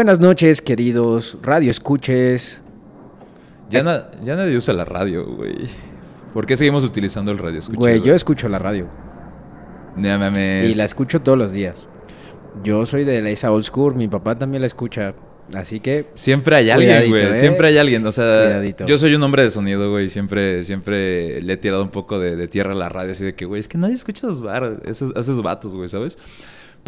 buenas 0.00 0.18
noches, 0.18 0.62
queridos 0.62 1.36
radio 1.42 1.70
escuches. 1.70 2.62
Ya, 3.68 3.82
na- 3.82 4.10
ya 4.24 4.34
nadie 4.34 4.56
usa 4.56 4.72
la 4.72 4.86
radio, 4.86 5.26
güey. 5.26 5.68
¿Por 6.32 6.46
qué 6.46 6.56
seguimos 6.56 6.84
utilizando 6.84 7.30
el 7.32 7.36
radio 7.36 7.58
escucha? 7.58 7.76
Güey, 7.78 8.00
yo 8.00 8.14
escucho 8.14 8.48
la 8.48 8.58
radio 8.58 8.88
No 9.96 10.18
mames. 10.18 10.70
y 10.70 10.74
la 10.78 10.84
escucho 10.84 11.20
todos 11.20 11.36
los 11.36 11.52
días. 11.52 11.86
Yo 12.64 12.86
soy 12.86 13.04
de 13.04 13.20
la- 13.20 13.28
esa 13.28 13.52
old 13.52 13.64
school, 13.64 13.94
mi 13.94 14.08
papá 14.08 14.38
también 14.38 14.62
la 14.62 14.68
escucha, 14.68 15.12
así 15.54 15.80
que 15.80 16.06
Siempre 16.14 16.56
hay 16.56 16.70
alguien, 16.70 17.10
güey. 17.10 17.32
¿eh? 17.32 17.34
Siempre 17.34 17.68
hay 17.68 17.76
alguien. 17.76 18.06
O 18.06 18.10
sea, 18.12 18.44
Cuidadito. 18.44 18.86
yo 18.86 18.96
soy 18.96 19.14
un 19.14 19.22
hombre 19.22 19.42
de 19.42 19.50
sonido, 19.50 19.90
güey. 19.90 20.08
Siempre, 20.08 20.64
siempre 20.64 21.42
le 21.42 21.52
he 21.52 21.56
tirado 21.58 21.82
un 21.82 21.90
poco 21.90 22.18
de, 22.18 22.36
de 22.36 22.48
tierra 22.48 22.72
a 22.72 22.74
la 22.74 22.88
radio. 22.88 23.12
Así 23.12 23.26
de 23.26 23.34
que, 23.34 23.44
güey, 23.44 23.60
es 23.60 23.68
que 23.68 23.76
nadie 23.76 23.96
escucha 23.96 24.26
esos, 24.28 24.40
bar, 24.42 24.80
esos, 24.86 25.14
a 25.14 25.20
esos 25.20 25.42
vatos, 25.42 25.74
güey, 25.74 25.90
¿sabes? 25.90 26.16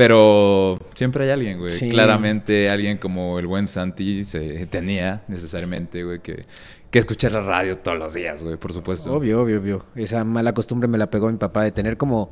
Pero 0.03 0.81
siempre 0.95 1.25
hay 1.25 1.31
alguien, 1.31 1.59
güey. 1.61 1.71
Sí. 1.71 1.89
Claramente 1.89 2.69
alguien 2.69 2.99
como 2.99 3.39
el 3.39 3.47
buen 3.47 3.69
Santi 3.69 4.25
se 4.25 4.67
tenía 4.67 5.23
necesariamente, 5.29 6.03
güey, 6.03 6.19
que, 6.19 6.45
que 6.91 6.99
escuchar 6.99 7.31
la 7.31 7.43
radio 7.43 7.79
todos 7.79 7.99
los 7.99 8.13
días, 8.13 8.43
güey, 8.43 8.57
por 8.57 8.73
supuesto. 8.73 9.15
obvio, 9.15 9.43
obvio, 9.43 9.61
obvio. 9.61 9.87
Esa 9.95 10.25
mala 10.25 10.53
costumbre 10.55 10.89
me 10.89 10.99
la 10.99 11.09
pegó 11.09 11.31
mi 11.31 11.37
papá 11.37 11.63
de 11.63 11.71
tener 11.71 11.97
como 11.97 12.31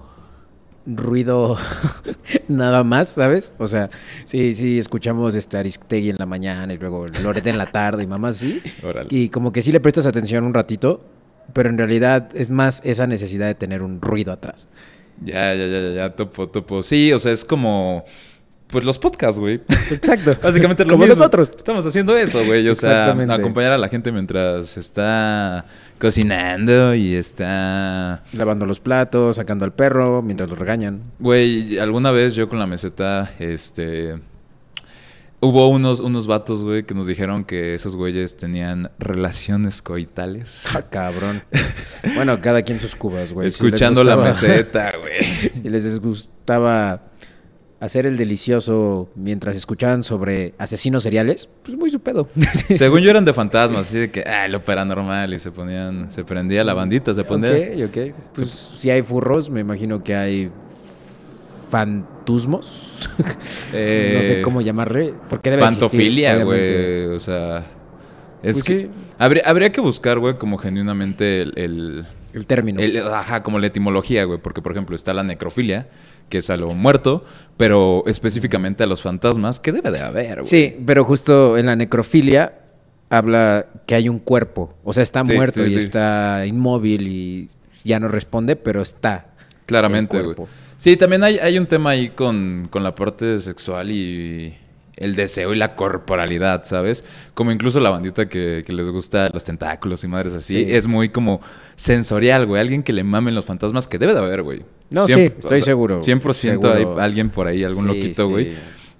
ruido 0.84 1.58
nada 2.48 2.82
más, 2.82 3.10
¿sabes? 3.10 3.52
O 3.58 3.68
sea, 3.68 3.88
sí, 4.24 4.52
sí, 4.54 4.80
escuchamos 4.80 5.36
este 5.36 5.56
Aristegui 5.56 6.10
en 6.10 6.16
la 6.18 6.26
mañana 6.26 6.72
y 6.72 6.78
luego 6.78 7.06
Loret 7.22 7.46
en 7.46 7.56
la 7.56 7.66
tarde 7.66 8.02
y 8.02 8.08
mamá 8.08 8.32
sí. 8.32 8.60
Órale. 8.82 9.06
Y 9.12 9.28
como 9.28 9.52
que 9.52 9.62
sí 9.62 9.70
le 9.70 9.78
prestas 9.78 10.06
atención 10.06 10.42
un 10.42 10.54
ratito, 10.54 11.04
pero 11.52 11.68
en 11.68 11.78
realidad 11.78 12.30
es 12.34 12.50
más 12.50 12.82
esa 12.84 13.06
necesidad 13.06 13.46
de 13.46 13.54
tener 13.54 13.80
un 13.80 14.00
ruido 14.00 14.32
atrás. 14.32 14.66
Ya, 15.22 15.54
ya, 15.54 15.66
ya, 15.66 15.80
ya, 15.80 15.94
ya, 15.94 16.10
topo, 16.10 16.48
topo. 16.48 16.82
Sí, 16.82 17.12
o 17.12 17.18
sea, 17.18 17.32
es 17.32 17.44
como. 17.44 18.04
Pues 18.68 18.84
los 18.84 19.00
podcasts, 19.00 19.40
güey. 19.40 19.60
Exacto. 19.90 20.36
Básicamente 20.42 20.84
lo 20.84 20.90
Como 20.92 21.04
mismo. 21.04 21.16
nosotros. 21.16 21.52
Estamos 21.56 21.84
haciendo 21.84 22.16
eso, 22.16 22.44
güey. 22.44 22.68
O 22.68 22.74
sea, 22.76 23.10
acompañar 23.10 23.72
a 23.72 23.78
la 23.78 23.88
gente 23.88 24.12
mientras 24.12 24.76
está 24.76 25.66
cocinando 25.98 26.94
y 26.94 27.14
está. 27.14 28.22
Lavando 28.32 28.66
los 28.66 28.78
platos, 28.78 29.36
sacando 29.36 29.64
al 29.64 29.72
perro 29.72 30.22
mientras 30.22 30.48
lo 30.50 30.54
regañan. 30.56 31.02
Güey, 31.18 31.78
alguna 31.80 32.12
vez 32.12 32.36
yo 32.36 32.48
con 32.48 32.60
la 32.60 32.66
meseta, 32.68 33.32
este. 33.40 34.14
Hubo 35.42 35.68
unos, 35.68 36.00
unos 36.00 36.26
vatos, 36.26 36.62
güey, 36.62 36.82
que 36.82 36.92
nos 36.92 37.06
dijeron 37.06 37.44
que 37.44 37.74
esos 37.74 37.96
güeyes 37.96 38.36
tenían 38.36 38.90
relaciones 38.98 39.80
coitales. 39.80 40.66
Ah, 40.76 40.82
cabrón. 40.82 41.42
Bueno, 42.14 42.42
cada 42.42 42.60
quien 42.60 42.78
sus 42.78 42.94
cubas, 42.94 43.32
güey. 43.32 43.50
Si 43.50 43.64
Escuchando 43.64 44.04
la 44.04 44.16
meseta, 44.16 44.92
güey. 44.98 45.24
Si 45.52 45.68
les 45.68 45.98
gustaba 45.98 47.10
hacer 47.80 48.06
el 48.06 48.18
delicioso 48.18 49.08
mientras 49.14 49.56
escuchaban 49.56 50.02
sobre 50.02 50.52
asesinos 50.58 51.02
seriales, 51.02 51.48
pues 51.62 51.76
muy 51.78 51.90
su 51.90 52.00
pedo. 52.00 52.28
Según 52.74 53.00
yo 53.00 53.08
eran 53.10 53.24
de 53.24 53.32
fantasmas, 53.32 53.88
así 53.88 53.98
de 53.98 54.10
que, 54.10 54.22
ah, 54.22 54.46
lo 54.46 54.62
paranormal. 54.62 55.32
Y 55.32 55.38
se 55.38 55.50
ponían, 55.50 56.10
se 56.10 56.22
prendía 56.22 56.62
la 56.64 56.74
bandita, 56.74 57.14
se 57.14 57.24
ponía. 57.24 57.50
Ok, 57.50 57.88
ok. 57.88 58.14
Pues 58.34 58.50
si 58.50 58.90
hay 58.90 59.00
furros, 59.02 59.48
me 59.48 59.60
imagino 59.60 60.04
que 60.04 60.14
hay 60.14 60.50
fantusmos. 61.70 63.08
Eh, 63.72 64.14
no 64.18 64.22
sé 64.24 64.42
cómo 64.42 64.60
llamarle. 64.60 65.14
Porque 65.28 65.50
debe 65.50 65.62
Fantofilia, 65.62 66.42
güey. 66.42 67.04
O 67.06 67.20
sea. 67.20 67.58
Es 68.42 68.54
Pues 68.56 68.64
que. 68.64 68.78
sí. 68.82 68.90
Habría, 69.18 69.42
habría 69.46 69.70
que 69.70 69.80
buscar, 69.80 70.18
güey, 70.18 70.38
como 70.38 70.58
genuinamente 70.58 71.42
el. 71.42 71.52
el- 71.56 72.06
El 72.32 72.46
término. 72.48 72.80
el- 72.80 72.98
ajá, 73.08 73.42
como 73.44 73.58
la 73.60 73.68
etimología, 73.68 74.24
güey. 74.24 74.40
Porque, 74.40 74.60
por 74.62 74.72
ejemplo, 74.72 74.96
está 74.96 75.14
la 75.14 75.22
necrofilia, 75.22 75.88
que 76.28 76.38
es 76.38 76.50
a 76.50 76.56
lo 76.56 76.74
muerto, 76.74 77.24
pero 77.56 78.02
específicamente 78.06 78.82
a 78.82 78.86
los 78.86 79.02
fantasmas, 79.02 79.60
que 79.60 79.70
debe 79.72 79.90
de 79.92 80.00
haber, 80.00 80.38
güey. 80.40 80.46
Sí, 80.46 80.76
pero 80.84 81.04
justo 81.04 81.56
en 81.56 81.66
la 81.66 81.76
necrofilia 81.76 82.54
habla 83.08 83.66
que 83.86 83.94
hay 83.94 84.08
un 84.08 84.18
cuerpo. 84.18 84.74
O 84.84 84.92
sea, 84.92 85.02
está 85.04 85.24
Sí, 85.24 85.32
muerto 85.32 85.62
sí, 85.64 85.70
y 85.70 85.74
sí. 85.74 85.78
está 85.78 86.44
inmóvil 86.46 87.06
y 87.08 87.48
ya 87.84 88.00
no 88.00 88.08
responde, 88.08 88.56
pero 88.56 88.82
está. 88.82 89.26
Claramente, 89.66 90.20
güey. 90.22 90.36
Sí, 90.80 90.96
también 90.96 91.22
hay, 91.22 91.36
hay 91.38 91.58
un 91.58 91.66
tema 91.66 91.90
ahí 91.90 92.08
con, 92.08 92.68
con 92.70 92.82
la 92.82 92.94
parte 92.94 93.38
sexual 93.38 93.90
y 93.90 94.56
el 94.96 95.14
deseo 95.14 95.52
y 95.52 95.56
la 95.56 95.74
corporalidad, 95.76 96.64
¿sabes? 96.64 97.04
Como 97.34 97.52
incluso 97.52 97.80
la 97.80 97.90
bandita 97.90 98.30
que, 98.30 98.62
que 98.66 98.72
les 98.72 98.88
gusta 98.88 99.28
los 99.30 99.44
tentáculos 99.44 100.02
y 100.04 100.08
madres 100.08 100.32
así. 100.32 100.64
Sí. 100.64 100.72
Es 100.72 100.86
muy 100.86 101.10
como 101.10 101.42
sensorial, 101.76 102.46
güey. 102.46 102.62
Alguien 102.62 102.82
que 102.82 102.94
le 102.94 103.04
mamen 103.04 103.34
los 103.34 103.44
fantasmas, 103.44 103.86
que 103.88 103.98
debe 103.98 104.14
de 104.14 104.20
haber, 104.20 104.42
güey. 104.42 104.62
No, 104.88 105.06
sí, 105.06 105.20
estoy 105.38 105.60
seguro. 105.60 106.00
100% 106.00 106.32
Seguro. 106.32 106.72
hay 106.72 106.86
alguien 107.04 107.28
por 107.28 107.46
ahí, 107.46 107.62
algún 107.62 107.82
Sí, 107.84 107.88
loquito, 107.88 108.24
sí. 108.24 108.30
güey. 108.30 108.46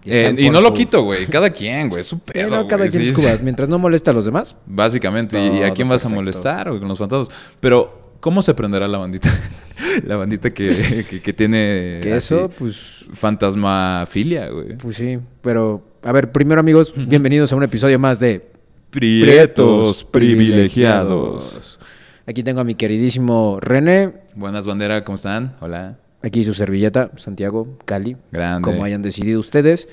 Y 0.05 0.11
Eh, 0.13 0.35
Y, 0.37 0.51
no 0.51 0.61
lo 0.61 0.75
quito, 0.75 1.03
güey. 1.03 1.25
Cada 1.29 1.49
quien, 1.49 1.89
güey. 1.89 2.03
Es 2.03 2.09
Sí, 2.09 2.17
pedo, 2.31 2.51
no, 2.51 2.69
cada 2.69 2.89
quien 2.89 3.05
Sí, 3.07 3.15
sí. 3.15 3.15
cubas. 3.15 3.43
Mientras 3.43 3.71
no 3.71 3.79
molesta 3.79 4.11
a 4.11 4.15
los 4.15 4.27
demás. 4.27 4.55
Básicamente. 4.67 5.43
¿Y 5.43 5.63
a 5.63 5.73
quién 5.73 5.89
vas 5.89 6.05
a 6.05 6.11
molestar, 6.11 6.69
güey, 6.69 6.79
con 6.79 6.89
los 6.89 6.99
fantasmas? 6.99 7.31
Pero, 7.59 8.10
¿cómo 8.21 8.43
se 8.43 8.55
prenderá 8.55 8.87
la 8.87 8.99
bandita? 8.99 9.29
la 10.07 10.17
bandita 10.17 10.51
que, 10.53 11.05
que, 11.09 11.21
que 11.21 11.33
tiene... 11.33 12.01
Que 12.03 12.15
así 12.15 12.35
eso, 12.35 12.51
pues, 12.59 13.05
Fantasmafilia, 13.13 14.49
güey. 14.49 14.77
pues 14.77 14.97
sí. 14.97 15.19
Pero, 15.43 15.83
a 16.03 16.13
ver, 16.13 16.31
primero 16.31 16.61
amigos, 16.61 16.95
bienvenidos 16.97 17.53
a 17.53 17.57
un 17.57 17.63
episodio 17.63 17.99
más 17.99 18.21
de 18.21 18.51
Prietos 18.91 20.03
privilegiados. 20.03 21.79
Aquí 22.27 22.43
tengo 22.43 22.61
a 22.61 22.65
mi 22.65 22.75
queridísimo 22.75 23.59
René. 23.61 24.13
Buenas, 24.35 24.67
bandera, 24.67 25.05
¿cómo 25.05 25.15
están? 25.15 25.57
Hola. 25.61 25.97
Aquí 26.23 26.43
su 26.45 26.55
servilleta, 26.55 27.13
Santiago, 27.17 27.79
Cali. 27.85 28.17
Grande. 28.33 28.69
Como 28.69 28.85
hayan 28.85 29.01
decidido 29.01 29.39
ustedes. 29.39 29.89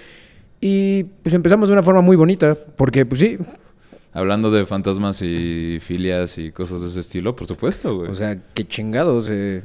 Y 0.60 1.04
pues 1.22 1.36
empezamos 1.36 1.70
de 1.70 1.74
una 1.74 1.84
forma 1.84 2.02
muy 2.02 2.18
bonita. 2.18 2.58
Porque, 2.76 3.06
pues 3.06 3.22
sí. 3.22 3.38
Hablando 4.18 4.50
de 4.50 4.66
fantasmas 4.66 5.22
y 5.22 5.78
filias 5.80 6.40
y 6.40 6.52
cosas 6.52 6.82
de 6.82 6.88
ese 6.88 7.02
estilo, 7.02 7.36
por 7.36 7.46
supuesto, 7.46 7.96
güey. 7.98 8.10
O 8.10 8.16
sea, 8.16 8.42
qué 8.56 8.68
chingados. 8.68 9.28
eh. 9.30 9.62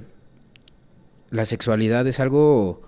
La 1.31 1.47
sexualidad 1.47 2.07
es 2.07 2.21
algo 2.21 2.83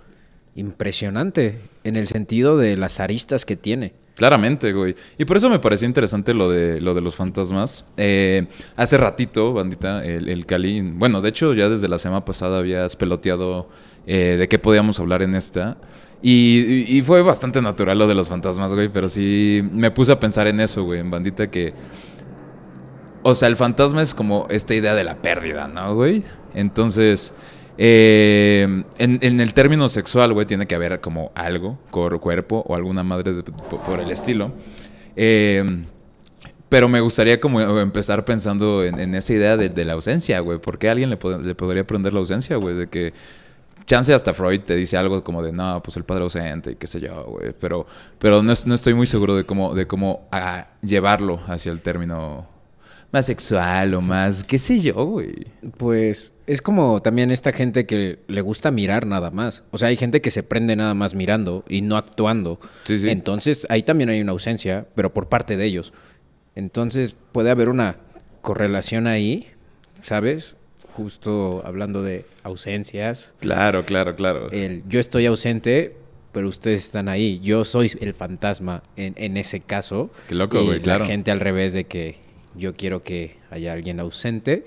impresionante. 0.55 1.61
En 1.83 1.97
el 1.97 2.07
sentido 2.07 2.59
de 2.59 2.77
las 2.77 3.01
aristas 3.01 3.47
que 3.47 3.57
tiene. 3.57 3.95
Claramente, 4.15 4.75
güey. 4.75 4.95
Y 5.17 5.25
por 5.25 5.39
eso 5.39 5.49
me 5.49 5.59
pareció 5.59 5.89
interesante 5.89 6.35
lo 6.35 6.51
de, 6.51 6.83
lo 6.83 6.93
de 6.93 7.01
los 7.01 7.15
fantasmas. 7.15 7.87
Eh, 7.97 8.47
hace 8.77 8.99
ratito, 8.99 9.55
bandita, 9.55 10.05
el, 10.05 10.29
el 10.29 10.45
Cali... 10.45 10.83
Bueno, 10.83 11.23
de 11.23 11.31
hecho, 11.31 11.55
ya 11.55 11.71
desde 11.71 11.89
la 11.89 11.99
semana 11.99 12.27
pasada 12.27 12.59
habías 12.59 12.95
peloteado 12.95 13.71
eh, 14.07 14.37
de 14.39 14.49
qué 14.49 14.59
podíamos 14.59 15.01
hablar 15.01 15.23
en 15.23 15.35
esta. 15.35 15.79
Y, 16.23 16.85
y- 16.89 17.03
fue 17.03 17.21
bastante 17.23 17.61
natural 17.61 17.99
lo 17.99 18.07
de 18.07 18.15
los 18.15 18.29
fantasmas, 18.29 18.73
güey. 18.73 18.89
Pero 18.89 19.09
sí 19.09 19.63
me 19.73 19.91
puse 19.91 20.13
a 20.13 20.21
pensar 20.21 20.47
en 20.47 20.61
eso, 20.61 20.85
güey. 20.85 21.01
En 21.01 21.11
bandita 21.11 21.51
que... 21.51 21.75
O 23.23 23.35
sea, 23.35 23.49
el 23.49 23.57
fantasma 23.57 24.03
es 24.03 24.15
como 24.15 24.47
esta 24.51 24.75
idea 24.75 24.95
de 24.95 25.05
la 25.05 25.17
pérdida, 25.17 25.69
¿no, 25.69 25.95
güey? 25.95 26.23
Entonces... 26.55 27.35
eh, 27.77 28.85
en, 28.99 29.41
el 29.41 29.53
término 29.55 29.89
sexual, 29.89 30.33
güey, 30.33 30.47
tiene 30.47 30.67
que 30.67 30.75
haber 30.75 31.01
como 31.01 31.33
algo, 31.35 31.79
cor- 31.91 32.21
cuerpo 32.21 32.65
o 32.67 32.75
alguna 32.75 33.03
madre 33.03 33.43
por, 33.85 34.01
el 34.01 34.11
estilo. 34.11 34.53
Eh, 35.17 35.85
pero 36.69 36.89
me 36.89 37.01
gustaría 37.01 37.41
como 37.41 37.61
empezar 37.61 38.25
pensando 38.25 38.85
en, 38.85 39.15
esa 39.15 39.33
idea 39.33 39.57
de, 39.57 39.85
la 39.85 39.93
ausencia, 39.93 40.41
güey. 40.41 40.59
¿Por 40.59 40.79
qué 40.79 40.89
a 40.89 40.93
alguien 40.93 41.11
le, 41.11 41.19
le 41.43 41.55
podría 41.55 41.87
prender 41.87 42.13
la 42.13 42.21
ausencia, 42.21 42.57
güey? 42.57 42.75
De 42.75 42.89
que 42.89 43.13
chance 43.87 44.13
hasta 44.15 44.33
Freud 44.35 44.61
te 44.61 44.77
dice 44.77 44.97
algo 44.97 45.23
como 45.25 45.43
de, 45.43 45.53
no, 45.53 45.83
pues 45.83 45.97
el 45.97 46.05
padre 46.05 46.25
ausente 46.25 46.73
y 46.73 46.77
qué 46.77 46.87
sé 46.87 47.01
yo, 47.01 47.25
güey. 47.25 47.53
Pero, 47.61 47.87
pero 48.19 48.43
no, 48.43 48.53
es- 48.53 48.67
no 48.67 48.75
estoy 48.75 48.95
muy 48.95 49.07
seguro 49.07 49.37
de 49.37 49.45
cómo, 49.45 49.75
de 49.75 49.87
cómo 49.87 50.27
ah, 50.33 50.69
llevarlo 50.83 51.41
hacia 51.47 51.71
el 51.73 51.81
término 51.81 52.47
más 53.13 53.27
sexual 53.27 53.95
o 53.95 54.01
más, 54.01 54.43
qué 54.43 54.59
sé 54.59 54.81
yo, 54.81 54.95
güey. 55.05 55.47
Pues 55.77 56.33
es 56.49 56.61
como 56.61 57.01
también 57.01 57.31
esta 57.31 57.53
gente 57.53 57.87
que 57.87 58.19
le 58.27 58.41
gusta 58.41 58.73
mirar 58.73 59.07
nada 59.07 59.31
más. 59.31 59.63
O 59.71 59.79
sea, 59.79 59.89
hay 59.89 59.97
gente 59.97 60.21
que 60.21 60.33
se 60.33 60.43
prende 60.43 60.75
nada 60.75 60.95
más 60.95 61.15
mirando 61.15 61.65
y 61.69 61.83
no 61.83 61.97
actuando. 61.97 62.59
Sí, 62.83 62.99
sí. 62.99 63.09
Entonces 63.09 63.67
ahí 63.71 63.85
también 63.85 64.11
hay 64.11 64.21
una 64.21 64.33
ausencia, 64.33 64.87
pero 64.97 65.15
por 65.15 65.29
parte 65.29 65.57
de 65.57 65.65
ellos. 65.65 65.93
Entonces 66.57 67.15
puede 67.33 67.51
haber 67.51 67.69
una 67.69 67.97
correlación 68.41 69.07
ahí, 69.07 69.49
¿sabes? 70.03 70.57
Justo 70.95 71.61
hablando 71.67 72.05
de 72.05 72.25
ausencias. 72.45 73.35
Claro, 73.41 73.85
claro, 73.85 74.15
claro. 74.15 74.49
El 74.53 74.85
yo 74.89 75.01
estoy 75.01 75.27
ausente, 75.27 75.97
pero 76.31 76.49
ustedes 76.49 76.85
están 76.85 77.09
ahí. 77.09 77.41
Yo 77.41 77.65
soy 77.65 77.91
el 78.01 78.15
fantasma 78.15 78.85
en, 78.97 79.15
en 79.17 79.37
ese 79.37 79.59
caso. 79.59 80.11
Qué 80.29 80.37
loco, 80.37 80.63
Y 80.63 80.67
güey, 80.67 80.81
claro. 80.81 81.01
La 81.01 81.07
gente 81.07 81.33
al 81.33 81.41
revés 81.41 81.73
de 81.73 81.85
que 81.85 82.19
yo 82.55 82.75
quiero 82.75 83.03
que 83.03 83.37
haya 83.51 83.73
alguien 83.73 83.99
ausente, 83.99 84.67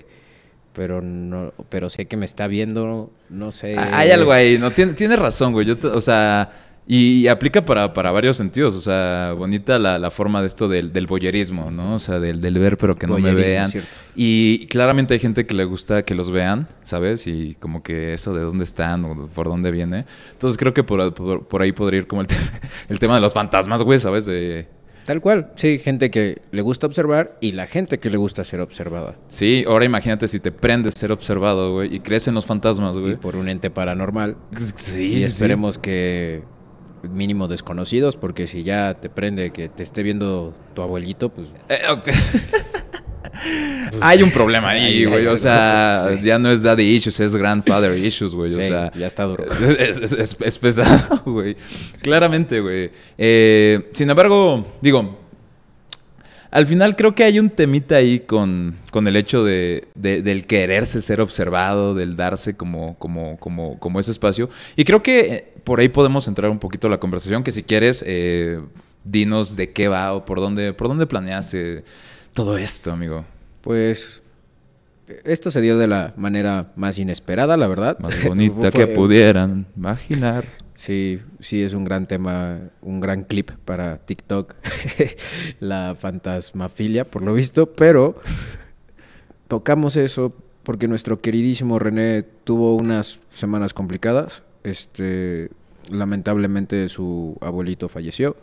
pero 0.74 1.00
no, 1.00 1.54
pero 1.70 1.88
sé 1.88 2.04
que 2.04 2.18
me 2.18 2.26
está 2.26 2.46
viendo, 2.46 3.10
no 3.30 3.50
sé. 3.50 3.78
Hay 3.78 4.10
algo 4.10 4.30
ahí, 4.30 4.58
¿no? 4.60 4.70
Tiene, 4.70 4.92
tiene 4.92 5.16
razón, 5.16 5.54
güey. 5.54 5.64
Yo, 5.64 5.76
o 5.94 6.00
sea, 6.02 6.50
Y, 6.90 7.28
aplica 7.28 7.66
para, 7.66 7.92
para, 7.92 8.10
varios 8.10 8.38
sentidos, 8.38 8.74
o 8.74 8.80
sea, 8.80 9.34
bonita 9.36 9.78
la, 9.78 9.98
la 9.98 10.10
forma 10.10 10.40
de 10.40 10.46
esto 10.46 10.68
del, 10.68 10.90
del 10.90 11.06
boyerismo, 11.06 11.70
¿no? 11.70 11.96
O 11.96 11.98
sea, 11.98 12.18
del, 12.18 12.40
del 12.40 12.58
ver 12.58 12.78
pero 12.78 12.96
que 12.96 13.06
no 13.06 13.18
me 13.18 13.34
vean. 13.34 13.70
Y 14.16 14.66
claramente 14.68 15.12
hay 15.12 15.20
gente 15.20 15.44
que 15.44 15.54
le 15.54 15.64
gusta 15.64 16.02
que 16.02 16.14
los 16.14 16.30
vean, 16.30 16.66
¿sabes? 16.84 17.26
Y 17.26 17.56
como 17.60 17.82
que 17.82 18.14
eso 18.14 18.32
de 18.32 18.40
dónde 18.40 18.64
están 18.64 19.04
o 19.04 19.28
por 19.28 19.48
dónde 19.48 19.70
viene. 19.70 20.06
Entonces 20.32 20.56
creo 20.56 20.72
que 20.72 20.82
por, 20.82 21.12
por, 21.44 21.60
ahí 21.60 21.72
podría 21.72 21.98
ir 21.98 22.06
como 22.06 22.22
el, 22.22 22.28
el 22.88 22.98
tema 22.98 23.16
de 23.16 23.20
los 23.20 23.34
fantasmas, 23.34 23.82
güey, 23.82 23.98
¿sabes? 23.98 24.24
De, 24.24 24.66
Tal 25.08 25.22
cual, 25.22 25.52
sí, 25.56 25.78
gente 25.78 26.10
que 26.10 26.42
le 26.50 26.60
gusta 26.60 26.86
observar 26.86 27.38
y 27.40 27.52
la 27.52 27.66
gente 27.66 27.98
que 27.98 28.10
le 28.10 28.18
gusta 28.18 28.44
ser 28.44 28.60
observada. 28.60 29.16
Sí, 29.28 29.64
ahora 29.66 29.86
imagínate 29.86 30.28
si 30.28 30.38
te 30.38 30.52
prendes 30.52 30.92
ser 30.94 31.12
observado, 31.12 31.72
güey, 31.72 31.94
y 31.94 32.00
crecen 32.00 32.34
los 32.34 32.44
fantasmas, 32.44 32.94
güey. 32.94 33.12
Y 33.12 33.16
por 33.16 33.34
un 33.34 33.48
ente 33.48 33.70
paranormal. 33.70 34.36
Sí, 34.76 35.14
Y 35.14 35.22
esperemos 35.22 35.78
que 35.78 36.42
mínimo 37.08 37.48
desconocidos, 37.48 38.16
porque 38.16 38.46
si 38.46 38.62
ya 38.62 38.94
te 38.94 39.08
prende 39.08 39.50
que 39.50 39.68
te 39.68 39.82
esté 39.82 40.02
viendo 40.02 40.54
tu 40.74 40.82
abuelito, 40.82 41.30
pues... 41.30 41.48
Eh, 41.68 41.78
pues 42.04 42.48
hay 44.00 44.22
un 44.22 44.30
problema 44.30 44.70
ahí, 44.70 45.04
güey. 45.04 45.26
O 45.26 45.38
sea, 45.38 46.18
ya 46.22 46.38
no 46.38 46.50
es 46.50 46.62
daddy 46.62 46.82
issues, 46.82 47.20
es 47.20 47.36
grandfather 47.36 47.96
issues, 47.96 48.34
güey. 48.34 48.52
o 48.54 48.56
sea, 48.56 48.92
ya 48.92 49.06
está 49.06 49.24
duro. 49.24 49.44
Es, 49.78 50.58
pesado, 50.58 51.22
güey. 51.26 51.56
Claramente, 52.02 52.60
güey. 52.60 52.90
Eh, 53.16 53.88
sin 53.92 54.10
embargo, 54.10 54.66
digo, 54.80 55.18
al 56.50 56.66
final 56.66 56.96
creo 56.96 57.14
que 57.14 57.24
hay 57.24 57.38
un 57.38 57.50
temita 57.50 57.96
ahí 57.96 58.20
con, 58.20 58.76
con 58.90 59.06
el 59.06 59.16
hecho 59.16 59.44
de, 59.44 59.88
del 59.94 60.46
quererse 60.46 61.02
ser 61.02 61.20
observado, 61.20 61.94
del 61.94 62.16
darse 62.16 62.56
como, 62.56 62.96
como, 62.98 63.38
como, 63.38 63.78
como 63.78 64.00
ese 64.00 64.10
espacio. 64.10 64.48
Y 64.76 64.84
creo 64.84 65.02
que 65.02 65.20
eh, 65.20 65.52
por 65.64 65.80
ahí 65.80 65.88
podemos 65.88 66.26
entrar 66.28 66.50
un 66.50 66.58
poquito 66.58 66.86
a 66.86 66.90
la 66.90 66.98
conversación, 66.98 67.42
que 67.42 67.52
si 67.52 67.62
quieres, 67.62 68.02
eh, 68.06 68.60
dinos 69.04 69.56
de 69.56 69.72
qué 69.72 69.88
va 69.88 70.14
o 70.14 70.24
por 70.24 70.40
dónde, 70.40 70.72
por 70.72 70.88
dónde 70.88 71.06
planeaste 71.06 71.84
todo 72.32 72.56
esto, 72.56 72.92
amigo. 72.92 73.24
Pues 73.60 74.22
esto 75.24 75.50
se 75.50 75.60
dio 75.60 75.78
de 75.78 75.86
la 75.86 76.14
manera 76.16 76.72
más 76.76 76.98
inesperada, 76.98 77.56
la 77.56 77.68
verdad. 77.68 77.98
Más 77.98 78.22
bonita 78.26 78.70
que 78.70 78.86
pudieran 78.86 79.66
imaginar. 79.76 80.44
Sí, 80.78 81.20
sí, 81.40 81.60
es 81.64 81.74
un 81.74 81.82
gran 81.82 82.06
tema, 82.06 82.70
un 82.82 83.00
gran 83.00 83.24
clip 83.24 83.50
para 83.64 83.96
TikTok, 83.96 84.54
la 85.58 85.96
fantasmafilia, 85.98 87.04
por 87.04 87.22
lo 87.22 87.34
visto, 87.34 87.72
pero 87.72 88.22
tocamos 89.48 89.96
eso 89.96 90.32
porque 90.62 90.86
nuestro 90.86 91.20
queridísimo 91.20 91.80
René 91.80 92.22
tuvo 92.22 92.76
unas 92.76 93.18
semanas 93.28 93.74
complicadas. 93.74 94.44
Este, 94.62 95.50
lamentablemente 95.90 96.86
su 96.86 97.36
abuelito 97.40 97.88
falleció. 97.88 98.36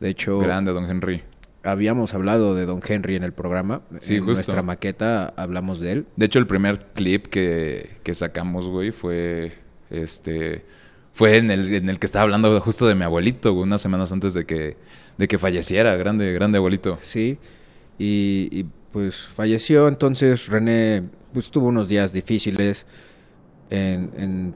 De 0.00 0.08
hecho, 0.08 0.40
grande 0.40 0.72
don 0.72 0.90
Henry. 0.90 1.22
Habíamos 1.62 2.14
hablado 2.14 2.56
de 2.56 2.66
Don 2.66 2.80
Henry 2.84 3.14
en 3.14 3.22
el 3.22 3.32
programa. 3.32 3.82
Sí, 4.00 4.16
en 4.16 4.26
nuestra 4.26 4.62
maqueta 4.62 5.32
hablamos 5.36 5.78
de 5.78 5.92
él. 5.92 6.06
De 6.16 6.26
hecho, 6.26 6.40
el 6.40 6.48
primer 6.48 6.86
clip 6.94 7.28
que, 7.28 7.90
que 8.02 8.14
sacamos, 8.14 8.66
güey, 8.66 8.90
fue 8.90 9.52
este 9.88 10.64
fue 11.12 11.36
en 11.36 11.50
el, 11.50 11.74
en 11.74 11.88
el 11.88 11.98
que 11.98 12.06
estaba 12.06 12.24
hablando 12.24 12.60
justo 12.60 12.86
de 12.86 12.94
mi 12.94 13.04
abuelito, 13.04 13.52
unas 13.52 13.80
semanas 13.80 14.12
antes 14.12 14.34
de 14.34 14.44
que, 14.44 14.76
de 15.18 15.28
que 15.28 15.38
falleciera, 15.38 15.96
grande, 15.96 16.32
grande 16.32 16.58
abuelito. 16.58 16.98
Sí, 17.02 17.38
y, 17.98 18.64
pues 18.92 19.26
falleció, 19.26 19.86
entonces 19.86 20.48
René 20.48 21.04
pues 21.32 21.50
tuvo 21.50 21.68
unos 21.68 21.88
días 21.88 22.12
difíciles 22.12 22.86
en, 23.70 24.10
en 24.16 24.54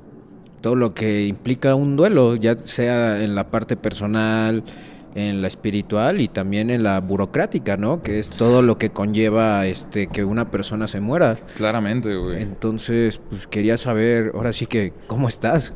todo 0.60 0.74
lo 0.74 0.92
que 0.92 1.26
implica 1.26 1.74
un 1.76 1.94
duelo, 1.94 2.34
ya 2.34 2.56
sea 2.64 3.22
en 3.22 3.36
la 3.36 3.50
parte 3.50 3.76
personal, 3.76 4.64
en 5.14 5.42
la 5.42 5.48
espiritual 5.48 6.20
y 6.20 6.28
también 6.28 6.70
en 6.70 6.82
la 6.82 7.00
burocrática, 7.00 7.76
¿no? 7.76 8.02
Que 8.02 8.18
es 8.18 8.30
todo 8.30 8.62
lo 8.62 8.78
que 8.78 8.90
conlleva 8.90 9.66
este 9.66 10.08
que 10.08 10.24
una 10.24 10.50
persona 10.50 10.86
se 10.86 11.00
muera. 11.00 11.36
Claramente, 11.54 12.14
güey. 12.16 12.42
Entonces, 12.42 13.20
pues 13.30 13.46
quería 13.46 13.78
saber, 13.78 14.32
ahora 14.34 14.52
sí 14.52 14.66
que, 14.66 14.92
¿cómo 15.06 15.28
estás? 15.28 15.74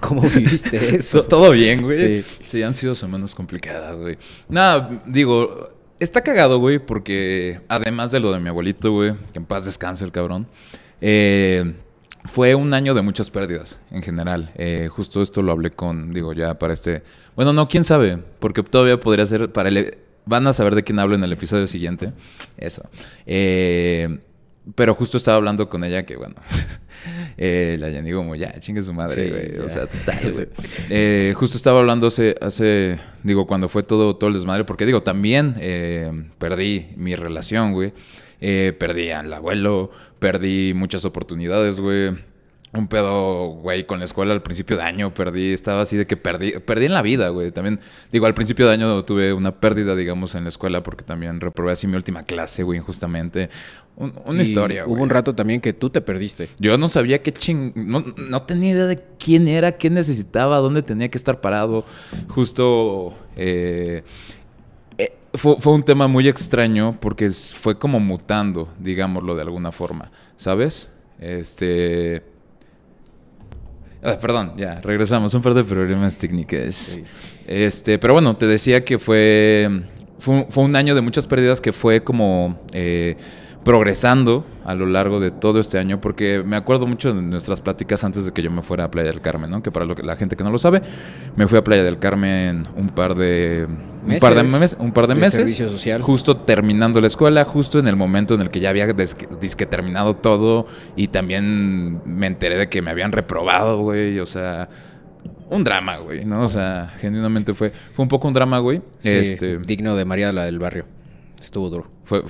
¿Cómo, 0.00 0.22
viviste 0.36 0.76
eso? 0.96 1.24
todo 1.24 1.50
bien, 1.50 1.82
güey. 1.82 2.22
Sí. 2.22 2.36
sí, 2.46 2.62
han 2.62 2.74
sido 2.74 2.94
semanas 2.94 3.34
complicadas, 3.34 3.96
güey. 3.96 4.18
Nada, 4.48 5.02
digo, 5.06 5.68
está 5.98 6.22
cagado, 6.22 6.58
güey, 6.58 6.78
porque 6.78 7.60
además 7.68 8.10
de 8.12 8.20
lo 8.20 8.32
de 8.32 8.40
mi 8.40 8.48
abuelito, 8.48 8.92
güey, 8.92 9.14
que 9.32 9.38
en 9.38 9.46
paz 9.46 9.64
descanse 9.64 10.04
el 10.04 10.12
cabrón, 10.12 10.46
eh 11.00 11.74
fue 12.26 12.54
un 12.54 12.74
año 12.74 12.94
de 12.94 13.02
muchas 13.02 13.30
pérdidas 13.30 13.78
en 13.90 14.02
general. 14.02 14.52
Eh, 14.56 14.88
justo 14.90 15.22
esto 15.22 15.42
lo 15.42 15.52
hablé 15.52 15.70
con, 15.70 16.12
digo, 16.12 16.32
ya 16.32 16.54
para 16.54 16.72
este... 16.72 17.02
Bueno, 17.34 17.52
no, 17.52 17.68
quién 17.68 17.84
sabe, 17.84 18.18
porque 18.38 18.62
todavía 18.62 18.98
podría 18.98 19.26
ser 19.26 19.52
para 19.52 19.68
el... 19.68 19.98
Van 20.24 20.46
a 20.46 20.52
saber 20.52 20.74
de 20.74 20.82
quién 20.82 20.98
hablo 20.98 21.14
en 21.14 21.22
el 21.22 21.32
episodio 21.32 21.66
siguiente. 21.66 22.12
Eso. 22.56 22.82
Eh, 23.26 24.18
pero 24.74 24.96
justo 24.96 25.16
estaba 25.16 25.36
hablando 25.36 25.68
con 25.68 25.84
ella 25.84 26.04
que, 26.04 26.16
bueno, 26.16 26.34
eh, 27.38 27.76
la 27.78 27.90
Yanni 27.90 28.10
como, 28.10 28.34
ya, 28.34 28.52
chingue 28.58 28.82
su 28.82 28.92
madre, 28.92 29.30
güey. 29.30 29.64
o 29.64 29.68
sea, 29.68 29.86
total, 29.86 30.32
güey. 30.32 30.48
Eh, 30.90 31.32
justo 31.36 31.56
estaba 31.56 31.78
hablando 31.78 32.08
hace, 32.08 32.34
hace, 32.40 32.98
digo, 33.22 33.46
cuando 33.46 33.68
fue 33.68 33.84
todo, 33.84 34.16
todo 34.16 34.28
el 34.28 34.34
desmadre, 34.34 34.64
porque 34.64 34.84
digo, 34.84 35.04
también 35.04 35.54
perdí 36.38 36.88
mi 36.96 37.14
relación, 37.14 37.72
güey. 37.72 37.92
Eh, 38.40 38.74
perdí 38.78 39.10
al 39.10 39.32
abuelo, 39.32 39.90
perdí 40.18 40.74
muchas 40.74 41.04
oportunidades, 41.04 41.80
güey. 41.80 42.12
Un 42.72 42.88
pedo, 42.88 43.46
güey, 43.62 43.86
con 43.86 44.00
la 44.00 44.04
escuela 44.04 44.34
al 44.34 44.42
principio 44.42 44.76
de 44.76 44.82
año 44.82 45.14
perdí, 45.14 45.52
estaba 45.52 45.82
así 45.82 45.96
de 45.96 46.06
que 46.06 46.16
perdí, 46.16 46.52
perdí 46.58 46.86
en 46.86 46.92
la 46.92 47.00
vida, 47.00 47.30
güey. 47.30 47.50
También, 47.50 47.80
digo, 48.12 48.26
al 48.26 48.34
principio 48.34 48.66
de 48.66 48.74
año 48.74 49.02
tuve 49.04 49.32
una 49.32 49.60
pérdida, 49.60 49.94
digamos, 49.94 50.34
en 50.34 50.42
la 50.42 50.50
escuela 50.50 50.82
porque 50.82 51.02
también 51.02 51.40
reprobé 51.40 51.72
así 51.72 51.86
mi 51.86 51.96
última 51.96 52.24
clase, 52.24 52.64
güey, 52.64 52.78
injustamente. 52.78 53.48
una 53.96 54.42
historia, 54.42 54.84
güey. 54.84 54.94
Hubo 54.94 55.02
un 55.02 55.10
rato 55.10 55.34
también 55.34 55.60
que 55.62 55.72
tú 55.72 55.88
te 55.88 56.02
perdiste. 56.02 56.50
Yo 56.58 56.76
no 56.76 56.88
sabía 56.88 57.22
qué 57.22 57.32
ching... 57.32 57.72
No, 57.74 58.04
no, 58.16 58.42
tenía 58.42 58.72
idea 58.72 58.86
de 58.86 59.02
quién 59.18 59.48
era, 59.48 59.78
qué 59.78 59.88
necesitaba, 59.88 60.58
dónde 60.58 60.82
tenía 60.82 61.08
que 61.08 61.16
estar 61.16 61.40
parado. 61.40 61.86
Justo... 62.28 63.14
Eh, 63.36 64.02
fue, 65.36 65.72
un 65.72 65.82
tema 65.82 66.08
muy 66.08 66.28
extraño 66.28 66.96
porque 67.00 67.30
fue 67.30 67.78
como 67.78 68.00
mutando, 68.00 68.68
digámoslo 68.78 69.34
de 69.34 69.42
alguna 69.42 69.72
forma, 69.72 70.10
¿sabes? 70.36 70.90
Este... 71.18 72.22
Ah, 74.02 74.18
perdón, 74.20 74.52
ya, 74.56 74.80
regresamos. 74.82 75.34
Un 75.34 75.42
par 75.42 75.54
de 75.54 75.64
problemas 75.64 76.16
técnicos. 76.18 76.98
Este, 77.46 77.98
pero 77.98 78.12
bueno, 78.12 78.36
te 78.36 78.46
decía 78.46 78.84
que 78.84 78.98
fue, 78.98 79.82
fue, 80.18 80.44
un 80.56 80.76
año 80.76 80.94
de 80.94 81.00
muchas 81.00 81.26
pérdidas 81.26 81.60
que 81.60 81.72
fue 81.72 82.04
como... 82.04 82.60
Eh, 82.72 83.16
progresando 83.66 84.46
a 84.64 84.76
lo 84.76 84.86
largo 84.86 85.18
de 85.18 85.32
todo 85.32 85.58
este 85.58 85.76
año, 85.76 86.00
porque 86.00 86.44
me 86.46 86.54
acuerdo 86.54 86.86
mucho 86.86 87.12
de 87.12 87.20
nuestras 87.20 87.60
pláticas 87.60 88.04
antes 88.04 88.24
de 88.24 88.30
que 88.30 88.40
yo 88.40 88.48
me 88.48 88.62
fuera 88.62 88.84
a 88.84 88.90
Playa 88.92 89.10
del 89.10 89.20
Carmen, 89.20 89.50
¿no? 89.50 89.60
Que 89.60 89.72
para 89.72 89.84
lo 89.84 89.96
que, 89.96 90.04
la 90.04 90.14
gente 90.14 90.36
que 90.36 90.44
no 90.44 90.52
lo 90.52 90.58
sabe, 90.58 90.82
me 91.34 91.48
fui 91.48 91.58
a 91.58 91.64
Playa 91.64 91.82
del 91.82 91.98
Carmen 91.98 92.62
un 92.76 92.90
par 92.90 93.16
de 93.16 93.66
meses, 94.06 94.22
un 94.22 94.28
par 94.28 94.34
de, 94.36 94.42
meses, 94.44 94.76
un 94.78 94.92
par 94.92 95.08
de, 95.08 95.16
meses 95.16 95.32
servicio 95.34 95.68
social. 95.68 96.00
justo 96.00 96.36
terminando 96.36 97.00
la 97.00 97.08
escuela, 97.08 97.44
justo 97.44 97.80
en 97.80 97.88
el 97.88 97.96
momento 97.96 98.34
en 98.34 98.42
el 98.42 98.50
que 98.50 98.60
ya 98.60 98.70
había 98.70 98.86
disque 98.86 99.66
terminado 99.66 100.14
todo 100.14 100.68
y 100.94 101.08
también 101.08 102.02
me 102.04 102.28
enteré 102.28 102.56
de 102.58 102.68
que 102.68 102.82
me 102.82 102.92
habían 102.92 103.10
reprobado, 103.10 103.78
güey, 103.78 104.20
o 104.20 104.26
sea, 104.26 104.68
un 105.50 105.64
drama, 105.64 105.96
güey, 105.96 106.24
¿no? 106.24 106.42
O 106.42 106.48
sea, 106.48 106.94
genuinamente 107.00 107.52
fue 107.52 107.70
fue 107.70 108.04
un 108.04 108.08
poco 108.08 108.28
un 108.28 108.34
drama, 108.34 108.60
güey. 108.60 108.80
este, 109.02 109.58
digno 109.58 109.96
de 109.96 110.04
María 110.04 110.32
la 110.32 110.44
del 110.44 110.60
barrio. 110.60 110.84
Estuvo 111.40 111.68
duro. 111.70 111.90
Fue, 112.04 112.22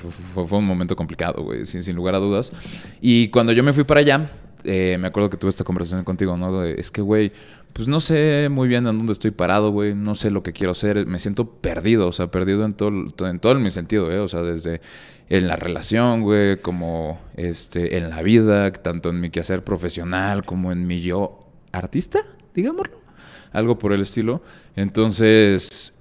un 0.58 0.64
momento 0.64 0.96
complicado, 0.96 1.42
güey, 1.42 1.66
sin, 1.66 1.82
sin, 1.82 1.94
lugar 1.96 2.14
a 2.14 2.18
dudas. 2.18 2.52
Y 3.00 3.28
cuando 3.28 3.52
yo 3.52 3.62
me 3.62 3.72
fui 3.72 3.84
para 3.84 4.00
allá, 4.00 4.30
eh, 4.64 4.96
me 4.98 5.06
acuerdo 5.06 5.30
que 5.30 5.36
tuve 5.36 5.50
esta 5.50 5.64
conversación 5.64 6.02
contigo, 6.04 6.36
¿no? 6.36 6.64
es 6.64 6.90
que, 6.90 7.00
güey, 7.00 7.32
pues 7.72 7.88
no 7.88 8.00
sé 8.00 8.48
muy 8.50 8.68
bien 8.68 8.86
en 8.86 8.96
dónde 8.96 9.12
estoy 9.12 9.30
parado, 9.30 9.70
güey, 9.70 9.94
no 9.94 10.14
sé 10.14 10.30
lo 10.30 10.42
que 10.42 10.52
quiero 10.52 10.72
hacer, 10.72 11.06
me 11.06 11.18
siento 11.18 11.50
perdido, 11.60 12.08
o 12.08 12.12
sea, 12.12 12.30
perdido 12.30 12.64
en 12.64 12.72
todo, 12.72 13.28
en 13.28 13.38
todo 13.38 13.54
mi 13.56 13.70
sentido, 13.70 14.10
¿eh? 14.10 14.18
O 14.18 14.28
sea, 14.28 14.42
desde 14.42 14.80
en 15.28 15.46
la 15.46 15.56
relación, 15.56 16.22
güey, 16.22 16.56
como 16.56 17.20
este, 17.36 17.98
en 17.98 18.10
la 18.10 18.22
vida, 18.22 18.72
tanto 18.72 19.10
en 19.10 19.20
mi 19.20 19.30
quehacer 19.30 19.62
profesional 19.62 20.44
como 20.44 20.72
en 20.72 20.86
mi 20.86 21.02
yo 21.02 21.50
artista, 21.70 22.20
digámoslo, 22.54 22.98
algo 23.52 23.78
por 23.78 23.92
el 23.92 24.00
estilo. 24.00 24.42
Entonces, 24.74 25.95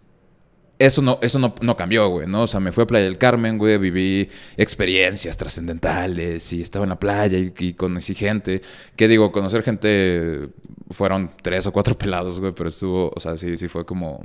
eso 0.78 1.02
no, 1.02 1.20
eso 1.22 1.40
no, 1.40 1.56
no, 1.62 1.78
cambió, 1.78 2.10
güey, 2.10 2.28
¿no? 2.28 2.44
O 2.44 2.48
sea, 2.48 2.60
me 2.60 2.72
fui 2.72 2.84
a 2.84 2.88
Playa 2.88 3.06
del 3.06 3.18
Carmen, 3.18 3.58
güey, 3.58 3.78
viví 3.78 4.30
experiencias 4.58 5.38
trascendentales 5.38 6.52
y 6.52 6.62
estaba 6.62 6.84
en 6.84 6.90
la 6.90 7.00
playa 7.00 7.38
y, 7.38 7.74
conocí 7.74 8.14
gente. 8.14 8.62
¿Qué 8.96 9.08
digo? 9.08 9.32
Conocer 9.32 9.64
gente 9.64 10.50
fueron 10.90 11.32
tres 11.42 11.66
o 11.68 11.72
cuatro 11.72 11.98
pelados, 11.98 12.40
güey, 12.40 12.54
pero 12.54 12.70
estuvo, 12.70 13.12
o 13.16 13.20
sea, 13.20 13.38
sí, 13.38 13.58
sí 13.58 13.68
fue 13.68 13.86
como... 13.86 14.22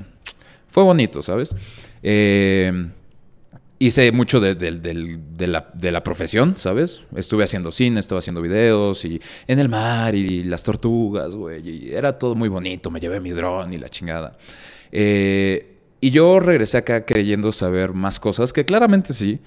Fue 0.66 0.84
bonito, 0.84 1.20
¿sabes? 1.20 1.54
Eh, 2.00 2.72
hice 3.80 4.12
mucho 4.12 4.38
de, 4.38 4.54
de 4.54 5.46
la, 5.48 5.68
de 5.74 5.90
la 5.90 6.04
profesión, 6.04 6.56
¿sabes? 6.56 7.00
Estuve 7.16 7.42
haciendo 7.42 7.72
cine, 7.72 7.98
estaba 7.98 8.20
haciendo 8.20 8.40
videos 8.40 9.04
y 9.04 9.20
en 9.48 9.58
el 9.58 9.68
mar 9.68 10.14
y 10.14 10.44
las 10.44 10.62
tortugas, 10.62 11.34
güey. 11.34 11.68
Y 11.68 11.90
era 11.92 12.18
todo 12.18 12.36
muy 12.36 12.48
bonito, 12.48 12.90
me 12.90 13.00
llevé 13.00 13.18
mi 13.18 13.30
dron 13.30 13.72
y 13.72 13.78
la 13.78 13.88
chingada. 13.88 14.36
Eh, 14.92 15.69
y 16.00 16.10
yo 16.10 16.40
regresé 16.40 16.78
acá 16.78 17.04
creyendo 17.04 17.52
saber 17.52 17.92
más 17.92 18.18
cosas, 18.20 18.52
que 18.52 18.64
claramente 18.64 19.12
sí. 19.14 19.40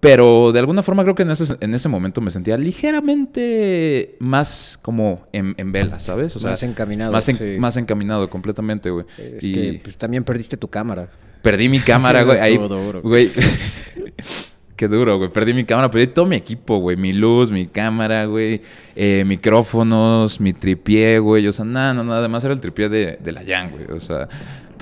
Pero 0.00 0.50
de 0.50 0.58
alguna 0.58 0.82
forma 0.82 1.04
creo 1.04 1.14
que 1.14 1.22
en 1.22 1.30
ese, 1.30 1.54
en 1.60 1.74
ese 1.74 1.88
momento 1.88 2.20
me 2.20 2.32
sentía 2.32 2.56
ligeramente 2.56 4.16
más 4.18 4.76
como 4.82 5.26
en, 5.32 5.54
en 5.58 5.70
vela, 5.70 6.00
¿sabes? 6.00 6.34
O 6.34 6.40
sea, 6.40 6.50
Más 6.50 6.62
encaminado, 6.64 7.12
Más, 7.12 7.28
en- 7.28 7.36
sí. 7.38 7.56
más 7.60 7.76
encaminado 7.76 8.28
completamente, 8.28 8.90
güey. 8.90 9.06
Es 9.16 9.44
y 9.44 9.52
que 9.52 9.80
pues, 9.84 9.96
también 9.96 10.24
perdiste 10.24 10.56
tu 10.56 10.66
cámara. 10.68 11.08
perdí 11.42 11.68
mi 11.68 11.78
cámara, 11.78 12.22
güey. 12.24 12.38
Ahí, 12.40 12.56
güey. 13.02 13.28
Qué 14.76 14.88
duro, 14.88 15.18
güey. 15.18 15.30
Perdí 15.30 15.54
mi 15.54 15.64
cámara, 15.64 15.88
perdí 15.88 16.08
todo 16.08 16.26
mi 16.26 16.34
equipo, 16.34 16.78
güey. 16.78 16.96
Mi 16.96 17.12
luz, 17.12 17.52
mi 17.52 17.68
cámara, 17.68 18.24
güey. 18.24 18.60
eh, 18.96 19.22
micrófonos, 19.24 20.40
mi 20.40 20.52
tripié, 20.52 21.20
güey. 21.20 21.46
O 21.46 21.52
sea, 21.52 21.64
nada, 21.64 21.94
nada. 21.94 22.18
Además 22.18 22.42
era 22.42 22.52
el 22.52 22.60
tripié 22.60 22.88
de, 22.88 23.18
de 23.22 23.30
la 23.32 23.44
Yang, 23.44 23.70
güey. 23.70 23.84
O 23.96 24.00
sea, 24.00 24.26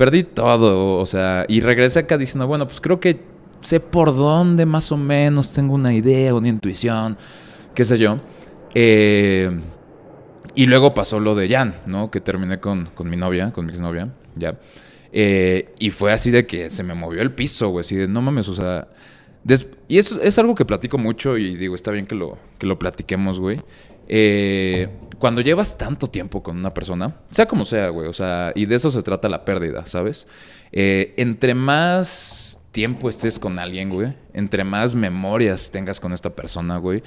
perdí 0.01 0.23
todo. 0.25 0.99
O 0.99 1.05
sea, 1.05 1.45
y 1.47 1.61
regresé 1.61 1.99
acá 1.99 2.17
diciendo, 2.17 2.47
bueno, 2.47 2.67
pues 2.67 2.81
creo 2.81 3.01
que 3.01 3.21
sé 3.61 3.81
por 3.81 4.17
dónde 4.17 4.65
más 4.65 4.91
o 4.93 4.97
menos 4.97 5.53
tengo 5.53 5.75
una 5.75 5.93
idea, 5.93 6.35
una 6.35 6.49
intuición, 6.49 7.19
qué 7.75 7.85
sé 7.85 7.99
yo. 7.99 8.17
Eh, 8.75 9.51
y 10.55 10.65
luego 10.65 10.95
pasó 10.95 11.21
lo 11.21 11.35
de 11.35 11.51
Jan, 11.51 11.83
¿no? 11.85 12.11
Que 12.11 12.23
terminé 12.23 12.61
con, 12.61 12.87
con 12.95 13.11
mi 13.11 13.19
novia, 13.19 13.53
con 13.53 13.67
mi 13.67 13.73
exnovia, 13.73 14.09
ya. 14.37 14.59
Eh, 15.13 15.75
y 15.79 15.91
fue 15.91 16.15
así 16.15 16.31
de 16.31 16.47
que 16.47 16.71
se 16.71 16.83
me 16.83 16.95
movió 16.95 17.21
el 17.21 17.33
piso, 17.33 17.69
güey. 17.69 17.83
Así 17.83 17.95
de, 17.95 18.09
no 18.09 18.23
mames, 18.23 18.49
o 18.49 18.55
sea... 18.55 18.89
y 19.87 19.99
eso 19.99 20.19
es 20.23 20.39
algo 20.39 20.55
que 20.55 20.65
platico 20.65 20.97
mucho 20.97 21.37
y 21.37 21.57
digo, 21.57 21.75
está 21.75 21.91
bien 21.91 22.07
que 22.07 22.15
lo, 22.15 22.39
que 22.59 22.67
lo 22.67 22.79
platiquemos, 22.79 23.39
güey. 23.39 23.61
Eh, 24.09 24.89
cuando 25.21 25.43
llevas 25.43 25.77
tanto 25.77 26.09
tiempo 26.09 26.43
con 26.43 26.57
una 26.57 26.75
persona, 26.75 27.15
sea 27.31 27.47
como 27.47 27.65
sea, 27.65 27.91
güey, 27.91 28.09
o 28.09 28.13
sea, 28.13 28.53
y 28.57 28.65
de 28.65 28.75
eso 28.75 28.91
se 28.91 29.03
trata 29.03 29.29
la 29.29 29.45
pérdida, 29.45 29.87
¿sabes? 29.87 30.27
Eh, 30.73 31.15
entre 31.19 31.55
más 31.55 32.63
tiempo 32.73 33.09
estés 33.09 33.39
con 33.39 33.59
alguien, 33.59 33.91
güey, 33.91 34.15
entre 34.33 34.65
más 34.65 34.95
memorias 34.95 35.71
tengas 35.71 36.01
con 36.01 36.15
esta 36.15 36.31
persona, 36.31 36.79
güey, 36.79 37.03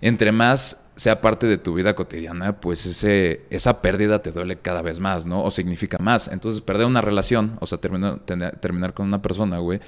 entre 0.00 0.32
más 0.32 0.80
sea 0.96 1.20
parte 1.20 1.46
de 1.46 1.56
tu 1.56 1.74
vida 1.74 1.94
cotidiana, 1.94 2.60
pues 2.60 2.84
ese, 2.84 3.42
esa 3.50 3.80
pérdida 3.80 4.20
te 4.22 4.32
duele 4.32 4.58
cada 4.58 4.82
vez 4.82 4.98
más, 4.98 5.24
¿no? 5.24 5.44
O 5.44 5.50
significa 5.50 5.98
más. 5.98 6.28
Entonces, 6.28 6.60
perder 6.60 6.86
una 6.86 7.00
relación, 7.00 7.56
o 7.60 7.66
sea, 7.66 7.78
terminar, 7.78 8.20
terminar 8.60 8.92
con 8.92 9.06
una 9.06 9.22
persona, 9.22 9.58
güey, 9.58 9.80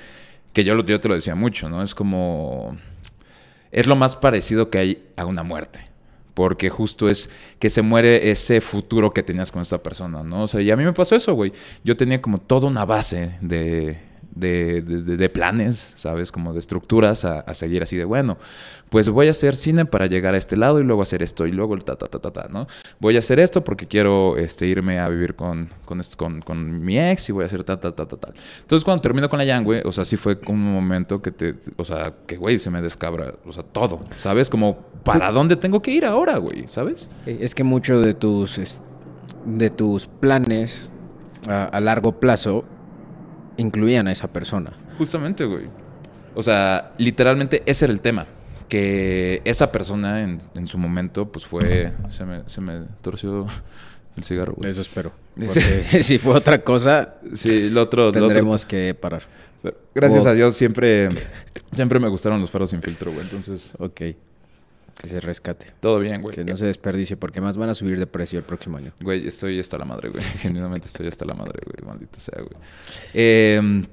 que 0.53 0.65
yo, 0.65 0.81
yo 0.85 1.01
te 1.01 1.09
lo 1.09 1.15
decía 1.15 1.35
mucho, 1.35 1.69
¿no? 1.69 1.83
Es 1.83 1.95
como... 1.95 2.77
Es 3.71 3.89
lo 3.89 3.97
más 3.97 4.15
parecido 4.15 4.71
que 4.71 4.79
hay 4.79 5.09
a 5.17 5.27
una 5.27 5.43
muerte. 5.43 5.94
Porque 6.35 6.69
justo 6.69 7.09
es 7.09 7.31
que 7.59 7.71
se 7.71 7.83
muere 7.83 8.31
ese 8.31 8.61
futuro 8.61 9.13
que 9.13 9.23
tenías 9.23 9.53
con 9.53 9.63
esta 9.63 9.83
persona, 9.83 10.23
¿no? 10.23 10.43
O 10.43 10.49
sea, 10.49 10.61
y 10.61 10.71
a 10.71 10.77
mí 10.77 10.85
me 10.85 10.93
pasó 10.93 11.15
eso, 11.15 11.35
güey. 11.35 11.53
Yo 11.85 11.97
tenía 11.97 12.21
como 12.21 12.39
toda 12.39 12.69
una 12.69 12.85
base 12.85 13.37
de, 13.41 13.99
de, 14.35 14.83
de- 14.83 15.17
de- 15.17 15.29
planes, 15.29 15.95
¿sabes? 15.97 16.31
Como 16.33 16.53
de 16.53 16.61
estructuras 16.61 17.25
a, 17.25 17.41
a 17.41 17.55
seguir 17.55 17.83
así 17.83 17.97
de, 17.97 18.05
bueno, 18.05 18.37
pues 18.89 19.09
voy 19.09 19.29
a 19.29 19.31
hacer 19.33 19.57
cine 19.57 19.85
para 19.87 20.07
llegar 20.07 20.35
a 20.35 20.37
este 20.39 20.57
lado 20.57 20.81
y 20.81 20.85
luego 20.85 21.03
hacer 21.03 21.23
esto 21.23 21.47
y 21.47 21.53
luego 21.53 21.75
el 21.75 21.85
ta, 21.85 21.97
ta, 21.97 22.07
ta, 22.07 22.19
ta, 22.21 22.31
ta, 22.33 22.49
¿no? 22.53 22.67
Voy 23.01 23.17
a 23.17 23.19
hacer 23.21 23.41
esto 23.41 23.65
porque 23.65 23.87
quiero 23.87 24.37
este, 24.37 24.67
irme 24.67 24.99
a 25.01 25.09
vivir 25.09 25.35
con, 25.35 25.71
con, 25.85 26.01
con, 26.17 26.41
con 26.43 26.85
mi 26.85 26.99
ex 26.99 27.29
y 27.29 27.33
voy 27.33 27.45
a 27.45 27.47
hacer 27.47 27.65
ta, 27.65 27.81
ta, 27.81 27.93
ta, 27.95 28.07
ta, 28.07 28.17
tal. 28.17 28.35
Entonces, 28.61 28.85
cuando 28.85 29.03
termino 29.03 29.29
con 29.29 29.39
la 29.39 29.45
Yang, 29.45 29.65
güey, 29.65 29.83
o 29.85 29.93
sea, 29.93 30.05
sí 30.05 30.17
fue 30.17 30.39
como 30.39 30.67
un 30.69 30.75
momento 30.75 31.21
que 31.23 31.31
te, 31.31 31.55
o 31.77 31.85
sea, 31.85 32.13
que, 32.27 32.37
güey, 32.37 32.59
se 32.59 32.71
me 32.71 32.81
descabra, 32.83 33.35
o 33.47 33.53
sea, 33.53 33.63
todo, 33.63 34.01
¿sabes? 34.17 34.51
Como, 34.51 34.79
¿para 35.03 35.31
dónde 35.33 35.57
tengo 35.57 35.83
que 35.83 35.91
ir 35.91 36.05
ahora, 36.05 36.37
güey? 36.39 36.65
¿Sabes? 36.69 37.09
Eh, 37.27 37.39
Es 37.41 37.55
que 37.55 37.65
mucho 37.65 38.01
de 38.01 38.15
tus, 38.15 38.81
de 39.45 39.71
tus 39.71 40.07
planes 40.07 40.91
a, 41.49 41.65
a 41.65 41.81
largo 41.81 42.21
plazo 42.21 42.65
incluían 43.57 44.09
a 44.09 44.13
esa 44.13 44.29
persona. 44.33 44.73
Justamente, 44.99 45.45
güey. 45.45 45.67
O 46.35 46.43
sea, 46.43 46.93
literalmente 46.99 47.63
ese 47.67 47.85
era 47.87 47.93
el 47.93 48.01
tema. 48.01 48.27
Que 48.69 49.43
esa 49.45 49.71
persona 49.71 50.23
en, 50.23 50.41
en 50.55 50.67
su 50.67 50.79
momento, 50.79 51.31
pues 51.31 51.47
fue. 51.47 51.93
Se 52.11 52.25
me, 52.25 52.43
se 52.49 52.61
me 52.61 52.81
torció 53.03 53.47
el 54.17 54.25
cigarro, 54.25 54.55
güey. 54.57 54.71
Eso 54.71 54.81
espero. 54.81 55.13
Porque 55.37 56.03
si 56.03 56.19
fue 56.19 56.35
otra 56.35 56.63
cosa, 56.63 57.15
Sí, 57.35 57.67
el 57.67 57.79
otro. 57.79 58.11
tendremos 58.11 58.65
que 58.65 58.95
parar. 58.95 59.23
Pero 59.63 59.77
gracias 59.95 60.27
a 60.27 60.33
Dios 60.35 60.57
siempre. 60.57 61.09
Siempre 61.73 61.99
me 62.01 62.09
gustaron 62.09 62.41
los 62.41 62.51
faros 62.51 62.71
sin 62.71 62.83
filtro, 62.83 63.13
güey. 63.13 63.25
Entonces, 63.25 63.73
Ok. 63.79 64.01
Que 64.97 65.09
se 65.09 65.21
rescate. 65.21 65.73
todo 65.81 65.99
bien, 65.99 66.21
güey. 66.21 66.35
Que 66.35 66.45
no 66.45 66.57
se 66.57 66.67
desperdicie 66.67 67.17
porque 67.17 67.41
más 67.41 67.57
van 67.57 67.69
a 67.69 67.75
subir 67.75 67.99
de 67.99 68.07
precio 68.07 68.39
el 68.39 68.45
próximo 68.45 68.79
año. 68.79 68.93
Güey, 69.01 69.27
estoy 69.27 69.59
hasta 69.59 69.79
la 69.79 69.85
madre, 69.85 70.11
güey. 70.11 70.23
Genuinamente 70.41 70.87
estoy 70.87 71.09
hasta 71.09 71.25
la 71.25 71.35
madre, 71.35 71.61
güey. 71.65 71.87
Maldita 71.87 72.21
sea, 72.21 72.41
güey. 72.41 72.57
Eh, 73.13 73.85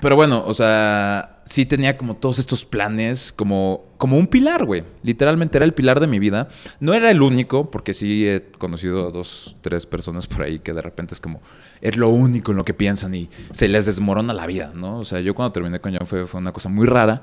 pero 0.00 0.16
bueno, 0.16 0.44
o 0.46 0.54
sea, 0.54 1.40
sí 1.44 1.66
tenía 1.66 1.96
como 1.96 2.14
todos 2.14 2.38
estos 2.38 2.64
planes, 2.64 3.32
como, 3.32 3.86
como 3.96 4.16
un 4.16 4.26
pilar, 4.26 4.64
güey. 4.64 4.84
Literalmente 5.02 5.58
era 5.58 5.64
el 5.64 5.74
pilar 5.74 5.98
de 5.98 6.06
mi 6.06 6.18
vida. 6.18 6.48
No 6.80 6.94
era 6.94 7.10
el 7.10 7.20
único, 7.20 7.70
porque 7.70 7.94
sí 7.94 8.28
he 8.28 8.50
conocido 8.58 9.08
a 9.08 9.10
dos, 9.10 9.56
tres 9.60 9.86
personas 9.86 10.26
por 10.26 10.42
ahí 10.42 10.60
que 10.60 10.72
de 10.72 10.82
repente 10.82 11.14
es 11.14 11.20
como, 11.20 11.40
es 11.80 11.96
lo 11.96 12.10
único 12.10 12.52
en 12.52 12.58
lo 12.58 12.64
que 12.64 12.74
piensan 12.74 13.14
y 13.14 13.28
se 13.50 13.68
les 13.68 13.86
desmorona 13.86 14.32
la 14.32 14.46
vida, 14.46 14.72
¿no? 14.74 15.00
O 15.00 15.04
sea, 15.04 15.20
yo 15.20 15.34
cuando 15.34 15.52
terminé 15.52 15.80
con 15.80 15.92
John 15.92 16.06
fue, 16.06 16.26
fue 16.26 16.40
una 16.40 16.52
cosa 16.52 16.68
muy 16.68 16.86
rara, 16.86 17.22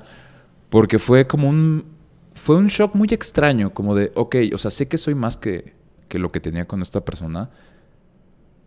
porque 0.68 0.98
fue 0.98 1.26
como 1.26 1.48
un, 1.48 1.95
fue 2.36 2.56
un 2.56 2.68
shock 2.68 2.94
muy 2.94 3.08
extraño, 3.10 3.72
como 3.72 3.94
de, 3.94 4.12
ok, 4.14 4.36
o 4.54 4.58
sea, 4.58 4.70
sé 4.70 4.86
que 4.86 4.98
soy 4.98 5.14
más 5.14 5.36
que, 5.36 5.72
que 6.08 6.18
lo 6.18 6.30
que 6.30 6.40
tenía 6.40 6.66
con 6.66 6.82
esta 6.82 7.04
persona, 7.04 7.50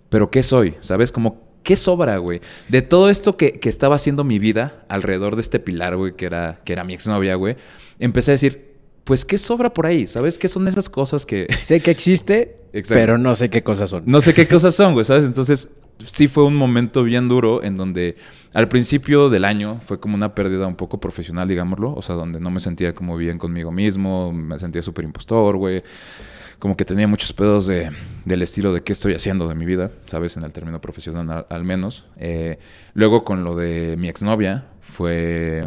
pero 0.09 0.31
¿qué 0.31 0.43
soy? 0.43 0.75
¿Sabes? 0.81 1.11
Como, 1.11 1.47
¿qué 1.63 1.75
sobra, 1.77 2.17
güey? 2.17 2.41
De 2.67 2.81
todo 2.81 3.09
esto 3.09 3.38
que, 3.38 3.53
que 3.53 3.69
estaba 3.69 3.95
haciendo 3.95 4.23
mi 4.23 4.39
vida 4.39 4.83
alrededor 4.89 5.35
de 5.35 5.41
este 5.41 5.59
pilar, 5.59 5.95
güey, 5.95 6.15
que 6.15 6.25
era, 6.25 6.61
que 6.65 6.73
era 6.73 6.83
mi 6.83 6.93
exnovia, 6.93 7.35
güey, 7.35 7.55
empecé 7.99 8.31
a 8.31 8.33
decir, 8.33 8.75
pues, 9.03 9.23
¿qué 9.23 9.38
sobra 9.38 9.73
por 9.73 9.85
ahí? 9.85 10.07
¿Sabes? 10.07 10.39
¿Qué 10.39 10.47
son 10.47 10.67
esas 10.67 10.89
cosas 10.89 11.25
que... 11.25 11.47
Sé 11.55 11.79
que 11.79 11.91
existe, 11.91 12.57
Exacto. 12.73 12.99
pero 12.99 13.17
no 13.17 13.35
sé 13.35 13.49
qué 13.49 13.63
cosas 13.63 13.91
son. 13.91 14.03
No 14.07 14.21
sé 14.21 14.33
qué 14.33 14.47
cosas 14.47 14.73
son, 14.73 14.93
güey, 14.93 15.05
¿sabes? 15.05 15.25
Entonces, 15.25 15.69
sí 16.03 16.27
fue 16.27 16.46
un 16.46 16.56
momento 16.56 17.03
bien 17.03 17.27
duro 17.27 17.63
en 17.63 17.77
donde 17.77 18.18
al 18.53 18.68
principio 18.68 19.29
del 19.29 19.46
año 19.46 19.79
fue 19.82 20.00
como 20.00 20.15
una 20.15 20.34
pérdida 20.34 20.65
un 20.68 20.75
poco 20.75 21.00
profesional, 21.00 21.48
digámoslo. 21.48 21.94
O 21.94 22.01
sea, 22.01 22.15
donde 22.15 22.39
no 22.39 22.50
me 22.51 22.60
sentía 22.60 22.96
como 22.96 23.18
bien 23.18 23.38
conmigo 23.38 23.72
mismo, 23.72 24.32
me 24.34 24.58
sentía 24.60 24.82
súper 24.82 25.06
impostor, 25.06 25.58
güey. 25.58 25.84
Como 26.58 26.75
que 26.75 26.84
tenía 26.84 27.08
muchos 27.08 27.32
pedos 27.32 27.68
de, 27.68 27.91
del 28.25 28.41
estilo 28.41 28.74
de 28.74 28.82
qué 28.82 28.91
estoy 28.91 29.13
haciendo 29.13 29.48
de 29.48 29.56
mi 29.56 29.65
vida, 29.65 29.91
¿sabes? 30.08 30.36
En 30.36 30.44
el 30.44 30.51
término 30.51 30.82
profesional 30.82 31.46
al, 31.50 31.63
menos. 31.63 32.06
Eh, 32.18 32.60
luego 32.94 33.24
con 33.24 33.44
lo 33.44 33.56
de 33.56 33.96
mi 33.98 34.10
exnovia 34.10 34.65
fue 34.82 35.63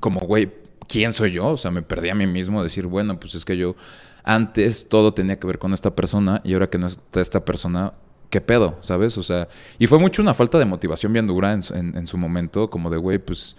como, 0.00 0.20
güey, 0.20 0.50
¿quién 0.88 1.12
soy 1.12 1.32
yo? 1.32 1.48
O 1.48 1.56
sea, 1.56 1.70
me 1.70 1.82
perdí 1.82 2.08
a 2.08 2.14
mí 2.14 2.26
mismo, 2.26 2.62
decir, 2.62 2.86
bueno, 2.86 3.20
pues 3.20 3.34
es 3.36 3.44
que 3.44 3.56
yo 3.56 3.76
antes 4.24 4.88
todo 4.88 5.14
tenía 5.14 5.38
que 5.38 5.46
ver 5.46 5.58
con 5.58 5.72
esta 5.74 5.94
persona 5.94 6.40
y 6.44 6.54
ahora 6.54 6.68
que 6.68 6.78
no 6.78 6.88
está 6.88 7.20
esta 7.20 7.44
persona, 7.44 7.92
¿qué 8.30 8.40
pedo? 8.40 8.76
¿Sabes? 8.80 9.18
O 9.18 9.22
sea, 9.22 9.48
y 9.78 9.86
fue 9.86 9.98
mucho 9.98 10.22
una 10.22 10.34
falta 10.34 10.58
de 10.58 10.64
motivación 10.64 11.12
bien 11.12 11.26
dura 11.26 11.52
en, 11.52 11.62
su- 11.62 11.74
en- 11.74 11.96
en 11.96 12.06
su 12.06 12.16
momento, 12.16 12.70
como 12.70 12.88
de, 12.90 12.96
güey, 12.96 13.18
pues, 13.18 13.56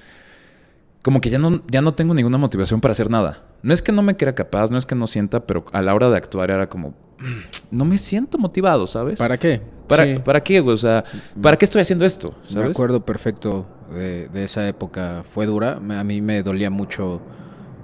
como 1.03 1.19
que 1.19 1.29
ya 1.29 1.39
no, 1.39 1.61
ya 1.67 1.81
no 1.81 1.93
tengo 1.93 2.13
ninguna 2.13 2.37
motivación 2.37 2.79
para 2.79 2.91
hacer 2.91 3.09
nada. 3.09 3.43
No 3.63 3.73
es 3.73 3.81
que 3.81 3.91
no 3.91 4.01
me 4.01 4.15
crea 4.17 4.33
capaz, 4.35 4.69
no 4.71 4.77
es 4.77 4.85
que 4.85 4.95
no 4.95 5.07
sienta, 5.07 5.45
pero 5.45 5.65
a 5.71 5.81
la 5.81 5.93
hora 5.95 6.09
de 6.09 6.17
actuar 6.17 6.51
era 6.51 6.69
como, 6.69 6.89
"Mm, 7.19 7.39
no 7.71 7.85
me 7.85 7.97
siento 7.97 8.37
motivado, 8.37 8.87
¿sabes? 8.87 9.17
¿Para 9.19 9.37
qué? 9.37 9.61
¿Para, 9.87 10.05
Sí. 10.05 10.19
¿para 10.23 10.41
qué, 10.41 10.59
güey? 10.61 10.73
O 10.73 10.77
sea, 10.77 11.03
¿para 11.41 11.57
qué 11.57 11.65
estoy 11.65 11.81
haciendo 11.81 12.05
esto? 12.05 12.33
Me 12.47 12.53
¿Sabes? 12.53 12.71
acuerdo 12.71 13.05
perfecto 13.05 13.65
de, 13.93 14.29
de 14.29 14.43
esa 14.45 14.67
época. 14.67 15.23
Fue 15.27 15.45
dura. 15.45 15.79
Me- 15.81 15.97
A 15.97 16.03
mí 16.03 16.21
me 16.21 16.43
dolía 16.43 16.69
mucho 16.69 17.21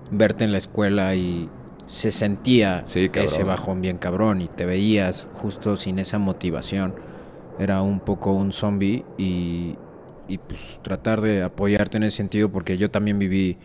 verte 0.10 0.46
en 0.46 0.52
la 0.54 0.58
escuela 0.58 1.14
y 1.16 1.50
se 1.88 2.12
sentía 2.12 2.84
Sí, 2.86 3.10
ese 3.14 3.44
bajón 3.44 3.82
bien 3.82 3.98
cabrón 3.98 4.42
y 4.42 4.48
te 4.48 4.66
veías 4.66 5.28
justo 5.34 5.76
sin 5.76 6.00
esa 6.00 6.20
motivación. 6.20 6.94
Era 7.60 7.82
un 7.82 8.00
poco 8.02 8.34
un 8.34 8.54
zombie 8.54 9.04
y, 9.18 9.76
y 10.28 10.38
pues 10.38 10.80
tratar 10.84 11.22
de 11.22 11.44
apoyarte 11.44 11.98
en 11.98 12.04
ese 12.04 12.18
sentido 12.18 12.50
porque 12.50 12.78
yo 12.78 12.92
también 12.92 13.18
viví 13.18 13.58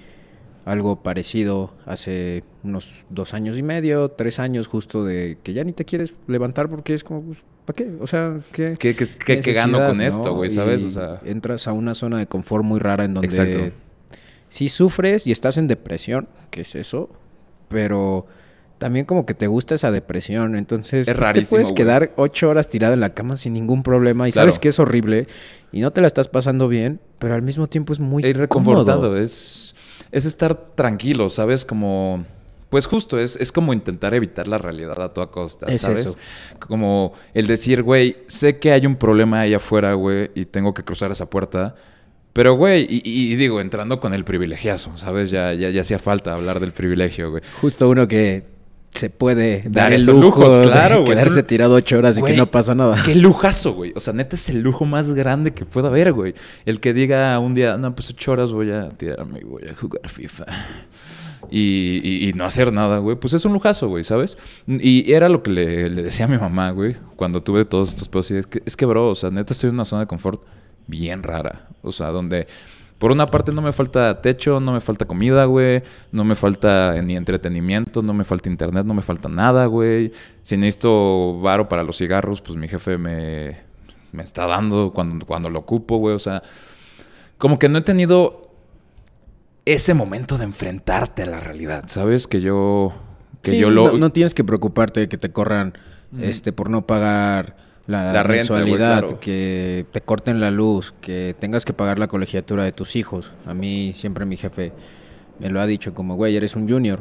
algo 0.64 1.02
parecido 1.02 1.74
hace 1.86 2.44
unos 2.62 3.04
dos 3.10 3.34
años 3.34 3.58
y 3.58 3.62
medio, 3.64 4.10
tres 4.10 4.38
años 4.38 4.68
justo 4.68 5.04
de 5.04 5.38
que 5.42 5.52
ya 5.52 5.64
ni 5.64 5.72
te 5.72 5.84
quieres 5.84 6.14
levantar 6.28 6.68
porque 6.68 6.94
es 6.94 7.02
como, 7.02 7.22
pues, 7.22 7.38
¿para 7.66 7.76
qué? 7.76 7.90
O 8.00 8.06
sea, 8.06 8.38
¿qué, 8.52 8.76
¿Qué, 8.78 8.94
qué, 8.94 9.04
qué- 9.26 9.40
qué 9.40 9.52
gano 9.52 9.84
con 9.84 9.96
¿no? 9.98 10.04
esto, 10.04 10.34
güey? 10.34 10.50
¿Sabes? 10.50 10.84
O 10.84 10.90
sea, 10.92 11.18
entras 11.24 11.66
a 11.66 11.72
una 11.72 11.94
zona 11.94 12.18
de 12.18 12.28
confort 12.28 12.64
muy 12.64 12.78
rara 12.78 13.04
en 13.04 13.14
donde 13.14 13.26
Exacto. 13.26 13.74
sí 14.48 14.68
sufres 14.68 15.26
y 15.26 15.32
estás 15.32 15.58
en 15.58 15.66
depresión, 15.66 16.28
que 16.50 16.60
es 16.60 16.76
eso, 16.76 17.10
pero 17.72 18.26
también 18.78 19.06
como 19.06 19.24
que 19.26 19.34
te 19.34 19.46
gusta 19.46 19.74
esa 19.74 19.90
depresión. 19.90 20.56
Entonces, 20.56 21.06
Es 21.08 21.14
pues, 21.14 21.16
rarísimo, 21.16 21.44
te 21.44 21.50
puedes 21.64 21.72
quedar 21.72 22.12
ocho 22.16 22.48
horas 22.48 22.68
tirado 22.68 22.94
en 22.94 23.00
la 23.00 23.14
cama 23.14 23.36
sin 23.36 23.52
ningún 23.54 23.82
problema 23.82 24.28
y 24.28 24.32
Claro. 24.32 24.46
sabes 24.46 24.58
que 24.58 24.68
es 24.68 24.78
horrible 24.78 25.26
y 25.72 25.80
no 25.80 25.90
te 25.92 26.00
la 26.00 26.06
estás 26.08 26.28
pasando 26.28 26.68
bien, 26.68 27.00
pero 27.18 27.34
al 27.34 27.42
mismo 27.42 27.68
tiempo 27.68 27.92
es 27.92 28.00
muy 28.00 28.24
es 28.24 28.36
reconfortado, 28.36 29.16
es 29.16 29.74
estar 30.10 30.54
tranquilo, 30.74 31.28
¿sabes? 31.30 31.64
Como, 31.64 32.24
pues 32.68 32.86
justo, 32.86 33.18
es, 33.18 33.36
es 33.36 33.52
como 33.52 33.72
intentar 33.72 34.14
evitar 34.14 34.48
la 34.48 34.58
realidad 34.58 35.00
a 35.00 35.12
toda 35.14 35.28
costa, 35.28 35.66
Es 35.72 35.82
¿sabes? 35.82 36.00
eso. 36.06 36.16
Como 36.58 37.12
el 37.34 37.46
decir, 37.46 37.82
güey, 37.82 38.16
sé 38.26 38.58
que 38.58 38.72
hay 38.72 38.84
un 38.86 38.96
problema 38.96 39.40
ahí 39.40 39.54
afuera, 39.54 39.94
güey, 39.94 40.30
y 40.34 40.44
tengo 40.46 40.74
que 40.74 40.82
cruzar 40.82 41.10
esa 41.12 41.30
puerta. 41.30 41.74
Pero, 42.32 42.54
güey, 42.54 42.86
y, 42.88 43.34
digo, 43.36 43.60
entrando 43.60 44.00
con 44.00 44.14
el 44.14 44.24
privilegiazo, 44.24 44.96
¿sabes? 44.96 45.30
Ya, 45.30 45.52
ya, 45.52 45.68
ya 45.70 45.82
hacía 45.82 45.98
falta 45.98 46.32
hablar 46.34 46.60
del 46.60 46.72
privilegio, 46.72 47.30
güey. 47.30 47.42
Justo 47.60 47.88
uno 47.90 48.08
que 48.08 48.44
se 48.94 49.10
puede 49.10 49.62
Dar 49.64 49.72
dar 49.72 49.92
el 49.94 50.04
lujo 50.06 50.20
lujos, 50.20 50.56
de 50.58 50.62
claro, 50.64 51.02
güey, 51.02 51.14
quedarse 51.16 51.42
tirado 51.42 51.74
ocho 51.74 51.96
horas 51.98 52.16
y 52.18 52.22
que 52.22 52.36
no 52.36 52.50
pasa 52.50 52.74
nada. 52.74 52.96
Qué 53.04 53.14
lujazo, 53.14 53.72
güey. 53.74 53.92
O 53.96 54.00
sea, 54.00 54.12
neta 54.12 54.36
es 54.36 54.48
el 54.48 54.60
lujo 54.60 54.84
más 54.86 55.12
grande 55.14 55.52
que 55.52 55.64
pueda 55.66 55.88
haber, 55.88 56.12
güey. 56.12 56.34
El 56.66 56.80
que 56.80 56.92
diga 56.94 57.38
un 57.38 57.54
día, 57.54 57.76
no, 57.76 57.94
pues 57.94 58.10
ocho 58.10 58.32
horas 58.32 58.52
voy 58.52 58.70
a 58.70 58.90
tirarme 58.90 59.40
y 59.40 59.44
voy 59.44 59.64
a 59.68 59.74
jugar 59.74 60.08
FIFA. 60.08 60.46
Y, 61.50 62.00
y- 62.04 62.28
y 62.28 62.32
no 62.34 62.44
hacer 62.44 62.72
nada, 62.72 62.98
güey. 62.98 63.16
Pues 63.16 63.32
es 63.32 63.44
un 63.44 63.52
lujazo, 63.52 63.88
güey, 63.88 64.04
¿sabes? 64.04 64.38
Y 64.66 65.10
era 65.12 65.28
lo 65.28 65.42
que 65.42 65.50
le, 65.50 65.90
le 65.90 66.02
decía 66.02 66.26
a 66.26 66.28
mi 66.28 66.38
mamá, 66.38 66.70
güey, 66.70 66.96
cuando 67.16 67.42
tuve 67.42 67.64
todos 67.64 67.90
estos 67.90 68.08
pedos. 68.08 68.30
Y 68.30 68.36
es 68.36 68.46
que, 68.46 68.62
es 68.64 68.76
que, 68.76 68.86
bro, 68.86 69.08
o 69.10 69.14
sea, 69.14 69.30
neta 69.30 69.52
estoy 69.52 69.68
en 69.68 69.74
una 69.74 69.84
zona 69.84 70.00
de 70.02 70.06
confort 70.06 70.42
bien 70.86 71.22
rara. 71.22 71.68
O 71.82 71.92
sea, 71.92 72.08
donde... 72.08 72.46
Por 72.98 73.10
una 73.10 73.26
parte 73.26 73.50
no 73.50 73.62
me 73.62 73.72
falta 73.72 74.20
techo, 74.20 74.60
no 74.60 74.72
me 74.72 74.80
falta 74.80 75.06
comida, 75.06 75.44
güey. 75.46 75.82
No 76.12 76.22
me 76.22 76.36
falta 76.36 77.02
ni 77.02 77.16
entretenimiento, 77.16 78.00
no 78.00 78.14
me 78.14 78.22
falta 78.22 78.48
internet, 78.48 78.86
no 78.86 78.94
me 78.94 79.02
falta 79.02 79.28
nada, 79.28 79.66
güey. 79.66 80.12
Si 80.42 80.56
necesito 80.56 81.40
varo 81.40 81.68
para 81.68 81.82
los 81.82 81.98
cigarros, 81.98 82.40
pues 82.40 82.56
mi 82.56 82.68
jefe 82.68 82.98
me, 82.98 83.58
me 84.12 84.22
está 84.22 84.46
dando 84.46 84.92
cuando, 84.92 85.26
cuando 85.26 85.50
lo 85.50 85.58
ocupo, 85.58 85.96
güey. 85.96 86.14
O 86.14 86.20
sea, 86.20 86.44
como 87.38 87.58
que 87.58 87.68
no 87.68 87.78
he 87.78 87.82
tenido 87.82 88.42
ese 89.64 89.94
momento 89.94 90.38
de 90.38 90.44
enfrentarte 90.44 91.24
a 91.24 91.26
la 91.26 91.40
realidad, 91.40 91.84
¿sabes? 91.88 92.28
Que 92.28 92.40
yo... 92.40 92.92
Que 93.42 93.50
Sí, 93.50 93.58
yo 93.58 93.70
lo... 93.70 93.90
no, 93.90 93.98
no 93.98 94.12
tienes 94.12 94.32
que 94.32 94.44
preocuparte 94.44 95.00
de 95.00 95.08
que 95.08 95.18
te 95.18 95.32
corran 95.32 95.76
este 96.20 96.52
por 96.52 96.70
no 96.70 96.86
pagar 96.86 97.56
la, 97.86 98.12
La 98.12 98.22
renta, 98.22 98.54
güey, 98.54 98.62
mensualidad, 98.64 98.98
claro. 99.00 99.20
que 99.20 99.86
te 99.92 100.00
corten 100.00 100.40
la 100.40 100.50
luz, 100.50 100.94
que 101.00 101.34
tengas 101.38 101.64
que 101.64 101.72
pagar 101.72 101.98
la 101.98 102.06
colegiatura 102.08 102.64
de 102.64 102.72
tus 102.72 102.94
hijos. 102.96 103.32
A 103.46 103.54
mí 103.54 103.92
siempre 103.96 104.24
mi 104.24 104.36
jefe 104.36 104.72
me 105.40 105.50
lo 105.50 105.60
ha 105.60 105.66
dicho 105.66 105.92
como, 105.94 106.14
güey, 106.16 106.36
eres 106.36 106.54
un 106.56 106.68
junior. 106.68 107.00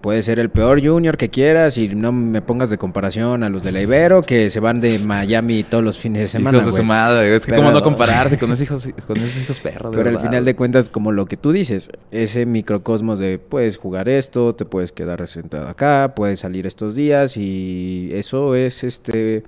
Puedes 0.00 0.24
ser 0.24 0.40
el 0.40 0.48
peor 0.48 0.82
junior 0.82 1.18
que 1.18 1.28
quieras 1.28 1.76
y 1.76 1.88
no 1.88 2.10
me 2.10 2.40
pongas 2.40 2.70
de 2.70 2.78
comparación 2.78 3.42
a 3.42 3.50
los 3.50 3.62
de 3.62 3.70
la 3.70 3.82
Ibero 3.82 4.22
que 4.22 4.48
se 4.48 4.58
van 4.58 4.80
de 4.80 4.98
Miami 5.00 5.62
todos 5.62 5.84
los 5.84 5.98
fines 5.98 6.22
de 6.22 6.28
semana. 6.28 6.56
Hijos 6.56 6.72
de 6.74 6.80
su 6.80 6.86
madre, 6.86 7.36
es 7.36 7.44
que 7.44 7.50
Pero- 7.52 7.64
cómo 7.64 7.70
no 7.74 7.82
compararse 7.82 8.38
con 8.38 8.50
esos 8.50 8.62
hijos, 8.62 8.88
con 9.06 9.18
esos 9.18 9.36
hijos 9.42 9.60
perros. 9.60 9.94
Pero 9.94 10.08
al 10.08 10.18
final 10.18 10.46
de 10.46 10.56
cuentas, 10.56 10.88
como 10.88 11.12
lo 11.12 11.26
que 11.26 11.36
tú 11.36 11.52
dices, 11.52 11.90
ese 12.10 12.46
microcosmos 12.46 13.18
de 13.18 13.38
puedes 13.38 13.76
jugar 13.76 14.08
esto, 14.08 14.54
te 14.54 14.64
puedes 14.64 14.90
quedar 14.90 15.28
sentado 15.28 15.68
acá, 15.68 16.14
puedes 16.16 16.40
salir 16.40 16.66
estos 16.66 16.94
días 16.94 17.36
y 17.36 18.08
eso 18.14 18.54
es 18.54 18.82
este 18.84 19.42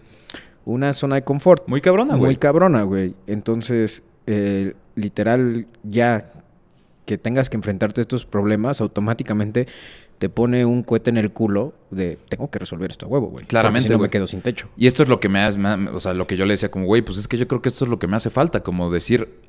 una 0.65 0.93
zona 0.93 1.17
de 1.17 1.25
confort. 1.25 1.67
Muy 1.69 1.81
cabrona, 1.81 2.17
güey. 2.17 2.27
Muy 2.27 2.37
cabrona, 2.37 2.83
güey. 2.83 3.15
Entonces, 3.27 4.03
eh, 4.27 4.75
literal, 4.95 5.67
ya 5.83 6.33
que 7.05 7.19
tengas 7.19 7.51
que 7.51 7.57
enfrentarte 7.57 8.01
a 8.01 8.03
estos 8.03 8.27
problemas, 8.27 8.81
automáticamente 8.81 9.67
te 10.19 10.29
pone 10.29 10.65
un 10.65 10.85
cohete 10.85 11.11
en 11.11 11.17
el 11.17 11.33
culo 11.33 11.75
de 11.91 12.17
tengo 12.29 12.49
que 12.49 12.61
resolver 12.61 12.93
esto 12.93 13.07
a 13.07 13.09
huevo, 13.09 13.27
güey. 13.27 13.45
Claramente, 13.45 13.89
si 13.89 13.93
no 13.93 13.99
me 13.99 14.09
quedo 14.09 14.29
sin 14.29 14.41
techo. 14.41 14.69
Y 14.77 14.87
esto 14.87 15.03
es 15.03 15.09
lo 15.09 15.19
que 15.19 15.29
me 15.29 15.41
hace, 15.41 15.59
o 15.93 15.99
sea, 15.99 16.15
lo 16.15 16.29
que 16.29 16.37
yo 16.37 16.47
le 16.47 16.55
decía 16.55 16.71
como, 16.71 16.87
güey, 16.87 17.03
pues 17.03 17.19
es 17.19 17.27
que 17.27 17.37
yo 17.37 17.49
creo 17.49 17.61
que 17.61 17.69
esto 17.69 17.85
es 17.85 17.91
lo 17.91 17.99
que 17.99 18.07
me 18.07 18.15
hace 18.15 18.31
falta, 18.31 18.63
como 18.63 18.89
decir, 18.89 19.41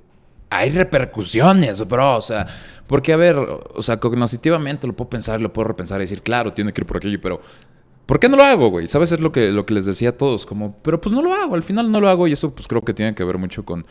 hay 0.50 0.72
repercusiones, 0.72 1.88
bro, 1.88 2.18
o 2.18 2.22
sea, 2.22 2.48
porque 2.88 3.14
a 3.14 3.18
ver, 3.18 3.36
o 3.38 3.82
sea, 3.82 4.00
cognitivamente 4.00 4.88
lo 4.88 4.94
puedo 4.94 5.10
pensar, 5.10 5.42
lo 5.42 5.54
puedo 5.54 5.68
repensar 5.68 6.00
y 6.02 6.06
decir, 6.06 6.24
claro, 6.24 6.54
tiene 6.54 6.74
que 6.74 6.82
ir 6.82 6.88
por 6.88 6.98
aquello, 6.98 7.20
pero 7.22 7.42
¿por 8.06 8.20
qué 8.20 8.30
no 8.30 8.38
lo 8.38 8.44
hago, 8.44 8.70
güey? 8.70 8.88
¿Sabes? 8.88 9.12
Es 9.12 9.22
lo 9.22 9.32
que, 9.32 9.52
lo 9.52 9.66
que 9.66 9.74
les 9.74 9.86
decía 9.86 10.10
a 10.10 10.12
todos, 10.12 10.46
como, 10.46 10.78
pero 10.82 11.00
pues 11.02 11.14
no 11.14 11.22
lo 11.22 11.34
hago, 11.34 11.56
al 11.56 11.64
final 11.64 11.92
no 11.92 12.02
lo 12.02 12.10
hago 12.10 12.28
y 12.28 12.34
eso 12.34 12.54
pues 12.54 12.68
creo 12.68 12.82
que 12.84 12.94
tiene 12.94 13.16
que 13.16 13.24
ver 13.24 13.38
mucho 13.38 13.64
con, 13.66 13.86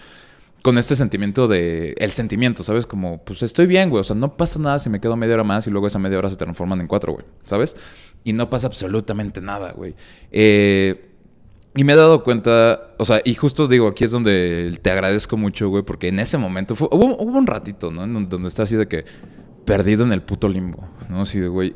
con 0.62 0.78
este 0.78 0.96
sentimiento 0.96 1.48
de, 1.48 1.94
el 1.98 2.10
sentimiento, 2.10 2.62
¿sabes? 2.64 2.86
Como, 2.86 3.18
pues 3.24 3.42
estoy 3.42 3.66
bien, 3.66 3.90
güey, 3.90 4.00
o 4.00 4.04
sea, 4.04 4.16
no 4.16 4.36
pasa 4.36 4.58
nada 4.58 4.78
si 4.78 4.90
me 4.90 5.00
quedo 5.00 5.16
media 5.16 5.34
hora 5.34 5.44
más 5.44 5.66
y 5.66 5.70
luego 5.70 5.86
esa 5.86 5.98
media 5.98 6.18
hora 6.18 6.30
se 6.30 6.36
transforman 6.36 6.80
en 6.80 6.86
cuatro, 6.86 7.12
güey, 7.12 7.24
¿sabes? 7.44 7.76
Y 8.24 8.32
no 8.32 8.48
pasa 8.50 8.66
absolutamente 8.66 9.40
nada, 9.40 9.72
güey. 9.72 9.94
Eh... 10.30 11.08
Y 11.74 11.84
me 11.84 11.94
he 11.94 11.96
dado 11.96 12.22
cuenta, 12.22 12.92
o 12.98 13.06
sea, 13.06 13.22
y 13.24 13.34
justo 13.34 13.66
digo, 13.66 13.88
aquí 13.88 14.04
es 14.04 14.10
donde 14.10 14.78
te 14.82 14.90
agradezco 14.90 15.38
mucho, 15.38 15.70
güey, 15.70 15.82
porque 15.82 16.08
en 16.08 16.18
ese 16.18 16.36
momento 16.36 16.76
fue, 16.76 16.86
hubo, 16.90 17.16
hubo 17.16 17.38
un 17.38 17.46
ratito, 17.46 17.90
¿no? 17.90 18.04
En 18.04 18.28
donde 18.28 18.48
está 18.48 18.64
así 18.64 18.76
de 18.76 18.86
que 18.88 19.06
perdido 19.64 20.04
en 20.04 20.12
el 20.12 20.20
puto 20.20 20.50
limbo, 20.50 20.86
¿no? 21.08 21.22
Así 21.22 21.40
de, 21.40 21.48
güey, 21.48 21.74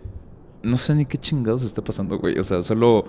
no 0.66 0.76
sé 0.76 0.94
ni 0.94 1.06
qué 1.06 1.18
chingados 1.18 1.62
está 1.62 1.82
pasando, 1.82 2.18
güey. 2.18 2.38
O 2.38 2.44
sea, 2.44 2.62
solo 2.62 3.06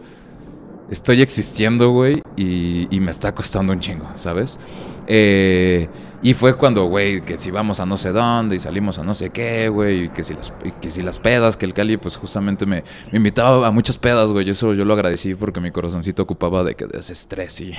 estoy 0.89 1.21
existiendo, 1.21 1.91
güey, 1.91 2.21
y, 2.35 2.87
y 2.95 2.99
me 2.99 3.11
está 3.11 3.33
costando 3.35 3.73
un 3.73 3.79
chingo, 3.79 4.09
¿sabes? 4.15 4.59
Eh, 5.07 5.89
y 6.21 6.33
fue 6.33 6.55
cuando, 6.55 6.85
güey, 6.85 7.21
que 7.21 7.37
si 7.37 7.51
vamos 7.51 7.79
a 7.79 7.85
no 7.85 7.97
sé 7.97 8.11
dónde 8.11 8.55
y 8.55 8.59
salimos 8.59 8.97
a 8.97 9.03
no 9.03 9.13
sé 9.13 9.29
qué, 9.29 9.69
güey, 9.69 10.11
que 10.11 10.23
si 10.23 10.33
las, 10.33 10.51
que 10.81 10.89
si 10.89 11.01
las 11.01 11.19
pedas, 11.19 11.57
que 11.57 11.65
el 11.65 11.73
Cali, 11.73 11.97
pues 11.97 12.17
justamente 12.17 12.65
me, 12.65 12.83
me 13.11 13.17
invitaba 13.17 13.67
a 13.67 13.71
muchas 13.71 13.97
pedas, 13.97 14.31
güey. 14.31 14.49
Eso 14.49 14.73
yo 14.73 14.83
lo 14.85 14.93
agradecí 14.93 15.35
porque 15.35 15.59
mi 15.59 15.71
corazoncito 15.71 16.23
ocupaba 16.23 16.63
de 16.63 16.75
que 16.75 16.85
desestrés 16.87 17.61
y 17.61 17.73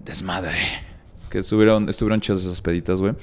desmadre. 0.00 0.58
Que 1.30 1.38
estuvieron, 1.38 1.88
estuvieron 1.88 2.20
chidas 2.20 2.40
esas 2.42 2.60
peditas, 2.60 3.00
güey. 3.00 3.14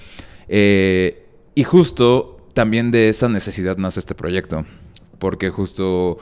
Eh, 0.48 1.28
y 1.54 1.64
justo 1.64 2.48
también 2.54 2.92
de 2.92 3.10
esa 3.10 3.28
necesidad 3.30 3.78
nace 3.78 4.00
este 4.00 4.16
proyecto. 4.16 4.66
Porque 5.22 5.52
justo 5.52 6.18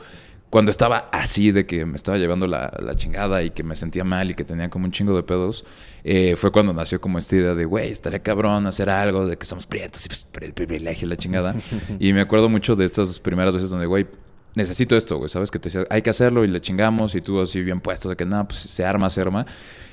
cuando 0.49 0.71
estaba 0.71 1.09
así 1.13 1.51
de 1.51 1.65
que 1.65 1.85
me 1.85 1.95
estaba 1.95 2.17
llevando 2.17 2.47
la, 2.47 2.73
la 2.81 2.95
chingada 2.95 3.43
y 3.43 3.51
que 3.51 3.63
me 3.63 3.77
sentía 3.77 4.03
mal 4.03 4.29
y 4.29 4.33
que 4.33 4.43
tenía 4.43 4.69
como 4.69 4.85
un 4.85 4.91
chingo 4.91 5.15
de 5.15 5.23
pedos, 5.23 5.63
eh, 6.03 6.35
fue 6.35 6.51
cuando 6.51 6.73
nació 6.73 6.99
como 6.99 7.17
esta 7.17 7.37
idea 7.37 7.55
de, 7.55 7.63
güey, 7.63 7.89
estaría 7.89 8.19
cabrón 8.19 8.67
hacer 8.67 8.89
algo, 8.89 9.25
de 9.25 9.37
que 9.37 9.45
somos 9.45 9.65
prietos 9.65 10.05
y 10.05 10.09
pues 10.09 10.27
el 10.41 10.53
privilegio 10.53 11.05
y 11.05 11.09
la 11.09 11.15
chingada. 11.15 11.55
y 11.99 12.11
me 12.11 12.19
acuerdo 12.19 12.49
mucho 12.49 12.75
de 12.75 12.85
estas 12.85 13.19
primeras 13.21 13.53
veces 13.53 13.69
donde, 13.69 13.85
güey, 13.85 14.07
necesito 14.55 14.97
esto, 14.97 15.17
güey, 15.17 15.29
¿sabes? 15.29 15.49
Que 15.49 15.59
te 15.59 15.69
decía, 15.69 15.85
hay 15.89 16.01
que 16.01 16.09
hacerlo 16.09 16.43
y 16.43 16.47
le 16.49 16.59
chingamos 16.59 17.15
y 17.15 17.21
tú 17.21 17.39
así 17.39 17.61
bien 17.61 17.79
puesto 17.79 18.09
de 18.09 18.17
que 18.17 18.25
nada, 18.25 18.47
pues 18.47 18.59
se 18.59 18.83
arma, 18.83 19.09
se 19.09 19.21
arma. 19.21 19.45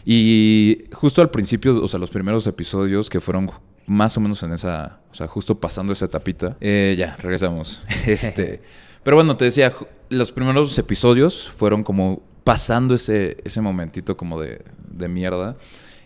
Y 0.05 0.85
justo 0.92 1.23
al 1.23 1.31
principio, 1.31 1.83
o 1.83 1.88
sea, 1.88 2.01
los 2.01 2.11
primeros 2.11 2.47
episodios 2.47 3.09
que 3.09 3.21
fueron 3.21 3.51
más 3.87 4.16
o 4.16 4.21
menos 4.21 4.42
en 4.42 4.53
esa, 4.53 5.01
o 5.11 5.14
sea, 5.14 5.27
justo 5.27 5.61
pasando 5.61 5.92
esa 5.92 6.07
etapita, 6.07 6.57
eh, 6.61 6.95
ya, 6.99 7.16
regresamos. 7.16 7.83
este, 8.07 8.62
pero 9.07 9.19
bueno, 9.19 9.37
te 9.37 9.45
decía, 9.45 9.73
los 10.09 10.33
primeros 10.33 10.77
episodios 10.79 11.49
fueron 11.49 11.85
como 11.85 12.23
pasando 12.42 12.97
ese, 12.97 13.37
ese 13.45 13.61
momentito 13.61 14.16
como 14.16 14.40
de, 14.40 14.62
de 14.90 15.07
mierda. 15.07 15.57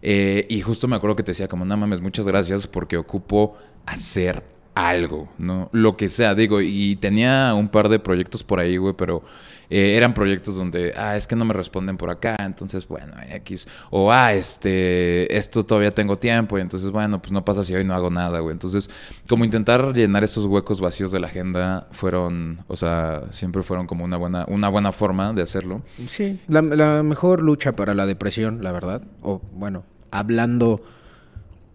Eh, 0.02 0.44
y 0.50 0.60
justo 0.60 0.86
me 0.86 0.96
acuerdo 0.96 1.16
que 1.16 1.22
te 1.22 1.30
decía 1.30 1.48
como, 1.48 1.64
no 1.64 1.78
mames, 1.78 2.02
muchas 2.02 2.26
gracias 2.26 2.66
porque 2.66 2.98
ocupo 2.98 3.56
hacer 3.86 4.44
algo, 4.74 5.30
¿no? 5.38 5.70
Lo 5.72 5.96
que 5.96 6.10
sea, 6.10 6.34
digo, 6.34 6.60
y 6.60 6.96
tenía 6.96 7.54
un 7.54 7.70
par 7.70 7.88
de 7.88 8.00
proyectos 8.00 8.44
por 8.44 8.60
ahí, 8.60 8.76
güey, 8.76 8.92
pero 8.92 9.22
eh, 9.70 9.96
eran 9.96 10.12
proyectos 10.12 10.56
donde, 10.56 10.92
ah, 10.96 11.16
es 11.16 11.26
que 11.26 11.36
no 11.36 11.44
me 11.44 11.54
responden 11.54 11.96
por 11.96 12.10
acá, 12.10 12.36
entonces, 12.40 12.86
bueno, 12.88 13.14
X. 13.30 13.68
O, 13.90 14.12
ah, 14.12 14.32
este, 14.34 15.36
esto 15.36 15.64
todavía 15.64 15.92
tengo 15.92 16.18
tiempo, 16.18 16.58
y 16.58 16.60
entonces, 16.60 16.90
bueno, 16.90 17.22
pues 17.22 17.32
no 17.32 17.44
pasa 17.44 17.62
si 17.62 17.74
hoy 17.74 17.84
no 17.84 17.94
hago 17.94 18.10
nada, 18.10 18.40
güey. 18.40 18.52
Entonces, 18.52 18.90
como 19.28 19.44
intentar 19.44 19.94
llenar 19.94 20.24
esos 20.24 20.46
huecos 20.46 20.80
vacíos 20.80 21.12
de 21.12 21.20
la 21.20 21.28
agenda 21.28 21.86
fueron, 21.92 22.64
o 22.66 22.76
sea, 22.76 23.22
siempre 23.30 23.62
fueron 23.62 23.86
como 23.86 24.04
una 24.04 24.16
buena, 24.16 24.44
una 24.48 24.68
buena 24.68 24.92
forma 24.92 25.32
de 25.32 25.42
hacerlo. 25.42 25.82
Sí, 26.06 26.40
la, 26.48 26.62
la 26.62 27.02
mejor 27.02 27.42
lucha 27.42 27.76
para 27.76 27.94
la 27.94 28.06
depresión, 28.06 28.62
la 28.62 28.72
verdad. 28.72 29.02
O 29.22 29.40
bueno, 29.52 29.84
hablando 30.10 30.82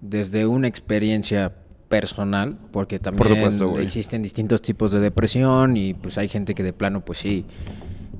desde 0.02 0.46
una 0.46 0.68
experiencia 0.68 1.54
personal, 2.00 2.58
porque 2.72 3.00
también 3.00 3.52
supuesto, 3.52 3.80
existen 3.80 4.22
distintos 4.22 4.62
tipos 4.62 4.92
de 4.92 5.00
depresión 5.00 5.78
y 5.78 5.94
pues 5.94 6.18
hay 6.18 6.28
gente 6.28 6.54
que 6.56 6.64
de 6.64 6.74
plano 6.74 7.02
pues 7.02 7.20
sí 7.20 7.46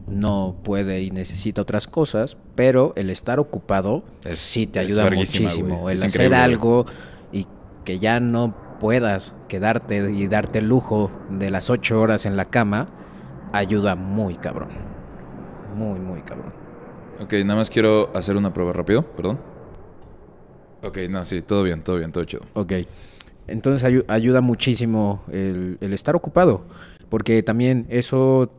no 0.10 0.56
puede 0.64 1.02
y 1.02 1.12
necesita 1.12 1.62
otras 1.62 1.88
cosas, 1.88 2.38
pero 2.56 2.94
el 2.96 3.10
estar 3.10 3.40
ocupado 3.40 4.04
Es- 4.24 4.40
sí 4.40 4.68
te 4.68 4.80
ayuda 4.80 5.10
muchísimo. 5.10 5.90
El 5.90 5.98
Es 5.98 6.04
hacer 6.04 6.34
algo 6.34 6.86
y 7.32 7.48
que 7.84 8.00
ya 8.00 8.20
no 8.20 8.54
puedas 8.80 9.34
quedarte 9.48 10.12
y 10.12 10.28
darte 10.28 10.60
el 10.60 10.68
lujo 10.70 11.12
de 11.30 11.50
las 11.50 11.70
ocho 11.70 12.00
horas 12.00 12.26
en 12.26 12.38
la 12.38 12.46
cama, 12.46 12.88
ayuda 13.54 13.96
muy 13.96 14.36
cabrón. 14.36 14.70
Muy, 15.76 16.00
muy 16.00 16.22
cabrón. 16.22 16.54
Ok, 17.20 17.34
nada 17.46 17.56
más 17.56 17.70
quiero 17.70 18.10
hacer 18.16 18.38
una 18.38 18.54
prueba 18.54 18.74
rápido, 18.74 19.02
perdón. 19.02 19.40
Ok, 20.84 20.98
no, 21.10 21.26
sí, 21.26 21.42
todo 21.42 21.64
bien, 21.64 21.82
todo 21.82 21.98
bien, 21.98 22.12
todo 22.12 22.24
chido. 22.26 22.44
Ok. 22.54 22.74
Entonces 23.48 23.88
ayu- 23.90 24.06
ayuda 24.08 24.42
muchísimo 24.42 25.24
el, 25.32 25.78
el 25.82 25.94
estar 25.94 26.16
ocupado, 26.16 26.66
porque 27.10 27.44
también 27.44 27.86
eso 27.90 28.52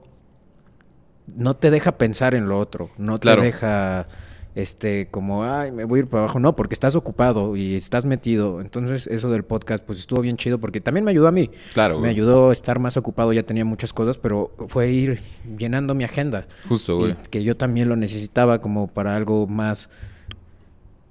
no 1.34 1.54
te 1.56 1.70
deja 1.70 1.98
pensar 1.98 2.34
en 2.34 2.48
lo 2.48 2.58
otro, 2.58 2.90
no 2.98 3.18
te 3.18 3.34
deja 3.36 4.06
este 4.54 5.08
como 5.10 5.44
ay 5.44 5.70
me 5.70 5.84
voy 5.84 5.98
a 5.98 6.02
ir 6.04 6.08
para 6.08 6.22
abajo 6.22 6.40
no 6.40 6.56
porque 6.56 6.72
estás 6.72 6.94
ocupado 6.96 7.56
y 7.56 7.74
estás 7.74 8.04
metido. 8.06 8.60
Entonces 8.62 9.06
eso 9.08 9.28
del 9.30 9.42
podcast 9.44 9.84
pues 9.84 9.98
estuvo 9.98 10.22
bien 10.22 10.36
chido 10.38 10.58
porque 10.58 10.80
también 10.80 11.04
me 11.04 11.10
ayudó 11.10 11.26
a 11.28 11.32
mí. 11.32 11.50
Claro, 11.74 11.94
me 11.96 12.00
güey. 12.00 12.10
ayudó 12.12 12.48
a 12.50 12.52
estar 12.52 12.78
más 12.78 12.96
ocupado 12.96 13.32
ya 13.34 13.42
tenía 13.42 13.64
muchas 13.66 13.92
cosas 13.92 14.16
pero 14.18 14.52
fue 14.68 14.90
ir 14.90 15.20
llenando 15.58 15.94
mi 15.94 16.04
agenda. 16.04 16.46
Justo, 16.68 16.96
güey. 16.98 17.10
y 17.12 17.14
que 17.28 17.42
yo 17.42 17.56
también 17.56 17.88
lo 17.90 17.96
necesitaba 17.96 18.60
como 18.60 18.86
para 18.86 19.14
algo 19.16 19.46
más 19.46 19.90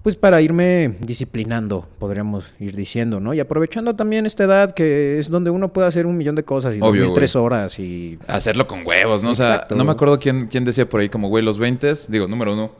pues 0.06 0.16
para 0.16 0.40
irme 0.40 0.98
disciplinando, 1.00 1.88
podríamos 1.98 2.54
ir 2.60 2.76
diciendo, 2.76 3.20
¿no? 3.20 3.34
Y 3.34 3.40
aprovechando 3.40 3.96
también 3.96 4.28
esta 4.28 4.44
edad 4.44 4.72
que 4.72 5.18
es 5.18 5.32
donde 5.32 5.50
uno 5.50 5.74
puede 5.74 5.88
hacer 5.88 6.06
un 6.06 6.16
millón 6.16 6.36
de 6.36 6.44
cosas 6.44 6.76
y 6.76 6.78
Obvio, 6.78 6.86
dormir 6.86 7.04
güey. 7.06 7.16
tres 7.16 7.36
horas 7.36 7.80
y... 7.80 8.20
Hacerlo 8.28 8.68
con 8.68 8.86
huevos, 8.86 9.24
¿no? 9.24 9.32
O 9.32 9.36
sea, 9.36 9.64
no 9.76 9.84
me 9.84 9.92
acuerdo 9.92 10.20
quién, 10.20 10.46
quién 10.46 10.64
decía 10.64 10.88
por 10.88 11.02
ahí 11.02 11.10
como, 11.10 11.28
güey, 11.28 11.44
los 11.44 11.58
20, 11.58 11.92
digo, 12.10 12.28
número 12.28 12.54
uno, 12.54 12.72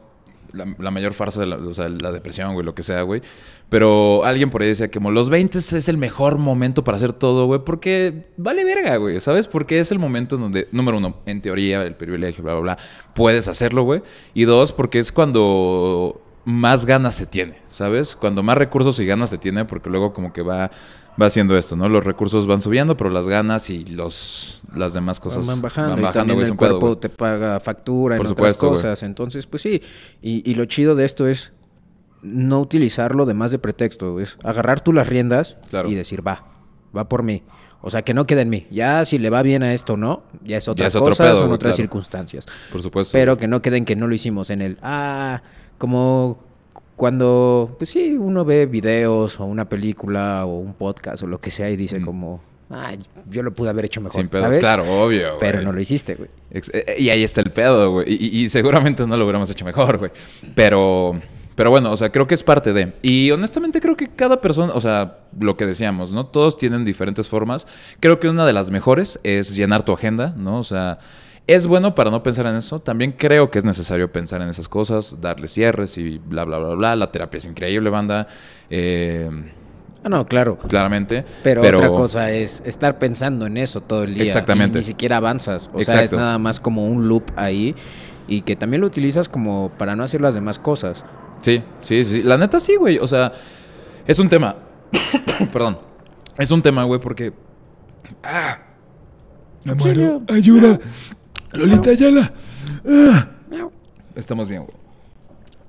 la, 0.52 0.72
la 0.78 0.92
mayor 0.92 1.14
farsa 1.14 1.40
de 1.40 1.46
la, 1.46 1.56
o 1.56 1.74
sea, 1.74 1.88
la 1.88 2.12
depresión, 2.12 2.54
güey, 2.54 2.64
lo 2.64 2.76
que 2.76 2.84
sea, 2.84 3.02
güey. 3.02 3.22
Pero 3.68 4.24
alguien 4.24 4.48
por 4.48 4.62
ahí 4.62 4.68
decía 4.68 4.88
como, 4.88 5.10
los 5.10 5.28
20 5.28 5.58
es 5.58 5.88
el 5.88 5.98
mejor 5.98 6.38
momento 6.38 6.84
para 6.84 6.96
hacer 6.96 7.12
todo, 7.12 7.46
güey, 7.46 7.58
porque 7.64 8.28
vale 8.36 8.62
verga, 8.62 8.98
güey, 8.98 9.20
¿sabes? 9.20 9.48
Porque 9.48 9.80
es 9.80 9.90
el 9.90 9.98
momento 9.98 10.36
en 10.36 10.42
donde, 10.42 10.68
número 10.70 10.98
uno, 10.98 11.16
en 11.26 11.42
teoría, 11.42 11.82
el 11.82 11.96
privilegio, 11.96 12.44
bla, 12.44 12.52
bla, 12.52 12.62
bla, 12.62 12.78
puedes 13.16 13.48
hacerlo, 13.48 13.82
güey. 13.82 14.02
Y 14.32 14.44
dos, 14.44 14.70
porque 14.70 15.00
es 15.00 15.10
cuando 15.10 16.22
más 16.46 16.86
ganas 16.86 17.14
se 17.14 17.26
tiene, 17.26 17.58
¿sabes? 17.68 18.16
Cuando 18.16 18.42
más 18.42 18.56
recursos 18.56 18.98
y 19.00 19.04
ganas 19.04 19.28
se 19.28 19.36
tiene, 19.36 19.66
porque 19.66 19.90
luego 19.90 20.14
como 20.14 20.32
que 20.32 20.40
va... 20.40 20.70
Va 21.18 21.24
haciendo 21.24 21.56
esto, 21.56 21.76
¿no? 21.76 21.88
Los 21.88 22.04
recursos 22.04 22.46
van 22.46 22.60
subiendo, 22.60 22.94
pero 22.98 23.08
las 23.08 23.26
ganas 23.26 23.70
y 23.70 23.86
los 23.86 24.60
las 24.74 24.92
demás 24.92 25.18
cosas 25.18 25.46
van 25.46 25.62
bajando, 25.62 25.92
van 25.92 25.98
y 25.98 26.02
bajando, 26.02 26.18
también 26.18 26.36
güey, 26.36 26.44
es 26.44 26.50
el 26.50 26.56
pedo, 26.58 26.78
cuerpo 26.78 26.98
te 26.98 27.08
paga 27.08 27.58
factura 27.58 28.16
en 28.16 28.18
Por 28.18 28.26
otras 28.26 28.36
supuesto, 28.36 28.68
güey. 28.68 28.82
cosas. 28.82 29.02
Entonces, 29.02 29.46
pues 29.46 29.62
sí. 29.62 29.80
Y, 30.20 30.42
y 30.50 30.54
lo 30.56 30.66
chido 30.66 30.94
de 30.94 31.06
esto 31.06 31.26
es 31.26 31.54
no 32.20 32.60
utilizarlo 32.60 33.24
de 33.24 33.32
más 33.32 33.50
de 33.50 33.58
pretexto. 33.58 34.20
Es 34.20 34.36
agarrar 34.44 34.82
tú 34.82 34.92
las 34.92 35.08
riendas 35.08 35.56
Claro. 35.70 35.88
y 35.88 35.94
decir, 35.94 36.20
va, 36.26 36.44
va 36.94 37.08
por 37.08 37.22
mí. 37.22 37.42
O 37.80 37.88
sea, 37.88 38.02
que 38.02 38.12
no 38.12 38.26
quede 38.26 38.42
en 38.42 38.50
mí. 38.50 38.66
Ya 38.70 39.02
si 39.06 39.18
le 39.18 39.30
va 39.30 39.40
bien 39.40 39.62
a 39.62 39.72
esto 39.72 39.94
o 39.94 39.96
no, 39.96 40.24
ya 40.44 40.58
es 40.58 40.68
otra 40.68 40.86
es 40.86 40.94
otro 40.96 41.12
cosa, 41.12 41.24
pedo, 41.24 41.38
son 41.38 41.52
otras 41.52 41.70
claro. 41.70 41.76
circunstancias. 41.76 42.46
Por 42.70 42.82
supuesto. 42.82 43.12
Pero 43.16 43.38
que 43.38 43.48
no 43.48 43.62
queden 43.62 43.86
que 43.86 43.96
no 43.96 44.06
lo 44.06 44.14
hicimos 44.14 44.50
en 44.50 44.60
el, 44.60 44.78
ah, 44.82 45.40
como 45.78 46.38
cuando, 46.96 47.74
pues 47.78 47.90
sí, 47.90 48.16
uno 48.18 48.44
ve 48.44 48.66
videos 48.66 49.38
o 49.38 49.44
una 49.44 49.68
película 49.68 50.46
o 50.46 50.58
un 50.58 50.72
podcast 50.74 51.22
o 51.22 51.26
lo 51.26 51.38
que 51.40 51.50
sea 51.50 51.68
y 51.70 51.76
dice 51.76 52.00
como, 52.00 52.40
ay, 52.70 52.98
yo 53.28 53.42
lo 53.42 53.52
pude 53.52 53.68
haber 53.68 53.84
hecho 53.84 54.00
mejor, 54.00 54.18
Sin 54.20 54.28
pedos, 54.28 54.44
¿sabes? 54.44 54.58
claro, 54.60 54.84
obvio, 55.04 55.26
güey. 55.28 55.38
Pero 55.38 55.60
no 55.62 55.72
lo 55.72 55.80
hiciste, 55.80 56.14
güey. 56.14 56.30
Eh, 56.50 56.62
eh, 56.72 56.96
Y 56.98 57.10
ahí 57.10 57.22
está 57.22 57.42
el 57.42 57.50
pedo, 57.50 57.92
güey. 57.92 58.06
Y- 58.12 58.44
y 58.44 58.48
seguramente 58.48 59.06
no 59.06 59.16
lo 59.16 59.24
hubiéramos 59.24 59.50
hecho 59.50 59.64
mejor, 59.66 59.98
güey. 59.98 60.10
Pero, 60.54 61.20
pero 61.54 61.68
bueno, 61.70 61.92
o 61.92 61.96
sea, 61.98 62.10
creo 62.10 62.26
que 62.26 62.34
es 62.34 62.42
parte 62.42 62.72
de. 62.72 62.94
Y 63.02 63.30
honestamente 63.30 63.80
creo 63.80 63.96
que 63.96 64.08
cada 64.08 64.40
persona, 64.40 64.72
o 64.72 64.80
sea, 64.80 65.18
lo 65.38 65.56
que 65.58 65.66
decíamos, 65.66 66.12
¿no? 66.12 66.24
Todos 66.26 66.56
tienen 66.56 66.86
diferentes 66.86 67.28
formas. 67.28 67.66
Creo 68.00 68.20
que 68.20 68.28
una 68.30 68.46
de 68.46 68.54
las 68.54 68.70
mejores 68.70 69.20
es 69.22 69.54
llenar 69.54 69.84
tu 69.84 69.92
agenda, 69.92 70.32
¿no? 70.36 70.58
O 70.60 70.64
sea, 70.64 70.98
es 71.46 71.66
bueno 71.66 71.94
para 71.94 72.10
no 72.10 72.22
pensar 72.22 72.46
en 72.46 72.56
eso. 72.56 72.80
También 72.80 73.12
creo 73.12 73.50
que 73.50 73.58
es 73.58 73.64
necesario 73.64 74.10
pensar 74.10 74.42
en 74.42 74.48
esas 74.48 74.68
cosas, 74.68 75.20
darle 75.20 75.48
cierres 75.48 75.96
y 75.98 76.18
bla, 76.18 76.44
bla, 76.44 76.58
bla, 76.58 76.74
bla. 76.74 76.96
La 76.96 77.10
terapia 77.12 77.38
es 77.38 77.46
increíble, 77.46 77.90
banda. 77.90 78.26
Eh, 78.70 79.30
Ah, 80.06 80.08
no, 80.08 80.24
claro. 80.24 80.56
claramente. 80.56 81.24
Pero, 81.42 81.62
otra 81.62 81.88
cosa 81.88 82.30
es 82.30 82.62
estar 82.64 82.96
pensando 82.96 83.44
en 83.44 83.56
eso 83.56 83.80
todo 83.80 84.04
el 84.04 84.14
día. 84.14 84.22
Exactamente. 84.22 84.78
Y 84.78 84.82
ni 84.82 84.84
siquiera 84.84 85.16
avanzas. 85.16 85.68
O 85.72 85.82
sea, 85.82 86.04
es 86.04 86.12
nada 86.12 86.38
más 86.38 86.60
como 86.60 86.86
un 86.86 87.08
loop 87.08 87.24
ahí. 87.34 87.74
Y 88.28 88.42
que 88.42 88.54
también 88.54 88.82
lo 88.82 88.86
utilizas 88.86 89.28
como 89.28 89.72
para 89.76 89.96
no 89.96 90.04
hacer 90.04 90.20
las 90.20 90.34
demás 90.34 90.60
cosas. 90.60 91.04
Sí, 91.40 91.60
sí, 91.80 92.04
sí. 92.04 92.22
La 92.22 92.38
neta 92.38 92.60
sí, 92.60 92.76
güey. 92.76 92.98
O 92.98 93.08
sea, 93.08 93.32
es 94.06 94.20
un 94.20 94.28
tema. 94.28 94.54
Perdón. 95.52 95.76
Es 96.38 96.52
un 96.52 96.62
tema, 96.62 96.84
güey, 96.84 97.00
porque. 97.00 97.32
¡Ah! 98.22 98.58
Me 99.64 99.74
muero. 99.74 100.22
¡Ayuda! 100.28 100.78
¡Lolita 101.58 101.90
Ayala! 101.90 102.32
¡Ah! 102.88 103.28
Estamos 104.14 104.48
bien, 104.48 104.62
güey. 104.64 104.76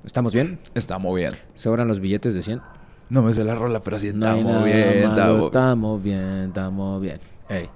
¿Estamos 0.05 0.33
bien? 0.33 0.59
Estamos 0.73 1.15
bien. 1.15 1.33
¿Sobran 1.55 1.87
los 1.87 1.99
billetes 1.99 2.33
de 2.33 2.43
100? 2.43 2.61
No 3.09 3.21
me 3.21 3.33
sé 3.33 3.43
la 3.43 3.55
rola, 3.55 3.81
pero 3.81 3.99
sí 3.99 4.11
No 4.13 4.25
estamos 4.25 4.43
nada 4.45 4.63
bien. 4.63 4.77
Estamos 5.03 5.45
Estamos 5.47 6.03
bien, 6.03 6.43
estamos 6.47 7.01
bien. 7.01 7.19
Ey. 7.49 7.69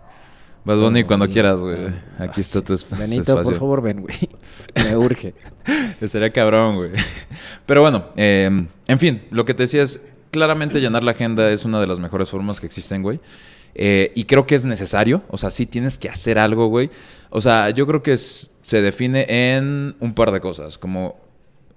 Bad 0.63 0.75
Bunny, 0.77 0.99
estamos 0.99 1.07
cuando 1.07 1.25
bien. 1.25 1.33
quieras, 1.33 1.59
güey. 1.59 1.77
Ah, 2.19 2.23
Aquí 2.23 2.41
está 2.41 2.61
tu 2.61 2.73
esp- 2.73 2.97
Benito, 2.97 3.21
espacio. 3.21 3.43
por 3.43 3.55
favor, 3.55 3.81
ven, 3.81 4.01
güey. 4.01 4.15
Me 4.75 4.95
urge. 4.95 5.33
Estaría 6.01 6.29
cabrón, 6.31 6.75
güey. 6.75 6.91
Pero 7.65 7.81
bueno, 7.81 8.05
eh, 8.15 8.67
en 8.87 8.99
fin, 8.99 9.23
lo 9.31 9.43
que 9.45 9.53
te 9.53 9.63
decía 9.63 9.81
es, 9.83 10.01
claramente 10.29 10.79
llenar 10.79 11.03
la 11.03 11.11
agenda 11.11 11.49
es 11.49 11.65
una 11.65 11.79
de 11.81 11.87
las 11.87 11.99
mejores 11.99 12.29
formas 12.29 12.59
que 12.59 12.67
existen, 12.67 13.01
güey. 13.01 13.19
Eh, 13.75 14.11
y 14.15 14.25
creo 14.25 14.45
que 14.45 14.55
es 14.55 14.65
necesario, 14.65 15.23
o 15.29 15.37
sea, 15.37 15.49
sí 15.51 15.65
tienes 15.65 15.97
que 15.97 16.09
hacer 16.09 16.39
algo, 16.39 16.67
güey. 16.67 16.89
O 17.29 17.41
sea, 17.41 17.69
yo 17.69 17.87
creo 17.87 18.03
que 18.03 18.17
se 18.17 18.81
define 18.81 19.25
en 19.27 19.95
un 19.99 20.13
par 20.13 20.31
de 20.31 20.39
cosas, 20.39 20.77
como... 20.77 21.19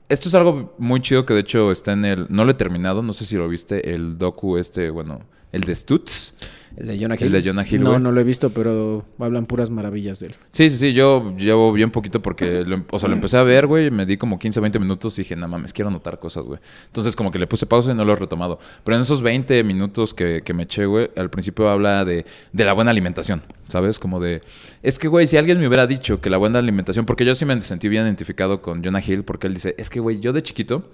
Esto 0.06 0.28
es 0.28 0.34
algo 0.34 0.74
muy 0.76 1.00
chido 1.00 1.24
que 1.24 1.32
de 1.32 1.40
hecho 1.40 1.72
está 1.72 1.92
en 1.92 2.04
el... 2.04 2.26
No 2.28 2.44
lo 2.44 2.50
he 2.50 2.54
terminado, 2.54 3.02
no 3.02 3.14
sé 3.14 3.24
si 3.24 3.36
lo 3.36 3.48
viste, 3.48 3.94
el 3.94 4.18
docu 4.18 4.58
este, 4.58 4.90
bueno, 4.90 5.20
el 5.50 5.62
de 5.62 5.74
Stutz. 5.74 6.34
¿El 6.76 6.86
de 6.88 6.98
Jonah 6.98 7.14
El 7.14 7.24
Hill? 7.26 7.32
de 7.32 7.42
Jonah 7.42 7.66
Hill, 7.68 7.82
No, 7.82 7.90
güey. 7.90 8.02
no 8.02 8.10
lo 8.12 8.20
he 8.20 8.24
visto, 8.24 8.50
pero 8.50 9.04
hablan 9.18 9.46
puras 9.46 9.70
maravillas 9.70 10.18
de 10.20 10.26
él. 10.28 10.34
Sí, 10.52 10.70
sí, 10.70 10.76
sí, 10.78 10.92
yo 10.92 11.34
llevo 11.36 11.72
bien 11.72 11.90
poquito 11.90 12.20
porque, 12.20 12.64
lo, 12.66 12.74
em- 12.76 12.84
o 12.90 12.98
sea, 12.98 13.08
lo 13.08 13.14
empecé 13.14 13.36
a 13.36 13.42
ver, 13.42 13.66
güey, 13.66 13.90
me 13.90 14.06
di 14.06 14.16
como 14.16 14.38
15, 14.38 14.60
20 14.60 14.78
minutos 14.78 15.18
y 15.18 15.22
dije, 15.22 15.36
no 15.36 15.46
mames, 15.46 15.72
quiero 15.72 15.88
anotar 15.88 16.18
cosas, 16.18 16.44
güey. 16.44 16.58
Entonces 16.86 17.14
como 17.16 17.30
que 17.30 17.38
le 17.38 17.46
puse 17.46 17.66
pausa 17.66 17.92
y 17.92 17.94
no 17.94 18.04
lo 18.04 18.12
he 18.12 18.16
retomado. 18.16 18.58
Pero 18.84 18.96
en 18.96 19.02
esos 19.02 19.22
20 19.22 19.62
minutos 19.64 20.14
que, 20.14 20.42
que 20.44 20.52
me 20.54 20.64
eché, 20.64 20.86
güey, 20.86 21.10
al 21.16 21.30
principio 21.30 21.68
habla 21.68 22.04
de, 22.04 22.24
de 22.52 22.64
la 22.64 22.72
buena 22.72 22.90
alimentación, 22.90 23.42
¿sabes? 23.68 23.98
Como 23.98 24.18
de, 24.20 24.40
es 24.82 24.98
que, 24.98 25.08
güey, 25.08 25.26
si 25.26 25.36
alguien 25.36 25.60
me 25.60 25.68
hubiera 25.68 25.86
dicho 25.86 26.20
que 26.20 26.28
la 26.30 26.38
buena 26.38 26.58
alimentación, 26.58 27.06
porque 27.06 27.24
yo 27.24 27.34
sí 27.34 27.44
me 27.44 27.60
sentí 27.60 27.88
bien 27.88 28.04
identificado 28.04 28.62
con 28.62 28.82
Jonah 28.84 29.02
Hill, 29.06 29.22
porque 29.24 29.46
él 29.46 29.54
dice, 29.54 29.74
es 29.78 29.90
que, 29.90 30.00
güey, 30.00 30.18
yo 30.20 30.32
de 30.32 30.42
chiquito... 30.42 30.90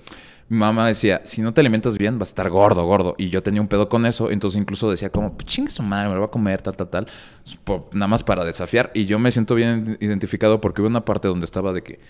Mi 0.52 0.56
mamá 0.58 0.88
decía, 0.88 1.20
si 1.24 1.42
no 1.42 1.52
te 1.52 1.60
alimentas 1.60 1.96
bien, 1.96 2.18
vas 2.18 2.30
a 2.30 2.32
estar 2.32 2.50
gordo, 2.50 2.84
gordo. 2.84 3.14
Y 3.18 3.30
yo 3.30 3.40
tenía 3.40 3.60
un 3.60 3.68
pedo 3.68 3.88
con 3.88 4.04
eso, 4.04 4.32
entonces 4.32 4.60
incluso 4.60 4.90
decía 4.90 5.08
como, 5.10 5.34
"Pues 5.36 5.46
su 5.70 5.82
madre, 5.82 6.08
me 6.08 6.14
lo 6.14 6.20
va 6.20 6.26
a 6.26 6.30
comer, 6.30 6.60
tal, 6.62 6.76
tal, 6.76 6.88
tal. 6.90 7.06
Por- 7.64 7.88
nada 7.92 8.06
más 8.08 8.22
para 8.22 8.44
desafiar. 8.44 8.90
Y 8.94 9.06
yo 9.06 9.18
me 9.18 9.30
siento 9.30 9.54
bien 9.54 9.96
identificado 10.00 10.60
porque 10.60 10.80
hubo 10.82 10.88
una 10.88 11.04
parte 11.04 11.28
donde 11.28 11.44
estaba 11.44 11.72
de 11.72 11.82
que 11.82 12.00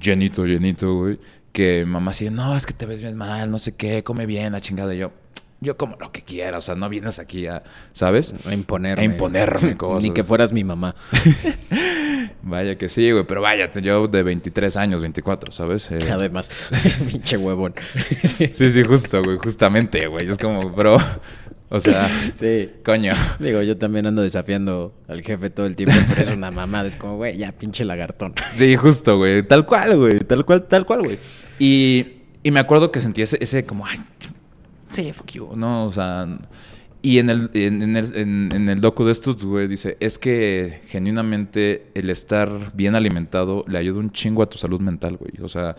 llenito, 0.00 0.46
llenito, 0.46 0.94
güey. 0.94 1.18
Que 1.52 1.84
mamá 1.86 2.12
decía, 2.12 2.30
no, 2.30 2.56
es 2.56 2.66
que 2.66 2.72
te 2.74 2.86
ves 2.86 3.00
bien 3.00 3.16
mal, 3.16 3.50
no 3.50 3.58
sé 3.58 3.74
qué, 3.74 4.04
come 4.04 4.26
bien, 4.26 4.52
la 4.52 4.60
chingada. 4.60 4.94
Y 4.94 4.98
yo, 4.98 5.12
yo 5.60 5.76
como 5.76 5.96
lo 5.96 6.12
que 6.12 6.22
quiera, 6.22 6.58
o 6.58 6.60
sea, 6.60 6.74
no 6.74 6.88
vienes 6.88 7.18
aquí 7.18 7.46
a, 7.46 7.62
¿sabes? 7.92 8.34
A 8.46 8.52
imponerme. 8.54 9.02
A 9.02 9.04
imponerme 9.04 9.76
cosas. 9.78 10.02
Ni 10.02 10.12
que 10.12 10.22
fueras 10.24 10.52
mi 10.52 10.62
mamá. 10.62 10.94
Vaya 12.42 12.76
que 12.78 12.88
sí, 12.88 13.10
güey, 13.10 13.24
pero 13.24 13.42
vaya, 13.42 13.70
yo 13.72 14.06
de 14.06 14.22
23 14.22 14.76
años, 14.76 15.00
24, 15.00 15.52
¿sabes? 15.52 15.90
Eh, 15.90 15.98
Además, 16.12 16.50
pinche 17.10 17.36
huevón. 17.36 17.74
sí, 18.22 18.70
sí, 18.70 18.82
justo, 18.84 19.22
güey, 19.22 19.38
justamente, 19.38 20.06
güey. 20.06 20.28
Es 20.28 20.38
como, 20.38 20.70
bro, 20.70 20.98
o 21.70 21.80
sea, 21.80 22.08
Sí. 22.34 22.70
coño. 22.84 23.12
Digo, 23.38 23.62
yo 23.62 23.76
también 23.76 24.06
ando 24.06 24.22
desafiando 24.22 24.94
al 25.06 25.22
jefe 25.22 25.50
todo 25.50 25.66
el 25.66 25.76
tiempo, 25.76 25.94
pero 26.08 26.20
es 26.22 26.30
una 26.30 26.50
mamada. 26.50 26.86
Es 26.88 26.96
como, 26.96 27.16
güey, 27.16 27.36
ya 27.36 27.52
pinche 27.52 27.84
lagartón. 27.84 28.34
Sí, 28.54 28.76
justo, 28.76 29.18
güey. 29.18 29.42
Tal 29.42 29.66
cual, 29.66 29.96
güey. 29.96 30.20
Tal 30.20 30.44
cual, 30.44 30.64
tal 30.66 30.86
cual, 30.86 31.02
güey. 31.02 31.18
Y, 31.58 32.06
y 32.42 32.50
me 32.50 32.60
acuerdo 32.60 32.90
que 32.90 33.00
sentí 33.00 33.22
ese, 33.22 33.36
ese 33.40 33.64
como, 33.64 33.86
ay, 33.86 33.98
sí, 34.92 35.12
fuck 35.12 35.30
you, 35.32 35.50
¿no? 35.56 35.84
O 35.86 35.90
sea, 35.90 36.26
y 37.02 37.18
en 37.18 37.30
el, 37.30 37.50
en, 37.54 37.82
en 37.82 37.96
el, 37.96 38.16
en, 38.16 38.52
en 38.52 38.68
el 38.68 38.80
docu 38.80 39.04
de 39.04 39.12
estos, 39.12 39.44
güey, 39.44 39.68
dice, 39.68 39.96
es 40.00 40.18
que 40.18 40.80
genuinamente 40.88 41.86
el 41.94 42.10
estar 42.10 42.50
bien 42.74 42.94
alimentado 42.94 43.64
le 43.68 43.78
ayuda 43.78 43.98
un 44.00 44.10
chingo 44.10 44.42
a 44.42 44.48
tu 44.50 44.58
salud 44.58 44.80
mental, 44.80 45.16
güey. 45.16 45.32
O 45.42 45.48
sea, 45.48 45.76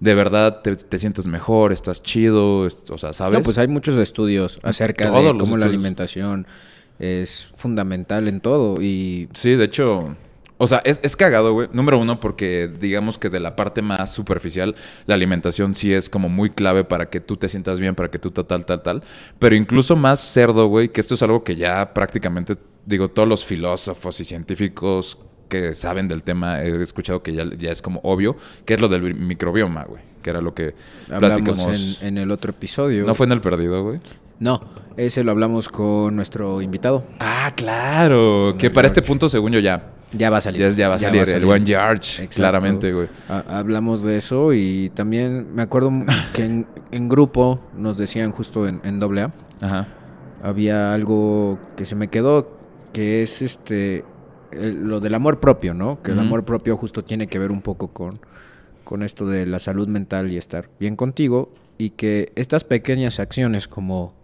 de 0.00 0.14
verdad 0.14 0.60
te, 0.62 0.76
te 0.76 0.98
sientes 0.98 1.26
mejor, 1.26 1.72
estás 1.72 2.02
chido, 2.02 2.60
o 2.60 2.98
sea, 2.98 3.12
¿sabes? 3.12 3.38
No, 3.38 3.42
pues 3.42 3.58
hay 3.58 3.68
muchos 3.68 3.98
estudios 3.98 4.58
acerca 4.62 5.06
Todos 5.10 5.32
de 5.32 5.38
cómo 5.38 5.56
la 5.56 5.66
alimentación 5.66 6.46
es 6.98 7.52
fundamental 7.56 8.28
en 8.28 8.40
todo. 8.40 8.80
Y 8.82 9.28
Sí, 9.32 9.54
de 9.54 9.64
hecho, 9.64 10.16
o 10.58 10.66
sea, 10.66 10.78
es, 10.84 11.00
es 11.02 11.16
cagado, 11.16 11.52
güey. 11.52 11.68
Número 11.72 11.98
uno, 11.98 12.20
porque 12.20 12.70
digamos 12.80 13.18
que 13.18 13.28
de 13.28 13.40
la 13.40 13.56
parte 13.56 13.82
más 13.82 14.12
superficial, 14.12 14.74
la 15.06 15.14
alimentación 15.14 15.74
sí 15.74 15.92
es 15.92 16.08
como 16.08 16.28
muy 16.28 16.50
clave 16.50 16.84
para 16.84 17.10
que 17.10 17.20
tú 17.20 17.36
te 17.36 17.48
sientas 17.48 17.80
bien, 17.80 17.94
para 17.94 18.10
que 18.10 18.18
tú 18.18 18.30
tal, 18.30 18.46
tal, 18.46 18.64
tal, 18.64 18.82
tal. 18.82 19.02
Pero 19.38 19.54
incluso 19.54 19.96
más 19.96 20.20
cerdo, 20.20 20.66
güey, 20.68 20.88
que 20.88 21.00
esto 21.00 21.14
es 21.14 21.22
algo 21.22 21.44
que 21.44 21.56
ya 21.56 21.92
prácticamente, 21.92 22.56
digo, 22.86 23.08
todos 23.08 23.28
los 23.28 23.44
filósofos 23.44 24.20
y 24.20 24.24
científicos 24.24 25.18
que 25.48 25.74
saben 25.74 26.08
del 26.08 26.22
tema, 26.22 26.62
he 26.62 26.82
escuchado 26.82 27.22
que 27.22 27.32
ya, 27.32 27.44
ya 27.58 27.70
es 27.70 27.82
como 27.82 28.00
obvio, 28.02 28.36
que 28.64 28.74
es 28.74 28.80
lo 28.80 28.88
del 28.88 29.14
microbioma, 29.14 29.84
güey, 29.84 30.02
que 30.22 30.30
era 30.30 30.40
lo 30.40 30.54
que 30.54 30.74
hablamos 31.10 31.42
platicamos. 31.42 32.02
en, 32.02 32.08
en 32.08 32.18
el 32.18 32.30
otro 32.30 32.50
episodio. 32.50 33.04
¿No 33.06 33.14
fue 33.14 33.26
en 33.26 33.32
el 33.32 33.40
perdido, 33.40 33.82
güey? 33.82 34.00
No, 34.38 34.60
ese 34.96 35.24
lo 35.24 35.30
hablamos 35.32 35.68
con 35.68 36.14
nuestro 36.16 36.60
invitado. 36.60 37.04
Ah, 37.20 37.52
claro. 37.56 38.54
Que 38.58 38.70
para 38.70 38.86
este 38.86 39.02
punto, 39.02 39.28
según 39.28 39.52
yo, 39.52 39.60
ya. 39.60 39.92
Ya 40.12 40.30
va 40.30 40.36
a 40.36 40.40
salir. 40.40 40.60
Ya, 40.60 40.68
ya 40.70 40.88
va 40.88 40.94
a 40.94 40.98
Ya 40.98 41.08
salir 41.08 41.20
va 41.22 41.32
a 41.32 41.36
el. 41.36 41.44
One 41.44 41.64
Exacto. 41.72 42.34
claramente, 42.36 42.92
güey. 42.92 43.08
Ha- 43.28 43.58
Hablamos 43.58 44.02
de 44.02 44.16
eso 44.18 44.52
y 44.52 44.90
también 44.94 45.54
me 45.54 45.62
acuerdo 45.62 45.90
que 46.32 46.44
en, 46.44 46.66
en 46.92 47.08
grupo 47.08 47.60
nos 47.76 47.96
decían 47.96 48.30
justo 48.30 48.68
en, 48.68 48.80
en 48.84 49.02
AA, 49.02 49.32
Ajá. 49.60 49.88
había 50.42 50.92
algo 50.94 51.58
que 51.76 51.84
se 51.84 51.94
me 51.96 52.08
quedó, 52.08 52.48
que 52.92 53.22
es 53.22 53.42
este 53.42 54.04
el- 54.58 54.84
lo 54.84 55.00
del 55.00 55.14
amor 55.14 55.40
propio, 55.40 55.74
¿no? 55.74 56.02
Que 56.02 56.12
el 56.12 56.18
amor 56.18 56.44
propio 56.44 56.76
justo 56.76 57.02
tiene 57.04 57.26
que 57.26 57.38
ver 57.38 57.50
un 57.50 57.62
poco 57.62 57.88
con, 57.88 58.18
con 58.84 59.02
esto 59.02 59.26
de 59.26 59.46
la 59.46 59.58
salud 59.58 59.88
mental 59.88 60.30
y 60.30 60.36
estar 60.36 60.68
bien 60.80 60.96
contigo 60.96 61.50
y 61.78 61.90
que 61.90 62.32
estas 62.36 62.64
pequeñas 62.64 63.20
acciones 63.20 63.68
como 63.68 64.14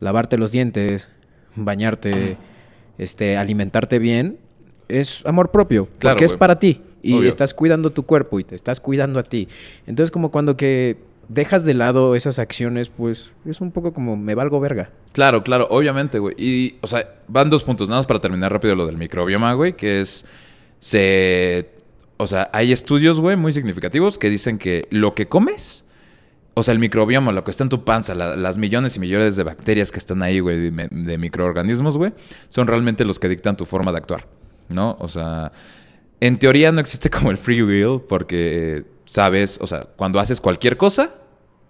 lavarte 0.00 0.36
los 0.38 0.52
dientes, 0.52 1.10
bañarte, 1.54 2.36
este, 2.98 3.36
alimentarte 3.36 3.98
bien, 3.98 4.38
es 4.88 5.24
amor 5.26 5.50
propio, 5.50 5.88
Claro, 5.98 6.14
porque 6.16 6.24
es 6.26 6.32
para 6.34 6.58
ti 6.58 6.80
y 7.02 7.14
Obvio. 7.14 7.28
estás 7.28 7.54
cuidando 7.54 7.90
tu 7.90 8.04
cuerpo 8.04 8.40
y 8.40 8.44
te 8.44 8.54
estás 8.54 8.80
cuidando 8.80 9.18
a 9.18 9.22
ti. 9.22 9.48
Entonces 9.86 10.10
como 10.10 10.30
cuando 10.30 10.56
que 10.56 10.96
dejas 11.28 11.64
de 11.64 11.74
lado 11.74 12.14
esas 12.14 12.38
acciones, 12.38 12.88
pues 12.88 13.32
es 13.44 13.60
un 13.60 13.72
poco 13.72 13.92
como 13.92 14.16
me 14.16 14.34
valgo 14.34 14.60
verga. 14.60 14.90
Claro, 15.12 15.42
claro, 15.42 15.66
obviamente, 15.70 16.18
güey. 16.18 16.34
Y, 16.38 16.76
o 16.82 16.86
sea, 16.86 17.08
van 17.28 17.50
dos 17.50 17.64
puntos, 17.64 17.88
nada 17.88 17.98
más 18.00 18.06
para 18.06 18.20
terminar 18.20 18.52
rápido 18.52 18.74
lo 18.74 18.86
del 18.86 18.96
microbioma, 18.96 19.52
güey, 19.54 19.74
que 19.74 20.00
es, 20.00 20.24
se, 20.78 21.70
o 22.16 22.26
sea, 22.26 22.50
hay 22.52 22.72
estudios, 22.72 23.20
güey, 23.20 23.36
muy 23.36 23.52
significativos 23.52 24.18
que 24.18 24.30
dicen 24.30 24.58
que 24.58 24.86
lo 24.90 25.14
que 25.14 25.26
comes, 25.28 25.84
o 26.54 26.62
sea, 26.62 26.72
el 26.72 26.78
microbioma, 26.78 27.32
lo 27.32 27.44
que 27.44 27.50
está 27.50 27.64
en 27.64 27.70
tu 27.70 27.84
panza, 27.84 28.14
la- 28.14 28.36
las 28.36 28.56
millones 28.58 28.96
y 28.96 29.00
millones 29.00 29.36
de 29.36 29.42
bacterias 29.42 29.90
que 29.90 29.98
están 29.98 30.22
ahí, 30.22 30.40
güey, 30.40 30.70
de, 30.70 30.88
de 30.90 31.18
microorganismos, 31.18 31.98
güey, 31.98 32.12
son 32.48 32.66
realmente 32.66 33.04
los 33.04 33.18
que 33.18 33.28
dictan 33.28 33.56
tu 33.56 33.64
forma 33.64 33.90
de 33.92 33.98
actuar, 33.98 34.26
¿no? 34.68 34.96
O 35.00 35.08
sea, 35.08 35.52
en 36.20 36.38
teoría 36.38 36.72
no 36.72 36.80
existe 36.80 37.10
como 37.10 37.30
el 37.30 37.36
free 37.36 37.62
will 37.62 38.00
porque, 38.08 38.84
sabes, 39.06 39.58
o 39.62 39.66
sea, 39.66 39.82
cuando 39.96 40.20
haces 40.20 40.40
cualquier 40.40 40.76
cosa, 40.76 41.10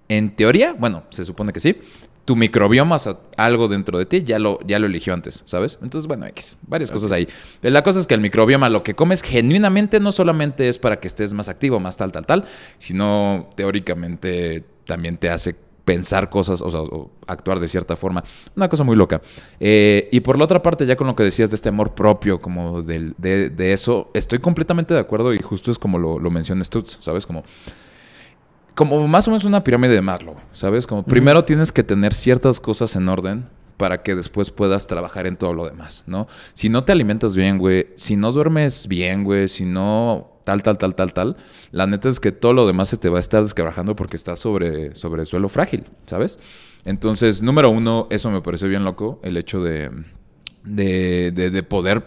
en 0.08 0.34
teoría, 0.34 0.74
bueno, 0.78 1.04
se 1.10 1.24
supone 1.24 1.52
que 1.52 1.60
sí, 1.60 1.76
tu 2.24 2.34
microbioma, 2.34 2.96
o 2.96 2.98
sea, 2.98 3.18
algo 3.36 3.68
dentro 3.68 3.98
de 3.98 4.06
ti, 4.06 4.24
ya 4.24 4.40
lo, 4.40 4.58
ya 4.66 4.80
lo 4.80 4.86
eligió 4.86 5.14
antes, 5.14 5.42
¿sabes? 5.46 5.78
Entonces, 5.80 6.08
bueno, 6.08 6.26
X, 6.26 6.58
varias 6.66 6.90
cosas 6.90 7.12
ahí. 7.12 7.28
Pero 7.60 7.72
la 7.72 7.82
cosa 7.82 8.00
es 8.00 8.08
que 8.08 8.14
el 8.14 8.20
microbioma, 8.20 8.68
lo 8.68 8.82
que 8.82 8.94
comes 8.94 9.22
genuinamente, 9.22 10.00
no 10.00 10.10
solamente 10.10 10.68
es 10.68 10.78
para 10.78 10.98
que 10.98 11.06
estés 11.06 11.32
más 11.32 11.48
activo, 11.48 11.78
más 11.78 11.96
tal, 11.96 12.10
tal, 12.10 12.26
tal, 12.26 12.44
sino 12.78 13.50
teóricamente 13.54 14.64
también 14.86 15.18
te 15.18 15.30
hace 15.30 15.54
pensar 15.86 16.28
cosas, 16.28 16.60
o 16.60 16.70
sea, 16.70 16.80
o 16.80 17.10
actuar 17.26 17.60
de 17.60 17.68
cierta 17.68 17.96
forma. 17.96 18.22
Una 18.54 18.68
cosa 18.68 18.84
muy 18.84 18.96
loca. 18.96 19.22
Eh, 19.60 20.08
y 20.12 20.20
por 20.20 20.36
la 20.36 20.44
otra 20.44 20.60
parte, 20.60 20.84
ya 20.84 20.96
con 20.96 21.06
lo 21.06 21.16
que 21.16 21.22
decías 21.22 21.48
de 21.48 21.54
este 21.56 21.70
amor 21.70 21.94
propio, 21.94 22.40
como 22.40 22.82
del- 22.82 23.14
de, 23.16 23.48
de 23.48 23.72
eso, 23.72 24.10
estoy 24.12 24.40
completamente 24.40 24.92
de 24.92 25.00
acuerdo 25.00 25.32
y 25.32 25.38
justo 25.38 25.70
es 25.70 25.78
como 25.78 25.98
lo, 25.98 26.18
lo 26.18 26.30
menciona 26.30 26.62
Stutz, 26.64 26.98
¿sabes? 27.00 27.24
Como 27.24 27.44
como 28.74 29.08
más 29.08 29.26
o 29.26 29.30
menos 29.30 29.44
una 29.44 29.64
pirámide 29.64 29.94
de 29.94 30.02
Maslow, 30.02 30.34
¿sabes? 30.52 30.86
Como 30.86 31.02
primero 31.02 31.44
tienes 31.44 31.72
que 31.72 31.82
tener 31.82 32.12
ciertas 32.12 32.60
cosas 32.60 32.94
en 32.96 33.08
orden 33.08 33.48
para 33.78 34.02
que 34.02 34.14
después 34.14 34.50
puedas 34.50 34.86
trabajar 34.86 35.26
en 35.26 35.36
todo 35.36 35.54
lo 35.54 35.64
demás, 35.64 36.04
¿no? 36.06 36.26
Si 36.52 36.68
no 36.68 36.84
te 36.84 36.92
alimentas 36.92 37.34
bien, 37.36 37.56
güey, 37.58 37.86
si 37.94 38.16
no 38.16 38.32
duermes 38.32 38.86
bien, 38.86 39.24
güey, 39.24 39.48
si 39.48 39.64
no 39.64 40.30
tal, 40.46 40.62
tal, 40.62 40.78
tal, 40.78 40.94
tal, 40.94 41.12
tal, 41.12 41.36
la 41.72 41.86
neta 41.86 42.08
es 42.08 42.20
que 42.20 42.30
todo 42.30 42.52
lo 42.52 42.66
demás 42.66 42.88
se 42.88 42.96
te 42.96 43.08
va 43.08 43.16
a 43.16 43.20
estar 43.20 43.42
desquebrajando 43.42 43.96
porque 43.96 44.16
estás 44.16 44.38
sobre, 44.38 44.94
sobre 44.94 45.26
suelo 45.26 45.48
frágil, 45.48 45.84
¿sabes? 46.06 46.38
Entonces, 46.84 47.42
número 47.42 47.68
uno, 47.68 48.06
eso 48.10 48.30
me 48.30 48.40
pareció 48.40 48.68
bien 48.68 48.84
loco, 48.84 49.18
el 49.24 49.36
hecho 49.36 49.60
de, 49.60 49.90
de 50.62 51.62
poder 51.68 52.04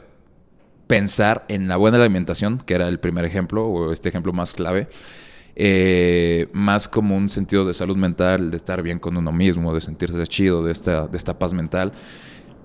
pensar 0.87 1.45
en 1.49 1.67
la 1.67 1.75
buena 1.75 1.97
alimentación, 1.97 2.59
que 2.65 2.75
era 2.75 2.87
el 2.87 2.99
primer 2.99 3.25
ejemplo, 3.25 3.67
o 3.67 3.91
este 3.91 4.07
ejemplo 4.07 4.31
más 4.31 4.53
clave, 4.53 4.87
eh, 5.61 6.47
más 6.53 6.87
como 6.87 7.17
un 7.17 7.27
sentido 7.27 7.65
de 7.65 7.73
salud 7.73 7.97
mental, 7.97 8.49
de 8.49 8.55
estar 8.55 8.81
bien 8.81 8.97
con 8.97 9.17
uno 9.17 9.33
mismo, 9.33 9.73
de 9.73 9.81
sentirse 9.81 10.25
chido, 10.25 10.63
de 10.63 10.71
esta, 10.71 11.07
de 11.07 11.17
esta 11.17 11.37
paz 11.37 11.53
mental, 11.53 11.91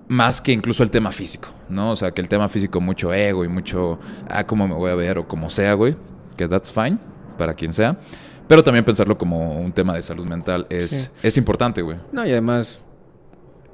más 0.09 0.41
que 0.41 0.53
incluso 0.53 0.83
el 0.83 0.91
tema 0.91 1.13
físico, 1.13 1.49
¿no? 1.69 1.93
O 1.93 1.97
sea, 1.97 2.11
que 2.13 2.21
el 2.21 2.29
tema 2.29 2.49
físico, 2.49 2.81
mucho 2.81 3.13
ego 3.13 3.45
y 3.45 3.49
mucho, 3.49 3.99
ah, 4.29 4.45
cómo 4.47 4.69
me 4.69 4.75
voy 4.75 4.91
a 4.91 4.95
ver 4.95 5.19
o 5.19 5.27
como 5.29 5.49
sea, 5.51 5.75
güey, 5.75 5.97
que 6.37 6.47
that's 6.49 6.71
fine 6.73 6.99
para 7.39 7.55
quien 7.55 7.73
sea. 7.73 7.99
Pero 8.47 8.63
también 8.63 8.85
pensarlo 8.85 9.17
como 9.17 9.59
un 9.59 9.73
tema 9.73 9.95
de 9.95 10.03
salud 10.03 10.27
mental 10.27 10.67
es, 10.69 10.91
Sí. 10.91 11.09
es 11.23 11.37
importante, 11.39 11.81
güey. 11.83 11.97
No, 12.13 12.27
y 12.27 12.31
además 12.33 12.85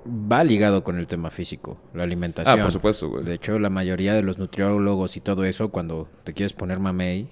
va 0.07 0.45
ligado 0.45 0.85
con 0.85 0.99
el 0.99 1.07
tema 1.07 1.31
físico, 1.31 1.77
la 1.93 2.05
alimentación. 2.05 2.59
Ah, 2.59 2.63
por 2.63 2.73
supuesto, 2.73 3.09
güey. 3.09 3.25
De 3.25 3.35
hecho, 3.35 3.59
la 3.59 3.69
mayoría 3.69 4.15
de 4.15 4.23
los 4.23 4.39
nutriólogos 4.39 5.17
y 5.17 5.21
todo 5.21 5.45
eso, 5.45 5.71
cuando 5.71 6.09
te 6.25 6.33
quieres 6.33 6.53
poner 6.53 6.79
mamey, 6.79 7.29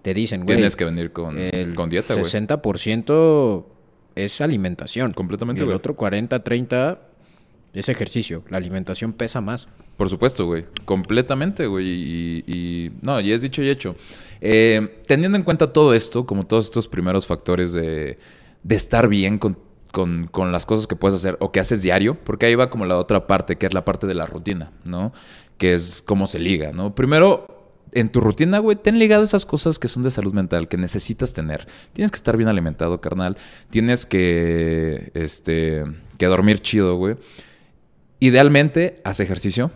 te 0.00 0.14
dicen, 0.14 0.44
güey, 0.44 0.56
Tienes 0.56 0.74
que 0.74 0.84
venir 0.84 1.12
con, 1.12 1.38
el 1.38 1.74
con 1.74 1.90
dieta, 1.90 2.14
güey. 2.14 2.24
60% 2.24 3.64
es 4.14 4.40
alimentación. 4.40 5.12
Completamente, 5.12 5.60
Y 5.60 5.62
el 5.62 5.66
güey. 5.68 5.76
otro 5.76 5.94
40, 5.94 6.42
30 6.42 7.00
es 7.72 7.88
ejercicio. 7.88 8.42
La 8.48 8.58
alimentación 8.58 9.12
pesa 9.12 9.40
más. 9.40 9.68
Por 9.96 10.08
supuesto, 10.10 10.46
güey. 10.46 10.64
Completamente, 10.84 11.66
güey. 11.66 11.86
Y, 12.46 12.92
no, 13.02 13.20
ya 13.20 13.34
es 13.34 13.42
dicho 13.42 13.62
y 13.62 13.70
hecho. 13.70 13.96
Eh, 14.40 15.00
teniendo 15.06 15.36
en 15.38 15.44
cuenta 15.44 15.72
todo 15.72 15.94
esto, 15.94 16.26
como 16.26 16.46
todos 16.46 16.66
estos 16.66 16.88
primeros 16.88 17.26
factores 17.26 17.72
de, 17.72 18.18
de 18.62 18.74
estar 18.74 19.08
bien 19.08 19.38
con, 19.38 19.56
con- 19.92 20.26
con 20.26 20.52
las 20.52 20.66
cosas 20.66 20.86
que 20.86 20.96
puedes 20.96 21.14
hacer 21.16 21.36
o 21.40 21.52
que 21.52 21.60
haces 21.60 21.82
diario, 21.82 22.16
porque 22.24 22.46
ahí 22.46 22.54
va 22.54 22.68
como 22.70 22.84
la 22.86 22.98
otra 22.98 23.26
parte, 23.26 23.56
que 23.56 23.66
es 23.66 23.74
la 23.74 23.84
parte 23.84 24.06
de 24.06 24.14
la 24.14 24.26
rutina, 24.26 24.72
¿no? 24.84 25.12
Que 25.58 25.74
es 25.74 26.02
cómo 26.04 26.26
se 26.26 26.38
liga, 26.40 26.72
¿no? 26.72 26.94
Primero, 26.94 27.46
en 27.92 28.08
tu 28.08 28.20
rutina, 28.20 28.58
güey, 28.58 28.76
ten 28.76 28.98
ligado 28.98 29.22
esas 29.22 29.44
cosas 29.46 29.78
que 29.78 29.86
son 29.86 30.02
de 30.02 30.10
salud 30.10 30.32
mental, 30.32 30.66
que 30.66 30.76
necesitas 30.78 31.34
tener. 31.34 31.66
Tienes 31.92 32.10
que 32.10 32.16
estar 32.16 32.36
bien 32.36 32.48
alimentado, 32.48 33.00
carnal. 33.00 33.36
Tienes 33.70 34.06
que, 34.06 35.10
este, 35.14 35.84
que 36.18 36.26
dormir 36.26 36.60
chido, 36.62 36.96
güey. 36.96 37.16
Idealmente, 38.26 39.00
haz 39.04 39.18
ejercicio. 39.18 39.72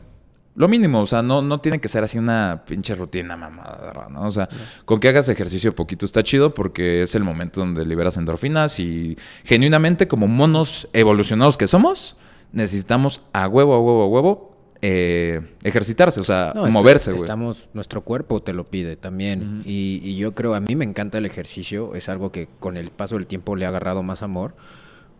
Lo 0.54 0.68
mínimo, 0.68 1.00
o 1.00 1.06
sea, 1.06 1.20
no, 1.20 1.42
no 1.42 1.60
tiene 1.60 1.80
que 1.80 1.88
ser 1.88 2.04
así 2.04 2.16
una 2.16 2.62
pinche 2.64 2.94
rutina 2.94 3.36
mamada, 3.36 4.06
¿no? 4.08 4.22
O 4.24 4.30
sea, 4.30 4.48
con 4.84 5.00
que 5.00 5.08
hagas 5.08 5.28
ejercicio 5.28 5.74
poquito 5.74 6.06
está 6.06 6.22
chido 6.22 6.54
porque 6.54 7.02
es 7.02 7.16
el 7.16 7.24
momento 7.24 7.58
donde 7.58 7.84
liberas 7.84 8.16
endorfinas 8.16 8.78
y 8.78 9.18
genuinamente 9.44 10.06
como 10.06 10.28
monos 10.28 10.88
evolucionados 10.92 11.56
que 11.56 11.66
somos, 11.66 12.16
necesitamos 12.52 13.22
a 13.32 13.48
huevo, 13.48 13.74
a 13.74 13.80
huevo, 13.80 14.02
a 14.04 14.06
huevo 14.06 14.56
eh, 14.80 15.40
ejercitarse, 15.64 16.20
o 16.20 16.24
sea, 16.24 16.52
No, 16.54 16.68
esto- 16.68 16.78
moverse, 16.78 17.10
güey. 17.10 17.22
Estamos, 17.24 17.68
nuestro 17.74 18.02
cuerpo 18.02 18.42
te 18.42 18.52
lo 18.52 18.64
pide 18.64 18.94
también. 18.96 19.62
y, 19.64 20.00
y 20.04 20.16
yo 20.16 20.34
creo, 20.36 20.54
a 20.54 20.60
mí 20.60 20.76
me 20.76 20.84
encanta 20.84 21.18
el 21.18 21.26
ejercicio. 21.26 21.96
Es 21.96 22.08
algo 22.08 22.30
que 22.30 22.48
con 22.60 22.76
el 22.76 22.90
paso 22.90 23.16
del 23.16 23.26
tiempo 23.26 23.56
le 23.56 23.66
ha 23.66 23.70
agarrado 23.70 24.04
más 24.04 24.22
amor. 24.22 24.54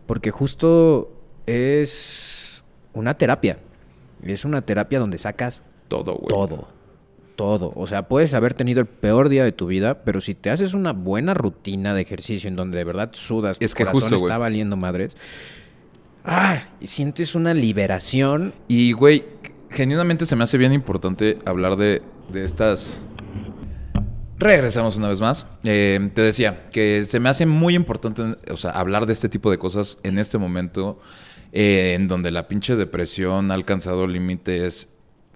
Porque 0.05 0.31
justo 0.31 1.11
es 1.45 2.36
una 2.97 3.17
terapia. 3.17 3.59
Es 4.23 4.45
una 4.45 4.61
terapia 4.63 4.99
donde 4.99 5.17
sacas 5.17 5.63
Todo, 5.87 6.15
güey. 6.15 6.27
todo. 6.27 6.67
Todo. 7.35 7.71
O 7.75 7.85
sea, 7.85 8.07
puedes 8.07 8.33
haber 8.33 8.55
tenido 8.55 8.81
el 8.81 8.87
peor 8.87 9.29
día 9.29 9.43
de 9.43 9.51
tu 9.51 9.67
vida, 9.67 10.03
pero 10.03 10.21
si 10.21 10.33
te 10.33 10.49
haces 10.49 10.73
una 10.73 10.91
buena 10.93 11.35
rutina 11.35 11.93
de 11.93 12.01
ejercicio 12.01 12.47
en 12.47 12.55
donde 12.55 12.79
de 12.79 12.83
verdad 12.83 13.11
sudas, 13.13 13.59
tu 13.59 13.65
Es 13.65 13.75
que 13.75 13.83
corazón 13.85 14.09
justo, 14.09 14.15
está 14.15 14.39
valiendo 14.39 14.75
madres. 14.75 15.15
Ah, 16.25 16.63
y 16.81 16.87
sientes 16.87 17.35
una 17.35 17.53
liberación. 17.53 18.53
Y, 18.67 18.91
güey, 18.93 19.23
genuinamente 19.69 20.25
se 20.25 20.35
me 20.35 20.43
hace 20.43 20.57
bien 20.57 20.73
importante 20.73 21.37
hablar 21.45 21.75
de, 21.75 22.01
de 22.29 22.43
estas... 22.43 23.01
Regresamos 24.39 24.95
una 24.97 25.09
vez 25.09 25.21
más. 25.21 25.45
Eh, 25.63 26.11
te 26.13 26.21
decía 26.21 26.67
que 26.71 27.05
se 27.05 27.19
me 27.19 27.29
hace 27.29 27.45
muy 27.45 27.75
importante, 27.75 28.35
o 28.51 28.57
sea, 28.57 28.71
hablar 28.71 29.05
de 29.05 29.13
este 29.13 29.29
tipo 29.29 29.51
de 29.51 29.59
cosas 29.59 29.99
en 30.03 30.17
este 30.17 30.37
momento 30.37 30.99
eh, 31.51 31.93
en 31.95 32.07
donde 32.07 32.31
la 32.31 32.47
pinche 32.47 32.75
depresión 32.75 33.51
ha 33.51 33.53
alcanzado 33.53 34.07
límites 34.07 34.89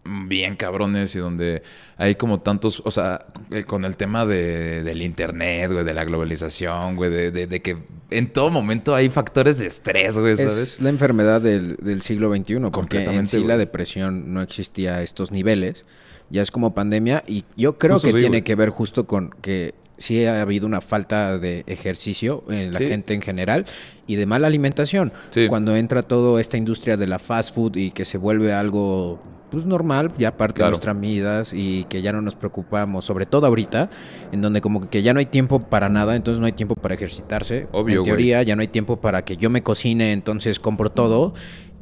bien 0.04 0.56
cabrones 0.56 1.15
y 1.15 1.19
donde 1.19 1.62
hay 1.97 2.15
como 2.15 2.39
tantos, 2.39 2.82
o 2.86 2.89
sea, 2.89 3.28
eh, 3.52 3.65
con 3.65 3.86
el 3.86 3.95
tema 3.97 4.26
de, 4.26 4.82
del 4.84 5.02
internet, 5.04 5.71
güey, 5.71 5.86
de 5.86 5.93
la 5.93 6.04
globalización, 6.04 6.95
güey, 6.95 7.12
de, 7.12 7.30
de- 7.32 7.45
de 7.45 7.62
que 7.62 7.78
en 8.10 8.28
todo 8.34 8.50
momento 8.50 8.95
hay 8.95 9.10
factores 9.10 9.60
de 9.60 9.67
estrés, 9.67 10.17
güey, 10.17 10.36
¿sabes? 10.38 10.58
Es 10.58 10.82
la 10.82 10.89
enfermedad 10.89 11.39
del, 11.39 11.76
del 11.78 12.02
siglo 12.02 12.30
XXI, 12.36 12.41
porque 12.43 12.58
en 12.65 12.71
Completamente, 12.71 13.28
sí 13.30 13.38
güey. 13.38 13.47
la 13.50 13.58
depresión 13.58 14.34
no 14.34 14.41
existía 14.41 14.95
a 14.95 15.04
estos 15.04 15.32
niveles. 15.32 15.86
Ya 16.32 16.41
es 16.41 16.50
como 16.52 16.74
pandemia 16.74 17.24
y 17.28 17.44
yo 17.58 17.76
creo 17.76 17.96
Justo 17.96 18.08
que 18.08 18.13
sí, 18.13 18.20
tiene 18.20 18.44
que 18.44 18.56
ver 18.56 18.70
justo 18.70 19.06
con 19.06 19.32
que 19.41 19.74
sí 19.98 20.26
ha 20.26 20.41
habido 20.41 20.65
una 20.65 20.82
falta 20.82 21.38
de 21.38 21.63
ejercicio 21.67 22.44
en 22.50 22.72
la 22.72 22.80
Sí. 22.80 22.88
gente 22.88 23.13
en 23.13 23.22
general 23.22 23.65
y 24.08 24.15
de 24.15 24.26
mala 24.26 24.48
alimentación. 24.48 25.12
Sí. 25.30 25.48
Cuando 25.48 25.76
entra 25.76 26.04
toda 26.04 26.39
esta 26.41 26.58
industria 26.58 26.98
de 26.98 27.06
la 27.08 27.20
fast 27.20 27.54
food 27.54 27.76
y 27.76 27.91
que 27.91 28.06
se 28.06 28.17
vuelve 28.17 28.54
algo 28.54 29.20
pues 29.52 29.65
normal, 29.65 30.13
ya 30.17 30.38
parte 30.38 30.56
Claro. 30.60 30.67
de 30.70 30.72
nuestras 30.72 31.00
vidas 31.02 31.52
y 31.54 31.84
que 31.89 32.02
ya 32.02 32.13
no 32.13 32.22
nos 32.22 32.36
preocupamos, 32.36 33.04
sobre 33.04 33.26
todo 33.26 33.46
ahorita, 33.48 33.89
en 34.32 34.41
donde 34.41 34.62
como 34.62 34.89
que 34.89 35.04
ya 35.04 35.13
no 35.13 35.20
hay 35.20 35.26
tiempo 35.26 35.60
para 35.63 35.89
nada, 35.89 36.15
entonces 36.15 36.39
no 36.39 36.46
hay 36.46 36.54
tiempo 36.54 36.76
para 36.76 36.96
ejercitarse. 36.96 37.67
Obvio, 37.74 37.98
en 38.00 38.04
teoría 38.06 38.41
ya 38.44 38.56
no 38.56 38.62
hay 38.62 38.70
tiempo 38.70 39.02
para 39.02 39.26
que 39.26 39.36
yo 39.36 39.50
me 39.50 39.62
cocine, 39.62 40.13
entonces 40.13 40.58
compro 40.62 40.89
todo. 40.89 41.34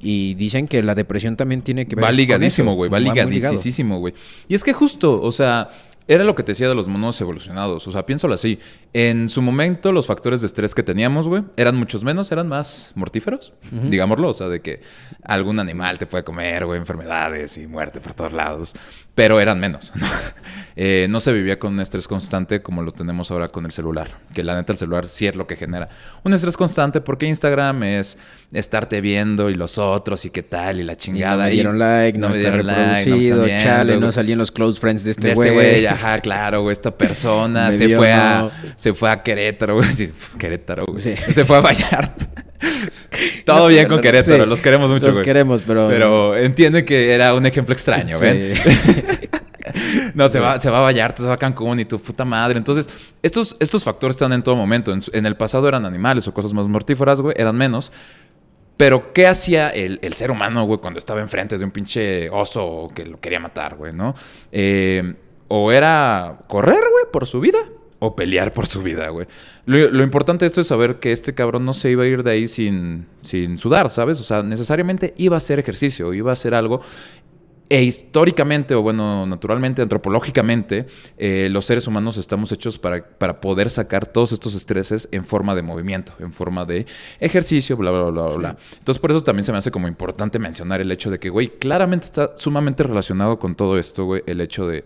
Y 0.01 0.33
dicen 0.35 0.67
que 0.67 0.81
la 0.81 0.95
depresión 0.95 1.35
también 1.35 1.61
tiene 1.61 1.87
que 1.87 1.95
ver 1.95 2.05
Va 2.05 2.11
ligadísimo, 2.11 2.75
güey. 2.75 2.89
Va 2.89 2.99
ligado. 2.99 3.29
ligadísimo, 3.29 3.99
güey. 3.99 4.13
Y 4.47 4.55
es 4.55 4.63
que 4.63 4.73
justo, 4.73 5.21
o 5.21 5.31
sea, 5.31 5.69
era 6.09 6.23
lo 6.23 6.33
que 6.33 6.41
te 6.41 6.53
decía 6.53 6.67
de 6.67 6.73
los 6.73 6.87
monos 6.87 7.21
evolucionados. 7.21 7.87
O 7.87 7.91
sea, 7.91 8.03
piénsalo 8.03 8.33
así. 8.33 8.57
En 8.93 9.29
su 9.29 9.43
momento, 9.43 9.91
los 9.91 10.07
factores 10.07 10.41
de 10.41 10.47
estrés 10.47 10.73
que 10.73 10.81
teníamos, 10.81 11.27
güey, 11.27 11.43
eran 11.55 11.75
muchos 11.75 12.03
menos, 12.03 12.31
eran 12.31 12.47
más 12.47 12.93
mortíferos, 12.95 13.53
digámoslo. 13.71 14.29
O 14.29 14.33
sea, 14.33 14.47
de 14.47 14.59
que 14.59 14.81
algún 15.23 15.59
animal 15.59 15.99
te 15.99 16.07
puede 16.07 16.23
comer, 16.23 16.65
güey, 16.65 16.79
enfermedades 16.79 17.59
y 17.59 17.67
muerte 17.67 18.01
por 18.01 18.15
todos 18.15 18.33
lados. 18.33 18.73
Pero 19.13 19.39
eran 19.39 19.59
menos. 19.59 19.93
Eh, 20.81 21.07
no 21.09 21.19
se 21.19 21.33
vivía 21.33 21.59
con 21.59 21.73
un 21.73 21.81
estrés 21.81 22.07
constante 22.07 22.61
como 22.61 22.83
lo 22.83 22.93
tenemos 22.93 23.31
ahora 23.31 23.49
con 23.49 23.65
el 23.65 23.73
celular. 23.73 24.11
Que 24.33 24.43
la 24.43 24.55
neta, 24.55 24.71
el 24.71 24.79
celular 24.79 25.07
sí 25.07 25.27
es 25.27 25.35
lo 25.35 25.45
que 25.45 25.57
genera. 25.57 25.89
Un 26.23 26.33
estrés 26.33 26.55
constante 26.55 27.01
porque 27.01 27.25
Instagram 27.25 27.83
es 27.83 28.17
estarte 28.53 29.01
viendo 29.01 29.49
y 29.49 29.55
los 29.55 29.77
otros 29.77 30.23
y 30.23 30.29
qué 30.29 30.41
tal 30.41 30.79
y 30.79 30.83
la 30.83 30.93
Y 30.93 30.95
no 30.95 30.99
chingada. 30.99 31.43
me 31.45 31.51
y 31.51 31.55
dieron 31.55 31.79
like, 31.79 32.17
no, 32.17 32.29
me 32.29 32.37
está 32.37 32.51
dieron 32.51 32.67
like, 32.67 32.79
no 32.79 32.87
me 32.87 33.03
reproducido, 33.03 33.43
están 33.45 33.63
chale, 33.65 33.85
viendo, 33.91 34.05
no 34.05 34.11
salí 34.13 34.31
en 34.31 34.37
los 34.39 34.51
close 34.53 34.79
friends 34.79 35.03
de 35.03 35.11
este 35.11 35.31
este 35.31 35.51
güey. 35.51 35.53
güey, 35.53 35.85
ajá, 35.99 36.19
claro, 36.21 36.61
güey, 36.61 36.73
esta 36.73 36.91
persona 36.97 37.71
se 37.73 37.95
fue 37.95 38.11
a 38.13 38.49
se 38.75 38.93
fue 38.93 39.09
a 39.09 39.21
Querétaro, 39.21 39.75
güey. 39.75 39.87
Querétaro, 40.39 40.85
güey. 40.87 40.99
Sí. 40.99 41.15
Se 41.33 41.45
fue 41.45 41.57
a 41.57 41.61
Vallarta. 41.61 42.27
Todo 43.45 43.59
No, 43.59 43.67
bien 43.67 43.87
con 43.87 44.01
Querétaro, 44.01 44.43
sí. 44.43 44.49
los 44.49 44.61
queremos 44.61 44.89
mucho, 44.89 45.07
Los 45.07 45.15
güey. 45.15 45.25
queremos, 45.25 45.61
pero... 45.65 45.87
Pero 45.87 46.35
entiende 46.37 46.83
que 46.85 47.13
era 47.13 47.33
un 47.33 47.45
ejemplo 47.45 47.73
extraño, 47.73 48.17
Sí. 48.17 48.25
¿ven? 48.25 48.53
No, 50.13 50.27
se 50.29 50.39
va, 50.39 50.59
se 50.59 50.69
va 50.69 50.79
a 50.79 50.81
Vallarta, 50.81 51.21
se 51.21 51.27
va 51.27 51.35
a 51.35 51.37
Cancún 51.37 51.79
y 51.79 51.85
tu 51.85 51.99
puta 52.01 52.25
madre. 52.25 52.57
Entonces, 52.57 52.89
estos, 53.21 53.55
estos 53.59 53.83
factores 53.83 54.15
están 54.15 54.33
en 54.33 54.41
todo 54.43 54.55
momento. 54.55 54.93
En 55.13 55.25
el 55.25 55.35
pasado 55.37 55.67
eran 55.67 55.85
animales 55.85 56.27
o 56.27 56.33
cosas 56.33 56.53
más 56.53 56.67
mortíferas, 56.67 57.21
güey, 57.21 57.35
eran 57.37 57.55
menos. 57.55 57.91
Pero, 58.77 59.13
¿qué 59.13 59.27
hacía 59.27 59.69
el, 59.69 59.99
el 60.01 60.13
ser 60.13 60.31
humano, 60.31 60.63
güey, 60.63 60.79
cuando 60.79 60.97
estaba 60.97 61.21
enfrente 61.21 61.57
de 61.57 61.65
un 61.65 61.71
pinche 61.71 62.29
oso 62.29 62.87
que 62.95 63.05
lo 63.05 63.19
quería 63.19 63.39
matar, 63.39 63.75
güey, 63.75 63.93
no? 63.93 64.15
Eh, 64.51 65.15
o 65.49 65.71
era 65.71 66.39
correr, 66.47 66.79
güey, 66.91 67.05
por 67.11 67.27
su 67.27 67.41
vida, 67.41 67.59
o 67.99 68.15
pelear 68.15 68.53
por 68.53 68.67
su 68.67 68.81
vida, 68.81 69.09
güey. 69.09 69.27
Lo, 69.65 69.89
lo 69.91 70.03
importante 70.03 70.45
de 70.45 70.47
esto 70.47 70.61
es 70.61 70.67
saber 70.67 70.99
que 70.99 71.11
este 71.11 71.33
cabrón 71.33 71.65
no 71.65 71.73
se 71.73 71.91
iba 71.91 72.03
a 72.03 72.07
ir 72.07 72.23
de 72.23 72.31
ahí 72.31 72.47
sin, 72.47 73.07
sin 73.21 73.57
sudar, 73.57 73.89
¿sabes? 73.89 74.19
O 74.21 74.23
sea, 74.23 74.41
necesariamente 74.41 75.13
iba 75.17 75.35
a 75.35 75.37
hacer 75.37 75.59
ejercicio, 75.59 76.13
iba 76.13 76.31
a 76.31 76.33
hacer 76.33 76.53
algo. 76.53 76.81
E 77.71 77.83
históricamente, 77.83 78.73
o 78.73 78.81
bueno, 78.81 79.27
naturalmente, 79.27 79.83
antropológicamente, 79.83 80.87
eh, 81.19 81.49
los 81.51 81.65
seres 81.65 81.85
humanos 81.85 82.17
estamos 82.17 82.51
hechos 82.51 82.79
para, 82.79 83.07
para 83.07 83.39
poder 83.41 83.69
sacar 83.69 84.07
todos 84.07 84.31
estos 84.31 84.55
estreses 84.55 85.07
en 85.11 85.23
forma 85.23 85.53
de 85.53 85.61
movimiento, 85.61 86.13
en 86.17 86.33
forma 86.33 86.65
de 86.65 86.87
ejercicio, 87.19 87.77
bla, 87.77 87.91
bla, 87.91 88.05
bla, 88.05 88.23
bla, 88.23 88.37
bla. 88.37 88.57
Entonces, 88.75 88.99
por 88.99 89.11
eso 89.11 89.21
también 89.21 89.43
se 89.43 89.51
me 89.51 89.59
hace 89.59 89.69
como 89.69 89.87
importante 89.87 90.39
mencionar 90.39 90.81
el 90.81 90.91
hecho 90.91 91.11
de 91.11 91.19
que, 91.19 91.29
güey, 91.29 91.59
claramente 91.59 92.05
está 92.05 92.33
sumamente 92.37 92.81
relacionado 92.81 93.37
con 93.37 93.53
todo 93.53 93.77
esto, 93.77 94.05
güey, 94.05 94.23
el 94.25 94.41
hecho 94.41 94.65
de, 94.65 94.83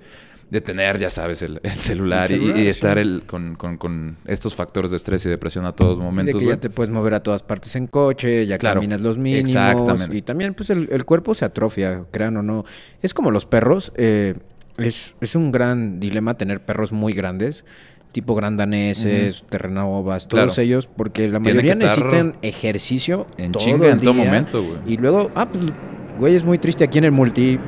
de 0.54 0.62
tener, 0.62 0.98
ya 1.00 1.10
sabes, 1.10 1.42
el, 1.42 1.60
el 1.64 1.72
celular, 1.72 2.32
El 2.32 2.38
y- 2.38 2.40
celular, 2.42 2.60
y, 2.64 2.68
estar 2.68 2.98
el, 2.98 3.24
con, 3.28 3.56
con- 3.56 3.78
con 3.78 4.18
estos 4.26 4.56
factores 4.56 4.92
de 4.92 4.98
estrés 4.98 5.26
y 5.26 5.30
depresión 5.30 5.66
a 5.66 5.74
todos 5.74 5.98
de 5.98 6.04
momentos, 6.04 6.36
que 6.40 6.46
güey. 6.46 6.56
ya 6.56 6.60
te 6.62 6.70
puedes 6.70 6.92
mover 6.94 7.16
a 7.16 7.24
todas 7.24 7.44
partes 7.44 7.76
en 7.76 7.88
coche, 7.88 8.46
ya 8.46 8.58
Claro, 8.58 8.80
caminas 8.80 9.02
los 9.02 9.18
mínimos. 9.18 9.50
exactamente. 9.50 10.16
Y 10.16 10.22
también, 10.22 10.54
pues, 10.54 10.70
el, 10.70 10.88
el 10.92 11.04
cuerpo 11.06 11.34
se 11.34 11.44
atrofia, 11.46 12.06
crean 12.12 12.38
o 12.38 12.44
no. 12.44 12.64
Es 13.02 13.14
como 13.14 13.32
los 13.32 13.46
perros. 13.46 13.92
eh, 13.96 14.36
es, 14.78 15.14
es 15.22 15.36
un 15.36 15.52
gran 15.52 16.00
dilema 16.00 16.36
tener 16.36 16.64
perros 16.66 16.92
muy 16.92 17.14
grandes, 17.14 17.64
tipo 18.12 18.34
grandaneses, 18.34 19.44
terrenovas, 19.50 20.28
todos 20.28 20.46
Claro. 20.56 20.62
ellos, 20.62 20.88
porque 20.88 21.28
la 21.28 21.40
mayoría 21.40 21.76
necesitan 21.76 22.36
ejercicio 22.42 23.28
en 23.38 23.52
todo 23.52 23.64
chinga, 23.64 23.88
el 23.88 23.94
en 23.94 24.00
todo 24.02 24.14
momento, 24.14 24.64
güey. 24.64 24.78
Y 24.88 24.98
luego, 24.98 25.32
ah, 25.36 25.48
pues, 25.50 25.64
güey, 26.20 26.36
es 26.36 26.44
muy 26.44 26.58
triste 26.58 26.84
aquí 26.84 26.98
en 26.98 27.04
el 27.06 27.12
multi. 27.12 27.60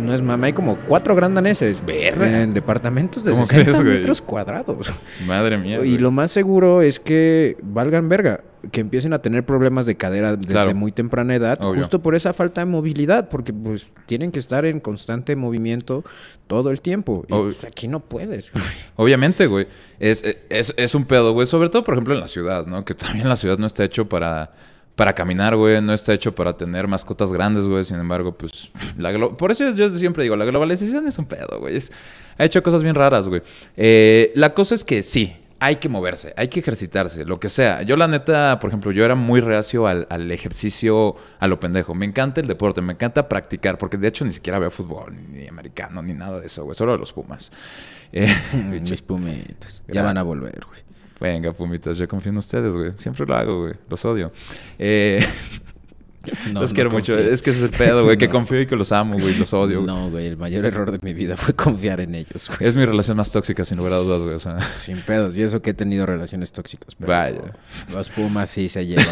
No 0.00 0.14
es 0.14 0.22
mama, 0.22 0.46
hay 0.46 0.52
como 0.52 0.78
cuatro 0.86 1.14
grandaneses. 1.14 1.84
Verga. 1.84 2.42
En 2.42 2.54
departamentos 2.54 3.22
de 3.24 3.32
¿Cómo 3.32 3.46
60 3.46 3.78
crees, 3.78 3.98
metros 3.98 4.20
cuadrados. 4.22 4.90
Madre 5.26 5.58
mía. 5.58 5.76
Y 5.76 5.78
güey. 5.78 5.98
lo 5.98 6.10
más 6.10 6.30
seguro 6.32 6.82
es 6.82 6.98
que 7.00 7.56
valgan 7.62 8.08
verga, 8.08 8.40
que 8.72 8.80
empiecen 8.80 9.12
a 9.12 9.20
tener 9.20 9.44
problemas 9.44 9.86
de 9.86 9.96
cadera 9.96 10.36
desde 10.36 10.52
Claro. 10.52 10.74
muy 10.74 10.92
temprana 10.92 11.34
edad, 11.34 11.58
Obvio. 11.62 11.80
justo 11.82 12.00
por 12.02 12.14
esa 12.14 12.32
falta 12.32 12.60
de 12.62 12.66
movilidad, 12.66 13.28
porque 13.28 13.52
pues 13.52 13.86
tienen 14.06 14.32
que 14.32 14.38
estar 14.38 14.64
en 14.64 14.80
constante 14.80 15.36
movimiento 15.36 16.04
todo 16.46 16.70
el 16.70 16.80
tiempo. 16.80 17.24
Y 17.28 17.32
pues, 17.32 17.64
aquí 17.64 17.88
no 17.88 18.00
puedes. 18.00 18.50
Obviamente, 18.96 19.46
güey. 19.46 19.66
Es, 19.98 20.24
es, 20.48 20.74
es 20.76 20.94
un 20.94 21.04
pedo, 21.04 21.32
güey. 21.32 21.46
Sobre 21.46 21.68
todo, 21.68 21.84
por 21.84 21.94
ejemplo, 21.94 22.14
en 22.14 22.20
la 22.20 22.28
ciudad, 22.28 22.66
¿no? 22.66 22.84
Que 22.84 22.94
también 22.94 23.28
la 23.28 23.36
ciudad 23.36 23.58
no 23.58 23.66
está 23.66 23.84
hecho 23.84 24.08
para, 24.08 24.52
para 24.96 25.14
caminar, 25.14 25.56
güey. 25.56 25.80
No 25.80 25.92
está 25.94 26.12
hecho 26.12 26.34
para 26.34 26.56
tener 26.56 26.86
mascotas 26.88 27.32
grandes, 27.32 27.64
güey. 27.66 27.84
Sin 27.84 27.96
embargo, 27.98 28.32
pues... 28.36 28.70
La 28.98 29.12
Por 29.30 29.50
eso 29.50 29.68
yo 29.70 29.88
siempre 29.90 30.22
digo, 30.24 30.36
la 30.36 30.44
globalización 30.44 31.06
es 31.08 31.18
un 31.18 31.26
pedo, 31.26 31.58
güey. 31.60 31.76
Es- 31.76 31.92
Ha 32.38 32.44
hecho 32.44 32.62
cosas 32.62 32.82
bien 32.82 32.94
raras, 32.94 33.28
güey. 33.28 33.42
Eh, 33.76 34.32
la 34.34 34.52
cosa 34.54 34.74
es 34.74 34.84
que 34.84 35.02
sí. 35.02 35.36
Hay 35.62 35.76
que 35.76 35.90
moverse, 35.90 36.32
hay 36.38 36.48
que 36.48 36.60
ejercitarse, 36.60 37.26
lo 37.26 37.38
que 37.38 37.50
sea. 37.50 37.82
Yo 37.82 37.94
la 37.98 38.08
neta, 38.08 38.58
por 38.60 38.68
ejemplo, 38.70 38.92
yo 38.92 39.04
era 39.04 39.14
muy 39.14 39.40
reacio 39.42 39.86
al, 39.86 40.06
al 40.08 40.30
ejercicio 40.32 41.16
a 41.38 41.46
lo 41.48 41.60
pendejo. 41.60 41.94
Me 41.94 42.06
encanta 42.06 42.40
el 42.40 42.46
deporte, 42.46 42.80
me 42.80 42.94
encanta 42.94 43.28
practicar, 43.28 43.76
porque 43.76 43.98
de 43.98 44.08
hecho 44.08 44.24
ni 44.24 44.32
siquiera 44.32 44.58
veo 44.58 44.70
fútbol, 44.70 45.14
ni 45.30 45.46
americano, 45.48 46.02
ni 46.02 46.14
nada 46.14 46.40
de 46.40 46.46
eso, 46.46 46.64
güey. 46.64 46.74
Solo 46.74 46.96
los 46.96 47.12
Pumas. 47.12 47.52
Eh, 48.10 48.26
Mis 48.80 49.02
pumitos. 49.02 49.82
Ya 49.86 50.02
van 50.02 50.16
a 50.16 50.22
volver, 50.22 50.60
güey. 50.66 50.80
Venga, 51.20 51.52
pumitas, 51.52 51.98
yo 51.98 52.08
confío 52.08 52.30
en 52.32 52.38
ustedes, 52.38 52.74
güey. 52.74 52.92
Siempre 52.96 53.26
lo 53.26 53.34
hago, 53.36 53.60
güey. 53.62 53.74
Los 53.88 54.04
odio. 54.04 54.32
Eh, 54.78 55.24
No, 56.52 56.60
los 56.60 56.70
no 56.70 56.74
quiero 56.74 56.90
mucho. 56.90 57.18
Es 57.18 57.40
que 57.40 57.48
ese 57.48 57.60
es 57.64 57.72
el 57.72 57.78
pedo, 57.78 58.04
güey. 58.04 58.18
Que 58.18 58.28
confío 58.28 58.60
y 58.60 58.66
que 58.66 58.76
los 58.76 58.92
amo, 58.92 59.18
güey. 59.18 59.34
Los 59.36 59.54
odio, 59.54 59.82
güey. 59.82 59.86
No, 59.86 60.10
güey, 60.10 60.26
el 60.26 60.36
mayor 60.36 60.66
error 60.66 60.90
de 60.90 60.98
mi 61.02 61.14
vida 61.14 61.36
fue 61.38 61.54
confiar 61.54 62.00
en 62.00 62.14
ellos, 62.14 62.48
güey. 62.48 62.68
Es 62.68 62.76
mi 62.76 62.84
relación 62.84 63.16
más 63.16 63.30
tóxica, 63.32 63.64
sin 63.64 63.78
lugar 63.78 63.94
a 63.94 63.96
dudas, 63.96 64.20
güey. 64.22 64.34
O 64.34 64.40
sea, 64.40 64.60
Sin 64.60 64.98
pedos. 65.00 65.34
Y 65.36 65.42
eso 65.42 65.62
que 65.62 65.70
he 65.70 65.74
tenido 65.74 66.04
relaciones 66.06 66.52
tóxicas. 66.52 66.94
Pero 66.94 67.10
Vaya. 67.10 67.40
Los 67.92 68.10
Pumas 68.10 68.50
sí 68.50 68.68
se 68.68 68.84
llevan. 68.86 69.06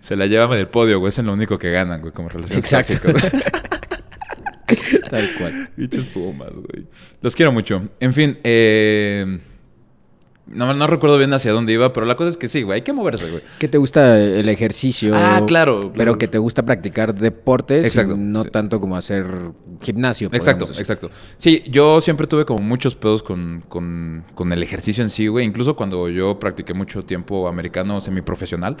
se 0.00 0.16
la 0.16 0.26
llevan 0.26 0.50
del 0.52 0.68
podio, 0.68 0.98
güey. 1.00 1.10
Es 1.10 1.18
lo 1.18 1.32
único 1.34 1.58
que 1.58 1.70
ganan, 1.70 2.00
güey, 2.00 2.12
como 2.14 2.28
relación 2.30 2.58
Exacto. 2.58 3.12
tóxica. 3.12 3.52
Tal 5.10 5.28
cual. 5.38 5.70
Bichos 5.76 6.06
pumas, 6.06 6.52
güey. 6.52 6.86
Los 7.20 7.36
quiero 7.36 7.52
mucho. 7.52 7.88
En 8.00 8.14
fin, 8.14 8.38
eh... 8.42 9.38
No, 10.46 10.74
no 10.74 10.86
recuerdo 10.88 11.18
bien 11.18 11.32
hacia 11.32 11.52
dónde 11.52 11.72
iba, 11.72 11.92
pero 11.92 12.04
la 12.04 12.16
cosa 12.16 12.30
es 12.30 12.36
que 12.36 12.48
sí, 12.48 12.62
güey. 12.62 12.76
Hay 12.76 12.82
que 12.82 12.92
moverse, 12.92 13.30
güey. 13.30 13.42
¿Qué 13.58 13.68
te 13.68 13.78
gusta 13.78 14.18
el 14.18 14.48
ejercicio? 14.48 15.14
Ah, 15.14 15.42
claro, 15.46 15.80
claro. 15.80 15.92
Pero 15.94 16.18
que 16.18 16.26
te 16.26 16.38
gusta 16.38 16.64
practicar 16.64 17.14
deportes. 17.14 17.86
Exacto, 17.86 18.16
No 18.16 18.42
sí. 18.42 18.50
tanto 18.50 18.80
como 18.80 18.96
hacer 18.96 19.24
gimnasio. 19.80 20.28
Exacto, 20.32 20.68
exacto. 20.76 21.10
Sí, 21.36 21.62
yo 21.70 22.00
siempre 22.00 22.26
tuve 22.26 22.44
como 22.44 22.60
muchos 22.60 22.96
pedos 22.96 23.22
con, 23.22 23.62
con, 23.68 24.24
con 24.34 24.52
el 24.52 24.62
ejercicio 24.62 25.02
en 25.04 25.10
sí, 25.10 25.28
güey. 25.28 25.46
Incluso 25.46 25.76
cuando 25.76 26.08
yo 26.08 26.38
practiqué 26.38 26.74
mucho 26.74 27.02
tiempo 27.02 27.46
americano 27.48 28.00
semiprofesional. 28.00 28.76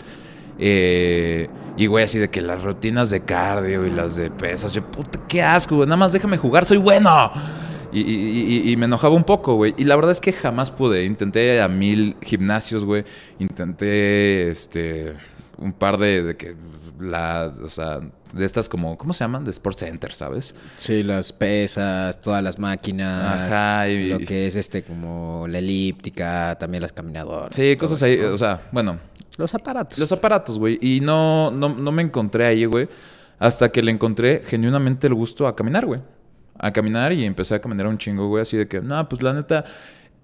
Eh, 0.58 1.48
y, 1.76 1.86
güey, 1.86 2.04
así 2.04 2.18
de 2.18 2.28
que 2.28 2.42
las 2.42 2.62
rutinas 2.62 3.08
de 3.10 3.20
cardio 3.24 3.86
y 3.86 3.90
las 3.90 4.16
de 4.16 4.30
pesas, 4.30 4.72
yo, 4.72 4.82
puta, 4.82 5.20
qué 5.28 5.42
asco, 5.42 5.76
güey. 5.76 5.86
Nada 5.86 5.96
más 5.96 6.12
déjame 6.12 6.36
jugar, 6.38 6.64
soy 6.66 6.76
bueno. 6.78 7.32
Y, 7.92 8.00
y- 8.00 8.62
y- 8.68 8.72
y 8.72 8.76
me 8.76 8.86
enojaba 8.86 9.14
un 9.14 9.24
poco, 9.24 9.54
güey. 9.54 9.74
Y 9.76 9.84
la 9.84 9.96
verdad 9.96 10.12
es 10.12 10.20
que 10.20 10.32
jamás 10.32 10.70
pude. 10.70 11.04
Intenté 11.04 11.60
a 11.60 11.68
mil 11.68 12.16
gimnasios, 12.22 12.84
güey. 12.84 13.04
Intenté, 13.38 14.48
este, 14.50 15.12
un 15.58 15.72
par 15.72 15.98
de, 15.98 16.22
de 16.22 16.36
que, 16.36 16.54
la, 16.98 17.52
o 17.62 17.68
sea, 17.68 18.00
de 18.32 18.44
estas 18.44 18.68
como, 18.68 18.96
¿cómo 18.96 19.12
se 19.12 19.24
llaman? 19.24 19.44
De 19.44 19.50
Sports 19.50 19.80
Center, 19.80 20.12
¿sabes? 20.12 20.54
Sí, 20.76 21.02
las 21.02 21.32
pesas, 21.32 22.20
todas 22.20 22.42
las 22.42 22.58
máquinas. 22.58 23.42
Ajá, 23.52 23.88
y- 23.88 24.08
Lo 24.08 24.18
que 24.20 24.46
es 24.46 24.56
este, 24.56 24.82
como 24.82 25.46
la 25.48 25.58
elíptica, 25.58 26.56
también 26.58 26.82
las 26.82 26.92
caminadoras. 26.92 27.54
Sí, 27.54 27.76
cosas 27.76 28.02
ahí, 28.02 28.18
o 28.20 28.38
sea, 28.38 28.68
bueno, 28.72 28.98
Los 29.36 29.54
aparatos. 29.54 29.98
los 29.98 30.10
aparatos, 30.12 30.58
güey. 30.58 30.78
Y 30.80 31.00
no, 31.00 31.50
no, 31.50 31.68
no 31.74 31.92
me 31.92 32.02
encontré 32.02 32.46
ahí, 32.46 32.64
güey. 32.64 32.88
Hasta 33.38 33.70
que 33.70 33.82
le 33.82 33.90
encontré 33.90 34.40
genuinamente 34.46 35.08
el 35.08 35.14
gusto 35.14 35.46
a 35.46 35.54
caminar, 35.56 35.84
güey. 35.84 36.00
A 36.62 36.72
caminar 36.72 37.12
y 37.12 37.26
empecé 37.26 37.54
a 37.54 37.60
caminar 37.60 37.86
un 37.86 37.98
chingo, 37.98 38.28
güey. 38.28 38.40
Así 38.40 38.56
de 38.56 38.66
que, 38.66 38.80
no, 38.80 39.06
pues 39.08 39.22
la 39.22 39.34
neta. 39.34 39.64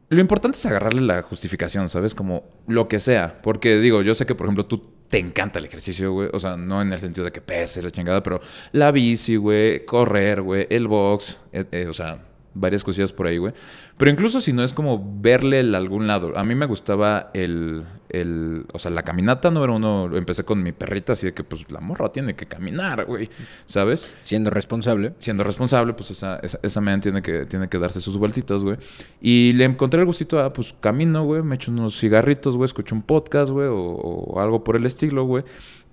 Lo 0.08 0.20
importante 0.22 0.56
es 0.56 0.64
agarrarle 0.64 1.02
la 1.02 1.20
justificación, 1.20 1.90
¿sabes? 1.90 2.14
Como 2.14 2.44
lo 2.66 2.88
que 2.88 2.98
sea. 2.98 3.42
Porque 3.42 3.78
digo, 3.78 4.00
yo 4.00 4.14
sé 4.14 4.24
que, 4.24 4.34
por 4.34 4.46
ejemplo, 4.46 4.64
tú 4.64 4.82
te 5.08 5.18
encanta 5.18 5.58
el 5.58 5.66
ejercicio, 5.66 6.12
güey. 6.12 6.30
O 6.32 6.40
sea, 6.40 6.56
no 6.56 6.80
en 6.80 6.92
el 6.92 6.98
sentido 6.98 7.26
de 7.26 7.32
que 7.32 7.42
pese 7.42 7.82
la 7.82 7.90
chingada, 7.90 8.22
pero 8.22 8.40
la 8.72 8.90
bici, 8.90 9.36
güey, 9.36 9.84
correr, 9.84 10.40
güey, 10.40 10.66
el 10.70 10.88
box, 10.88 11.38
eh, 11.52 11.66
eh, 11.72 11.86
o 11.86 11.92
sea, 11.92 12.24
varias 12.54 12.84
cosillas 12.84 13.12
por 13.12 13.26
ahí, 13.26 13.38
güey. 13.38 13.52
Pero 13.96 14.10
incluso 14.10 14.40
si 14.40 14.52
no 14.52 14.62
es 14.62 14.72
como 14.72 15.20
verle 15.20 15.60
el 15.60 15.74
algún 15.74 16.06
lado. 16.06 16.36
A 16.36 16.44
mí 16.44 16.54
me 16.54 16.66
gustaba 16.66 17.30
el, 17.34 17.84
el, 18.08 18.64
o 18.72 18.78
sea, 18.78 18.90
la 18.90 19.02
caminata 19.02 19.50
número 19.50 19.76
uno. 19.76 20.10
Empecé 20.16 20.44
con 20.44 20.62
mi 20.62 20.72
perrita, 20.72 21.12
así 21.14 21.26
de 21.26 21.34
que, 21.34 21.44
pues, 21.44 21.70
la 21.70 21.80
morra 21.80 22.10
tiene 22.10 22.34
que 22.34 22.46
caminar, 22.46 23.04
güey. 23.06 23.28
¿Sabes? 23.66 24.08
Siendo 24.20 24.50
responsable. 24.50 25.14
siendo 25.18 25.44
responsable, 25.44 25.94
pues 25.94 26.10
esa, 26.10 26.38
esa, 26.38 26.58
esa 26.62 26.80
man 26.80 27.00
tiene 27.00 27.22
que, 27.22 27.46
tiene 27.46 27.68
que 27.68 27.78
darse 27.78 28.00
sus 28.00 28.16
vueltitas, 28.16 28.62
güey. 28.62 28.76
Y 29.20 29.52
le 29.54 29.64
encontré 29.64 30.00
el 30.00 30.06
gustito 30.06 30.40
a, 30.40 30.52
pues, 30.52 30.74
camino, 30.80 31.24
güey, 31.24 31.42
me 31.42 31.56
echo 31.56 31.70
unos 31.70 31.98
cigarritos, 31.98 32.56
güey, 32.56 32.66
escucho 32.66 32.94
un 32.94 33.02
podcast, 33.02 33.50
güey, 33.50 33.68
o, 33.68 33.76
o 33.76 34.40
algo 34.40 34.64
por 34.64 34.76
el 34.76 34.86
estilo, 34.86 35.24
güey. 35.24 35.44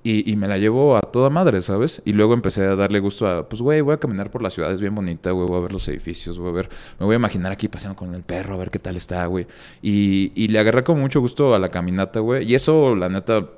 Y, 0.08 0.32
y 0.32 0.36
me 0.36 0.48
la 0.48 0.60
llevo 0.60 0.96
a 0.96 1.02
toda 1.02 1.32
madre, 1.32 1.64
¿sabes? 1.64 2.00
Y 2.06 2.14
luego 2.14 2.36
empecé 2.36 2.62
a 2.62 2.76
darle 2.76 3.00
gusto 3.00 3.26
a, 3.26 3.50
pues, 3.50 3.60
güey, 3.60 3.82
voy 3.82 3.96
a 3.96 3.98
caminar 3.98 4.30
por 4.30 4.44
la 4.44 4.52
ciudad, 4.52 4.72
es 4.72 4.80
bien 4.80 4.94
bonita, 4.94 5.32
güey, 5.32 5.48
voy 5.48 5.58
a 5.58 5.62
ver 5.62 5.74
los 5.74 5.88
edificios, 5.88 6.38
voy 6.38 6.50
a 6.50 6.52
ver, 6.52 6.70
me 7.00 7.08
voy 7.08 7.16
a 7.16 7.18
imaginar 7.18 7.52
aquí 7.52 7.70
paseando 7.70 7.98
con 7.98 8.14
el 8.14 8.22
perro, 8.22 8.54
a 8.54 8.58
ver 8.58 8.70
qué 8.70 8.78
tal 8.78 8.98
está, 8.98 9.26
güey. 9.26 9.48
Y, 9.82 10.32
y 10.36 10.50
le 10.50 10.60
agarré 10.60 10.84
con 10.84 11.00
mucho 11.00 11.22
gusto 11.22 11.56
a 11.56 11.60
la 11.60 11.70
caminata, 11.70 12.20
güey. 12.20 12.46
Y 12.46 12.54
eso, 12.54 12.96
la 12.96 13.10
neta, 13.10 13.50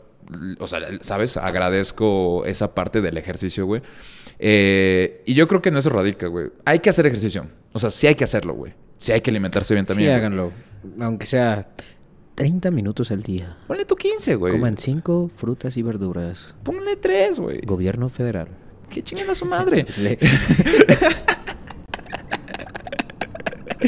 o 0.57 0.67
sea, 0.67 0.79
¿sabes? 1.01 1.35
Agradezco 1.35 2.45
esa 2.45 2.73
parte 2.73 3.01
del 3.01 3.17
ejercicio, 3.17 3.65
güey. 3.65 3.81
Eh, 4.39 5.23
y 5.25 5.33
yo 5.33 5.49
creo 5.49 5.61
que 5.61 5.67
en 5.67 5.75
eso 5.75 5.89
radica, 5.89 6.27
güey. 6.27 6.47
Hay 6.63 6.79
que 6.79 6.89
hacer 6.89 7.05
ejercicio. 7.07 7.45
O 7.73 7.79
sea, 7.79 7.91
sí 7.91 8.07
hay 8.07 8.15
que 8.15 8.23
hacerlo, 8.23 8.53
güey. 8.53 8.73
Sí 8.95 9.11
hay 9.11 9.19
que 9.19 9.31
alimentarse 9.31 9.73
bien 9.73 9.85
también. 9.85 10.11
Sí, 10.11 10.15
háganlo. 10.15 10.53
Aunque 11.01 11.25
sea 11.25 11.67
30 12.37 12.69
minutos 12.69 13.09
al 13.09 13.23
día. 13.23 13.57
Ponle 13.65 13.83
tú 13.83 13.95
15, 13.95 14.35
güey. 14.35 14.53
Coman 14.53 14.77
5 14.77 15.31
frutas 15.35 15.75
y 15.75 15.81
verduras. 15.81 16.53
Ponle 16.61 16.95
3, 16.95 17.39
güey. 17.39 17.61
Gobierno 17.61 18.09
federal. 18.09 18.49
Que 18.91 19.01
chinguen 19.01 19.27
a 19.31 19.33
su 19.33 19.45
madre. 19.45 19.87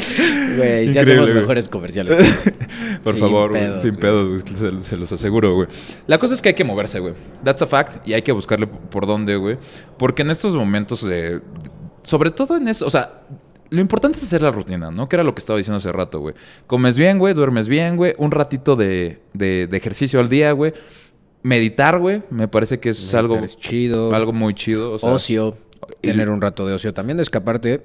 Güey, 0.56 0.92
ya 0.92 1.04
güey. 1.04 1.32
mejores 1.32 1.68
comerciales. 1.68 2.16
Por 3.04 3.12
Sin 3.12 3.22
favor, 3.22 3.50
güey, 3.50 3.62
pedos, 3.62 3.82
sin 3.82 3.94
pedos, 3.96 4.42
se, 4.46 4.80
se 4.80 4.96
los 4.96 5.12
aseguro, 5.12 5.54
güey. 5.54 5.68
La 6.06 6.18
cosa 6.18 6.34
es 6.34 6.42
que 6.42 6.50
hay 6.50 6.54
que 6.54 6.64
moverse, 6.64 6.98
güey. 6.98 7.14
That's 7.44 7.62
a 7.62 7.66
fact. 7.66 8.06
Y 8.06 8.14
hay 8.14 8.22
que 8.22 8.32
buscarle 8.32 8.66
por 8.66 9.06
dónde, 9.06 9.36
güey. 9.36 9.58
Porque 9.96 10.22
en 10.22 10.30
estos 10.30 10.54
momentos 10.54 11.02
de... 11.04 11.40
Sobre 12.02 12.30
todo 12.30 12.56
en 12.56 12.68
eso, 12.68 12.86
o 12.86 12.90
sea... 12.90 13.22
Lo 13.70 13.80
importante 13.80 14.18
es 14.18 14.24
hacer 14.24 14.42
la 14.42 14.50
rutina, 14.50 14.90
¿no? 14.90 15.08
Que 15.08 15.16
era 15.16 15.22
lo 15.22 15.34
que 15.34 15.38
estaba 15.40 15.56
diciendo 15.56 15.76
hace 15.78 15.92
rato, 15.92 16.18
güey. 16.20 16.34
Comes 16.66 16.98
bien, 16.98 17.18
güey, 17.18 17.34
duermes 17.34 17.68
bien, 17.68 17.96
güey. 17.96 18.14
Un 18.18 18.30
ratito 18.32 18.74
de, 18.76 19.20
de- 19.32 19.66
de 19.68 19.76
ejercicio 19.76 20.18
al 20.20 20.28
día, 20.28 20.52
güey. 20.52 20.72
Meditar, 21.42 21.98
güey. 21.98 22.22
Me 22.30 22.48
parece 22.48 22.80
que 22.80 22.90
es 22.90 23.14
algo, 23.14 23.36
Es 23.38 23.56
chido. 23.56 24.14
algo 24.14 24.32
muy 24.32 24.54
chido. 24.54 24.92
O 24.92 24.98
sea, 24.98 25.10
ocio. 25.10 25.56
y- 26.02 26.08
Tener 26.08 26.28
un 26.30 26.40
rato 26.40 26.66
de 26.66 26.74
ocio 26.74 26.92
también, 26.92 27.16
de 27.16 27.22
escaparte. 27.22 27.82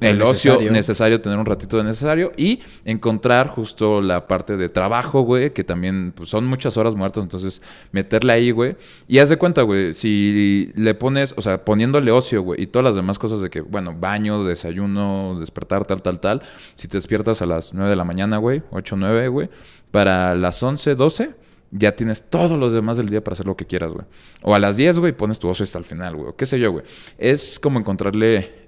El 0.00 0.22
ocio 0.22 0.60
necesario. 0.70 1.20
tener 1.20 1.38
un 1.38 1.46
ratito 1.46 1.76
de 1.76 1.84
necesario 1.84 2.32
y 2.36 2.60
encontrar 2.84 3.48
justo 3.48 4.00
la 4.00 4.26
parte 4.26 4.56
de 4.56 4.68
trabajo, 4.68 5.22
güey, 5.22 5.52
que 5.52 5.64
también 5.64 6.12
pues, 6.16 6.28
son 6.30 6.46
muchas 6.46 6.76
horas 6.76 6.94
muertas, 6.94 7.24
entonces 7.24 7.62
meterle 7.92 8.32
ahí, 8.32 8.50
güey. 8.50 8.76
Y 9.06 9.18
haz 9.18 9.28
de 9.28 9.36
cuenta, 9.36 9.62
güey, 9.62 9.94
si 9.94 10.72
le 10.76 10.94
pones, 10.94 11.34
o 11.36 11.42
sea, 11.42 11.64
poniéndole 11.64 12.10
ocio, 12.10 12.42
güey, 12.42 12.62
y 12.62 12.66
todas 12.66 12.84
las 12.84 12.94
demás 12.94 13.18
cosas 13.18 13.40
de 13.40 13.50
que, 13.50 13.60
bueno, 13.60 13.94
baño, 13.98 14.44
desayuno, 14.44 15.36
despertar, 15.38 15.84
tal, 15.84 16.02
tal, 16.02 16.20
tal, 16.20 16.42
si 16.76 16.88
te 16.88 16.96
despiertas 16.96 17.42
a 17.42 17.46
las 17.46 17.74
9 17.74 17.90
de 17.90 17.96
la 17.96 18.04
mañana, 18.04 18.38
güey, 18.38 18.62
8, 18.70 18.96
9, 18.96 19.28
güey, 19.28 19.50
para 19.90 20.34
las 20.34 20.62
11, 20.62 20.94
12 20.94 21.46
ya 21.72 21.92
tienes 21.92 22.30
todo 22.30 22.56
lo 22.56 22.70
demás 22.70 22.96
del 22.96 23.08
día 23.08 23.22
para 23.22 23.34
hacer 23.34 23.46
lo 23.46 23.56
que 23.56 23.66
quieras, 23.66 23.92
güey. 23.92 24.06
O 24.42 24.54
a 24.54 24.58
las 24.58 24.76
10, 24.76 24.98
güey, 25.00 25.12
pones 25.12 25.38
tu 25.38 25.48
ocio 25.48 25.64
hasta 25.64 25.78
el 25.78 25.84
final, 25.84 26.16
güey. 26.16 26.28
o 26.28 26.36
Qué 26.36 26.46
sé 26.46 26.58
yo, 26.58 26.70
güey. 26.70 26.84
Es 27.18 27.58
como 27.58 27.78
encontrarle 27.78 28.65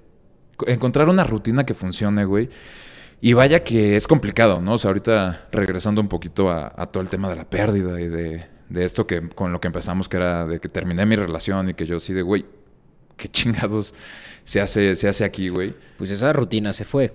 encontrar 0.67 1.09
una 1.09 1.23
rutina 1.23 1.65
que 1.65 1.73
funcione, 1.73 2.25
güey. 2.25 2.49
Y 3.21 3.33
vaya 3.33 3.63
que 3.63 3.95
es 3.95 4.07
complicado, 4.07 4.61
¿no? 4.61 4.73
O 4.73 4.77
sea, 4.77 4.89
ahorita 4.89 5.49
regresando 5.51 5.99
un 5.99 6.07
poquito 6.07 6.49
a, 6.49 6.85
todo 6.87 7.03
el 7.03 7.09
tema 7.09 7.29
de 7.29 7.35
la 7.35 7.49
pérdida 7.49 7.99
y 7.99 8.07
de, 8.07 8.45
de 8.69 8.85
esto 8.85 9.05
que 9.05 9.27
con 9.29 9.51
lo 9.51 9.59
que 9.59 9.67
empezamos, 9.67 10.07
que 10.07 10.17
era 10.17 10.45
de 10.45 10.59
que 10.59 10.69
terminé 10.69 11.05
mi 11.05 11.15
relación 11.15 11.69
y 11.69 11.73
que 11.73 11.85
yo 11.85 11.99
sí 11.99 12.13
de, 12.13 12.21
güey, 12.21 12.45
qué 13.17 13.27
chingados 13.31 13.93
se 14.45 14.61
hace, 14.61 14.95
se 14.95 15.07
hace 15.07 15.25
aquí, 15.25 15.49
güey. 15.49 15.75
Pues 15.97 16.11
esa 16.11 16.33
rutina 16.33 16.73
se 16.73 16.85
fue. 16.85 17.13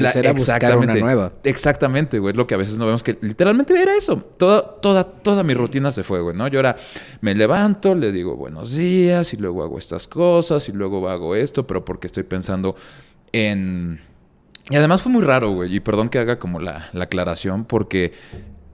La- 0.00 0.10
era 0.10 0.32
buscar 0.32 0.76
una 0.78 0.94
nueva. 1.00 1.32
Exactamente, 1.44 2.18
güey. 2.18 2.34
Lo 2.34 2.46
que 2.46 2.54
a 2.54 2.58
veces 2.58 2.78
no 2.78 2.86
vemos 2.86 3.02
que 3.02 3.18
literalmente 3.20 3.78
era 3.80 3.94
eso. 3.96 4.16
Toda, 4.16 4.80
toda, 4.80 5.04
toda 5.04 5.42
mi 5.42 5.54
rutina 5.54 5.92
se 5.92 6.02
fue, 6.02 6.20
güey, 6.20 6.36
¿no? 6.36 6.48
Yo 6.48 6.60
era, 6.60 6.76
me 7.20 7.34
levanto, 7.34 7.94
le 7.94 8.10
digo 8.12 8.36
buenos 8.36 8.72
días 8.72 9.34
y 9.34 9.36
luego 9.36 9.62
hago 9.62 9.78
estas 9.78 10.06
cosas 10.08 10.68
y 10.68 10.72
luego 10.72 11.08
hago 11.08 11.34
esto, 11.34 11.66
pero 11.66 11.84
porque 11.84 12.06
estoy 12.06 12.22
pensando 12.22 12.74
en... 13.32 14.00
Y 14.70 14.76
además 14.76 15.02
fue 15.02 15.10
muy 15.12 15.22
raro, 15.22 15.50
güey. 15.50 15.74
Y 15.74 15.80
perdón 15.80 16.08
que 16.08 16.18
haga 16.18 16.38
como 16.38 16.60
la, 16.60 16.88
la 16.92 17.04
aclaración 17.04 17.64
porque 17.64 18.12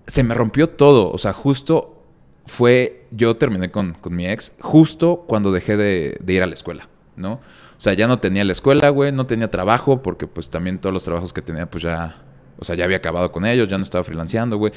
se 0.07 0.23
me 0.23 0.35
rompió 0.35 0.69
todo. 0.69 1.11
O 1.11 1.19
sea, 1.19 1.33
justo 1.33 2.05
fue, 2.47 3.07
yo 3.11 3.37
terminé 3.37 3.71
con, 3.71 3.95
con 3.95 4.15
mi 4.15 4.27
ex 4.27 4.53
justo 4.61 5.25
cuando 5.27 5.51
dejé 5.51 5.77
de, 5.77 6.19
de 6.21 6.33
ir 6.33 6.43
a 6.43 6.47
la 6.47 6.55
escuela, 6.55 6.89
¿no? 7.17 7.41
O 7.79 7.81
sea, 7.81 7.93
ya 7.95 8.09
no 8.09 8.19
tenía 8.19 8.45
la 8.45 8.51
escuela, 8.53 8.89
güey, 8.91 9.13
no 9.13 9.27
tenía 9.27 9.51
trabajo, 9.51 10.03
porque 10.03 10.27
pues 10.27 10.51
también 10.51 10.81
todos 10.81 10.93
los 10.93 11.05
trabajos 11.05 11.33
que 11.33 11.43
tenía, 11.43 11.71
pues 11.71 11.85
ya, 11.85 12.23
o 12.59 12.65
sea, 12.65 12.75
ya 12.75 12.85
había 12.85 12.97
acabado 12.97 13.31
con 13.31 13.47
ellos, 13.47 13.69
ya 13.69 13.79
no 13.79 13.85
estaba 13.85 14.03
freelanceando, 14.03 14.57
güey. 14.59 14.73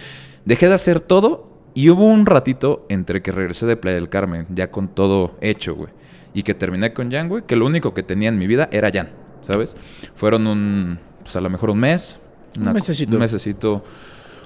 Dejé 0.45 0.67
de 0.67 0.75
hacer 0.75 0.99
todo 0.99 1.49
y 1.73 1.89
hubo 1.89 2.05
un 2.05 2.25
ratito 2.27 2.85
entre 2.89 3.21
que 3.23 3.31
regresé 3.31 3.65
de 3.65 3.75
Playa 3.75 3.95
del 3.95 4.09
Carmen, 4.09 4.45
ya 4.53 4.69
con 4.69 4.87
todo 4.87 5.35
hecho, 5.41 5.73
güey. 5.75 5.89
Y 6.35 6.43
que 6.43 6.53
terminé 6.53 6.93
con 6.93 7.11
Jan, 7.11 7.27
güey, 7.27 7.43
que 7.45 7.55
lo 7.55 7.65
único 7.65 7.93
que 7.95 8.03
tenía 8.03 8.29
en 8.29 8.37
mi 8.37 8.45
vida 8.45 8.69
era 8.71 8.91
Jan, 8.93 9.09
¿sabes? 9.41 9.75
Fueron 10.15 10.45
un, 10.45 10.99
pues 11.23 11.35
a 11.35 11.41
lo 11.41 11.49
mejor 11.49 11.71
un 11.71 11.79
mes. 11.79 12.19
Un 12.55 12.61
una 12.63 12.71
co- 12.71 12.75
mesecito. 12.75 13.13
Un 13.13 13.19
mesecito. 13.19 13.83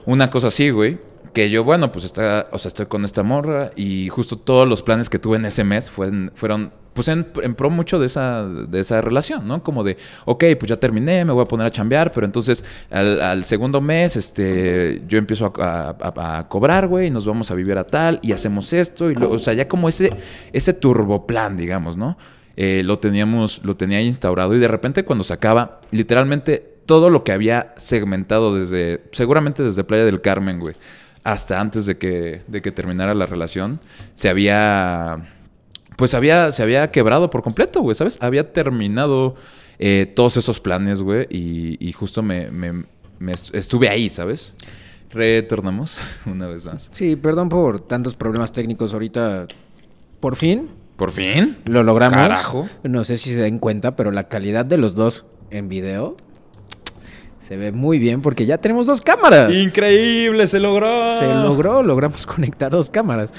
Una 0.05 0.29
cosa 0.29 0.47
así, 0.47 0.69
güey. 0.69 0.97
Que 1.35 1.49
yo, 1.49 1.63
bueno, 1.65 1.91
pues 1.91 2.05
está, 2.05 2.47
o 2.51 2.57
sea, 2.57 2.69
estoy 2.69 2.85
con 2.87 3.03
esta 3.05 3.21
morra 3.21 3.71
y 3.75 4.07
justo 4.09 4.37
todos 4.37 4.67
los 4.67 4.81
planes 4.81 5.09
que 5.09 5.19
tuve 5.19 5.35
en 5.35 5.43
ese 5.45 5.63
mes 5.65 5.89
fueron, 5.91 6.31
fueron 6.33 6.71
pues 6.93 7.09
en, 7.09 7.27
en 7.43 7.55
pro 7.55 7.69
mucho 7.69 7.99
de 7.99 8.05
esa, 8.05 8.47
de 8.47 8.79
esa 8.79 9.01
relación, 9.01 9.45
¿no? 9.45 9.61
Como 9.61 9.83
de, 9.83 9.97
ok, 10.23 10.45
pues 10.57 10.69
ya 10.69 10.77
terminé, 10.79 11.25
me 11.25 11.33
voy 11.33 11.43
a 11.43 11.47
poner 11.47 11.67
a 11.67 11.71
chambear, 11.71 12.13
pero 12.13 12.25
entonces 12.25 12.63
al, 12.89 13.21
al 13.21 13.43
segundo 13.43 13.81
mes, 13.81 14.15
este, 14.15 15.03
yo 15.09 15.17
empiezo 15.17 15.51
a, 15.57 15.89
a- 15.99 16.37
a 16.39 16.47
cobrar, 16.47 16.87
güey, 16.87 17.07
y 17.07 17.11
nos 17.11 17.25
vamos 17.27 17.51
a 17.51 17.53
vivir 17.55 17.77
a 17.77 17.83
tal, 17.83 18.17
y 18.23 18.31
hacemos 18.31 18.71
esto, 18.71 19.11
y 19.11 19.15
luego, 19.15 19.33
o 19.35 19.39
sea, 19.39 19.53
ya 19.53 19.67
como 19.67 19.89
ese, 19.89 20.13
ese 20.53 20.71
turboplan, 20.71 21.57
digamos, 21.57 21.97
¿no? 21.97 22.17
Eh, 22.55 22.81
lo 22.85 22.97
teníamos, 22.99 23.59
lo 23.65 23.75
tenía 23.75 23.99
instaurado, 24.01 24.55
y 24.55 24.59
de 24.59 24.69
repente 24.69 25.03
cuando 25.03 25.25
se 25.25 25.33
acaba, 25.33 25.81
literalmente 25.91 26.75
todo 26.85 27.09
lo 27.09 27.25
que 27.25 27.33
había 27.33 27.73
segmentado 27.75 28.55
desde, 28.55 29.03
seguramente 29.11 29.63
desde 29.63 29.83
Playa 29.83 30.05
del 30.05 30.21
Carmen, 30.21 30.61
güey, 30.61 30.75
hasta 31.25 31.59
antes 31.59 31.85
de 31.85 31.97
que, 31.97 32.43
de 32.47 32.61
que 32.61 32.71
terminara 32.71 33.13
la 33.13 33.25
relación, 33.25 33.81
se 34.13 34.29
había 34.29 35.27
pues 35.97 36.13
había, 36.13 36.51
se 36.51 36.61
había 36.63 36.91
quebrado 36.91 37.29
por 37.29 37.41
completo, 37.43 37.81
güey, 37.81 37.95
¿sabes? 37.95 38.17
Había 38.21 38.51
terminado 38.53 39.35
eh, 39.79 40.11
todos 40.15 40.35
esos 40.37 40.59
planes, 40.59 41.01
güey, 41.01 41.25
y, 41.29 41.77
y 41.85 41.91
justo 41.93 42.21
me, 42.21 42.51
me- 42.51 42.83
me 43.19 43.31
est- 43.33 43.53
estuve 43.55 43.87
ahí, 43.89 44.09
¿sabes? 44.09 44.53
Retornamos 45.11 45.97
una 46.25 46.47
vez 46.47 46.65
más. 46.65 46.89
Sí, 46.91 47.15
perdón 47.15 47.49
por 47.49 47.79
tantos 47.81 48.15
problemas 48.15 48.51
técnicos 48.51 48.93
ahorita. 48.93 49.47
Por 50.19 50.35
fin 50.35 50.69
¿Por 50.97 51.11
fin? 51.11 51.57
lo 51.65 51.83
logramos. 51.83 52.17
Carajo. 52.17 52.69
No 52.83 53.03
sé 53.03 53.17
si 53.17 53.29
se 53.33 53.41
den 53.41 53.59
cuenta, 53.59 53.95
pero 53.95 54.11
la 54.11 54.27
calidad 54.27 54.65
de 54.65 54.77
los 54.77 54.95
dos 54.95 55.25
en 55.49 55.69
video 55.69 56.15
se 57.45 57.57
ve 57.57 57.71
muy 57.71 57.99
bien 57.99 58.21
porque 58.23 58.45
ya 58.47 58.57
tenemos 58.57 58.87
dos 58.87 59.01
cámaras. 59.01 59.53
¡Increíble! 59.53 60.47
¡Se 60.47 60.59
logró! 60.59 61.11
Se 61.19 61.27
logró, 61.31 61.83
logramos 61.83 62.25
conectar 62.25 62.71
dos 62.71 62.89
cámaras. 62.89 63.33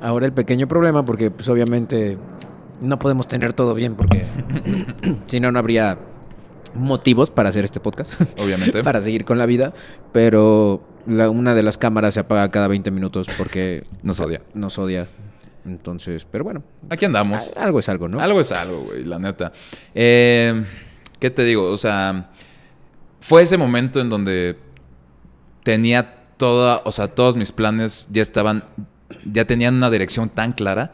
Ahora 0.00 0.24
el 0.26 0.32
pequeño 0.32 0.66
problema, 0.66 1.04
porque 1.04 1.30
pues 1.30 1.48
obviamente 1.50 2.16
no 2.80 2.98
podemos 2.98 3.28
tener 3.28 3.52
todo 3.52 3.74
bien, 3.74 3.94
porque 3.94 4.24
si 5.26 5.38
no, 5.38 5.52
no 5.52 5.58
habría 5.58 5.98
motivos 6.74 7.28
para 7.30 7.50
hacer 7.50 7.64
este 7.66 7.78
podcast, 7.80 8.14
Obviamente. 8.42 8.82
para 8.84 9.00
seguir 9.02 9.26
con 9.26 9.36
la 9.38 9.44
vida, 9.44 9.74
pero 10.12 10.82
la- 11.06 11.28
una 11.28 11.54
de 11.54 11.62
las 11.62 11.76
cámaras 11.76 12.14
se 12.14 12.20
apaga 12.20 12.48
cada 12.48 12.68
20 12.68 12.90
minutos 12.90 13.26
porque 13.36 13.84
Nos 14.02 14.18
odia. 14.20 14.40
nos 14.54 14.78
odia. 14.78 15.08
Entonces, 15.66 16.26
pero 16.28 16.42
bueno, 16.42 16.62
Aquí 16.88 17.04
andamos. 17.04 17.52
algo 17.56 17.78
es 17.78 17.88
algo, 17.90 18.08
¿no? 18.08 18.18
Algo 18.18 18.40
es 18.40 18.50
algo, 18.50 18.80
güey, 18.80 19.04
la 19.04 19.18
neta. 19.18 19.52
Eh, 19.94 20.60
¿Qué 21.20 21.30
te 21.30 21.44
digo? 21.44 21.70
O 21.70 21.78
sea, 21.78 22.30
fue 23.22 23.42
ese 23.42 23.56
momento 23.56 24.00
en 24.00 24.10
donde 24.10 24.58
tenía 25.62 26.26
toda, 26.36 26.82
o 26.84 26.90
sea, 26.90 27.06
todos 27.06 27.36
mis 27.36 27.52
planes 27.52 28.08
ya 28.10 28.20
estaban, 28.20 28.64
ya 29.24 29.44
tenían 29.44 29.76
una 29.76 29.90
dirección 29.90 30.28
tan 30.28 30.52
clara 30.52 30.92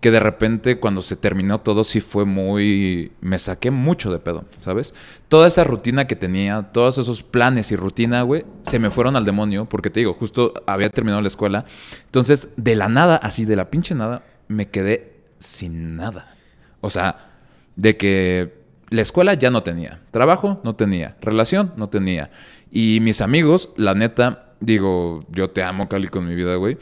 que 0.00 0.10
de 0.10 0.18
repente 0.18 0.80
cuando 0.80 1.00
se 1.00 1.14
terminó 1.14 1.60
todo 1.60 1.84
sí 1.84 2.00
fue 2.00 2.24
muy, 2.24 3.12
me 3.20 3.38
saqué 3.38 3.70
mucho 3.70 4.10
de 4.10 4.18
pedo, 4.18 4.46
¿sabes? 4.58 4.94
Toda 5.28 5.46
esa 5.46 5.62
rutina 5.62 6.08
que 6.08 6.16
tenía, 6.16 6.70
todos 6.72 6.98
esos 6.98 7.22
planes 7.22 7.70
y 7.70 7.76
rutina, 7.76 8.22
güey, 8.22 8.44
se 8.62 8.80
me 8.80 8.90
fueron 8.90 9.14
al 9.14 9.24
demonio 9.24 9.66
porque 9.66 9.90
te 9.90 10.00
digo, 10.00 10.14
justo 10.14 10.54
había 10.66 10.90
terminado 10.90 11.22
la 11.22 11.28
escuela. 11.28 11.66
Entonces, 12.06 12.48
de 12.56 12.74
la 12.74 12.88
nada, 12.88 13.14
así 13.14 13.44
de 13.44 13.54
la 13.54 13.70
pinche 13.70 13.94
nada, 13.94 14.24
me 14.48 14.70
quedé 14.70 15.20
sin 15.38 15.94
nada. 15.94 16.34
O 16.80 16.90
sea, 16.90 17.30
de 17.76 17.96
que 17.96 18.59
la 18.90 19.02
escuela 19.02 19.34
ya 19.34 19.50
no 19.50 19.62
tenía, 19.62 20.00
trabajo 20.10 20.60
no 20.64 20.74
tenía, 20.76 21.16
relación 21.20 21.72
no 21.76 21.88
tenía. 21.88 22.30
Y 22.70 22.98
mis 23.02 23.20
amigos, 23.20 23.70
la 23.76 23.94
neta, 23.94 24.52
digo, 24.60 25.24
yo 25.30 25.50
te 25.50 25.62
amo, 25.62 25.88
Cali, 25.88 26.08
con 26.08 26.26
mi 26.26 26.34
vida, 26.34 26.54
güey. 26.56 26.76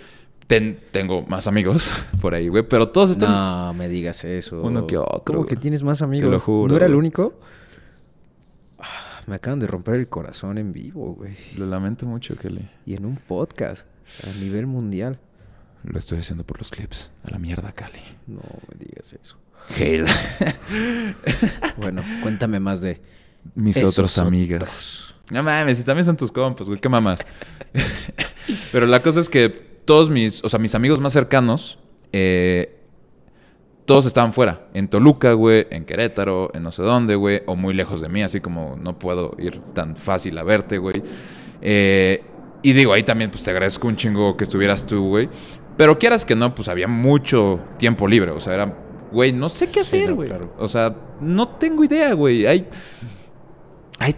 Ten- 0.46 0.80
tengo 0.92 1.22
más 1.26 1.46
amigos 1.46 1.90
por 2.22 2.34
ahí, 2.34 2.48
güey, 2.48 2.62
pero 2.66 2.88
todos 2.88 3.10
están... 3.10 3.30
No 3.30 3.74
me 3.74 3.88
digas 3.88 4.24
eso. 4.24 4.62
Uno 4.62 4.86
que 4.86 4.96
otro, 4.96 5.22
¿Cómo 5.24 5.44
que 5.46 5.56
tienes 5.56 5.82
más 5.82 6.00
amigos? 6.02 6.30
lo 6.30 6.40
juro, 6.40 6.70
¿No 6.70 6.76
era 6.76 6.86
el 6.86 6.94
único? 6.94 7.38
Ah, 8.78 9.20
Me 9.26 9.34
acaban 9.36 9.58
de 9.58 9.66
romper 9.66 9.96
el 9.96 10.08
corazón 10.08 10.56
en 10.58 10.72
vivo, 10.72 11.12
güey. 11.12 11.36
Lo 11.56 11.66
lamento 11.66 12.06
mucho, 12.06 12.36
Kelly. 12.36 12.68
Y 12.86 12.94
en 12.94 13.04
un 13.04 13.16
podcast 13.16 13.86
a 14.26 14.40
nivel 14.42 14.66
mundial. 14.66 15.18
Lo 15.84 15.98
estoy 15.98 16.18
haciendo 16.18 16.44
por 16.44 16.58
los 16.58 16.70
clips. 16.70 17.10
A 17.24 17.30
la 17.30 17.38
mierda, 17.38 17.72
Cali. 17.72 18.00
No 18.26 18.40
me 18.70 18.84
digas 18.84 19.12
eso. 19.12 19.36
Hale. 19.76 20.06
Bueno, 21.76 22.02
cuéntame 22.22 22.60
más 22.60 22.80
de 22.80 23.00
Mis 23.54 23.76
esos 23.76 23.92
otros 23.92 24.18
amigas. 24.18 25.14
No 25.30 25.42
mames, 25.42 25.80
y 25.80 25.84
también 25.84 26.04
son 26.04 26.16
tus 26.16 26.32
compas, 26.32 26.66
güey. 26.66 26.80
¿Qué 26.80 26.88
mamás? 26.88 27.26
Pero 28.72 28.86
la 28.86 29.00
cosa 29.00 29.20
es 29.20 29.28
que 29.28 29.48
todos 29.48 30.10
mis, 30.10 30.42
o 30.44 30.48
sea, 30.48 30.58
mis 30.58 30.74
amigos 30.74 31.00
más 31.00 31.12
cercanos, 31.12 31.78
eh, 32.12 32.78
todos 33.84 34.06
estaban 34.06 34.32
fuera. 34.32 34.68
En 34.74 34.88
Toluca, 34.88 35.32
güey, 35.32 35.66
en 35.70 35.84
Querétaro, 35.84 36.50
en 36.54 36.62
no 36.62 36.72
sé 36.72 36.82
dónde, 36.82 37.14
güey, 37.14 37.42
o 37.46 37.56
muy 37.56 37.74
lejos 37.74 38.00
de 38.00 38.08
mí, 38.08 38.22
así 38.22 38.40
como 38.40 38.76
no 38.76 38.98
puedo 38.98 39.34
ir 39.38 39.60
tan 39.74 39.96
fácil 39.96 40.36
a 40.38 40.42
verte, 40.42 40.78
güey. 40.78 41.02
Eh, 41.62 42.22
y 42.62 42.72
digo, 42.72 42.92
ahí 42.92 43.02
también, 43.02 43.30
pues 43.30 43.44
te 43.44 43.50
agradezco 43.50 43.88
un 43.88 43.96
chingo 43.96 44.36
que 44.36 44.44
estuvieras 44.44 44.84
tú, 44.86 45.08
güey. 45.08 45.28
Pero 45.76 45.98
quieras 45.98 46.24
que 46.24 46.34
no, 46.34 46.54
pues 46.54 46.68
había 46.68 46.88
mucho 46.88 47.60
tiempo 47.78 48.06
libre. 48.08 48.32
O 48.32 48.40
sea, 48.40 48.54
era, 48.54 48.76
güey, 49.12 49.32
no 49.32 49.48
sé 49.48 49.66
qué 49.66 49.84
Sí, 49.84 49.98
hacer, 49.98 50.10
no, 50.10 50.16
güey. 50.16 50.28
claro. 50.28 50.54
O 50.58 50.68
sea, 50.68 50.94
no 51.20 51.48
tengo 51.48 51.84
idea, 51.84 52.12
güey. 52.14 52.46
Hay, 52.46 52.68
hay 53.98 54.14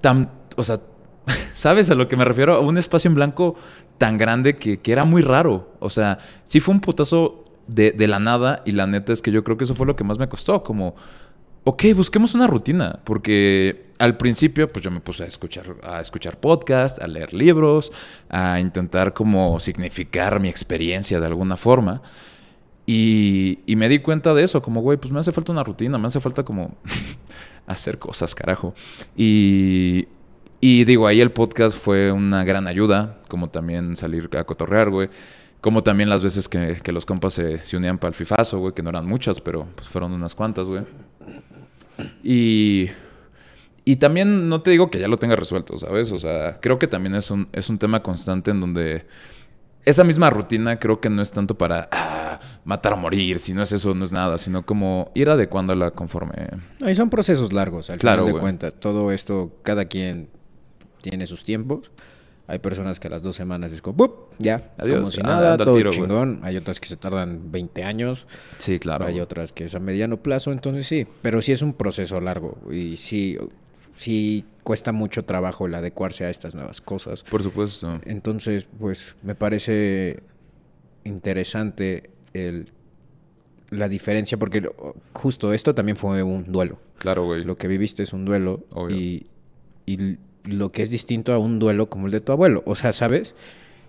tan, 0.00 0.30
o 0.56 0.64
sea, 0.64 0.80
¿sabes 1.54 1.90
a 1.90 1.94
lo 1.94 2.08
que 2.08 2.16
me 2.16 2.24
refiero? 2.24 2.54
A 2.54 2.60
un 2.60 2.78
espacio 2.78 3.08
en 3.08 3.14
blanco 3.14 3.54
tan 3.98 4.18
grande 4.18 4.56
que, 4.56 4.80
que 4.80 4.92
era 4.92 5.04
muy 5.04 5.22
raro. 5.22 5.74
O 5.80 5.90
sea, 5.90 6.18
sí 6.44 6.60
fue 6.60 6.74
un 6.74 6.80
putazo 6.80 7.44
de, 7.66 7.92
de 7.92 8.08
la 8.08 8.18
nada 8.18 8.62
y 8.64 8.72
la 8.72 8.86
neta 8.86 9.12
es 9.12 9.22
que 9.22 9.30
yo 9.30 9.44
creo 9.44 9.56
que 9.56 9.64
eso 9.64 9.74
fue 9.74 9.86
lo 9.86 9.94
que 9.96 10.04
más 10.04 10.18
me 10.18 10.28
costó, 10.28 10.62
como, 10.64 10.96
ok, 11.64 11.84
busquemos 11.94 12.34
una 12.34 12.46
rutina, 12.46 13.00
porque 13.04 13.90
al 13.98 14.16
principio 14.16 14.66
pues 14.66 14.82
yo 14.84 14.90
me 14.90 15.00
puse 15.00 15.22
a 15.24 15.26
escuchar, 15.26 15.76
a 15.82 16.00
escuchar 16.00 16.40
podcast, 16.40 17.00
a 17.02 17.06
leer 17.06 17.34
libros, 17.34 17.92
a 18.30 18.58
intentar 18.58 19.12
como 19.12 19.60
significar 19.60 20.40
mi 20.40 20.48
experiencia 20.48 21.20
de 21.20 21.26
alguna 21.26 21.56
forma. 21.56 22.00
Y, 22.86 23.58
me 23.66 23.88
di 23.88 24.00
cuenta 24.00 24.34
de 24.34 24.42
eso, 24.42 24.62
como, 24.62 24.80
güey, 24.80 24.98
pues 24.98 25.12
me 25.12 25.20
hace 25.20 25.32
falta 25.32 25.52
una 25.52 25.62
rutina, 25.62 25.98
me 25.98 26.08
hace 26.08 26.20
falta 26.20 26.44
como 26.44 26.74
hacer 27.66 27.98
cosas, 27.98 28.34
carajo. 28.34 28.74
Y, 29.16 30.08
y 30.60 30.84
digo, 30.84 31.06
ahí 31.06 31.20
el 31.20 31.30
podcast 31.30 31.76
fue 31.76 32.10
una 32.12 32.44
gran 32.44 32.66
ayuda, 32.66 33.20
como 33.28 33.48
también 33.48 33.96
salir 33.96 34.28
a 34.36 34.44
cotorrear, 34.44 34.90
güey. 34.90 35.08
Como 35.60 35.82
también 35.82 36.08
las 36.08 36.22
veces 36.22 36.48
que, 36.48 36.80
los 36.92 37.04
compas 37.04 37.34
se, 37.34 37.58
se 37.58 37.76
unían 37.76 37.98
para 37.98 38.08
el 38.08 38.14
fifazo, 38.14 38.58
güey, 38.58 38.72
que 38.72 38.82
no 38.82 38.90
eran 38.90 39.06
muchas, 39.06 39.40
pero 39.40 39.66
pues 39.74 39.88
fueron 39.88 40.12
unas 40.12 40.34
cuantas, 40.34 40.66
güey. 40.66 40.82
Y, 42.22 42.90
y 43.84 43.96
también 43.96 44.48
no 44.48 44.62
te 44.62 44.70
digo 44.70 44.90
que 44.90 44.98
ya 44.98 45.08
lo 45.08 45.18
tenga 45.18 45.36
resuelto, 45.36 45.76
¿sabes? 45.78 46.12
O 46.12 46.18
sea, 46.18 46.58
creo 46.60 46.78
que 46.78 46.86
también 46.86 47.14
es 47.14 47.30
un, 47.30 47.48
es 47.52 47.68
un 47.68 47.78
tema 47.78 48.02
constante 48.02 48.50
en 48.50 48.60
donde 48.60 49.06
esa 49.84 50.04
misma 50.04 50.30
rutina 50.30 50.78
creo 50.78 51.00
que 51.00 51.10
no 51.10 51.22
es 51.22 51.32
tanto 51.32 51.56
para 51.56 51.88
ah, 51.92 52.38
matar 52.64 52.92
o 52.92 52.96
morir, 52.96 53.38
si 53.38 53.52
no 53.54 53.62
es 53.62 53.72
eso, 53.72 53.94
no 53.94 54.04
es 54.04 54.12
nada, 54.12 54.38
sino 54.38 54.64
como 54.66 55.10
ir 55.14 55.28
adecuándola 55.30 55.90
conforme... 55.92 56.34
Ahí 56.84 56.94
son 56.94 57.08
procesos 57.10 57.52
largos, 57.52 57.90
al 57.90 57.98
Claro, 57.98 58.22
final 58.22 58.34
de 58.34 58.40
cuentas. 58.40 58.74
Todo 58.78 59.12
esto, 59.12 59.50
cada 59.62 59.86
quien 59.86 60.28
tiene 61.02 61.26
sus 61.26 61.42
tiempos. 61.44 61.90
Hay 62.46 62.58
personas 62.58 62.98
que 62.98 63.06
a 63.06 63.10
las 63.12 63.22
dos 63.22 63.36
semanas 63.36 63.72
es 63.72 63.80
como, 63.80 63.96
¡bup! 63.96 64.34
ya, 64.38 64.72
Adiós, 64.78 64.98
como 64.98 65.06
si 65.12 65.22
nada, 65.22 65.56
todo 65.56 65.72
tiro, 65.74 65.90
chingón. 65.92 66.40
Hay 66.42 66.56
otras 66.56 66.80
que 66.80 66.88
se 66.88 66.96
tardan 66.96 67.52
20 67.52 67.84
años, 67.84 68.26
Sí, 68.58 68.78
claro. 68.80 69.06
hay 69.06 69.20
otras 69.20 69.52
que 69.52 69.64
es 69.66 69.74
a 69.76 69.78
mediano 69.78 70.16
plazo, 70.16 70.50
entonces 70.50 70.86
sí. 70.86 71.06
Pero 71.22 71.40
sí 71.42 71.52
es 71.52 71.62
un 71.62 71.74
proceso 71.74 72.20
largo 72.20 72.58
y 72.70 72.96
sí, 72.96 73.38
sí 73.96 74.44
cuesta 74.64 74.90
mucho 74.90 75.24
trabajo 75.24 75.66
el 75.66 75.74
adecuarse 75.76 76.24
a 76.24 76.30
estas 76.30 76.56
nuevas 76.56 76.80
cosas. 76.80 77.22
Por 77.22 77.42
supuesto. 77.44 78.00
Entonces, 78.04 78.66
pues 78.80 79.14
me 79.22 79.36
parece 79.36 80.20
interesante 81.04 82.10
el, 82.34 82.68
la 83.70 83.88
diferencia, 83.88 84.38
porque 84.38 84.68
justo 85.12 85.52
esto 85.52 85.74
también 85.74 85.96
fue 85.96 86.22
un 86.22 86.50
duelo. 86.50 86.78
Claro, 86.98 87.24
güey. 87.24 87.44
Lo 87.44 87.56
que 87.56 87.68
viviste 87.68 88.02
es 88.02 88.12
un 88.12 88.24
duelo 88.24 88.64
Obvio. 88.74 88.96
y, 88.96 89.26
y 89.86 90.16
lo 90.44 90.70
que 90.72 90.82
es 90.82 90.90
distinto 90.90 91.32
a 91.32 91.38
un 91.38 91.58
duelo 91.58 91.88
como 91.88 92.06
el 92.06 92.12
de 92.12 92.20
tu 92.20 92.32
abuelo. 92.32 92.62
O 92.66 92.74
sea, 92.74 92.92
¿sabes? 92.92 93.34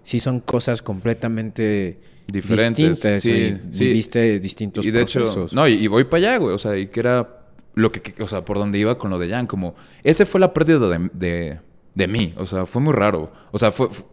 Sí 0.03 0.19
son 0.19 0.39
cosas 0.39 0.81
completamente 0.81 1.99
Diferentes, 2.31 2.89
distintas. 3.03 3.21
sí, 3.21 3.29
y 3.31 3.73
sí. 3.73 3.83
Viviste 3.85 4.39
distintos 4.39 4.85
Y 4.85 4.91
de 4.91 5.01
hecho, 5.01 5.47
no, 5.51 5.67
y, 5.67 5.73
y 5.73 5.87
voy 5.87 6.05
para 6.05 6.17
allá, 6.29 6.37
güey. 6.37 6.55
O 6.55 6.57
sea, 6.57 6.77
y 6.77 6.87
que 6.87 6.99
era 7.01 7.41
lo 7.75 7.91
que, 7.91 8.01
que- 8.01 8.21
o 8.23 8.27
sea, 8.27 8.43
por 8.45 8.57
donde 8.57 8.79
iba 8.79 8.97
con 8.97 9.09
lo 9.11 9.19
de 9.19 9.29
Jan, 9.29 9.47
como, 9.47 9.75
ese 10.03 10.25
fue 10.25 10.39
la 10.39 10.53
pérdida 10.53 10.79
de, 10.89 11.09
de, 11.13 11.59
de 11.95 12.07
mí. 12.07 12.33
O 12.37 12.45
sea, 12.45 12.65
fue 12.65 12.81
muy 12.81 12.93
raro. 12.93 13.31
O 13.51 13.57
sea, 13.59 13.71
fue, 13.71 13.89
fu- 13.89 14.05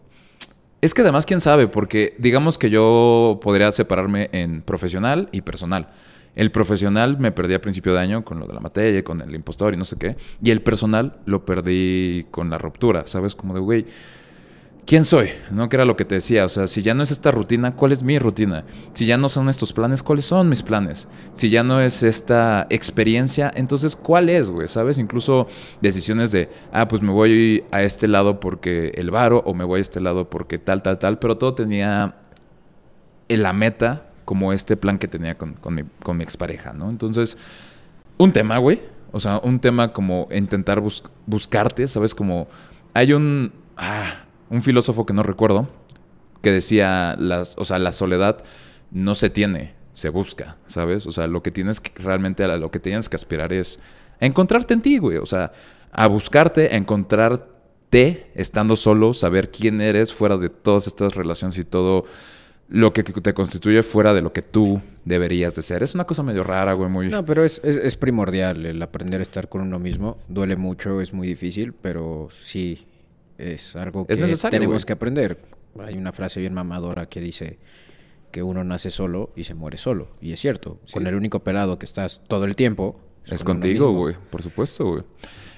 es 0.80 0.94
que 0.94 1.02
además, 1.02 1.26
quién 1.26 1.40
sabe, 1.40 1.66
porque 1.66 2.14
digamos 2.18 2.58
que 2.58 2.70
yo 2.70 3.40
podría 3.42 3.72
separarme 3.72 4.30
en 4.32 4.62
profesional 4.62 5.28
y 5.32 5.40
personal. 5.40 5.88
El 6.36 6.52
profesional 6.52 7.18
me 7.18 7.32
perdí 7.32 7.54
a 7.54 7.60
principio 7.60 7.94
de 7.94 8.00
año 8.00 8.24
con 8.24 8.38
lo 8.38 8.46
de 8.46 8.54
la 8.54 8.60
materia, 8.60 9.02
con 9.02 9.20
el 9.20 9.34
impostor 9.34 9.74
y 9.74 9.76
no 9.76 9.84
sé 9.84 9.96
qué. 9.96 10.16
Y 10.40 10.52
el 10.52 10.62
personal 10.62 11.16
lo 11.26 11.44
perdí 11.44 12.26
con 12.30 12.48
la 12.48 12.58
ruptura, 12.58 13.08
¿sabes? 13.08 13.34
Como 13.34 13.54
de, 13.54 13.60
güey, 13.60 13.86
¿Quién 14.88 15.04
soy? 15.04 15.28
¿No? 15.50 15.68
Que 15.68 15.76
era 15.76 15.84
lo 15.84 15.98
que 15.98 16.06
te 16.06 16.14
decía. 16.14 16.46
O 16.46 16.48
sea, 16.48 16.66
si 16.66 16.80
ya 16.80 16.94
no 16.94 17.02
es 17.02 17.10
esta 17.10 17.30
rutina, 17.30 17.76
¿cuál 17.76 17.92
es 17.92 18.02
mi 18.02 18.18
rutina? 18.18 18.64
Si 18.94 19.04
ya 19.04 19.18
no 19.18 19.28
son 19.28 19.50
estos 19.50 19.74
planes, 19.74 20.02
¿cuáles 20.02 20.24
son 20.24 20.48
mis 20.48 20.62
planes? 20.62 21.08
Si 21.34 21.50
ya 21.50 21.62
no 21.62 21.78
es 21.82 22.02
esta 22.02 22.66
experiencia, 22.70 23.52
entonces, 23.54 23.94
¿cuál 23.94 24.30
es, 24.30 24.48
güey? 24.48 24.66
¿Sabes? 24.66 24.96
Incluso 24.96 25.46
decisiones 25.82 26.32
de, 26.32 26.48
ah, 26.72 26.88
pues 26.88 27.02
me 27.02 27.12
voy 27.12 27.64
a 27.70 27.82
este 27.82 28.08
lado 28.08 28.40
porque 28.40 28.92
el 28.94 29.10
varo, 29.10 29.42
o 29.44 29.52
me 29.52 29.64
voy 29.64 29.80
a 29.80 29.82
este 29.82 30.00
lado 30.00 30.30
porque 30.30 30.56
tal, 30.56 30.82
tal, 30.82 30.98
tal. 30.98 31.18
Pero 31.18 31.36
todo 31.36 31.52
tenía 31.52 32.16
en 33.28 33.42
la 33.42 33.52
meta 33.52 34.06
como 34.24 34.54
este 34.54 34.78
plan 34.78 34.98
que 34.98 35.06
tenía 35.06 35.36
con, 35.36 35.54
mi, 35.70 35.82
con 36.02 36.16
mi 36.16 36.24
expareja, 36.24 36.72
¿no? 36.72 36.88
Entonces, 36.88 37.36
un 38.16 38.32
tema, 38.32 38.56
güey. 38.56 38.80
O 39.12 39.20
sea, 39.20 39.38
un 39.44 39.60
tema 39.60 39.92
como 39.92 40.28
intentar 40.32 40.80
bus- 40.80 41.04
buscarte, 41.26 41.86
¿sabes? 41.88 42.14
Como 42.14 42.48
hay 42.94 43.12
un, 43.12 43.52
ah, 43.76 44.24
un 44.50 44.62
filósofo 44.62 45.06
que 45.06 45.14
no 45.14 45.22
recuerdo 45.22 45.68
que 46.42 46.52
decía, 46.52 47.16
las, 47.18 47.54
o 47.58 47.64
sea, 47.64 47.78
la 47.78 47.92
soledad 47.92 48.42
no 48.90 49.14
se 49.14 49.30
tiene, 49.30 49.74
se 49.92 50.08
busca, 50.08 50.56
¿sabes? 50.66 51.06
O 51.06 51.12
sea, 51.12 51.26
lo 51.26 51.42
que 51.42 51.50
tienes 51.50 51.80
que, 51.80 51.90
realmente, 52.00 52.44
a 52.44 52.56
lo 52.56 52.70
que 52.70 52.78
tienes 52.78 53.08
que 53.08 53.16
aspirar 53.16 53.52
es 53.52 53.80
a 54.20 54.26
encontrarte 54.26 54.74
en 54.74 54.82
ti, 54.82 54.98
güey. 54.98 55.18
O 55.18 55.26
sea, 55.26 55.52
a 55.92 56.06
buscarte, 56.06 56.68
a 56.72 56.76
encontrarte 56.76 58.30
estando 58.34 58.76
solo, 58.76 59.14
saber 59.14 59.50
quién 59.50 59.80
eres 59.80 60.12
fuera 60.12 60.36
de 60.36 60.48
todas 60.48 60.86
estas 60.86 61.14
relaciones 61.14 61.58
y 61.58 61.64
todo 61.64 62.04
lo 62.68 62.92
que 62.92 63.02
te 63.02 63.32
constituye 63.32 63.82
fuera 63.82 64.12
de 64.12 64.20
lo 64.20 64.32
que 64.32 64.42
tú 64.42 64.80
deberías 65.04 65.56
de 65.56 65.62
ser. 65.62 65.82
Es 65.82 65.94
una 65.94 66.04
cosa 66.04 66.22
medio 66.22 66.44
rara, 66.44 66.74
güey, 66.74 66.90
muy... 66.90 67.08
No, 67.08 67.24
pero 67.24 67.42
es, 67.42 67.60
es, 67.64 67.76
es 67.76 67.96
primordial 67.96 68.66
el 68.66 68.82
aprender 68.82 69.20
a 69.20 69.22
estar 69.22 69.48
con 69.48 69.62
uno 69.62 69.78
mismo. 69.78 70.18
Duele 70.28 70.56
mucho, 70.56 71.00
es 71.00 71.14
muy 71.14 71.26
difícil, 71.26 71.72
pero 71.72 72.28
sí 72.40 72.86
es 73.38 73.76
algo 73.76 74.06
que 74.06 74.12
Es 74.14 74.42
tenemos 74.42 74.84
que 74.84 74.92
aprender. 74.92 75.40
Hay 75.80 75.96
una 75.96 76.12
frase 76.12 76.40
bien 76.40 76.54
mamadora 76.54 77.08
que 77.08 77.20
dice 77.20 77.58
que 78.32 78.42
uno 78.42 78.64
nace 78.64 78.90
solo 78.90 79.32
y 79.36 79.44
se 79.44 79.54
muere 79.54 79.76
solo. 79.78 80.08
Y 80.20 80.32
es 80.32 80.40
cierto. 80.40 80.80
Con 80.92 81.06
el 81.06 81.14
único 81.14 81.40
pelado 81.44 81.78
que 81.78 81.86
estás 81.86 82.20
todo 82.26 82.44
el 82.44 82.56
tiempo. 82.56 83.00
Es 83.26 83.44
con 83.44 83.56
contigo, 83.56 83.92
güey. 83.92 84.16
Por 84.30 84.42
supuesto, 84.42 84.84
güey. 84.86 85.04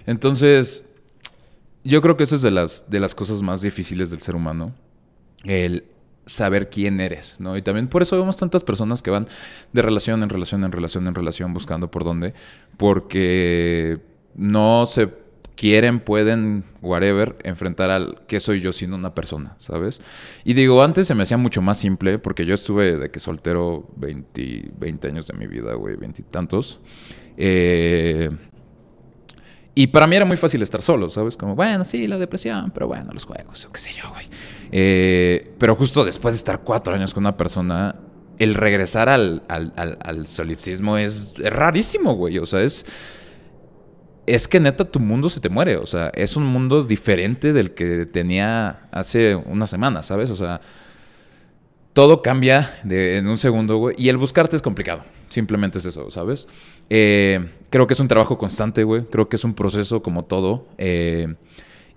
Entonces, 0.07 0.89
yo 1.85 2.03
creo 2.03 2.17
que 2.17 2.25
eso 2.25 2.37
es 2.37 2.43
de 2.43 2.51
las, 2.51 2.91
de 2.91 3.01
las 3.01 3.15
cosas 3.15 3.43
más 3.43 3.63
difíciles 3.63 4.11
del 4.11 4.21
ser 4.21 4.37
humano. 4.37 4.75
El 5.45 5.85
saber 6.27 6.69
quién 6.69 7.01
eres, 7.01 7.37
¿no? 7.41 7.57
Y 7.57 7.63
también 7.63 7.89
por 7.89 8.03
eso 8.03 8.17
vemos 8.19 8.37
tantas 8.37 8.63
personas 8.63 9.03
que 9.03 9.11
van 9.11 9.27
de 9.73 9.83
relación 9.83 10.23
en 10.23 10.29
relación, 10.29 10.65
en 10.65 10.73
relación, 10.73 11.07
en 11.09 11.15
relación, 11.15 11.55
buscando 11.55 11.91
por 11.91 12.05
dónde. 12.05 12.35
Porque 12.77 13.99
no 14.35 14.87
se 14.87 15.09
quieren, 15.57 16.01
pueden, 16.01 16.65
whatever, 16.81 17.37
enfrentar 17.45 17.91
al 17.91 18.23
qué 18.27 18.41
soy 18.41 18.61
yo 18.61 18.73
siendo 18.73 18.97
una 18.97 19.15
persona, 19.15 19.55
¿sabes? 19.59 20.01
Y 20.45 20.55
digo, 20.55 20.83
antes 20.83 21.07
se 21.07 21.15
me 21.15 21.23
hacía 21.25 21.37
mucho 21.37 21.61
más 21.63 21.79
simple, 21.79 22.19
porque 22.19 22.47
yo 22.47 22.55
estuve 22.55 22.97
de 22.97 23.11
que 23.11 23.21
soltero 23.21 23.89
20, 23.97 24.71
20 24.79 25.09
años 25.09 25.27
de 25.27 25.35
mi 25.35 25.47
vida, 25.47 25.75
güey, 25.75 25.97
veintitantos. 25.97 26.81
Eh, 27.37 28.31
y 29.75 29.87
para 29.87 30.07
mí 30.07 30.17
era 30.17 30.25
muy 30.25 30.37
fácil 30.37 30.63
estar 30.63 30.83
solo, 30.83 31.09
¿sabes? 31.09 31.37
Como, 31.37 31.55
bueno, 31.55 31.85
sí, 31.85 32.07
la 32.07 32.19
depresión, 32.19 32.71
pero 32.73 32.87
bueno, 32.89 33.13
los 33.13 33.25
juegos, 33.25 33.65
o 33.65 33.73
qué 33.73 33.81
sé 33.81 33.91
yo, 33.93 34.11
güey. 34.11 34.27
Eh, 34.73 35.53
pero 35.59 35.77
justo 35.77 36.05
después 36.05 36.35
de 36.35 36.37
estar 36.37 36.61
cuatro 36.63 36.95
años 36.95 37.15
con 37.15 37.23
una 37.23 37.37
persona, 37.37 37.97
el 38.39 38.55
regresar 38.55 39.09
al, 39.09 39.43
al, 39.49 39.73
al- 39.77 40.27
solipsismo 40.27 40.97
es, 40.99 41.35
es 41.39 41.53
rarísimo, 41.53 42.15
güey. 42.15 42.39
O 42.39 42.47
sea, 42.47 42.63
es... 42.63 42.85
Es 44.31 44.47
que 44.47 44.61
neta 44.61 44.85
tu 44.85 45.01
mundo 45.01 45.29
se 45.29 45.41
te 45.41 45.49
muere, 45.49 45.77
o 45.77 45.87
sea, 45.87 46.13
es 46.15 46.37
un 46.37 46.45
mundo 46.45 46.85
diferente 46.85 47.53
del 47.53 47.75
que 47.75 48.07
tenía 48.07 48.89
hace 48.93 49.35
una 49.35 49.67
semana, 49.67 50.05
¿sabes? 50.05 50.31
O 50.31 50.37
sea, 50.37 50.61
todo 51.93 52.23
cambia 52.23 52.79
en 52.89 53.27
un 53.27 53.39
segundo, 53.39 53.79
güey. 53.79 53.97
Y 53.99 54.09
el 54.09 54.19
buscarte 54.19 54.55
es 54.55 54.63
complicado. 54.63 55.03
Simplemente 55.29 55.79
es 55.79 55.87
eso, 55.87 56.13
¿sabes? 56.13 56.49
Eh, 56.91 57.45
creo 57.71 57.89
que 57.89 57.95
es 57.95 58.01
un 58.01 58.07
trabajo 58.07 58.39
constante, 58.39 58.85
güey. 58.85 59.03
Creo 59.07 59.29
que 59.29 59.35
es 59.35 59.43
un 59.43 59.55
proceso 59.55 60.01
como 60.01 60.25
todo. 60.25 60.69
Eh, 60.79 61.35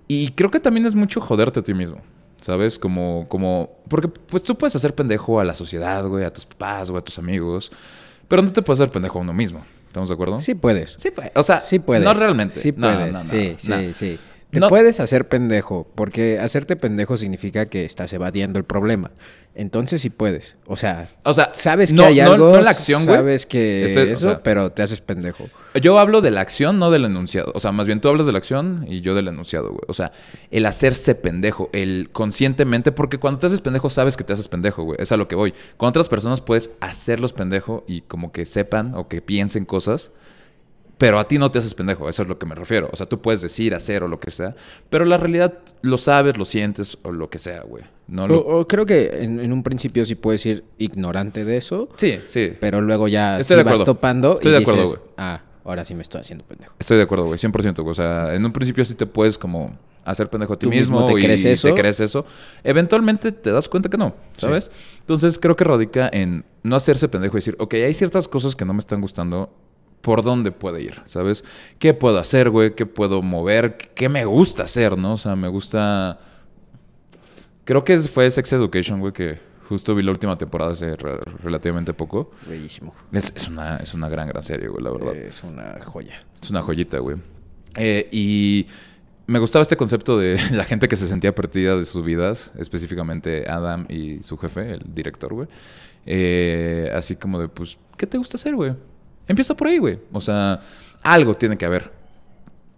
y 0.07 0.29
creo 0.31 0.49
que 0.49 0.59
también 0.59 0.87
es 0.87 0.95
mucho 0.95 1.21
joderte 1.21 1.59
a 1.59 1.63
ti 1.63 1.75
mismo, 1.75 1.97
¿Sabes? 2.41 2.79
Como, 2.79 3.27
como, 3.29 3.77
porque 3.87 4.07
pues 4.07 4.41
tú 4.41 4.57
puedes 4.57 4.75
hacer 4.75 4.95
pendejo 4.95 5.39
a 5.39 5.43
la 5.43 5.53
sociedad, 5.53 6.05
güey, 6.07 6.25
a 6.25 6.33
tus 6.33 6.47
papás, 6.47 6.89
güey, 6.89 6.99
a 6.99 7.05
tus 7.05 7.19
amigos, 7.19 7.71
pero 8.27 8.41
no 8.41 8.51
te 8.51 8.61
puedes 8.63 8.81
hacer 8.81 8.91
pendejo 8.91 9.19
a 9.19 9.21
uno 9.21 9.33
mismo. 9.33 9.63
¿Estamos 9.93 10.09
de 10.09 10.15
acuerdo? 10.15 10.39
Sí 10.39 10.55
puedes. 10.55 10.95
Sí, 10.97 11.11
puedes. 11.11 11.31
O 11.35 11.43
sea, 11.43 11.61
Sí 11.61 11.77
puedes. 11.77 12.03
No 12.03 12.15
realmente. 12.15 12.55
Sí 12.55 12.71
puedes. 12.71 12.97
no, 12.97 13.07
no, 13.11 13.19
sí, 13.23 13.55
no. 13.67 13.77
sí, 13.77 13.93
sí. 13.93 14.19
Te 14.53 14.59
No. 14.59 14.69
puedes 14.69 14.99
hacer 14.99 15.27
pendejo, 15.27 15.87
porque 15.95 16.39
hacerte 16.39 16.75
pendejo 16.75 17.17
significa 17.17 17.65
que 17.65 17.85
estás 17.85 18.13
evadiendo 18.13 18.59
el 18.59 18.65
problema. 18.65 19.11
Entonces 19.55 20.01
sí 20.01 20.09
puedes. 20.09 20.55
O 20.65 20.75
sea, 20.77 21.09
O 21.23 21.33
sea, 21.33 21.51
sabes 21.53 21.89
que 21.91 21.95
no- 21.95 22.05
hay 22.05 22.19
algo, 22.19 22.51
no 22.55 22.61
la 22.61 22.69
acción, 22.71 23.05
sabes 23.05 23.45
que 23.45 23.85
Estoy- 23.85 24.09
o 24.09 24.13
eso, 24.13 24.29
sea- 24.29 24.43
pero 24.43 24.71
te 24.71 24.81
haces 24.81 24.99
pendejo. 25.01 25.45
Yo 25.81 25.99
hablo 25.99 26.21
de 26.21 26.31
la 26.31 26.41
acción, 26.41 26.79
no 26.79 26.89
del 26.91 27.05
enunciado. 27.05 27.51
O 27.55 27.59
sea, 27.59 27.71
más 27.71 27.85
bien 27.87 27.99
tú 28.01 28.09
hablas 28.09 28.25
de 28.25 28.31
la 28.31 28.37
acción 28.39 28.85
y 28.87 29.01
yo 29.01 29.13
del 29.15 29.27
enunciado, 29.27 29.69
güey. 29.69 29.81
O 29.87 29.93
sea, 29.93 30.11
el 30.51 30.65
hacerse 30.65 31.13
pendejo, 31.15 31.69
el 31.73 32.09
conscientemente, 32.11 32.91
porque 32.91 33.19
cuando 33.19 33.39
te 33.39 33.47
haces 33.47 33.61
pendejo 33.61 33.89
sabes 33.89 34.17
que 34.17 34.23
te 34.23 34.33
haces 34.33 34.47
pendejo, 34.47 34.83
güey. 34.83 34.97
Es 34.99 35.11
a 35.11 35.17
lo 35.17 35.27
que 35.27 35.35
voy. 35.35 35.53
Con 35.77 35.89
otras 35.89 36.09
personas 36.09 36.41
puedes 36.41 36.71
hacerlos 36.79 37.33
pendejo 37.33 37.83
y 37.87 38.01
como 38.01 38.31
que 38.31 38.45
sepan 38.45 38.93
o 38.95 39.07
que 39.07 39.21
piensen 39.21 39.65
cosas, 39.65 40.11
pero 40.97 41.19
a 41.19 41.27
ti 41.27 41.37
no 41.37 41.51
te 41.51 41.59
haces 41.59 41.73
pendejo. 41.73 42.07
Eso 42.09 42.21
es 42.23 42.27
lo 42.29 42.37
que 42.37 42.45
me 42.45 42.55
refiero. 42.55 42.89
O 42.91 42.95
sea, 42.95 43.07
tú 43.07 43.21
puedes 43.21 43.41
decir, 43.41 43.73
hacer 43.73 44.03
o 44.03 44.07
lo 44.07 44.19
que 44.19 44.31
sea, 44.31 44.55
pero 44.89 45.05
la 45.05 45.17
realidad 45.17 45.53
lo 45.81 45.97
sabes, 45.97 46.37
lo 46.37 46.45
sientes 46.45 46.97
o 47.03 47.11
lo 47.11 47.29
que 47.29 47.39
sea, 47.39 47.61
güey. 47.63 47.83
No 48.07 48.27
lo- 48.27 48.39
O, 48.39 48.59
o 48.61 48.67
creo 48.67 48.85
que 48.85 49.23
en, 49.23 49.39
en 49.39 49.51
un 49.53 49.63
principio 49.63 50.05
sí 50.05 50.15
puedes 50.15 50.45
ir 50.45 50.63
ignorante 50.77 51.45
de 51.45 51.57
eso, 51.57 51.89
Sí, 51.97 52.19
sí. 52.25 52.53
pero 52.59 52.81
luego 52.81 53.07
ya 53.07 53.39
Estoy 53.39 53.57
de 53.57 53.63
vas 53.63 53.83
topando 53.83 54.35
Estoy 54.35 54.49
y 54.51 54.53
de 54.55 54.57
acuerdo, 54.61 54.85
güey. 54.87 54.99
ah, 55.17 55.41
ahora 55.63 55.83
sí 55.85 55.95
me 55.95 56.01
estoy 56.03 56.21
haciendo 56.21 56.45
pendejo. 56.45 56.73
Estoy 56.79 56.97
de 56.97 57.03
acuerdo, 57.03 57.25
güey, 57.25 57.39
100%. 57.39 57.81
güey. 57.81 57.91
O 57.91 57.95
sea, 57.95 58.33
en 58.35 58.45
un 58.45 58.51
principio 58.51 58.83
sí 58.85 58.95
te 58.95 59.05
puedes 59.05 59.37
como 59.37 59.77
hacer 60.05 60.29
pendejo 60.29 60.53
a 60.53 60.59
ti 60.59 60.65
Tú 60.65 60.69
mismo 60.69 60.99
mismo, 60.99 61.13
te 61.13 61.19
y 61.19 61.23
crees 61.23 61.45
eso. 61.45 61.69
te 61.69 61.73
crees 61.79 62.01
eso. 62.01 62.25
Eventualmente 62.63 63.31
te 63.31 63.51
das 63.53 63.69
cuenta 63.69 63.89
que 63.89 63.97
no, 63.97 64.13
¿sabes? 64.37 64.69
Entonces 64.99 65.39
creo 65.39 65.55
que 65.55 65.63
radica 65.63 66.09
en 66.11 66.43
no 66.63 66.75
hacerse 66.75 67.07
pendejo 67.07 67.37
y 67.37 67.39
decir, 67.39 67.55
ok, 67.59 67.73
hay 67.75 67.93
ciertas 67.93 68.27
cosas 68.27 68.55
que 68.55 68.65
no 68.65 68.73
me 68.73 68.79
están 68.79 68.99
gustando. 69.01 69.53
¿Por 70.03 70.21
dónde 70.21 70.51
puede 70.51 70.81
ir? 70.83 71.01
¿Sabes? 71.05 71.45
¿Qué 71.79 71.93
puedo 71.93 72.19
hacer, 72.19 72.49
güey? 72.49 72.75
¿Qué 72.75 72.85
puedo 72.85 73.21
mover? 73.21 73.77
¿Qué 73.95 74.09
me 74.09 74.25
gusta 74.25 74.63
hacer, 74.63 74.97
no? 74.97 75.13
O 75.13 75.17
sea, 75.17 75.35
me 75.37 75.47
gusta... 75.47 76.19
Creo 77.63 77.85
que 77.85 77.97
fue 77.99 78.29
Sex 78.29 78.51
Education, 78.51 78.99
güey, 78.99 79.13
que 79.13 79.39
justo 79.69 79.95
vi 79.95 80.03
la 80.03 80.11
última 80.11 80.37
temporada 80.37 80.73
hace 80.73 80.97
re- 80.97 81.19
relativamente 81.41 81.93
poco. 81.93 82.31
Bellísimo. 82.49 82.93
Es, 83.13 83.31
es 83.33 83.47
una, 83.47 83.77
es 83.77 83.93
una 83.93 84.09
gran, 84.09 84.27
gran 84.27 84.43
serie, 84.43 84.67
güey, 84.67 84.83
la 84.83 84.91
verdad. 84.91 85.15
Es 85.15 85.41
una 85.43 85.79
joya. 85.81 86.21
Es 86.41 86.49
una 86.49 86.61
joyita, 86.61 86.99
güey. 86.99 87.15
Eh, 87.77 88.09
y 88.11 88.67
me 89.27 89.39
gustaba 89.39 89.63
este 89.63 89.77
concepto 89.77 90.17
de 90.19 90.37
la 90.51 90.65
gente 90.65 90.89
que 90.89 90.97
se 90.97 91.07
sentía 91.07 91.33
perdida 91.33 91.77
de 91.77 91.85
sus 91.85 92.03
vidas, 92.03 92.51
específicamente 92.59 93.49
Adam 93.49 93.85
y 93.87 94.21
su 94.21 94.37
jefe, 94.37 94.73
el 94.73 94.81
director, 94.93 95.33
güey. 95.33 95.47
Eh, 96.05 96.91
así 96.93 97.15
como 97.15 97.39
de, 97.39 97.47
pues, 97.47 97.77
¿qué 97.95 98.05
te 98.05 98.17
gusta 98.17 98.35
hacer, 98.35 98.53
güey? 98.55 98.73
Empieza 99.27 99.55
por 99.55 99.67
ahí, 99.67 99.77
güey. 99.77 99.99
O 100.11 100.21
sea, 100.21 100.61
algo 101.01 101.33
tiene 101.33 101.57
que 101.57 101.65
haber. 101.65 101.91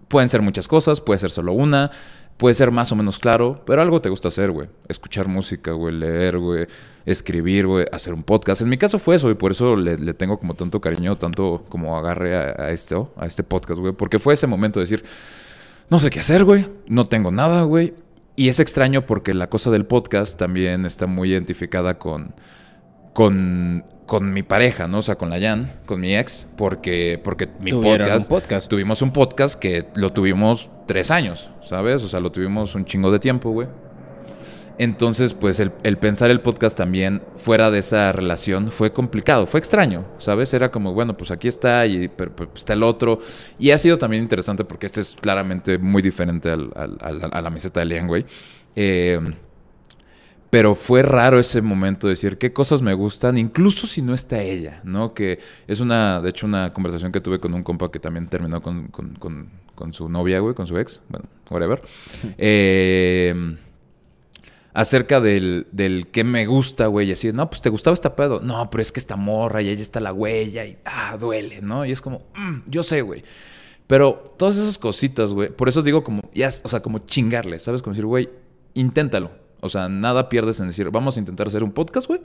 Pueden 0.08 0.30
ser 0.30 0.42
muchas 0.42 0.68
cosas, 0.68 1.02
puede 1.02 1.20
ser 1.20 1.32
solo 1.32 1.54
una, 1.54 1.92
puede 2.38 2.54
ser 2.54 2.72
más 2.72 2.92
o 2.92 2.96
menos 2.96 3.18
claro, 3.18 3.64
pero 3.66 3.82
algo 3.82 4.02
te 4.02 4.10
gusta 4.10 4.28
hacer, 4.28 4.52
güey. 4.52 4.70
Escuchar 4.88 5.28
música, 5.28 5.72
güey, 5.72 5.96
leer, 5.96 6.38
güey, 6.38 6.68
escribir, 7.06 7.66
güey, 7.66 7.86
hacer 7.92 8.14
un 8.14 8.24
podcast. 8.24 8.62
En 8.62 8.70
mi 8.70 8.78
caso 8.78 9.00
fue 9.00 9.16
eso 9.16 9.32
y 9.32 9.36
por 9.36 9.52
eso 9.52 9.76
le, 9.76 10.14
tengo 10.14 10.38
como 10.40 10.54
tanto 10.54 10.80
cariño, 10.80 11.18
tanto 11.18 11.66
como 11.70 11.98
agarre 11.98 12.38
a, 12.38 12.66
a 12.66 12.72
esto, 12.72 13.14
a 13.18 13.26
este 13.26 13.44
podcast, 13.44 13.80
güey, 13.80 13.94
porque 13.94 14.20
fue 14.20 14.36
ese 14.36 14.48
momento 14.48 14.80
de 14.80 14.84
decir, 14.84 15.04
no 15.90 16.00
sé 16.00 16.10
qué 16.10 16.20
hacer, 16.20 16.44
güey, 16.44 16.68
no 16.88 17.06
tengo 17.06 17.32
nada, 17.32 17.64
güey. 17.64 17.94
Y 18.36 18.50
es 18.50 18.60
extraño 18.60 19.06
porque 19.06 19.34
la 19.34 19.50
cosa 19.50 19.72
del 19.72 19.86
podcast 19.86 20.38
también 20.38 20.86
está 20.86 21.08
muy 21.08 21.32
identificada 21.32 21.98
con, 21.98 22.36
con, 23.14 23.86
con 24.06 24.32
mi 24.34 24.44
pareja, 24.44 24.88
¿no? 24.88 25.00
O 25.00 25.02
sea, 25.02 25.16
con 25.16 25.30
la 25.30 25.40
Jan, 25.40 25.72
con 25.86 26.00
mi 26.00 26.16
ex, 26.16 26.48
porque, 26.58 27.20
porque 27.24 27.50
mi 27.60 27.72
podcast, 27.72 28.30
un 28.32 28.38
podcast. 28.40 28.70
Tuvimos 28.70 29.02
un 29.02 29.12
podcast 29.12 29.60
que 29.60 29.86
lo 29.96 30.12
tuvimos 30.12 30.70
tres 30.86 31.10
años, 31.12 31.50
¿sabes? 31.64 32.04
O 32.04 32.08
sea, 32.08 32.20
lo 32.20 32.32
tuvimos 32.32 32.76
un 32.76 32.86
chingo 32.86 33.12
de 33.12 33.20
tiempo, 33.20 33.50
güey. 33.52 33.68
Entonces, 34.78 35.34
pues 35.34 35.62
el, 35.62 35.72
el 35.84 35.98
pensar 35.98 36.30
el 36.32 36.42
podcast 36.42 36.78
también 36.78 37.24
fuera 37.38 37.72
de 37.72 37.80
esa 37.80 38.12
relación 38.12 38.72
fue 38.74 38.92
complicado, 38.92 39.48
fue 39.48 39.58
extraño, 39.60 40.04
¿sabes? 40.18 40.54
Era 40.54 40.70
como, 40.70 40.94
bueno, 40.94 41.16
pues 41.16 41.32
aquí 41.32 41.48
está 41.48 41.86
y 41.86 42.10
pero, 42.10 42.36
pero, 42.36 42.52
está 42.54 42.74
el 42.74 42.84
otro. 42.84 43.20
Y 43.58 43.72
ha 43.72 43.78
sido 43.78 43.98
también 43.98 44.22
interesante 44.24 44.66
porque 44.66 44.86
este 44.86 45.00
es 45.00 45.16
claramente 45.20 45.78
muy 45.78 46.02
diferente 46.02 46.50
al- 46.50 46.72
al- 46.76 46.98
al- 47.00 47.30
a 47.32 47.42
la 47.42 47.50
meseta 47.50 47.80
de 47.80 47.86
Lian, 47.86 48.08
güey. 48.08 48.26
Eh, 48.76 49.18
pero 50.56 50.74
fue 50.74 51.02
raro 51.02 51.38
ese 51.38 51.62
momento 51.62 52.08
de 52.08 52.12
decir 52.12 52.38
qué 52.38 52.54
cosas 52.54 52.82
me 52.82 52.94
gustan, 52.94 53.38
incluso 53.38 53.88
si 53.88 54.02
no 54.02 54.14
está 54.14 54.42
ella, 54.42 54.80
¿no? 54.86 55.14
Que 55.14 55.40
es 55.68 55.82
una, 55.82 56.22
de 56.22 56.30
hecho, 56.30 56.46
una 56.46 56.72
conversación 56.72 57.12
que 57.12 57.20
tuve 57.20 57.42
con 57.42 57.54
un 57.54 57.62
compa 57.62 57.92
que 57.92 58.00
también 58.00 58.28
terminó 58.28 58.62
con, 58.62 58.88
con- 58.88 59.16
con- 59.16 59.50
con 59.76 59.92
su 59.92 60.08
novia, 60.08 60.40
güey, 60.40 60.56
con 60.56 60.66
su 60.66 60.78
ex, 60.78 61.02
bueno, 61.10 61.26
whatever. 61.50 61.82
Eh, 62.38 63.58
acerca 64.74 65.20
del, 65.20 65.68
del 65.74 66.08
qué 66.08 66.24
me 66.24 66.46
gusta, 66.46 66.88
güey, 66.88 67.10
y 67.10 67.12
así, 67.12 67.34
no, 67.34 67.50
pues 67.50 67.62
te 67.62 67.70
gustaba 67.70 67.94
esta 67.94 68.16
pedo. 68.16 68.40
No, 68.40 68.70
pero 68.70 68.82
es 68.82 68.94
que 68.94 69.02
esta 69.02 69.18
morra 69.18 69.62
y 69.62 69.68
ahí 69.68 69.82
está 69.82 70.00
la 70.00 70.14
huella 70.14 70.64
y, 70.64 70.78
ah, 70.86 71.18
duele, 71.20 71.62
¿no? 71.62 71.86
Y 71.86 71.92
es 71.92 72.02
como, 72.02 72.22
"Mm, 72.34 72.60
yo 72.68 72.82
sé, 72.84 73.02
güey. 73.02 73.24
Pero 73.88 74.34
todas 74.38 74.56
esas 74.56 74.78
cositas, 74.78 75.34
güey, 75.34 75.50
por 75.50 75.68
eso 75.68 75.82
digo 75.82 76.02
como, 76.02 76.22
ya, 76.34 76.48
o 76.64 76.70
sea, 76.70 76.82
como 76.82 77.00
chingarle, 77.00 77.60
¿sabes? 77.60 77.82
Como 77.82 77.94
decir, 77.94 78.06
güey, 78.06 78.30
inténtalo. 78.74 79.44
O 79.66 79.70
sea, 79.70 79.90
nada 79.90 80.30
pierdes 80.30 80.60
en 80.60 80.68
decir, 80.68 80.92
vamos 80.92 81.18
a 81.18 81.20
intentar 81.20 81.48
hacer 81.48 81.64
un 81.64 81.72
podcast, 81.72 82.08
güey, 82.08 82.22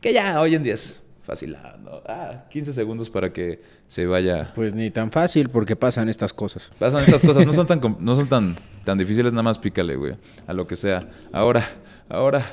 que 0.00 0.12
ya 0.12 0.40
hoy 0.40 0.56
en 0.56 0.64
día 0.64 0.74
es 0.74 1.00
fácil, 1.22 1.54
ah, 1.54 1.76
¿no? 1.80 2.02
Ah, 2.04 2.46
15 2.50 2.72
segundos 2.72 3.08
para 3.08 3.32
que 3.32 3.62
se 3.86 4.06
vaya 4.06 4.52
Pues 4.56 4.74
ni 4.74 4.90
tan 4.90 5.12
fácil 5.12 5.50
porque 5.50 5.76
pasan 5.76 6.08
estas 6.08 6.32
cosas. 6.32 6.72
Pasan 6.80 7.04
estas 7.04 7.24
cosas, 7.24 7.46
no 7.46 7.52
son 7.52 7.68
tan, 7.68 7.80
no 8.00 8.16
son 8.16 8.28
tan, 8.28 8.56
tan 8.84 8.98
difíciles, 8.98 9.32
nada 9.32 9.44
más 9.44 9.60
pícale, 9.60 9.94
güey, 9.94 10.16
a 10.48 10.52
lo 10.52 10.66
que 10.66 10.74
sea. 10.74 11.08
Ahora, 11.32 11.64
ahora, 12.08 12.44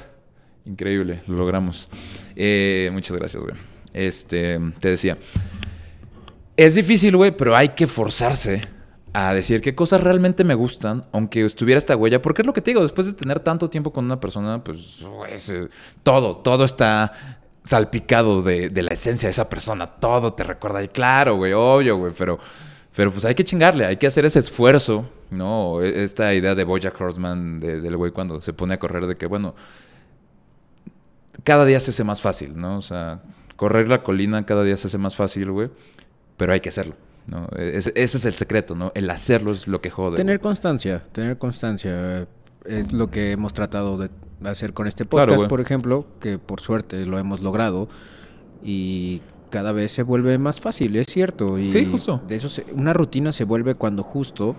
increíble, 0.65 1.23
lo 1.25 1.35
logramos. 1.35 1.89
Eh, 2.35 2.91
muchas 2.93 3.17
gracias, 3.17 3.41
güey. 3.41 3.55
Este, 3.91 4.59
te 4.79 4.89
decía, 4.89 5.17
es 6.55 6.75
difícil, 6.75 7.17
güey, 7.17 7.35
pero 7.35 7.55
hay 7.55 7.69
que 7.69 7.87
forzarse 7.87 8.61
a 9.13 9.33
decir 9.33 9.61
qué 9.61 9.73
cosas 9.73 10.01
realmente 10.01 10.43
me 10.43 10.53
gustan, 10.53 11.05
aunque 11.11 11.43
estuviera 11.45 11.79
esta 11.79 11.95
huella, 11.95 12.21
porque 12.21 12.41
es 12.41 12.45
lo 12.45 12.53
que 12.53 12.61
te 12.61 12.71
digo, 12.71 12.83
después 12.83 13.07
de 13.07 13.13
tener 13.13 13.39
tanto 13.39 13.69
tiempo 13.69 13.91
con 13.91 14.05
una 14.05 14.19
persona, 14.19 14.63
pues, 14.63 15.01
güey, 15.01 15.37
se- 15.39 15.69
todo, 16.03 16.37
todo 16.37 16.65
está 16.65 17.13
salpicado 17.63 18.41
de, 18.41 18.69
de 18.69 18.81
la 18.83 18.91
esencia 18.93 19.27
de 19.27 19.31
esa 19.31 19.49
persona, 19.49 19.87
todo 19.87 20.33
te 20.33 20.43
recuerda, 20.43 20.83
y 20.83 20.87
claro, 20.89 21.35
güey, 21.37 21.53
obvio, 21.53 21.97
güey, 21.97 22.13
pero, 22.17 22.37
pero 22.95 23.11
pues 23.11 23.25
hay 23.25 23.33
que 23.35 23.43
chingarle, 23.43 23.85
hay 23.85 23.97
que 23.97 24.07
hacer 24.07 24.23
ese 24.25 24.39
esfuerzo, 24.39 25.09
¿no? 25.31 25.81
E- 25.81 26.03
Esta 26.03 26.33
idea 26.33 26.53
de 26.55 26.63
Bojack 26.63 26.99
Horseman, 26.99 27.59
de- 27.59 27.81
del 27.81 27.97
güey 27.97 28.11
cuando 28.11 28.39
se 28.41 28.53
pone 28.53 28.75
a 28.75 28.79
correr, 28.79 29.07
de 29.07 29.17
que, 29.17 29.25
bueno, 29.25 29.55
cada 31.43 31.65
día 31.65 31.79
se 31.79 31.91
hace 31.91 32.03
más 32.03 32.21
fácil, 32.21 32.57
¿no? 32.57 32.77
O 32.77 32.81
sea, 32.81 33.21
correr 33.55 33.87
la 33.89 34.03
colina 34.03 34.45
cada 34.45 34.63
día 34.63 34.77
se 34.77 34.87
hace 34.87 34.97
más 34.97 35.15
fácil, 35.15 35.51
güey, 35.51 35.69
pero 36.37 36.53
hay 36.53 36.59
que 36.59 36.69
hacerlo, 36.69 36.95
¿no? 37.27 37.47
E-, 37.57 37.77
Ese, 37.77 37.91
es 37.95 38.25
el 38.25 38.33
secreto, 38.33 38.75
¿no? 38.75 38.91
El 38.95 39.09
hacerlo 39.09 39.51
es 39.51 39.67
lo 39.67 39.79
que 39.81 39.89
jode. 39.89 40.15
Tener 40.17 40.37
güey. 40.37 40.43
constancia, 40.43 41.03
tener 41.11 41.37
constancia 41.37 42.27
es 42.65 42.91
lo 42.91 43.09
que 43.11 43.31
hemos 43.31 43.53
tratado 43.53 43.97
de 43.97 44.09
hacer 44.43 44.73
con 44.73 44.87
este 44.87 45.05
podcast, 45.05 45.45
por 45.47 45.61
ejemplo, 45.61 46.05
que 46.19 46.37
por 46.39 46.59
suerte 46.61 47.05
lo 47.05 47.17
hemos 47.19 47.41
logrado 47.41 47.87
y 48.63 49.21
cada 49.49 49.71
vez 49.71 49.91
se 49.91 50.03
vuelve 50.03 50.37
más 50.37 50.59
fácil, 50.59 50.95
es 50.97 51.07
cierto. 51.07 51.57
Y 51.57 51.71
Sí, 51.71 51.85
justo. 51.85 52.21
De 52.27 52.35
eso 52.35 52.49
se- 52.49 52.65
una 52.73 52.93
rutina 52.93 53.31
se 53.31 53.45
vuelve 53.45 53.75
cuando 53.75 54.03
justo 54.03 54.55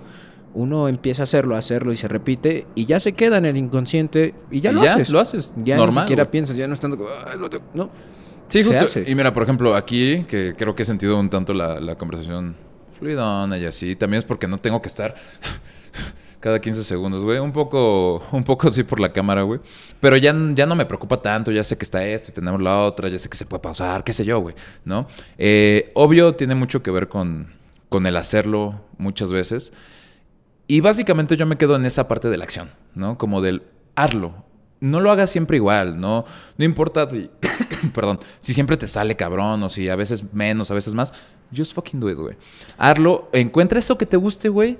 uno 0.54 0.88
empieza 0.88 1.22
a 1.22 1.24
hacerlo, 1.24 1.54
a 1.56 1.58
hacerlo 1.58 1.92
y 1.92 1.96
se 1.96 2.08
repite 2.08 2.66
y 2.74 2.86
ya 2.86 2.98
se 3.00 3.12
queda 3.12 3.36
en 3.36 3.44
el 3.44 3.56
inconsciente 3.58 4.34
y 4.50 4.60
ya 4.62 4.70
Y 4.70 4.74
lo 4.74 4.82
ya, 4.84 4.94
haces. 4.94 5.10
lo 5.10 5.20
haces, 5.20 5.52
Ya 5.58 5.76
normal, 5.76 5.94
ni 5.96 6.00
siquiera 6.02 6.24
güey. 6.24 6.30
piensas, 6.32 6.56
ya 6.56 6.66
no 6.66 6.72
estando 6.74 6.96
no. 7.74 7.90
Sí, 8.48 8.62
se 8.62 8.68
justo. 8.68 8.84
hace. 8.84 9.04
Y 9.06 9.14
mira, 9.14 9.32
por 9.32 9.42
ejemplo, 9.42 9.74
aquí, 9.74 10.24
que 10.28 10.54
creo 10.56 10.74
que 10.74 10.82
he 10.82 10.86
sentido 10.86 11.18
un 11.18 11.30
tanto 11.30 11.54
la, 11.54 11.80
la 11.80 11.96
conversación 11.96 12.56
fluidona 12.98 13.56
y 13.58 13.64
así, 13.64 13.94
también 13.94 14.20
es 14.20 14.26
porque 14.26 14.48
no 14.48 14.58
tengo 14.58 14.82
que 14.82 14.88
estar 14.88 15.14
cada 16.40 16.60
15 16.60 16.84
segundos, 16.84 17.24
güey. 17.24 17.38
Un 17.38 17.52
poco, 17.52 18.22
un 18.32 18.44
poco 18.44 18.68
así 18.68 18.82
por 18.82 19.00
la 19.00 19.12
cámara, 19.12 19.42
güey. 19.42 19.60
Pero 20.00 20.16
ya, 20.16 20.34
ya 20.54 20.66
no 20.66 20.74
me 20.76 20.86
preocupa 20.86 21.20
tanto, 21.20 21.50
ya 21.50 21.64
sé 21.64 21.76
que 21.76 21.84
está 21.84 22.04
esto 22.04 22.30
y 22.30 22.34
tenemos 22.34 22.60
la 22.60 22.78
otra, 22.80 23.08
ya 23.08 23.18
sé 23.18 23.28
que 23.28 23.36
se 23.36 23.46
puede 23.46 23.60
pausar, 23.60 24.04
qué 24.04 24.12
sé 24.12 24.24
yo, 24.24 24.40
güey, 24.40 24.54
¿no? 24.84 25.06
Eh, 25.36 25.90
obvio, 25.94 26.34
tiene 26.34 26.54
mucho 26.54 26.82
que 26.82 26.90
ver 26.90 27.08
con, 27.08 27.52
con 27.88 28.06
el 28.06 28.16
hacerlo 28.16 28.80
muchas 28.98 29.30
veces. 29.30 29.72
Y 30.66 30.80
básicamente 30.80 31.36
yo 31.36 31.46
me 31.46 31.56
quedo 31.56 31.76
en 31.76 31.86
esa 31.86 32.08
parte 32.08 32.28
de 32.28 32.36
la 32.36 32.44
acción, 32.44 32.70
¿no? 32.94 33.16
Como 33.16 33.40
del 33.40 33.62
hazlo. 33.94 34.44
No 34.80 35.00
lo 35.00 35.10
hagas 35.10 35.30
siempre 35.30 35.56
igual, 35.56 36.00
¿no? 36.00 36.24
No 36.56 36.64
importa 36.64 37.08
si, 37.10 37.30
perdón, 37.94 38.20
si 38.40 38.54
siempre 38.54 38.76
te 38.76 38.86
sale 38.86 39.16
cabrón 39.16 39.62
o 39.62 39.68
si 39.68 39.88
a 39.88 39.96
veces 39.96 40.24
menos, 40.32 40.70
a 40.70 40.74
veces 40.74 40.94
más. 40.94 41.12
Just 41.54 41.74
fucking 41.74 41.98
do 41.98 42.10
it, 42.10 42.18
güey. 42.18 42.36
Hazlo, 42.76 43.28
encuentra 43.32 43.78
eso 43.78 43.98
que 43.98 44.06
te 44.06 44.16
guste, 44.16 44.48
güey. 44.48 44.78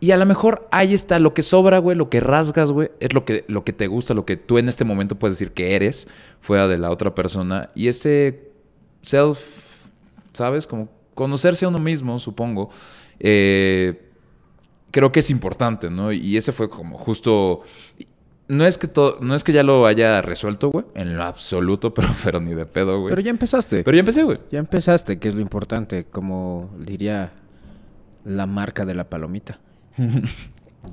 Y 0.00 0.12
a 0.12 0.16
lo 0.16 0.24
mejor 0.24 0.66
ahí 0.72 0.94
está, 0.94 1.18
lo 1.18 1.34
que 1.34 1.42
sobra, 1.42 1.78
güey, 1.78 1.96
lo 1.96 2.08
que 2.08 2.20
rasgas, 2.20 2.72
güey, 2.72 2.90
es 3.00 3.12
lo 3.12 3.26
que, 3.26 3.44
lo 3.48 3.64
que 3.64 3.74
te 3.74 3.86
gusta, 3.86 4.14
lo 4.14 4.24
que 4.24 4.38
tú 4.38 4.56
en 4.56 4.70
este 4.70 4.84
momento 4.84 5.18
puedes 5.18 5.38
decir 5.38 5.52
que 5.52 5.76
eres 5.76 6.08
fuera 6.40 6.68
de 6.68 6.78
la 6.78 6.90
otra 6.90 7.14
persona. 7.14 7.70
Y 7.74 7.88
ese 7.88 8.50
self, 9.02 9.88
¿sabes? 10.32 10.66
Como 10.66 10.88
conocerse 11.14 11.66
a 11.66 11.68
uno 11.68 11.78
mismo, 11.78 12.18
supongo, 12.18 12.70
eh, 13.18 14.10
creo 14.90 15.12
que 15.12 15.20
es 15.20 15.28
importante, 15.28 15.90
¿no? 15.90 16.12
Y 16.12 16.36
ese 16.36 16.52
fue 16.52 16.68
como 16.68 16.96
justo... 16.96 17.62
No 18.50 18.66
es 18.66 18.78
que 18.78 18.88
todo, 18.88 19.18
no 19.20 19.36
es 19.36 19.44
que 19.44 19.52
ya 19.52 19.62
lo 19.62 19.86
haya 19.86 20.22
resuelto, 20.22 20.70
güey, 20.70 20.84
en 20.94 21.16
lo 21.16 21.22
absoluto, 21.22 21.94
pero, 21.94 22.08
pero 22.24 22.40
ni 22.40 22.52
de 22.52 22.66
pedo, 22.66 22.98
güey. 22.98 23.10
Pero 23.10 23.22
ya 23.22 23.30
empezaste. 23.30 23.84
Pero 23.84 23.94
ya 23.94 24.00
empecé, 24.00 24.24
güey. 24.24 24.38
Ya 24.50 24.58
empezaste, 24.58 25.20
que 25.20 25.28
es 25.28 25.36
lo 25.36 25.40
importante, 25.40 26.04
como 26.10 26.68
diría 26.76 27.32
la 28.24 28.46
marca 28.46 28.84
de 28.84 28.94
la 28.94 29.08
palomita. 29.08 29.60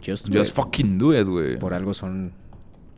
Just, 0.06 0.28
Just 0.32 0.56
fucking 0.56 1.00
do 1.00 1.20
it, 1.20 1.28
güey. 1.28 1.58
Por 1.58 1.74
algo 1.74 1.96
son 1.96 2.32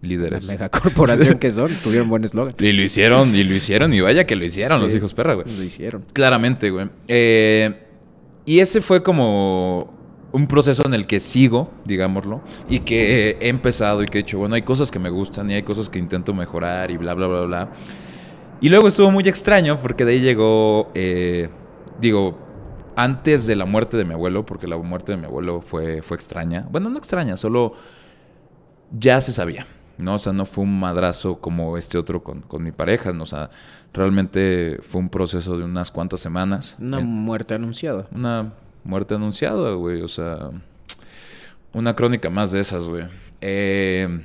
la 0.02 0.08
Líderes. 0.10 0.48
mega 0.50 0.68
corporación 0.68 1.38
que 1.40 1.52
son. 1.52 1.72
Tuvieron 1.82 2.10
buen 2.10 2.26
eslogan. 2.26 2.54
Y 2.60 2.74
lo 2.74 2.82
hicieron, 2.82 3.34
y 3.34 3.46
lo 3.46 3.56
hicieron, 3.56 3.94
y 3.94 4.02
vaya 4.02 4.26
que 4.26 4.36
lo 4.36 4.44
hicieron 4.44 4.82
los 4.82 4.94
hijos 4.94 5.14
perra, 5.14 5.36
güey. 5.36 5.48
Lo 5.56 5.64
hicieron. 5.64 6.04
Claramente, 6.12 6.70
güey. 6.70 6.90
Eh, 7.08 7.82
y 8.46 8.60
ese 8.60 8.82
fue 8.82 9.04
como 9.04 9.99
un 10.32 10.48
proceso 10.48 10.86
en 10.86 10.94
el 10.94 11.08
que 11.08 11.20
sigo, 11.20 11.72
digámoslo, 11.86 12.42
y 12.70 12.80
que 12.80 13.38
he 13.40 13.50
empezado 13.50 14.04
y 14.04 14.08
que 14.08 14.20
he 14.20 14.24
dicho, 14.24 14.38
bueno, 14.38 14.56
hay 14.56 14.62
cosas 14.62 14.92
que 14.92 15.00
me 15.00 15.10
gustan 15.10 15.50
y 15.50 15.54
hay 15.56 15.64
cosas 15.64 15.90
que 15.90 16.00
intento 16.00 16.34
mejorar 16.34 16.92
y 16.92 16.98
bla, 16.98 17.14
bla, 17.14 17.28
bla, 17.28 17.42
bla. 17.42 17.70
Y 18.62 18.70
luego 18.70 18.88
estuvo 18.88 19.10
muy 19.10 19.28
extraño 19.28 19.80
porque 19.82 20.06
de 20.06 20.14
ahí 20.14 20.20
llegó, 20.20 20.92
eh, 20.94 21.50
digo, 22.00 22.38
antes 22.96 23.48
de 23.48 23.56
la 23.56 23.66
muerte 23.66 23.98
de 23.98 24.06
mi 24.06 24.14
abuelo, 24.14 24.46
porque 24.46 24.68
la 24.68 24.78
muerte 24.78 25.14
de 25.14 25.18
mi 25.18 25.26
abuelo 25.26 25.62
fue, 25.62 26.02
fue 26.02 26.16
extraña. 26.16 26.68
Bueno, 26.70 26.90
no 26.90 26.98
extraña, 26.98 27.38
solo 27.38 27.74
ya 28.92 29.22
se 29.22 29.32
sabía, 29.32 29.66
¿no? 29.98 30.16
O 30.16 30.20
sea, 30.20 30.34
no 30.34 30.46
fue 30.46 30.66
un 30.66 30.80
madrazo 30.80 31.40
como 31.40 31.78
este 31.78 31.98
otro 31.98 32.22
con, 32.22 32.42
con 32.42 32.62
mi 32.62 32.72
pareja, 32.72 33.14
¿no? 33.14 33.24
O 33.24 33.28
sea, 33.28 33.50
realmente 33.94 34.78
fue 34.82 35.02
un 35.02 35.10
proceso 35.10 35.58
de 35.58 35.64
unas 35.64 35.90
cuantas 35.90 36.20
semanas. 36.20 36.78
Una 36.80 37.00
muerte 37.00 37.54
anunciada. 37.56 38.08
una 38.12 38.52
muerte 38.84 39.16
anunciada, 39.16 39.72
güey. 39.74 40.02
O 40.02 40.08
sea, 40.08 40.50
una 41.74 41.96
crónica 41.96 42.30
más 42.30 42.52
de 42.52 42.60
esas, 42.60 42.86
güey. 42.86 43.06
Eh, 43.42 44.24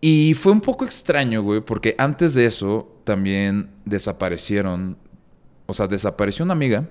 y 0.00 0.34
fue 0.34 0.50
un 0.50 0.60
poco 0.60 0.84
extraño, 0.84 1.42
güey, 1.42 1.60
porque 1.60 1.94
antes 1.96 2.34
de 2.34 2.44
eso 2.44 3.00
también 3.04 3.70
desaparecieron, 3.84 4.96
o 5.66 5.74
sea, 5.74 5.86
desapareció 5.86 6.44
una 6.44 6.54
amiga 6.54 6.88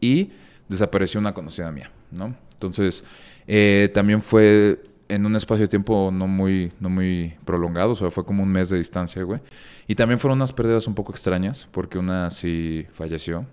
y 0.00 0.30
desapareció 0.68 1.18
una 1.18 1.34
conocida 1.34 1.72
mía, 1.72 1.90
¿no? 2.12 2.36
Entonces, 2.54 3.04
eh, 3.48 3.90
también 3.92 4.22
fue 4.22 4.80
en 5.08 5.26
un 5.26 5.34
espacio 5.34 5.62
de 5.64 5.68
tiempo 5.68 6.10
no 6.12 6.28
muy, 6.28 6.72
no 6.78 6.88
muy 6.88 7.34
prolongado, 7.44 7.90
o 7.90 7.96
sea, 7.96 8.10
fue 8.10 8.24
como 8.24 8.44
un 8.44 8.48
mes 8.48 8.68
de 8.70 8.78
distancia, 8.78 9.22
güey. 9.24 9.40
Y 9.88 9.96
también 9.96 10.20
fueron 10.20 10.38
unas 10.38 10.52
pérdidas 10.52 10.86
un 10.86 10.94
poco 10.94 11.10
extrañas, 11.10 11.68
porque 11.72 11.98
una 11.98 12.30
sí 12.30 12.86
falleció, 12.92 13.44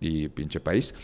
y 0.00 0.28
pinche 0.28 0.60
país, 0.60 0.94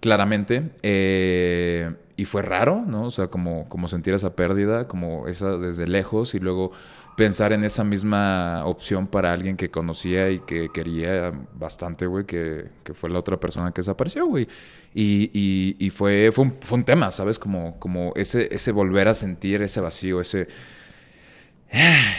claramente. 0.00 0.70
eh, 0.82 1.94
y 2.18 2.24
fue 2.24 2.40
raro, 2.42 2.82
¿no? 2.86 3.04
O 3.04 3.10
sea, 3.10 3.28
como, 3.28 3.68
como 3.68 3.88
sentir 3.88 4.14
esa 4.14 4.34
pérdida, 4.36 4.88
como 4.88 5.28
esa 5.28 5.58
desde 5.58 5.86
lejos 5.86 6.34
y 6.34 6.38
luego 6.40 6.72
pensar 7.14 7.52
en 7.52 7.62
esa 7.64 7.84
misma 7.84 8.62
opción 8.64 9.06
para 9.06 9.32
alguien 9.32 9.56
que 9.58 9.70
conocía 9.70 10.30
y 10.30 10.40
que 10.40 10.70
quería 10.72 11.32
bastante, 11.54 12.06
güey, 12.06 12.24
que, 12.24 12.70
que 12.84 12.94
fue 12.94 13.10
la 13.10 13.18
otra 13.18 13.38
persona 13.38 13.70
que 13.72 13.80
desapareció, 13.82 14.26
güey. 14.26 14.48
Y, 14.94 15.30
y- 15.78 15.90
fue, 15.90 16.30
fue 16.32 16.78
un 16.78 16.84
tema, 16.84 17.10
¿sabes? 17.10 17.38
Como, 17.38 17.78
como 17.78 18.12
ese, 18.16 18.48
ese 18.54 18.72
volver 18.72 19.08
a 19.08 19.14
sentir 19.14 19.60
ese 19.62 19.80
vacío, 19.80 20.20
ese... 20.20 20.48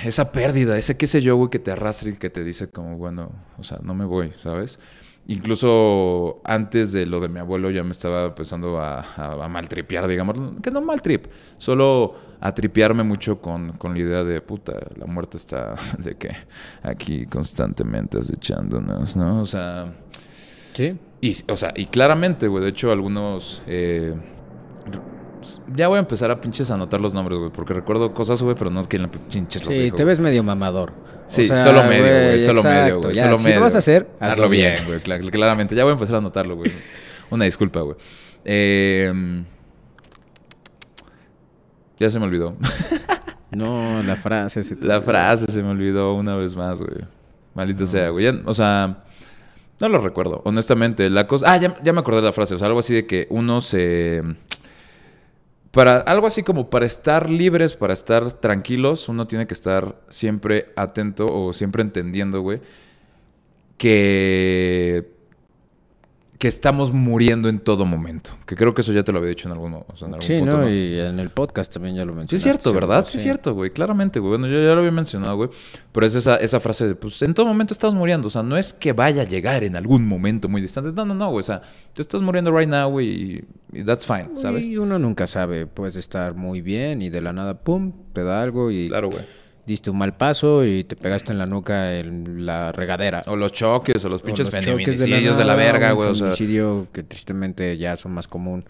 Esa 0.06 0.32
pérdida, 0.32 0.78
ese 0.78 0.98
qué 0.98 1.08
sé 1.08 1.22
yo, 1.22 1.36
güey, 1.36 1.50
que 1.50 1.60
te 1.60 1.72
arrastra 1.72 2.10
y 2.10 2.14
que 2.14 2.30
te 2.30 2.44
dice 2.44 2.70
como, 2.70 2.98
bueno, 2.98 3.32
o 3.58 3.64
sea, 3.64 3.80
no 3.82 3.94
me 3.96 4.06
voy, 4.06 4.32
¿sabes? 4.42 4.80
Incluso 5.30 6.40
antes 6.46 6.94
de 6.94 7.06
lo 7.06 7.20
de 7.20 7.28
mi 7.28 7.40
abuelo 7.40 7.70
ya 7.70 7.84
me 7.84 7.92
estaba 7.92 8.26
empezando 8.28 8.80
a, 8.80 9.02
a, 9.02 9.44
a 9.46 9.48
maltripear, 9.50 10.08
digamos, 10.08 10.36
que 10.62 10.72
no 10.72 10.82
maltrip, 10.82 11.26
solo 11.58 12.16
a 12.40 12.54
tripearme 12.54 13.04
mucho 13.04 13.42
con, 13.42 13.74
con 13.74 13.94
la 13.94 14.00
idea 14.00 14.24
de, 14.24 14.40
puta, 14.42 14.74
la 14.96 15.06
muerte 15.06 15.36
está 15.38 15.76
de 16.00 16.16
que 16.16 16.30
aquí 16.82 17.26
constantemente 17.26 18.20
acechándonos, 18.20 19.18
¿no? 19.18 19.42
O 19.42 19.46
sea, 19.46 19.94
Sí. 20.74 20.98
y, 21.22 21.36
o 21.52 21.56
sea, 21.58 21.74
y 21.76 21.88
claramente, 21.88 22.48
güey, 22.48 22.64
de 22.64 22.70
hecho 22.70 22.92
algunos... 22.92 23.64
eh, 23.68 24.14
ya 25.76 25.88
voy 25.88 25.98
a 25.98 26.00
empezar 26.00 26.32
a 26.32 26.40
pinches 26.42 26.70
anotar 26.72 27.00
los 27.02 27.14
nombres, 27.14 27.38
güey, 27.40 27.52
porque 27.52 27.74
recuerdo 27.74 28.14
cosas, 28.14 28.42
güey, 28.42 28.56
pero 28.56 28.70
no 28.70 28.80
es 28.82 28.88
que 28.88 28.98
en 28.98 29.04
la 29.04 29.12
pinches 29.12 29.66
los 29.66 29.76
Sí, 29.76 29.92
te 29.92 30.04
ves 30.04 30.20
medio 30.20 30.44
mamador. 30.44 30.94
Sí, 31.26 31.44
O 31.44 31.48
sea, 31.48 31.64
solo 31.64 31.84
medio, 31.84 32.04
güey, 32.04 32.40
solo 32.40 32.64
medio, 32.64 33.02
güey, 33.02 33.16
solo 33.16 33.38
si 33.38 33.44
medio. 33.44 33.58
lo 33.60 33.64
vas 33.66 33.76
a 33.76 33.80
hacer, 33.80 34.10
hazlo 34.20 34.48
bien, 34.50 34.76
güey, 34.86 35.00
cla- 35.00 35.30
claramente. 35.32 35.76
Ya 35.76 35.84
voy 35.84 35.92
a 35.92 35.94
empezar 35.94 36.16
a 36.16 36.18
anotarlo, 36.20 36.56
güey. 36.56 36.72
Una 37.30 37.46
disculpa, 37.46 37.82
güey. 37.82 37.98
Eh, 38.46 39.12
ya 42.00 42.10
se 42.10 42.20
me 42.20 42.26
olvidó. 42.26 42.56
No, 43.50 44.04
la 44.04 44.18
frase. 44.18 44.62
se 44.62 44.76
te- 44.76 44.86
La 44.86 45.02
frase 45.02 45.46
se 45.50 45.64
me 45.64 45.70
olvidó 45.70 46.14
una 46.16 46.36
vez 46.36 46.54
más, 46.54 46.80
güey. 46.82 46.98
Maldita 47.56 47.86
sea, 47.86 48.10
güey. 48.10 48.26
Ya, 48.26 48.34
o 48.46 48.54
sea, 48.54 49.06
no 49.80 49.88
lo 49.88 50.02
recuerdo, 50.02 50.42
honestamente. 50.44 51.10
La 51.10 51.28
cosa. 51.28 51.54
Ah, 51.54 51.56
ya, 51.58 51.78
ya 51.82 51.94
me 51.94 52.02
acordé 52.02 52.20
de 52.20 52.28
la 52.28 52.34
frase. 52.34 52.56
O 52.56 52.58
sea, 52.58 52.68
algo 52.68 52.82
así 52.82 52.94
de 52.94 53.08
que 53.08 53.26
uno 53.30 53.62
se. 53.62 54.22
Para 55.78 55.98
algo 55.98 56.26
así 56.26 56.42
como 56.42 56.72
para 56.72 56.88
estar 56.88 57.30
libres, 57.30 57.78
para 57.78 57.94
estar 57.94 58.34
tranquilos, 58.34 59.10
uno 59.10 59.28
tiene 59.28 59.46
que 59.46 59.54
estar 59.54 60.02
siempre 60.10 60.74
atento 60.76 61.28
o 61.28 61.54
siempre 61.54 61.84
entendiendo, 61.84 62.42
güey, 62.42 62.62
que 63.78 65.17
que 66.38 66.48
estamos 66.48 66.92
muriendo 66.92 67.50
en 67.50 67.60
todo 67.60 67.86
momento. 67.86 68.32
Que 68.46 68.56
creo 68.56 68.74
que 68.76 68.82
eso 68.82 68.94
ya 68.94 69.04
te 69.04 69.12
lo 69.12 69.18
había 69.18 69.30
dicho 69.30 69.48
en 69.48 69.54
algún, 69.54 69.74
o 69.74 69.86
sea, 69.96 70.08
en 70.08 70.14
algún 70.14 70.28
Sí, 70.28 70.38
punto, 70.38 70.58
¿no? 70.58 70.70
Y 70.70 71.00
en 71.00 71.20
el 71.20 71.32
podcast 71.32 71.74
también 71.74 71.96
ya 71.96 72.06
lo 72.06 72.14
mencionaste. 72.14 72.30
Sí 72.30 72.36
es 72.36 72.44
cierto, 72.44 72.74
¿verdad? 72.74 73.06
Sí 73.06 73.18
es 73.18 73.24
cierto, 73.24 73.56
güey. 73.56 73.72
Claramente, 73.72 74.20
güey. 74.20 74.30
Bueno, 74.38 74.48
yo 74.48 74.62
ya 74.62 74.74
lo 74.74 74.80
había 74.80 74.92
mencionado, 74.92 75.36
güey. 75.36 75.50
Pero 75.92 76.06
es 76.06 76.14
esa, 76.14 76.36
esa 76.36 76.60
frase 76.60 76.88
de, 76.88 76.96
pues, 76.96 77.22
en 77.24 77.34
todo 77.34 77.48
momento 77.48 77.74
estás 77.74 77.96
muriendo. 77.96 78.28
O 78.28 78.32
sea, 78.32 78.44
no 78.44 78.56
es 78.56 78.72
que 78.72 78.94
vaya 78.94 79.24
a 79.24 79.26
llegar 79.26 79.64
en 79.64 79.76
algún 79.76 80.06
momento 80.08 80.48
muy 80.48 80.62
distante. 80.62 80.92
No, 80.94 81.06
no, 81.06 81.16
no, 81.16 81.32
güey. 81.32 81.40
O 81.40 81.44
sea, 81.44 81.62
tú 81.94 82.02
estás 82.04 82.22
muriendo 82.22 82.56
right 82.56 82.70
now, 82.70 82.88
güey. 82.90 83.08
Y, 83.08 83.44
y 83.74 83.84
that's 83.84 84.06
fine, 84.06 84.30
¿sabes? 84.36 84.68
Y 84.68 84.78
uno 84.78 85.00
nunca 85.00 85.26
sabe. 85.26 85.66
Puedes 85.66 85.96
estar 85.96 86.36
muy 86.36 86.62
bien 86.62 87.02
y 87.02 87.10
de 87.10 87.22
la 87.22 87.34
nada, 87.34 87.56
pum, 87.64 87.92
te 88.14 88.24
da 88.24 88.44
algo 88.44 88.70
y 88.70 88.90
Claro, 88.90 89.10
güey. 89.10 89.26
Diste 89.68 89.92
un 89.92 89.98
mal 89.98 90.16
paso 90.16 90.66
y 90.66 90.86
te 90.86 90.96
pegaste 90.96 91.34
en 91.34 91.38
la 91.38 91.46
nuca 91.46 91.94
en 91.96 92.46
la 92.46 92.72
regadera. 92.72 93.22
O 93.28 93.36
los 93.36 93.52
choques, 93.52 94.04
o 94.06 94.10
los 94.10 94.22
O 94.22 94.26
pinches 94.26 94.52
los 94.52 94.64
choques 94.64 94.66
feminicidios 94.66 95.38
de 95.38 95.44
la, 95.44 95.56
nada, 95.56 95.72
verga, 95.72 95.92
un 95.92 95.96
güey. 95.98 96.10
O 96.10 96.16
sea, 96.16 96.32
que 96.94 97.04
tristemente 97.04 97.78
ya 97.78 97.98
son 97.98 98.14
más 98.14 98.28
común 98.28 98.66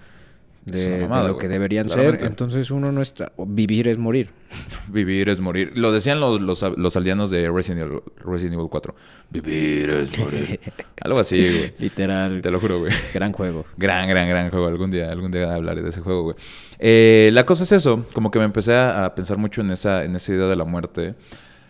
De, 0.71 1.07
lo 1.07 1.07
güey, 1.07 1.37
que 1.37 1.47
deberían 1.47 1.87
claramente. 1.87 2.19
ser. 2.19 2.29
Entonces 2.29 2.71
uno 2.71 2.91
no 2.91 3.01
está... 3.01 3.31
Vivir 3.37 3.87
es 3.87 3.97
morir. 3.97 4.29
vivir 4.89 5.29
es 5.29 5.39
morir. 5.39 5.71
Lo 5.75 5.91
decían 5.91 6.19
los, 6.19 6.41
los, 6.41 6.63
los 6.77 6.95
aldeanos 6.95 7.29
de 7.29 7.49
Resident 7.49 7.87
Evil, 7.87 8.01
Resident 8.23 8.55
Evil 8.55 8.67
4. 8.69 8.95
Vivir 9.29 9.89
es 9.89 10.19
morir. 10.19 10.59
Algo 11.01 11.19
así, 11.19 11.37
güey. 11.39 11.73
Literal. 11.79 12.41
Te 12.41 12.51
lo 12.51 12.59
juro, 12.59 12.79
güey. 12.79 12.93
Gran 13.13 13.31
juego. 13.33 13.65
Gran, 13.77 14.07
gran, 14.09 14.27
gran 14.27 14.49
juego. 14.49 14.67
Algún 14.67 14.91
día, 14.91 15.11
algún 15.11 15.31
día 15.31 15.53
hablaré 15.53 15.81
de 15.81 15.89
ese 15.89 16.01
juego, 16.01 16.23
güey. 16.23 16.35
Eh, 16.79 17.29
la 17.33 17.45
cosa 17.45 17.63
es 17.63 17.71
eso, 17.71 18.05
como 18.13 18.29
que 18.31 18.39
me 18.39 18.45
empecé 18.45 18.75
a, 18.75 19.13
pensar 19.15 19.37
mucho 19.37 19.61
en 19.61 19.71
esa, 19.71 20.03
en 20.03 20.15
esa 20.15 20.33
idea 20.33 20.47
de 20.47 20.55
la 20.55 20.65
muerte. 20.65 21.15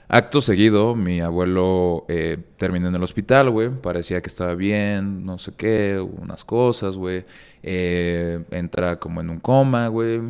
Acto 0.10 0.40
seguido, 0.40 0.96
mi 0.96 1.20
abuelo 1.20 2.06
eh, 2.08 2.38
terminó 2.58 2.88
en 2.88 2.96
el 2.96 3.04
hospital, 3.04 3.50
güey. 3.50 3.70
Parecía 3.70 4.22
que 4.22 4.30
estaba 4.30 4.56
bien, 4.56 5.26
no 5.26 5.38
sé 5.38 5.52
qué, 5.58 6.00
unas 6.00 6.46
cosas, 6.46 6.96
güey. 6.96 7.26
Eh, 7.64 8.44
entra 8.52 9.00
como 9.00 9.22
en 9.22 9.30
un 9.30 9.40
coma, 9.40 9.88
güey. 9.88 10.22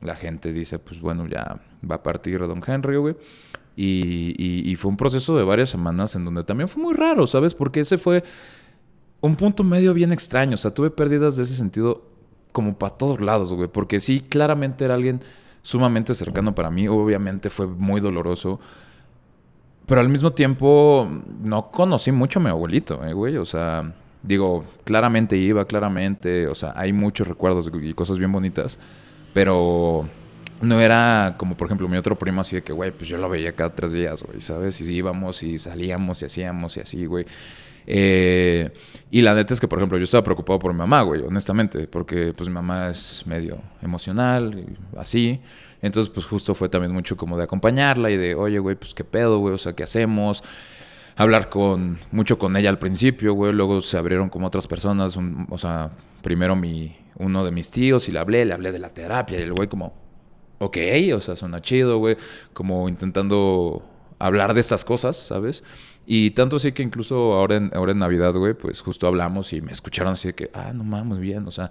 La 0.00 0.16
gente 0.16 0.52
dice, 0.52 0.78
pues 0.78 1.00
bueno, 1.00 1.26
ya 1.28 1.60
va 1.88 1.96
a 1.96 2.02
partir 2.02 2.40
Don 2.40 2.62
Henry, 2.66 2.96
güey. 2.96 3.16
Y, 3.76 4.74
fue 4.76 4.90
un 4.90 4.96
proceso 4.96 5.36
de 5.36 5.44
varias 5.44 5.70
semanas 5.70 6.14
en 6.14 6.24
donde 6.24 6.44
también 6.44 6.68
fue 6.68 6.82
muy 6.82 6.94
raro, 6.94 7.26
¿sabes? 7.26 7.54
Porque 7.54 7.80
ese 7.80 7.98
fue 7.98 8.22
un 9.20 9.36
punto 9.36 9.64
medio 9.64 9.94
bien 9.94 10.12
extraño. 10.12 10.54
O 10.54 10.58
sea, 10.58 10.72
tuve 10.72 10.90
pérdidas 10.90 11.36
de 11.36 11.44
ese 11.44 11.54
sentido 11.54 12.02
como 12.52 12.76
para 12.78 12.94
todos 12.94 13.20
lados, 13.20 13.52
güey. 13.52 13.68
Porque 13.68 14.00
sí, 14.00 14.20
claramente 14.20 14.84
era 14.84 14.94
alguien 14.94 15.20
sumamente 15.62 16.14
cercano 16.14 16.54
para 16.54 16.70
mí. 16.70 16.88
Obviamente 16.88 17.48
fue 17.48 17.66
muy 17.66 18.00
doloroso. 18.00 18.60
Pero 19.86 20.00
al 20.00 20.08
mismo 20.08 20.32
tiempo, 20.32 21.08
no 21.42 21.70
conocí 21.70 22.12
mucho 22.12 22.40
a 22.40 22.42
mi 22.42 22.48
abuelito, 22.50 23.04
eh, 23.04 23.12
güey. 23.12 23.36
O 23.36 23.46
sea, 23.46 23.94
digo, 24.22 24.64
claramente 24.84 25.36
iba, 25.36 25.64
claramente. 25.66 26.46
O 26.46 26.54
sea, 26.54 26.72
hay 26.76 26.92
muchos 26.92 27.26
recuerdos 27.26 27.70
y 27.82 27.94
cosas 27.94 28.18
bien 28.18 28.32
bonitas. 28.32 28.78
Pero 29.34 30.08
no 30.60 30.80
era 30.80 31.34
como, 31.38 31.56
por 31.56 31.66
ejemplo, 31.66 31.88
mi 31.88 31.96
otro 31.96 32.16
primo 32.16 32.40
así 32.40 32.56
de 32.56 32.62
que, 32.62 32.72
güey, 32.72 32.92
pues 32.92 33.08
yo 33.08 33.18
lo 33.18 33.28
veía 33.28 33.52
cada 33.52 33.74
tres 33.74 33.92
días, 33.92 34.22
güey, 34.22 34.40
¿sabes? 34.40 34.80
Y 34.80 34.92
íbamos 34.92 35.42
y 35.42 35.58
salíamos 35.58 36.22
y 36.22 36.26
hacíamos 36.26 36.76
y 36.76 36.80
así, 36.80 37.06
güey. 37.06 37.26
Eh, 37.86 38.70
y 39.10 39.22
la 39.22 39.34
neta 39.34 39.54
es 39.54 39.60
que, 39.60 39.66
por 39.66 39.78
ejemplo, 39.78 39.98
yo 39.98 40.04
estaba 40.04 40.22
preocupado 40.22 40.58
por 40.58 40.72
mi 40.72 40.78
mamá, 40.78 41.02
güey, 41.02 41.22
honestamente, 41.22 41.88
porque 41.88 42.32
pues 42.32 42.48
mi 42.48 42.54
mamá 42.54 42.90
es 42.90 43.24
medio 43.26 43.58
emocional, 43.82 44.54
y 44.54 44.98
así. 44.98 45.40
Entonces, 45.80 46.12
pues 46.12 46.26
justo 46.26 46.54
fue 46.54 46.68
también 46.68 46.92
mucho 46.92 47.16
como 47.16 47.36
de 47.36 47.42
acompañarla 47.42 48.10
y 48.10 48.16
de, 48.16 48.36
oye, 48.36 48.60
güey, 48.60 48.76
pues 48.76 48.94
qué 48.94 49.02
pedo, 49.02 49.38
güey, 49.38 49.54
o 49.54 49.58
sea, 49.58 49.72
¿qué 49.74 49.82
hacemos? 49.82 50.44
Hablar 51.16 51.50
con, 51.50 51.98
mucho 52.10 52.38
con 52.38 52.56
ella 52.56 52.70
al 52.70 52.78
principio, 52.78 53.34
güey, 53.34 53.52
luego 53.52 53.82
se 53.82 53.98
abrieron 53.98 54.28
como 54.28 54.46
otras 54.46 54.66
personas, 54.66 55.18
o 55.50 55.58
sea, 55.58 55.90
primero 56.22 56.56
mi, 56.56 56.96
uno 57.16 57.44
de 57.44 57.50
mis 57.50 57.70
tíos 57.70 58.08
y 58.08 58.12
le 58.12 58.18
hablé, 58.18 58.44
le 58.44 58.54
hablé 58.54 58.72
de 58.72 58.78
la 58.78 58.90
terapia 58.90 59.38
y 59.38 59.42
el 59.42 59.52
güey 59.52 59.68
como, 59.68 59.94
ok, 60.58 60.76
o 61.14 61.20
sea, 61.20 61.36
suena 61.36 61.60
chido, 61.60 61.98
güey, 61.98 62.16
como 62.52 62.88
intentando 62.88 63.82
hablar 64.18 64.54
de 64.54 64.60
estas 64.60 64.84
cosas, 64.84 65.16
¿sabes? 65.16 65.64
Y 66.06 66.30
tanto 66.30 66.56
así 66.56 66.72
que 66.72 66.82
incluso 66.82 67.34
ahora 67.34 67.56
en, 67.56 67.70
ahora 67.74 67.92
en 67.92 67.98
Navidad, 67.98 68.32
güey, 68.34 68.54
pues 68.54 68.80
justo 68.80 69.06
hablamos 69.06 69.52
y 69.52 69.60
me 69.60 69.72
escucharon 69.72 70.14
así 70.14 70.28
de 70.28 70.34
que, 70.34 70.50
ah, 70.54 70.72
no 70.74 70.84
mames, 70.84 71.18
bien, 71.18 71.46
o 71.46 71.50
sea, 71.50 71.70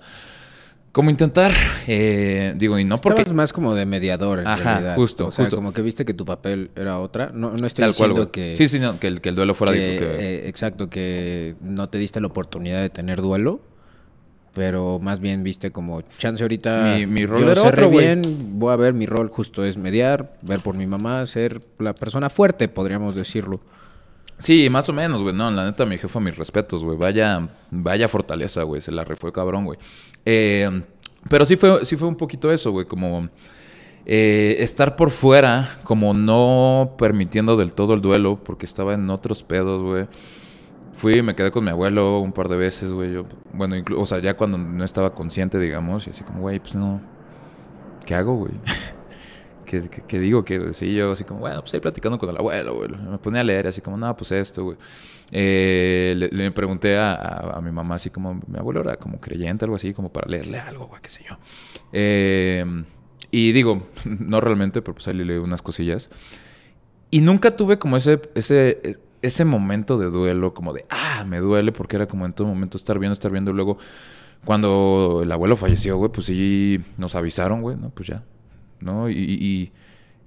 como 0.91 1.09
intentar, 1.09 1.51
eh, 1.87 2.53
digo, 2.57 2.77
y 2.77 2.83
no 2.83 2.97
porque... 2.97 3.21
Estabas 3.21 3.35
más 3.35 3.53
como 3.53 3.73
de 3.75 3.85
mediador, 3.85 4.39
en 4.39 4.47
Ajá, 4.47 4.73
realidad. 4.73 4.95
justo, 4.95 5.27
O 5.27 5.31
sea, 5.31 5.45
justo. 5.45 5.55
como 5.55 5.71
que 5.73 5.81
viste 5.81 6.03
que 6.05 6.13
tu 6.13 6.25
papel 6.25 6.69
era 6.75 6.99
otra. 6.99 7.31
No, 7.33 7.51
no 7.51 7.65
estoy 7.67 7.83
Tal 7.85 7.95
cual, 7.95 8.09
diciendo 8.09 8.31
que... 8.31 8.55
Sí, 8.57 8.67
sí, 8.67 8.79
no, 8.79 8.99
que, 8.99 9.07
el, 9.07 9.21
que 9.21 9.29
el 9.29 9.35
duelo 9.35 9.53
fuera 9.55 9.71
que, 9.73 9.79
difícil. 9.79 10.07
eh, 10.19 10.47
exacto, 10.49 10.89
que 10.89 11.55
no 11.61 11.87
te 11.89 11.97
diste 11.97 12.19
la 12.19 12.27
oportunidad 12.27 12.81
de 12.81 12.89
tener 12.89 13.21
duelo, 13.21 13.61
pero 14.53 14.99
más 14.99 15.21
bien 15.21 15.43
viste 15.43 15.71
como 15.71 16.01
chance 16.17 16.43
ahorita. 16.43 16.95
Mi- 16.97 17.05
mi 17.07 17.25
rol 17.25 17.41
yo 17.45 17.51
era 17.51 17.63
otro, 17.63 17.89
bien, 17.89 18.21
voy 18.59 18.73
a 18.73 18.75
ver, 18.75 18.93
mi 18.93 19.05
rol 19.05 19.29
justo 19.29 19.63
es 19.63 19.77
mediar, 19.77 20.33
ver 20.41 20.59
por 20.59 20.75
mi 20.75 20.87
mamá, 20.87 21.25
ser 21.25 21.61
la 21.79 21.93
persona 21.93 22.29
fuerte, 22.29 22.67
podríamos 22.67 23.15
decirlo. 23.15 23.61
Sí, 24.37 24.69
más 24.71 24.89
o 24.89 24.93
menos, 24.93 25.21
güey. 25.21 25.35
No, 25.35 25.51
la 25.51 25.63
neta, 25.65 25.85
mi 25.85 25.99
jefa, 25.99 26.19
mis 26.19 26.35
respetos, 26.35 26.83
güey. 26.83 26.97
Vaya, 26.97 27.47
vaya 27.69 28.07
fortaleza, 28.07 28.63
güey. 28.63 28.81
Se 28.81 28.91
la 28.91 29.03
refue 29.05 29.31
cabrón, 29.31 29.65
güey. 29.65 29.77
Eh, 30.26 30.84
pero 31.30 31.45
sí 31.45 31.55
fue, 31.55 31.86
sí 31.86 31.95
fue 31.95 32.07
un 32.07 32.15
poquito 32.15 32.51
eso, 32.51 32.72
güey. 32.72 32.86
Como 32.86 33.30
eh, 34.05 34.57
estar 34.59 34.95
por 34.95 35.11
fuera, 35.11 35.80
como 35.84 36.13
no 36.13 36.95
permitiendo 36.97 37.57
del 37.57 37.74
todo 37.74 37.93
el 37.93 38.01
duelo, 38.01 38.39
porque 38.43 38.65
estaba 38.65 38.93
en 38.93 39.09
otros 39.09 39.43
pedos, 39.43 39.82
güey. 39.82 40.07
Fui 40.93 41.22
me 41.22 41.36
quedé 41.36 41.51
con 41.51 41.63
mi 41.63 41.69
abuelo 41.69 42.19
un 42.19 42.34
par 42.34 42.47
de 42.49 42.57
veces, 42.57 42.91
güey. 42.91 43.13
Yo, 43.13 43.24
bueno, 43.53 43.76
o 43.97 44.05
sea, 44.05 44.19
ya 44.19 44.36
cuando 44.36 44.57
no 44.57 44.84
estaba 44.84 45.13
consciente, 45.13 45.59
digamos, 45.59 46.07
y 46.07 46.11
así 46.11 46.24
como, 46.24 46.41
güey, 46.41 46.59
pues 46.59 46.76
no. 46.76 47.01
¿Qué 48.05 48.15
hago, 48.15 48.36
güey? 48.36 48.53
¿Qué, 49.72 49.89
qué, 49.89 50.01
qué 50.05 50.19
digo? 50.19 50.43
Que 50.43 50.74
sí, 50.74 50.93
yo 50.93 51.13
así 51.13 51.24
como, 51.24 51.39
bueno, 51.39 51.61
pues 51.61 51.74
ahí 51.74 51.80
platicando 51.80 52.17
con 52.19 52.30
el 52.30 52.36
abuelo, 52.38 52.76
güey. 52.76 52.89
Me 52.89 53.17
ponía 53.19 53.39
a 53.39 53.43
leer, 53.45 53.67
así 53.67 53.80
como, 53.80 53.95
no, 53.95 54.17
pues 54.17 54.34
esto, 54.34 54.65
güey. 54.65 54.78
Eh, 55.32 56.13
le, 56.17 56.28
le 56.28 56.51
pregunté 56.51 56.97
a, 56.97 57.13
a- 57.13 57.57
a 57.57 57.61
mi 57.61 57.72
mamá, 57.72 57.95
así 57.95 58.09
como, 58.09 58.34
mi 58.34 58.59
abuelo 58.59 58.82
era 58.82 58.97
como 58.97 59.22
creyente, 59.22 59.63
algo 59.63 59.78
así, 59.78 59.93
como 59.93 60.11
para 60.11 60.28
leerle 60.30 60.59
algo, 60.59 60.88
güey, 60.88 61.01
qué 61.01 61.09
sé 61.09 61.24
yo. 61.30 61.38
Eh, 61.93 62.65
y 63.32 63.53
digo, 63.53 63.88
no 64.05 64.41
realmente, 64.41 64.82
pero 64.82 64.95
pues 64.95 65.07
ahí 65.07 65.13
le 65.13 65.24
leí 65.24 65.38
unas 65.38 65.61
cosillas. 65.61 66.09
Y 67.09 67.22
nunca 67.22 67.55
tuve 67.55 67.80
como 67.80 67.95
ese, 67.95 68.22
ese, 68.36 68.99
ese 69.22 69.45
momento 69.45 69.97
de 69.97 70.07
duelo, 70.07 70.53
como 70.53 70.74
de, 70.74 70.86
ah, 70.89 71.24
me 71.26 71.39
duele, 71.39 71.72
porque 71.72 71.95
era 71.95 72.07
como 72.07 72.26
en 72.26 72.34
todo 72.34 72.47
momento 72.47 72.78
estar 72.78 72.99
viendo, 72.99 73.13
estar 73.13 73.32
viendo. 73.32 73.53
Luego, 73.53 73.78
cuando 74.45 75.22
el 75.24 75.32
abuelo 75.32 75.55
falleció, 75.55 75.97
güey, 75.97 76.11
pues 76.11 76.26
sí 76.28 76.80
nos 76.97 77.15
avisaron, 77.15 77.61
güey, 77.61 77.78
¿no? 77.78 77.89
Pues 77.91 78.07
ya, 78.09 78.24
¿no? 78.82 79.09
Y, 79.09 79.15
y, 79.15 79.71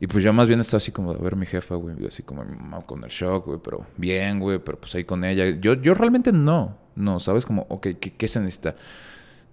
y 0.01 0.07
pues 0.07 0.25
ya 0.25 0.33
más 0.33 0.49
bien 0.49 0.61
estaba 0.61 0.79
así 0.79 0.93
como 0.93 1.15
de 1.15 1.19
ver 1.21 1.37
mi 1.37 1.47
jefa, 1.47 1.75
güey, 1.77 2.07
así 2.07 2.23
como 2.23 2.45
mi 2.45 2.57
mamá 2.57 2.81
con 2.83 3.05
el 3.05 3.11
shock, 3.11 3.47
güey, 3.47 3.59
pero 3.63 3.87
bien, 3.97 4.41
güey, 4.41 4.59
pero 4.59 4.79
pues 4.79 4.95
ahí 4.95 5.05
con 5.05 5.25
ella. 5.25 5.49
Yo, 5.61 5.75
yo 5.75 5.95
realmente 5.95 6.33
no, 6.33 6.77
no, 6.97 7.21
¿sabes? 7.21 7.47
Como, 7.47 7.67
ok, 7.69 7.89
¿qué, 8.01 8.15
qué 8.15 8.29
se 8.29 8.41
necesita? 8.41 8.77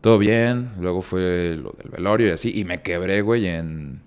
Todo 0.02 0.18
bien, 0.18 0.72
luego 0.80 1.02
fue 1.02 1.56
lo 1.62 1.76
del 1.78 1.89
velorio 1.91 2.28
y 2.28 2.32
así, 2.32 2.52
y 2.54 2.66
me 2.66 2.82
quebré, 2.82 3.22
güey, 3.22 3.47
en... 3.47 4.02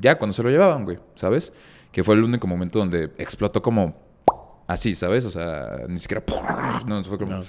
Ya, 0.00 0.16
cuando 0.16 0.32
se 0.32 0.42
lo 0.42 0.50
llevaban, 0.50 0.84
güey, 0.84 0.98
¿sabes? 1.16 1.52
Que 1.90 2.04
fue 2.04 2.14
el 2.14 2.24
único 2.24 2.46
momento 2.46 2.78
donde 2.78 3.10
explotó 3.18 3.60
como 3.60 3.94
así, 4.66 4.94
¿sabes? 4.94 5.24
O 5.24 5.30
sea, 5.30 5.84
ni 5.88 5.98
siquiera... 5.98 6.22
No, 6.86 7.02
fue 7.04 7.18
como... 7.18 7.40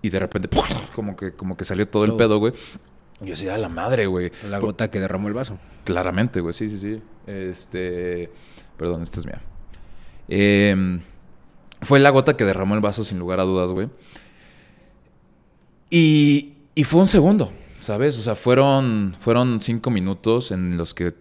Y 0.00 0.10
de 0.10 0.18
repente, 0.18 0.48
como 0.94 1.16
que, 1.16 1.32
como 1.32 1.56
que 1.56 1.64
salió 1.64 1.88
todo 1.88 2.04
el 2.04 2.14
pedo, 2.14 2.38
güey. 2.38 2.52
Y 3.20 3.26
yo 3.26 3.30
decía, 3.30 3.54
a 3.54 3.58
la 3.58 3.68
madre, 3.68 4.06
güey. 4.06 4.32
La 4.48 4.58
gota 4.58 4.90
que 4.90 5.00
derramó 5.00 5.28
el 5.28 5.34
vaso. 5.34 5.58
Claramente, 5.84 6.40
güey, 6.40 6.54
sí, 6.54 6.68
sí, 6.68 6.78
sí. 6.78 7.02
Este. 7.26 8.30
Perdón, 8.76 9.02
esta 9.02 9.20
es 9.20 9.26
mía. 9.26 9.40
Em, 10.28 11.00
fue 11.82 12.00
la 12.00 12.10
gota 12.10 12.36
que 12.36 12.44
derramó 12.44 12.74
el 12.74 12.80
vaso, 12.80 13.04
sin 13.04 13.18
lugar 13.18 13.40
a 13.40 13.44
dudas, 13.44 13.70
güey. 13.70 13.88
Y, 15.90 16.54
y 16.74 16.84
fue 16.84 17.00
un 17.00 17.06
segundo, 17.06 17.52
¿sabes? 17.78 18.18
O 18.18 18.22
sea, 18.22 18.34
fueron, 18.34 19.14
fueron 19.20 19.60
cinco 19.60 19.90
minutos 19.90 20.50
en 20.50 20.76
los 20.76 20.94
que 20.94 21.14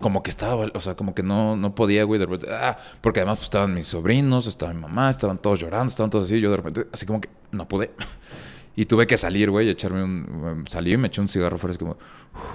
como 0.00 0.22
que 0.22 0.30
estaba, 0.30 0.70
o 0.72 0.80
sea, 0.80 0.94
como 0.94 1.14
que 1.14 1.22
no, 1.22 1.56
no 1.56 1.74
podía, 1.74 2.04
güey, 2.04 2.18
de 2.18 2.26
repente, 2.26 2.48
ah, 2.50 2.78
porque 3.00 3.20
además 3.20 3.38
pues, 3.38 3.46
estaban 3.46 3.74
mis 3.74 3.88
sobrinos, 3.88 4.46
estaba 4.46 4.72
mi 4.72 4.80
mamá, 4.80 5.10
estaban 5.10 5.38
todos 5.38 5.60
llorando, 5.60 5.90
estaban 5.90 6.10
todos 6.10 6.26
así, 6.26 6.40
yo 6.40 6.50
de 6.50 6.56
repente, 6.56 6.86
así 6.92 7.06
como 7.06 7.20
que 7.20 7.28
no 7.50 7.68
pude. 7.68 7.90
Y 8.76 8.86
tuve 8.86 9.06
que 9.06 9.16
salir, 9.16 9.50
güey, 9.50 9.68
y 9.68 9.70
echarme 9.70 10.02
un... 10.02 10.64
Salí 10.66 10.94
y 10.94 10.96
me 10.96 11.06
eché 11.06 11.20
un 11.20 11.28
cigarro 11.28 11.58
fuera, 11.58 11.72
es 11.72 11.78
como, 11.78 11.96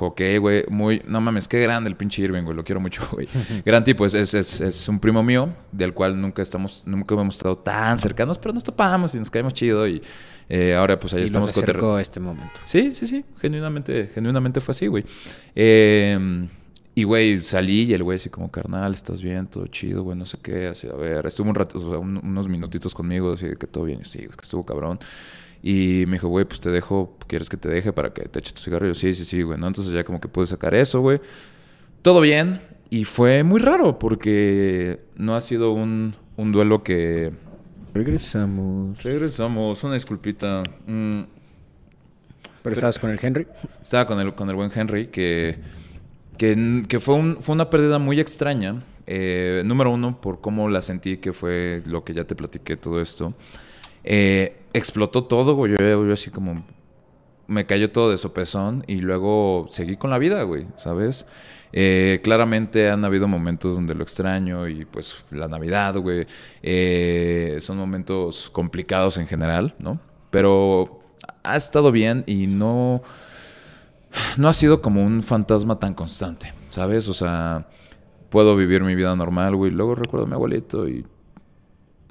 ok, 0.01 0.21
güey, 0.41 0.65
muy... 0.69 1.01
No 1.07 1.21
mames, 1.21 1.47
qué 1.47 1.61
grande 1.61 1.89
el 1.89 1.95
pinche 1.95 2.21
Irving, 2.23 2.43
güey, 2.43 2.55
lo 2.57 2.63
quiero 2.65 2.81
mucho, 2.81 3.07
güey. 3.11 3.27
Gran 3.65 3.85
tipo, 3.85 4.05
es, 4.05 4.13
es, 4.13 4.33
es, 4.33 4.59
es 4.59 4.89
un 4.89 4.99
primo 4.99 5.23
mío, 5.23 5.53
del 5.71 5.93
cual 5.93 6.19
nunca 6.19 6.41
estamos, 6.41 6.83
nunca 6.85 7.15
hemos 7.15 7.35
estado 7.37 7.57
tan 7.57 7.97
cercanos, 7.99 8.37
pero 8.37 8.53
nos 8.53 8.65
topamos 8.65 9.15
y 9.15 9.19
nos 9.19 9.29
caemos 9.31 9.53
chido 9.53 9.87
y 9.87 10.01
eh, 10.49 10.75
ahora 10.75 10.99
pues 10.99 11.13
ahí 11.13 11.21
y 11.21 11.25
estamos 11.25 11.55
a 11.55 12.01
este 12.01 12.19
momento. 12.19 12.59
Sí, 12.65 12.91
sí, 12.91 13.07
sí. 13.07 13.23
Genuinamente, 13.39 14.11
genuinamente 14.13 14.59
fue 14.59 14.73
así, 14.73 14.87
güey. 14.87 15.05
Eh, 15.55 16.47
y, 16.95 17.03
güey, 17.03 17.39
salí 17.39 17.83
y 17.83 17.93
el 17.93 18.03
güey 18.03 18.17
así 18.17 18.29
como, 18.29 18.51
carnal, 18.51 18.91
¿estás 18.93 19.21
bien? 19.21 19.47
Todo 19.47 19.67
chido, 19.67 20.03
güey, 20.03 20.17
no 20.17 20.25
sé 20.25 20.37
qué. 20.43 20.67
Así, 20.67 20.87
a 20.87 20.95
ver, 20.95 21.25
estuvo 21.27 21.47
un 21.47 21.55
rato, 21.55 21.77
o 21.77 21.81
sea, 21.81 21.99
un- 21.99 22.17
unos 22.21 22.49
minutitos 22.49 22.93
conmigo, 22.93 23.31
así 23.33 23.45
que 23.57 23.67
todo 23.67 23.85
bien. 23.85 24.03
Sí, 24.03 24.19
es 24.29 24.35
que 24.35 24.41
estuvo 24.43 24.65
cabrón. 24.65 24.99
Y 25.61 26.05
me 26.07 26.13
dijo, 26.13 26.27
güey, 26.29 26.45
pues 26.45 26.59
te 26.61 26.69
dejo, 26.69 27.17
¿quieres 27.27 27.49
que 27.49 27.57
te 27.57 27.67
deje 27.69 27.91
para 27.91 28.13
que 28.13 28.29
te 28.29 28.39
eches 28.39 28.53
tu 28.53 28.61
cigarro? 28.61 28.85
Y 28.85 28.89
yo, 28.89 28.95
sí, 28.95 29.13
sí, 29.13 29.25
sí, 29.25 29.41
güey, 29.41 29.59
¿no? 29.59 29.67
Entonces 29.67 29.91
ya 29.93 30.03
como 30.03 30.21
que 30.21 30.27
pude 30.29 30.47
sacar 30.47 30.73
eso, 30.73 31.01
güey. 31.01 31.19
Todo 32.01 32.21
bien. 32.21 32.61
Y 32.89 33.03
fue 33.05 33.43
muy 33.43 33.59
raro 33.59 33.99
porque 33.99 35.01
no 35.15 35.35
ha 35.35 35.41
sido 35.41 35.71
un, 35.73 36.15
un 36.37 36.51
duelo 36.51 36.81
que... 36.83 37.31
Regresamos. 37.93 39.03
Regresamos, 39.03 39.83
una 39.83 39.95
disculpita. 39.95 40.63
Mm, 40.87 41.21
Pero 42.63 42.73
estabas 42.73 42.99
con 42.99 43.09
el 43.09 43.19
Henry. 43.21 43.47
Estaba 43.81 44.07
con 44.07 44.19
el, 44.19 44.33
con 44.35 44.49
el 44.49 44.55
buen 44.55 44.71
Henry, 44.73 45.07
que, 45.07 45.57
que, 46.37 46.83
que 46.87 46.99
fue, 46.99 47.15
un- 47.15 47.37
fue 47.41 47.53
una 47.55 47.69
pérdida 47.69 47.99
muy 47.99 48.19
extraña. 48.19 48.81
Eh, 49.07 49.63
número 49.65 49.91
uno, 49.91 50.21
por 50.21 50.39
cómo 50.39 50.69
la 50.69 50.81
sentí, 50.81 51.17
que 51.17 51.33
fue 51.33 51.81
lo 51.85 52.03
que 52.03 52.13
ya 52.13 52.25
te 52.25 52.35
platiqué, 52.35 52.77
todo 52.77 53.01
esto. 53.01 53.33
Eh, 54.03 54.61
explotó 54.73 55.23
todo, 55.25 55.55
güey. 55.55 55.75
Yo, 55.77 56.13
así 56.13 56.31
como... 56.31 56.65
Me 57.47 57.65
cayó 57.65 57.91
todo 57.91 58.11
de 58.11 58.19
sopezón 58.19 58.83
y 58.85 58.97
luego 58.97 59.65
seguí 59.69 59.97
con 59.97 60.11
la 60.11 60.19
vida, 60.19 60.43
güey, 60.43 60.67
¿sabes? 60.75 61.25
Eh, 61.73 62.19
claramente 62.23 62.91
han 62.91 63.03
habido 63.05 63.27
momentos 63.27 63.73
donde 63.73 63.95
lo 63.95 64.03
extraño 64.03 64.67
y 64.67 64.85
pues 64.85 65.17
la 65.31 65.47
Navidad, 65.47 65.95
güey. 65.97 66.27
eh, 66.61 67.57
son 67.59 67.77
momentos 67.77 68.51
complicados 68.51 69.17
en 69.17 69.25
general, 69.25 69.73
¿no? 69.79 69.99
Pero 70.29 70.99
ha 71.43 71.55
estado 71.55 71.91
bien 71.91 72.23
y 72.27 72.45
no 72.45 73.01
no 74.37 74.47
ha 74.47 74.53
sido 74.53 74.81
como 74.81 75.03
un 75.03 75.23
fantasma 75.23 75.79
tan 75.79 75.93
constante, 75.93 76.53
¿sabes? 76.69 77.07
O 77.07 77.13
sea, 77.13 77.67
puedo 78.29 78.55
vivir 78.55 78.83
mi 78.83 78.95
vida 78.95 79.15
normal, 79.15 79.55
güey. 79.55 79.71
Luego 79.71 79.95
recuerdo 79.95 80.25
a 80.25 80.29
mi 80.29 80.35
abuelito 80.35 80.87
y, 80.87 81.05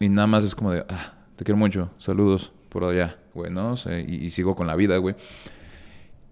y 0.00 0.08
nada 0.08 0.26
más 0.26 0.44
es 0.44 0.54
como 0.54 0.72
de, 0.72 0.84
ah, 0.88 1.14
te 1.38 1.44
quiero 1.44 1.56
mucho, 1.56 1.90
saludos 1.98 2.52
por 2.68 2.82
allá, 2.82 3.16
güey, 3.32 3.52
¿no? 3.52 3.74
Y, 4.08 4.28
sigo 4.30 4.56
con 4.56 4.66
la 4.66 4.74
vida, 4.74 4.96
güey. 4.96 5.14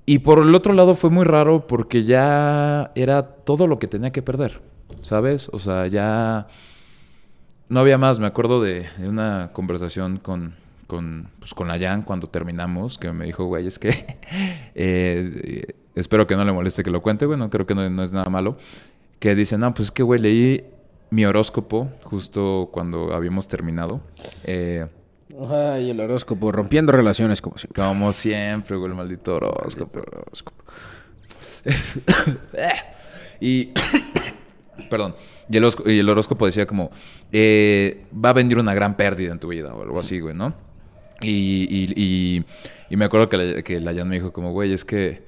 Y 0.04 0.18
por 0.18 0.42
el 0.42 0.52
otro 0.52 0.72
lado 0.72 0.96
fue 0.96 1.10
muy 1.10 1.24
raro 1.24 1.68
porque 1.68 2.02
ya 2.02 2.90
era 2.96 3.22
todo 3.22 3.68
lo 3.68 3.78
que 3.78 3.86
tenía 3.86 4.10
que 4.10 4.20
perder, 4.20 4.60
¿sabes? 5.02 5.48
O 5.52 5.60
sea, 5.60 5.86
ya 5.86 6.48
no 7.68 7.78
había 7.78 7.98
más. 7.98 8.18
Me 8.18 8.26
acuerdo 8.26 8.60
de, 8.60 8.86
una 8.98 9.50
conversación 9.52 10.16
con, 10.16 10.56
con, 10.88 11.28
pues, 11.38 11.54
la 11.56 11.78
Jan 11.78 12.02
cuando 12.02 12.26
terminamos, 12.26 12.98
que 12.98 13.12
me 13.12 13.26
dijo, 13.26 13.44
güey, 13.44 13.68
es 13.68 13.78
que 13.78 14.18
eh, 14.74 15.72
espero 15.94 16.26
que 16.26 16.34
no 16.34 16.44
le 16.44 16.52
moleste 16.52 16.82
que 16.82 16.90
lo 16.90 17.00
cuente, 17.00 17.26
güey, 17.26 17.38
creo 17.48 17.64
que 17.64 17.76
no, 17.76 17.88
no 17.88 18.02
es 18.02 18.12
nada 18.12 18.28
malo. 18.28 18.56
Que 19.20 19.36
dice, 19.36 19.56
no, 19.56 19.72
pues 19.72 19.86
es 19.86 19.92
que, 19.92 20.02
güey, 20.02 20.20
leí 20.20 20.64
mi 21.10 21.24
horóscopo 21.24 21.92
justo 22.02 22.70
cuando 22.72 23.14
habíamos 23.14 23.46
terminado. 23.46 24.00
Eh, 24.42 24.86
Ay, 25.50 25.90
el 25.90 26.00
horóscopo, 26.00 26.50
rompiendo 26.50 26.92
relaciones 26.92 27.42
como 27.42 27.58
siempre. 27.58 27.82
como 27.82 28.12
siempre, 28.12 28.76
güey, 28.76 28.90
el 28.90 28.96
maldito 28.96 29.36
horóscopo. 29.36 30.02
y 33.40 33.72
Perdón. 34.90 35.14
Y 35.48 35.56
el, 35.56 35.64
horóscopo, 35.64 35.90
y 35.90 35.98
el 35.98 36.08
horóscopo 36.08 36.46
decía 36.46 36.66
como, 36.66 36.90
eh, 37.32 38.04
va 38.12 38.30
a 38.30 38.32
venir 38.32 38.58
una 38.58 38.74
gran 38.74 38.96
pérdida 38.96 39.32
en 39.32 39.38
tu 39.38 39.48
vida 39.48 39.74
o 39.74 39.82
algo 39.82 40.00
así, 40.00 40.20
güey, 40.20 40.34
¿no? 40.34 40.54
Y, 41.20 41.66
y, 41.70 41.92
y, 41.96 42.44
y 42.90 42.96
me 42.96 43.04
acuerdo 43.04 43.28
que 43.28 43.36
la, 43.36 43.62
que 43.62 43.80
la 43.80 43.94
Jan 43.94 44.08
me 44.08 44.16
dijo 44.16 44.32
como, 44.32 44.52
güey, 44.52 44.72
es 44.72 44.84
que 44.84 45.24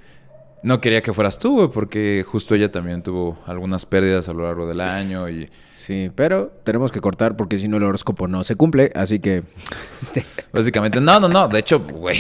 no 0.62 0.80
quería 0.80 1.02
que 1.02 1.12
fueras 1.12 1.38
tú, 1.38 1.56
güey, 1.56 1.68
porque 1.68 2.24
justo 2.26 2.54
ella 2.54 2.70
también 2.70 3.02
tuvo 3.02 3.38
algunas 3.46 3.86
pérdidas 3.86 4.28
a 4.28 4.32
lo 4.32 4.44
largo 4.44 4.66
del 4.66 4.80
año 4.80 5.28
y... 5.28 5.48
Sí, 5.70 6.10
pero 6.14 6.52
tenemos 6.64 6.92
que 6.92 7.00
cortar 7.00 7.36
porque 7.36 7.56
si 7.56 7.66
no 7.66 7.78
el 7.78 7.84
horóscopo 7.84 8.28
no 8.28 8.44
se 8.44 8.56
cumple, 8.56 8.92
así 8.94 9.20
que... 9.20 9.44
este, 10.02 10.24
Básicamente, 10.52 11.00
no, 11.00 11.20
no, 11.20 11.28
no, 11.28 11.48
de 11.48 11.58
hecho, 11.60 11.80
güey... 11.80 12.18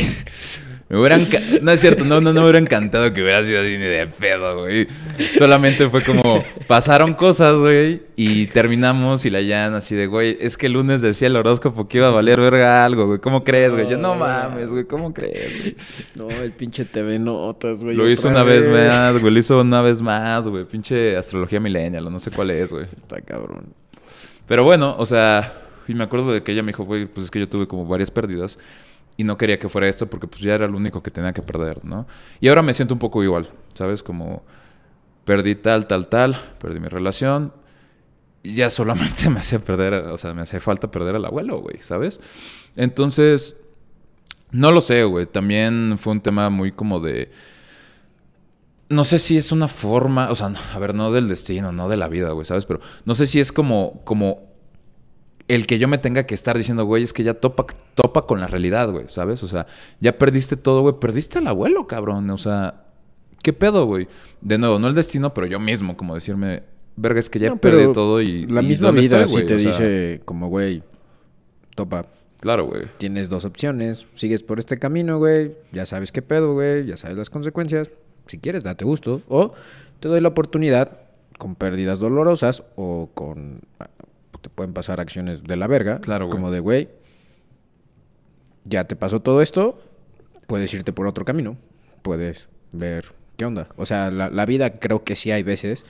Me 0.88 0.98
hubieran... 0.98 1.20
No 1.62 1.70
es 1.70 1.80
cierto, 1.80 2.04
no, 2.04 2.20
no, 2.20 2.32
no 2.32 2.40
me 2.40 2.46
hubiera 2.46 2.58
encantado 2.58 3.12
que 3.12 3.22
hubiera 3.22 3.44
sido 3.44 3.60
así 3.60 3.72
ni 3.72 3.84
de 3.84 4.06
pedo, 4.06 4.60
güey. 4.60 4.86
Solamente 5.36 5.88
fue 5.90 6.02
como... 6.02 6.42
Pasaron 6.66 7.12
cosas, 7.12 7.56
güey, 7.56 8.02
y 8.16 8.46
terminamos 8.46 9.26
y 9.26 9.30
la 9.30 9.40
Jan 9.40 9.74
así 9.74 9.94
de, 9.94 10.06
güey, 10.06 10.38
es 10.40 10.56
que 10.56 10.66
el 10.66 10.72
lunes 10.72 11.02
decía 11.02 11.28
el 11.28 11.36
horóscopo 11.36 11.88
que 11.88 11.98
iba 11.98 12.08
a 12.08 12.10
valer 12.10 12.40
verga 12.40 12.84
algo, 12.86 13.06
güey. 13.06 13.18
¿Cómo 13.18 13.44
crees, 13.44 13.72
güey? 13.72 13.88
Yo, 13.88 13.98
no 13.98 14.14
mames, 14.14 14.70
güey, 14.70 14.84
¿cómo 14.84 15.12
crees? 15.12 15.60
güey? 15.60 15.76
No, 16.14 16.30
el 16.42 16.52
pinche 16.52 16.86
TV 16.86 17.18
Notas, 17.18 17.82
güey. 17.82 17.94
Lo 17.94 18.08
hizo 18.08 18.28
una 18.28 18.42
vez 18.42 18.66
vez. 18.66 18.90
más, 18.90 19.20
güey. 19.20 19.32
Lo 19.32 19.38
hizo 19.38 19.60
una 19.60 19.82
vez 19.82 20.00
más, 20.00 20.46
güey. 20.48 20.64
Pinche 20.64 21.16
astrología 21.16 21.60
millennial, 21.60 22.06
o 22.06 22.10
no 22.10 22.18
sé 22.18 22.30
cuál 22.30 22.50
es, 22.50 22.72
güey. 22.72 22.86
Está 22.94 23.20
cabrón. 23.20 23.74
Pero 24.46 24.64
bueno, 24.64 24.96
o 24.98 25.04
sea, 25.04 25.52
y 25.86 25.92
me 25.92 26.04
acuerdo 26.04 26.32
de 26.32 26.42
que 26.42 26.52
ella 26.52 26.62
me 26.62 26.68
dijo, 26.72 26.84
güey, 26.84 27.04
pues 27.04 27.24
es 27.24 27.30
que 27.30 27.40
yo 27.40 27.48
tuve 27.48 27.66
como 27.66 27.84
varias 27.86 28.10
pérdidas 28.10 28.58
y 29.18 29.24
no 29.24 29.36
quería 29.36 29.58
que 29.58 29.68
fuera 29.68 29.88
esto 29.88 30.08
porque 30.08 30.28
pues 30.28 30.40
ya 30.40 30.54
era 30.54 30.68
lo 30.68 30.76
único 30.76 31.02
que 31.02 31.10
tenía 31.10 31.32
que 31.32 31.42
perder, 31.42 31.84
¿no? 31.84 32.06
Y 32.40 32.48
ahora 32.48 32.62
me 32.62 32.72
siento 32.72 32.94
un 32.94 33.00
poco 33.00 33.22
igual, 33.24 33.50
¿sabes? 33.74 34.04
Como 34.04 34.44
perdí 35.24 35.56
tal, 35.56 35.88
tal, 35.88 36.06
tal, 36.06 36.40
perdí 36.60 36.78
mi 36.78 36.86
relación 36.86 37.52
y 38.44 38.54
ya 38.54 38.70
solamente 38.70 39.28
me 39.30 39.40
hacía 39.40 39.58
perder, 39.58 39.92
o 39.92 40.16
sea, 40.16 40.34
me 40.34 40.42
hacía 40.42 40.60
falta 40.60 40.92
perder 40.92 41.16
al 41.16 41.24
abuelo, 41.24 41.60
güey, 41.60 41.78
¿sabes? 41.80 42.20
Entonces, 42.76 43.56
no 44.52 44.70
lo 44.70 44.80
sé, 44.80 45.02
güey. 45.02 45.26
También 45.26 45.96
fue 45.98 46.12
un 46.12 46.20
tema 46.20 46.48
muy 46.48 46.70
como 46.70 47.00
de... 47.00 47.32
No 48.88 49.02
sé 49.02 49.18
si 49.18 49.36
es 49.36 49.50
una 49.50 49.66
forma, 49.66 50.30
o 50.30 50.36
sea, 50.36 50.52
a 50.72 50.78
ver, 50.78 50.94
no 50.94 51.10
del 51.10 51.28
destino, 51.28 51.72
no 51.72 51.88
de 51.88 51.96
la 51.96 52.06
vida, 52.06 52.30
güey, 52.30 52.46
¿sabes? 52.46 52.66
Pero 52.66 52.80
no 53.04 53.16
sé 53.16 53.26
si 53.26 53.40
es 53.40 53.50
como, 53.50 54.00
como 54.04 54.47
el 55.48 55.66
que 55.66 55.78
yo 55.78 55.88
me 55.88 55.98
tenga 55.98 56.24
que 56.24 56.34
estar 56.34 56.56
diciendo, 56.56 56.84
güey, 56.84 57.02
es 57.02 57.12
que 57.12 57.24
ya 57.24 57.34
topa, 57.34 57.66
topa 57.94 58.26
con 58.26 58.40
la 58.40 58.46
realidad, 58.46 58.90
güey, 58.90 59.08
¿sabes? 59.08 59.42
O 59.42 59.48
sea, 59.48 59.66
ya 59.98 60.16
perdiste 60.18 60.56
todo, 60.56 60.82
güey, 60.82 60.94
perdiste 61.00 61.38
al 61.38 61.46
abuelo, 61.46 61.86
cabrón, 61.86 62.28
o 62.30 62.38
sea, 62.38 62.84
¿qué 63.42 63.52
pedo, 63.54 63.86
güey? 63.86 64.08
De 64.42 64.58
nuevo, 64.58 64.78
no 64.78 64.88
el 64.88 64.94
destino, 64.94 65.32
pero 65.32 65.46
yo 65.46 65.58
mismo, 65.58 65.96
como 65.96 66.14
decirme, 66.14 66.64
verga, 66.96 67.18
es 67.18 67.30
que 67.30 67.38
ya 67.38 67.48
No, 67.48 67.56
perdí 67.56 67.92
todo 67.92 68.20
y... 68.20 68.46
La 68.46 68.62
y 68.62 68.66
misma 68.66 68.88
¿dónde 68.88 69.00
vida 69.00 69.24
estoy, 69.24 69.40
sí 69.40 69.46
te 69.46 69.54
O 69.54 69.58
sea, 69.58 69.70
dice 69.70 70.20
como, 70.24 70.48
güey, 70.48 70.82
topa, 71.74 72.04
Claro, 72.40 72.66
güey. 72.66 72.82
tienes 72.98 73.28
dos 73.28 73.44
opciones, 73.44 74.06
sigues 74.14 74.42
por 74.42 74.58
este 74.58 74.78
camino, 74.78 75.18
güey, 75.18 75.56
ya 75.72 75.86
sabes 75.86 76.12
qué 76.12 76.22
pedo, 76.22 76.52
güey, 76.52 76.84
ya 76.86 76.96
sabes 76.96 77.16
las 77.16 77.30
consecuencias, 77.30 77.90
si 78.26 78.38
quieres, 78.38 78.64
date 78.64 78.84
gusto, 78.84 79.22
o 79.28 79.54
te 79.98 80.08
doy 80.08 80.20
la 80.20 80.28
oportunidad 80.28 81.00
con 81.38 81.54
pérdidas 81.54 82.00
dolorosas 82.00 82.64
o 82.76 83.08
con... 83.14 83.62
te 84.40 84.48
pueden 84.48 84.72
pasar 84.72 85.00
acciones 85.00 85.42
de 85.44 85.56
la 85.56 85.66
verga, 85.66 86.00
Claro, 86.00 86.26
güey. 86.26 86.36
como 86.36 86.50
de, 86.50 86.60
güey, 86.60 86.88
ya 88.64 88.84
te 88.84 88.96
pasó 88.96 89.20
todo 89.20 89.40
esto, 89.42 89.80
puedes 90.46 90.72
irte 90.74 90.92
por 90.92 91.06
otro 91.06 91.24
camino, 91.24 91.56
puedes 92.02 92.48
ver 92.72 93.04
qué 93.36 93.44
onda. 93.44 93.68
O 93.76 93.86
sea, 93.86 94.10
la, 94.10 94.30
la 94.30 94.46
vida 94.46 94.74
creo 94.74 95.04
que 95.04 95.16
sí 95.16 95.30
hay 95.30 95.42
veces 95.42 95.86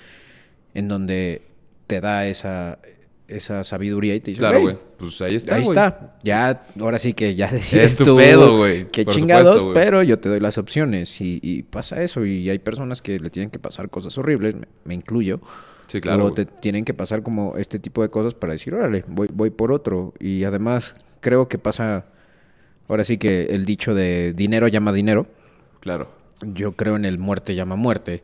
en 0.74 0.88
donde 0.88 1.42
te 1.86 2.00
da 2.00 2.26
esa, 2.26 2.78
esa 3.26 3.64
sabiduría 3.64 4.14
y 4.14 4.20
te 4.20 4.30
dice, 4.30 4.40
Claro, 4.40 4.60
"Güey. 4.60 4.76
Pues 4.98 5.20
ahí 5.22 5.34
está, 5.36 5.54
Ahí 5.56 5.62
está. 5.62 6.16
Ya, 6.24 6.66
ahora 6.80 6.98
sí 6.98 7.14
que 7.14 7.34
ya 7.34 7.50
decides 7.50 7.92
Es 7.92 7.96
tu 7.98 8.16
pedo, 8.16 8.56
güey. 8.58 8.88
Qué 8.90 9.04
chingados, 9.04 9.58
supuesto, 9.60 9.74
pero 9.74 10.02
yo 10.02 10.18
te 10.18 10.28
doy 10.28 10.40
las 10.40 10.58
opciones. 10.58 11.20
Y, 11.20 11.38
y 11.42 11.62
pasa 11.62 12.02
eso. 12.02 12.24
Y 12.26 12.50
hay 12.50 12.58
personas 12.58 13.00
que 13.00 13.18
le 13.18 13.30
tienen 13.30 13.50
que 13.50 13.58
pasar 13.58 13.90
cosas 13.90 14.16
horribles, 14.18 14.54
me, 14.56 14.66
me 14.84 14.94
incluyo. 14.94 15.40
Sí, 15.88 16.00
claro. 16.00 16.26
o 16.26 16.32
te 16.32 16.44
tienen 16.46 16.84
que 16.84 16.94
pasar 16.94 17.22
como 17.22 17.56
este 17.56 17.78
tipo 17.78 18.02
de 18.02 18.10
cosas 18.10 18.34
para 18.34 18.52
decir, 18.52 18.74
órale, 18.74 19.04
voy, 19.08 19.28
voy 19.32 19.50
por 19.50 19.72
otro. 19.72 20.14
Y 20.20 20.44
además, 20.44 20.94
creo 21.20 21.48
que 21.48 21.58
pasa. 21.58 22.04
Ahora 22.88 23.04
sí 23.04 23.18
que 23.18 23.46
el 23.46 23.64
dicho 23.64 23.94
de 23.94 24.32
dinero 24.34 24.68
llama 24.68 24.92
dinero. 24.92 25.26
Claro. 25.80 26.10
Yo 26.42 26.72
creo 26.72 26.96
en 26.96 27.04
el 27.04 27.18
muerte 27.18 27.54
llama 27.54 27.74
muerte. 27.76 28.22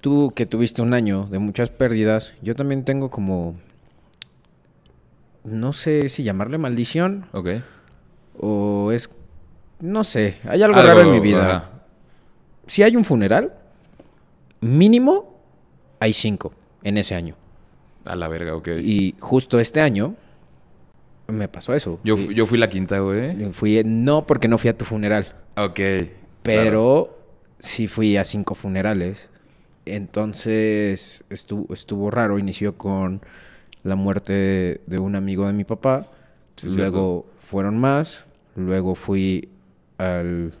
Tú 0.00 0.32
que 0.34 0.44
tuviste 0.46 0.82
un 0.82 0.92
año 0.94 1.26
de 1.30 1.38
muchas 1.38 1.70
pérdidas, 1.70 2.34
yo 2.42 2.54
también 2.54 2.84
tengo 2.84 3.08
como. 3.10 3.54
No 5.44 5.72
sé 5.72 6.08
si 6.08 6.22
llamarle 6.24 6.58
maldición 6.58 7.26
Ok. 7.32 7.48
o 8.38 8.90
es. 8.92 9.10
No 9.80 10.04
sé, 10.04 10.38
hay 10.44 10.62
algo, 10.62 10.80
raro 10.80 11.02
en 11.02 11.10
mi 11.10 11.20
vida. 11.20 11.56
ajá. 11.56 11.70
Si 12.66 12.82
hay 12.82 12.96
un 12.96 13.04
funeral, 13.04 13.52
mínimo 14.60 15.33
hay 16.04 16.12
cinco 16.12 16.52
en 16.82 16.98
ese 16.98 17.14
año. 17.14 17.34
A 18.04 18.14
la 18.14 18.28
verga, 18.28 18.54
ok. 18.54 18.68
Y 18.82 19.14
justo 19.18 19.58
este 19.58 19.80
año 19.80 20.14
me 21.28 21.48
pasó 21.48 21.72
eso. 21.74 21.98
Yo, 22.04 22.16
Fui- 22.16 22.26
fu- 22.26 22.32
yo 22.32 22.44
fui 22.46 22.58
la 22.58 22.68
quinta, 22.68 22.98
güey. 22.98 23.52
fui, 23.52 23.80
no 23.84 24.26
porque 24.26 24.46
no 24.48 24.58
fui 24.58 24.68
a 24.68 24.76
tu 24.76 24.84
funeral. 24.84 25.34
Ok. 25.56 25.80
Pero 26.42 27.16
sí 27.58 27.86
fui 27.88 28.18
a 28.18 28.24
cinco 28.24 28.54
funerales. 28.54 29.30
Entonces 29.86 31.24
estuvo, 31.30 31.72
estuvo 31.72 32.10
raro. 32.10 32.38
Inició 32.38 32.76
con 32.76 33.22
la 33.82 33.96
muerte 33.96 34.82
de 34.86 34.98
un 34.98 35.16
amigo 35.16 35.46
de 35.46 35.54
mi 35.54 35.64
papá. 35.64 36.06
Sí, 36.56 36.68
luego 36.76 37.24
fueron 37.38 37.78
más. 37.78 38.26
Luego 38.56 38.94
fui 38.94 39.48
al, 39.96 40.52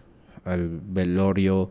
al 0.46 0.80
velorio 0.82 1.68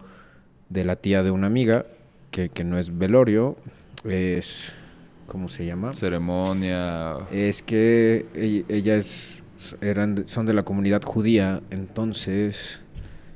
de 0.70 0.86
la 0.86 0.96
tía 0.98 1.24
de 1.24 1.32
una 1.32 1.48
amiga. 1.48 1.86
Que, 2.34 2.50
que 2.50 2.64
no 2.64 2.80
es 2.80 2.98
velorio. 2.98 3.56
Es... 4.04 4.74
¿Cómo 5.28 5.48
se 5.50 5.66
llama? 5.66 5.94
Ceremonia. 5.94 7.16
Es 7.32 7.62
que 7.62 8.26
ella, 8.36 8.66
ella 8.68 8.96
es... 8.96 9.44
Eran, 9.82 10.28
son 10.28 10.46
de 10.48 10.54
la 10.54 10.64
comunidad 10.64 11.04
judía. 11.04 11.62
Entonces... 11.70 12.82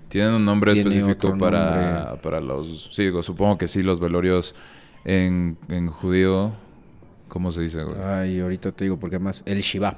Tienen 0.10 0.34
un 0.34 0.46
nombre 0.46 0.74
Tiene 0.74 0.90
específico 0.90 1.38
para, 1.38 2.06
nombre. 2.06 2.22
para 2.24 2.42
los... 2.42 2.90
Sí, 2.92 3.04
digo, 3.04 3.22
supongo 3.22 3.58
que 3.58 3.68
sí, 3.68 3.84
los 3.84 4.00
velorios 4.00 4.56
en, 5.06 5.58
en 5.70 5.88
judío. 5.88 6.52
¿Cómo 7.28 7.52
se 7.52 7.62
dice, 7.62 7.84
güey? 7.84 7.98
Ay, 8.02 8.40
ahorita 8.40 8.72
te 8.72 8.86
digo 8.86 8.98
porque 8.98 9.20
más 9.20 9.44
el 9.46 9.62
Shiva. 9.62 9.98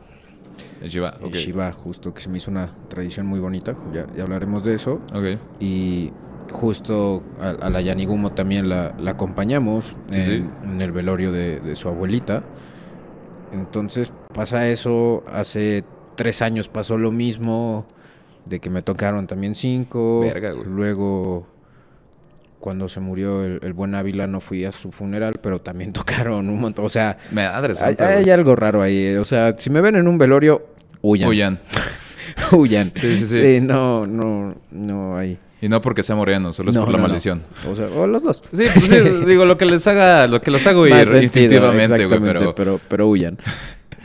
El 0.81 0.89
Shiva. 0.89 1.15
El 1.19 1.27
Ok. 1.27 1.35
Shiva, 1.35 1.71
justo 1.71 2.13
que 2.13 2.21
se 2.21 2.29
me 2.29 2.37
hizo 2.37 2.51
una 2.51 2.75
tradición 2.89 3.27
muy 3.27 3.39
bonita. 3.39 3.75
Ya, 3.93 4.07
ya 4.15 4.23
hablaremos 4.23 4.63
de 4.63 4.73
eso. 4.73 4.99
Ok. 5.13 5.39
Y 5.59 6.11
justo 6.49 7.23
a, 7.41 7.49
a 7.65 7.69
la 7.69 7.81
Yanigumo 7.81 8.31
también 8.33 8.69
la, 8.69 8.93
la 8.99 9.11
acompañamos 9.11 9.95
Sí, 10.11 10.19
en, 10.19 10.23
sí. 10.23 10.45
en 10.63 10.81
el 10.81 10.91
velorio 10.91 11.31
de, 11.31 11.59
de 11.59 11.75
su 11.75 11.87
abuelita. 11.89 12.43
Entonces 13.51 14.11
pasa 14.33 14.67
eso. 14.67 15.23
Hace 15.31 15.83
tres 16.15 16.41
años 16.41 16.67
pasó 16.69 16.97
lo 16.97 17.11
mismo. 17.11 17.85
De 18.45 18.59
que 18.59 18.69
me 18.69 18.81
tocaron 18.81 19.27
también 19.27 19.53
cinco. 19.55 20.21
Verga, 20.21 20.51
güey. 20.51 20.65
Luego, 20.67 21.45
cuando 22.59 22.87
se 22.89 22.99
murió 22.99 23.43
el, 23.43 23.59
el 23.61 23.73
buen 23.73 23.93
Ávila, 23.95 24.25
no 24.27 24.39
fui 24.39 24.65
a 24.65 24.71
su 24.71 24.91
funeral, 24.91 25.35
pero 25.41 25.61
también 25.61 25.91
tocaron 25.93 26.49
un 26.49 26.59
montón. 26.59 26.85
O 26.85 26.89
sea, 26.89 27.17
Me 27.31 27.41
hay, 27.45 27.95
hay 27.99 28.29
algo 28.31 28.55
raro 28.55 28.81
ahí. 28.81 28.97
eh. 28.97 29.19
O 29.19 29.25
sea, 29.25 29.51
si 29.57 29.69
me 29.69 29.81
ven 29.81 29.95
en 29.97 30.07
un 30.07 30.17
velorio, 30.17 30.65
huyan. 31.01 31.29
Huyan. 31.29 31.59
Huyan. 32.51 32.91
Sí, 32.93 33.17
sí, 33.17 33.25
sí. 33.25 33.59
no, 33.61 34.05
no, 34.07 34.55
no 34.71 35.17
hay. 35.17 35.37
Y 35.61 35.67
no 35.67 35.81
porque 35.81 36.03
sea 36.03 36.15
moreno, 36.15 36.53
solo 36.53 36.69
es 36.69 36.75
No, 36.75 36.83
por 36.83 36.91
la 36.91 36.97
no. 36.97 37.07
maldición. 37.07 37.43
O 37.69 37.75
sea, 37.75 37.87
o 37.87 38.07
los 38.07 38.23
dos. 38.23 38.41
Sí, 38.53 38.63
pues 38.73 38.85
sí, 38.85 38.95
digo, 39.25 39.45
lo 39.45 39.57
que 39.57 39.65
les 39.65 39.85
haga, 39.87 40.27
lo 40.27 40.41
que 40.41 40.51
los 40.51 40.65
hago 40.67 40.87
ir 40.87 40.93
Más 40.93 41.09
sentido, 41.09 41.23
instintivamente, 41.23 42.05
güey, 42.05 42.19
pero... 42.21 42.55
pero... 42.55 42.79
pero 42.87 43.07
huyan. 43.07 43.37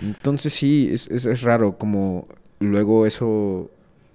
Entonces 0.03 0.53
sí, 0.53 0.91
es, 0.93 1.07
es, 1.09 1.27
es 1.27 1.43
raro 1.43 1.79
como 1.79 2.27
luego 2.59 3.07
eso, 3.07 3.71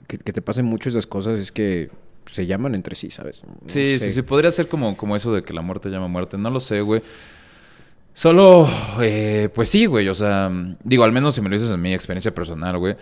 que, 0.07 0.17
que 0.17 0.33
te 0.33 0.41
pasen 0.41 0.65
mucho 0.65 0.89
esas 0.89 1.07
cosas 1.07 1.39
es 1.39 1.51
que 1.51 1.89
se 2.25 2.45
llaman 2.45 2.75
entre 2.75 2.95
sí, 2.95 3.09
¿sabes? 3.09 3.41
Sí, 3.65 3.97
sé. 3.97 3.99
sí, 3.99 4.11
sí, 4.11 4.21
podría 4.21 4.51
ser 4.51 4.67
como, 4.67 4.95
como 4.97 5.15
eso 5.15 5.33
de 5.33 5.43
que 5.43 5.53
la 5.53 5.61
muerte 5.61 5.89
llama 5.89 6.07
muerte, 6.07 6.37
no 6.37 6.49
lo 6.49 6.59
sé, 6.59 6.81
güey. 6.81 7.01
Solo, 8.13 8.67
eh, 9.01 9.49
pues 9.53 9.69
sí, 9.69 9.85
güey, 9.85 10.09
o 10.09 10.13
sea, 10.13 10.51
digo, 10.83 11.03
al 11.05 11.11
menos 11.11 11.35
si 11.35 11.41
me 11.41 11.49
lo 11.49 11.55
dices 11.55 11.71
en 11.71 11.81
mi 11.81 11.93
experiencia 11.93 12.33
personal, 12.35 12.77
güey, 12.77 12.97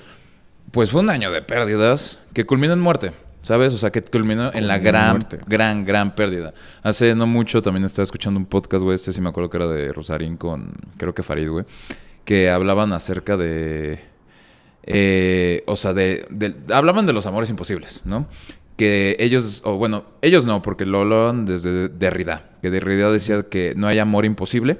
pues 0.71 0.91
fue 0.91 1.01
un 1.01 1.09
año 1.09 1.31
de 1.31 1.41
pérdidas 1.41 2.19
que 2.33 2.45
culminó 2.45 2.73
en 2.73 2.79
muerte, 2.79 3.11
¿sabes? 3.47 3.73
O 3.73 3.77
sea, 3.77 3.91
que 3.91 4.01
culminó 4.01 4.51
en 4.53 4.67
la 4.67 4.77
gran, 4.77 5.11
muerte. 5.17 5.39
gran, 5.47 5.85
gran 5.85 6.13
pérdida. 6.15 6.53
Hace 6.83 7.15
no 7.15 7.25
mucho 7.27 7.61
también 7.61 7.85
estaba 7.85 8.03
escuchando 8.03 8.39
un 8.39 8.45
podcast, 8.45 8.83
güey, 8.83 8.95
este 8.95 9.11
sí 9.13 9.21
me 9.21 9.29
acuerdo 9.29 9.49
que 9.49 9.57
era 9.57 9.67
de 9.67 9.91
Rosarín 9.91 10.37
con, 10.37 10.73
creo 10.97 11.13
que 11.15 11.23
Farid, 11.23 11.49
güey, 11.49 11.65
que 12.25 12.49
hablaban 12.49 12.93
acerca 12.93 13.37
de... 13.37 13.99
Eh, 14.83 15.63
o 15.67 15.75
sea, 15.75 15.93
de, 15.93 16.25
de- 16.29 16.55
hablaban 16.73 17.05
de 17.05 17.13
los 17.13 17.25
amores 17.25 17.49
imposibles, 17.49 18.01
¿no? 18.05 18.27
Que 18.77 19.17
ellos, 19.19 19.61
o 19.65 19.75
bueno, 19.77 20.05
ellos 20.21 20.45
no, 20.45 20.61
porque 20.61 20.85
lo 20.85 20.99
hablaban 20.99 21.45
desde 21.45 21.89
Derrida, 21.89 22.51
que 22.61 22.69
Derrida 22.69 23.11
decía 23.11 23.43
que 23.43 23.73
no 23.75 23.87
hay 23.87 23.99
amor 23.99 24.23
imposible, 24.23 24.77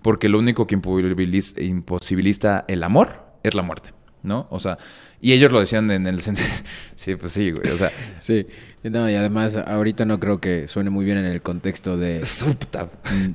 porque 0.00 0.28
lo 0.28 0.38
único 0.38 0.66
que 0.66 0.74
imposibiliza, 0.76 2.64
el 2.68 2.82
amor 2.82 3.24
es 3.42 3.54
la 3.54 3.62
muerte, 3.62 3.90
¿no? 4.22 4.46
O 4.50 4.58
sea, 4.60 4.78
y 5.24 5.32
ellos 5.32 5.52
lo 5.52 5.60
decían 5.60 5.88
en 5.92 6.08
el 6.08 6.20
sentido. 6.20 6.48
sí, 6.96 7.14
pues 7.14 7.32
sí, 7.32 7.52
güey. 7.52 7.70
O 7.70 7.78
sea. 7.78 7.92
sí. 8.18 8.44
No, 8.82 9.08
y 9.08 9.14
además, 9.14 9.56
ahorita 9.56 10.04
no 10.04 10.18
creo 10.18 10.40
que 10.40 10.66
suene 10.66 10.90
muy 10.90 11.04
bien 11.04 11.16
en 11.16 11.26
el 11.26 11.40
contexto 11.40 11.96
de. 11.96 12.24
Subtab. 12.24 12.88
Mm, 13.04 13.30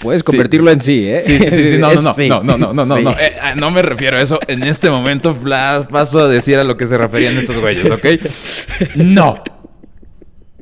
puedes 0.00 0.22
convertirlo 0.22 0.70
en 0.70 0.80
sí, 0.80 1.04
¿eh? 1.08 1.20
Sí, 1.20 1.40
sí, 1.40 1.50
sí. 1.50 1.64
sí. 1.64 1.78
No, 1.78 1.92
no, 1.94 2.02
no, 2.44 2.56
no, 2.56 2.72
no, 2.72 2.84
no, 2.84 3.10
eh, 3.10 3.34
ah, 3.42 3.56
no, 3.56 3.72
me 3.72 3.82
refiero 3.82 4.18
a 4.18 4.22
eso. 4.22 4.38
En 4.46 4.62
este 4.62 4.88
momento 4.88 5.36
paso 5.90 6.20
a 6.20 6.28
decir 6.28 6.60
a 6.60 6.64
lo 6.64 6.76
que 6.76 6.86
se 6.86 6.96
referían 6.96 7.36
estos 7.36 7.58
güeyes, 7.58 7.90
¿ok? 7.90 8.06
No. 8.94 9.42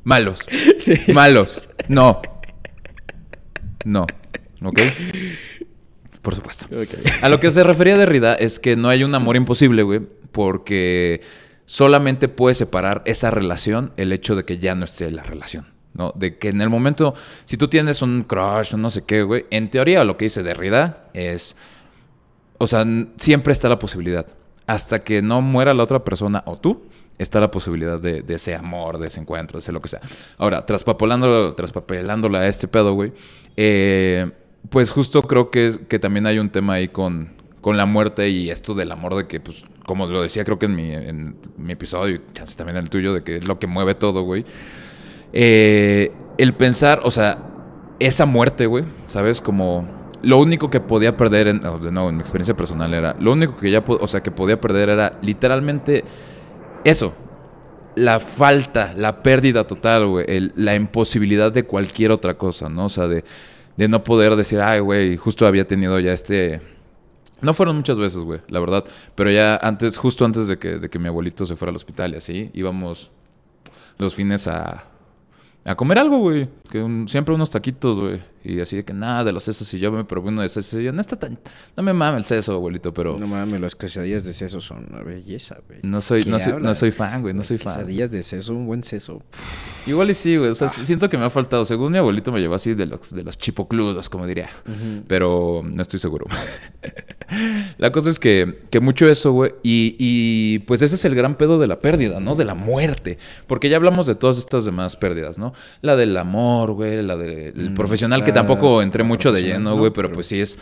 Malos. 0.02 0.40
Malos. 1.12 1.60
No. 1.88 2.22
No. 3.84 4.06
¿Ok? 4.64 4.80
Por 6.22 6.34
supuesto. 6.34 6.66
A 7.20 7.28
lo 7.28 7.38
que 7.38 7.50
se 7.50 7.62
refería 7.64 7.94
de 7.94 8.00
Derrida 8.00 8.34
es 8.34 8.58
que 8.58 8.76
no 8.76 8.88
hay 8.88 9.04
un 9.04 9.14
amor 9.14 9.36
imposible, 9.36 9.82
güey 9.82 10.00
porque 10.32 11.20
solamente 11.66 12.28
puede 12.28 12.54
separar 12.54 13.02
esa 13.04 13.30
relación 13.30 13.92
el 13.96 14.12
hecho 14.12 14.34
de 14.34 14.44
que 14.44 14.58
ya 14.58 14.74
no 14.74 14.84
esté 14.84 15.10
la 15.10 15.22
relación. 15.22 15.66
¿no? 15.94 16.12
De 16.16 16.38
que 16.38 16.48
en 16.48 16.60
el 16.60 16.68
momento, 16.68 17.14
si 17.44 17.56
tú 17.56 17.68
tienes 17.68 18.02
un 18.02 18.24
crush 18.24 18.74
o 18.74 18.76
no 18.76 18.90
sé 18.90 19.04
qué, 19.04 19.22
güey, 19.22 19.46
en 19.50 19.70
teoría 19.70 20.04
lo 20.04 20.16
que 20.16 20.26
dice 20.26 20.42
Derrida 20.42 21.08
es, 21.14 21.56
o 22.58 22.66
sea, 22.66 22.84
siempre 23.18 23.52
está 23.52 23.68
la 23.68 23.78
posibilidad. 23.78 24.26
Hasta 24.66 25.02
que 25.02 25.22
no 25.22 25.42
muera 25.42 25.74
la 25.74 25.82
otra 25.82 26.04
persona 26.04 26.42
o 26.46 26.58
tú, 26.58 26.86
está 27.18 27.38
la 27.38 27.50
posibilidad 27.50 28.00
de, 28.00 28.24
ese 28.28 28.54
amor, 28.54 28.98
de 28.98 29.08
ese 29.08 29.20
encuentro, 29.20 29.58
de 29.58 29.60
ese 29.60 29.72
lo 29.72 29.82
que 29.82 29.88
sea. 29.88 30.00
Ahora, 30.38 30.64
traspapelándolo, 30.64 31.54
traspapelándola 31.54 32.40
a 32.40 32.48
este 32.48 32.66
pedo, 32.66 32.94
güey, 32.94 33.12
eh, 33.56 34.30
pues 34.70 34.90
justo 34.90 35.22
creo 35.22 35.50
que, 35.50 35.80
que 35.88 35.98
también 35.98 36.26
hay 36.26 36.38
un 36.38 36.50
tema 36.50 36.74
ahí 36.74 36.88
con, 36.88 37.39
con 37.60 37.76
la 37.76 37.86
muerte 37.86 38.28
y 38.28 38.50
esto 38.50 38.74
del 38.74 38.92
amor 38.92 39.14
de 39.14 39.26
que, 39.26 39.40
pues, 39.40 39.64
como 39.86 40.06
lo 40.06 40.22
decía 40.22 40.44
creo 40.44 40.58
que 40.58 40.66
en 40.66 40.74
mi, 40.74 40.92
en 40.92 41.36
mi 41.56 41.72
episodio, 41.72 42.16
y 42.16 42.32
chances 42.32 42.56
también 42.56 42.76
en 42.76 42.84
el 42.84 42.90
tuyo, 42.90 43.12
de 43.12 43.22
que 43.22 43.36
es 43.36 43.46
lo 43.46 43.58
que 43.58 43.66
mueve 43.66 43.94
todo, 43.94 44.22
güey. 44.22 44.44
Eh, 45.32 46.12
el 46.38 46.54
pensar, 46.54 47.00
o 47.04 47.10
sea, 47.10 47.38
esa 47.98 48.26
muerte, 48.26 48.66
güey, 48.66 48.84
¿sabes? 49.06 49.40
Como 49.40 49.88
lo 50.22 50.38
único 50.38 50.70
que 50.70 50.80
podía 50.80 51.16
perder, 51.16 51.48
en, 51.48 51.64
oh, 51.66 51.78
nuevo, 51.78 52.08
en 52.08 52.16
mi 52.16 52.20
experiencia 52.20 52.56
personal 52.56 52.92
era, 52.94 53.16
lo 53.18 53.32
único 53.32 53.56
que 53.56 53.70
ya, 53.70 53.84
o 53.86 54.06
sea, 54.06 54.22
que 54.22 54.30
podía 54.30 54.60
perder 54.60 54.88
era 54.88 55.18
literalmente 55.22 56.04
eso. 56.84 57.14
La 57.96 58.20
falta, 58.20 58.94
la 58.96 59.22
pérdida 59.22 59.66
total, 59.66 60.06
güey. 60.06 60.50
La 60.54 60.74
imposibilidad 60.74 61.52
de 61.52 61.64
cualquier 61.64 62.12
otra 62.12 62.34
cosa, 62.34 62.68
¿no? 62.68 62.86
O 62.86 62.88
sea, 62.88 63.08
de, 63.08 63.24
de 63.76 63.88
no 63.88 64.04
poder 64.04 64.36
decir, 64.36 64.60
ay, 64.60 64.80
güey, 64.80 65.16
justo 65.16 65.46
había 65.46 65.66
tenido 65.66 65.98
ya 66.00 66.12
este... 66.12 66.60
No 67.42 67.54
fueron 67.54 67.76
muchas 67.76 67.98
veces, 67.98 68.20
güey, 68.20 68.40
la 68.48 68.60
verdad. 68.60 68.84
Pero 69.14 69.30
ya 69.30 69.56
antes, 69.56 69.96
justo 69.96 70.24
antes 70.24 70.46
de 70.48 70.58
que, 70.58 70.78
de 70.78 70.88
que 70.90 70.98
mi 70.98 71.08
abuelito 71.08 71.46
se 71.46 71.56
fuera 71.56 71.70
al 71.70 71.76
hospital 71.76 72.12
y 72.12 72.16
así, 72.16 72.50
íbamos 72.54 73.10
los 73.98 74.14
fines 74.14 74.48
a, 74.48 74.84
a 75.64 75.74
comer 75.74 75.98
algo, 75.98 76.18
güey. 76.18 76.48
Que 76.70 77.04
siempre 77.06 77.34
unos 77.34 77.50
taquitos, 77.50 77.98
güey. 77.98 78.22
Y 78.42 78.60
así 78.60 78.76
de 78.76 78.84
que 78.84 78.94
nada 78.94 79.22
de 79.24 79.32
los 79.32 79.44
sesos. 79.44 79.72
Y 79.74 79.78
yo 79.78 79.92
me 79.92 80.04
probé 80.04 80.28
uno 80.28 80.42
de 80.42 80.48
sesos. 80.48 80.80
Y 80.80 80.84
yo, 80.84 80.92
no 80.92 81.00
está 81.00 81.16
tan. 81.18 81.38
No 81.76 81.82
me 81.82 81.92
mame 81.92 82.18
el 82.18 82.24
seso, 82.24 82.54
abuelito, 82.54 82.94
pero. 82.94 83.18
No 83.18 83.26
mames, 83.26 83.60
las 83.60 83.74
quesadillas 83.74 84.24
de 84.24 84.32
seso 84.32 84.60
son 84.60 84.86
una 84.90 85.02
belleza, 85.02 85.58
güey. 85.68 85.80
No 85.82 86.00
soy, 86.00 86.24
¿Qué 86.24 86.30
no 86.30 86.40
soy, 86.40 86.54
no 86.60 86.74
soy 86.74 86.90
fan, 86.90 87.20
güey. 87.22 87.34
No 87.34 87.38
Las 87.40 87.48
soy 87.48 87.58
fan. 87.58 87.74
quesadillas 87.74 88.10
de 88.10 88.22
seso, 88.22 88.54
un 88.54 88.66
buen 88.66 88.82
seso. 88.82 89.22
Igual 89.86 90.10
y 90.10 90.14
sí, 90.14 90.36
güey. 90.36 90.50
O 90.50 90.54
sea, 90.54 90.68
siento 90.68 91.08
que 91.10 91.18
me 91.18 91.24
ha 91.24 91.30
faltado. 91.30 91.64
Según 91.64 91.92
mi 91.92 91.98
abuelito 91.98 92.32
me 92.32 92.40
llevó 92.40 92.54
así 92.54 92.74
de 92.74 92.86
los, 92.86 93.14
de 93.14 93.22
los 93.24 93.36
chipocludos, 93.38 94.08
como 94.08 94.26
diría. 94.26 94.48
Pero 95.06 95.62
no 95.64 95.82
estoy 95.82 95.98
seguro. 95.98 96.26
la 97.78 97.92
cosa 97.92 98.10
es 98.10 98.18
que, 98.18 98.60
que 98.70 98.80
mucho 98.80 99.06
eso, 99.08 99.32
güey. 99.32 99.52
Y, 99.62 99.96
y 99.98 100.58
pues 100.60 100.82
ese 100.82 100.94
es 100.96 101.04
el 101.04 101.14
gran 101.14 101.36
pedo 101.36 101.58
de 101.58 101.66
la 101.66 101.80
pérdida, 101.80 102.20
¿no? 102.20 102.34
De 102.34 102.44
la 102.44 102.54
muerte. 102.54 103.18
Porque 103.46 103.68
ya 103.68 103.76
hablamos 103.76 104.06
de 104.06 104.14
todas 104.14 104.38
estas 104.38 104.64
demás 104.64 104.96
pérdidas, 104.96 105.38
¿no? 105.38 105.52
La 105.82 105.96
del 105.96 106.16
amor, 106.16 106.72
güey. 106.72 107.02
La 107.02 107.16
del 107.16 107.70
Mm, 107.70 107.74
profesional, 107.74 108.24
que 108.24 108.29
tampoco 108.32 108.82
entré 108.82 109.02
la 109.02 109.08
mucho 109.08 109.32
de 109.32 109.42
lleno, 109.42 109.70
¿no? 109.70 109.76
güey. 109.76 109.90
Pero 109.92 110.08
Pero- 110.08 110.14
pues 110.16 110.26
sí 110.26 110.40
es. 110.40 110.58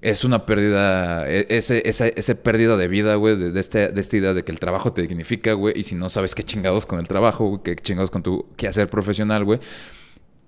Es 0.00 0.22
una 0.22 0.46
pérdida, 0.46 1.28
e- 1.28 1.46
ese, 1.50 1.82
esa, 1.88 2.06
esa 2.06 2.34
pérdida 2.36 2.76
de 2.76 2.86
vida, 2.86 3.16
güey, 3.16 3.36
de, 3.36 3.50
de 3.50 3.58
este- 3.58 3.88
de 3.88 4.00
esta 4.00 4.16
idea 4.16 4.32
de 4.32 4.44
que 4.44 4.52
el 4.52 4.60
trabajo 4.60 4.92
te 4.92 5.02
dignifica, 5.02 5.54
güey, 5.54 5.74
y 5.76 5.82
si 5.82 5.96
no 5.96 6.08
sabes 6.08 6.36
qué 6.36 6.44
chingados 6.44 6.86
con 6.86 7.00
el 7.00 7.08
trabajo, 7.08 7.48
güey, 7.48 7.62
qué 7.64 7.74
chingados 7.74 8.08
con 8.08 8.22
tu 8.22 8.46
quehacer 8.56 8.88
profesional, 8.88 9.44
güey. 9.44 9.58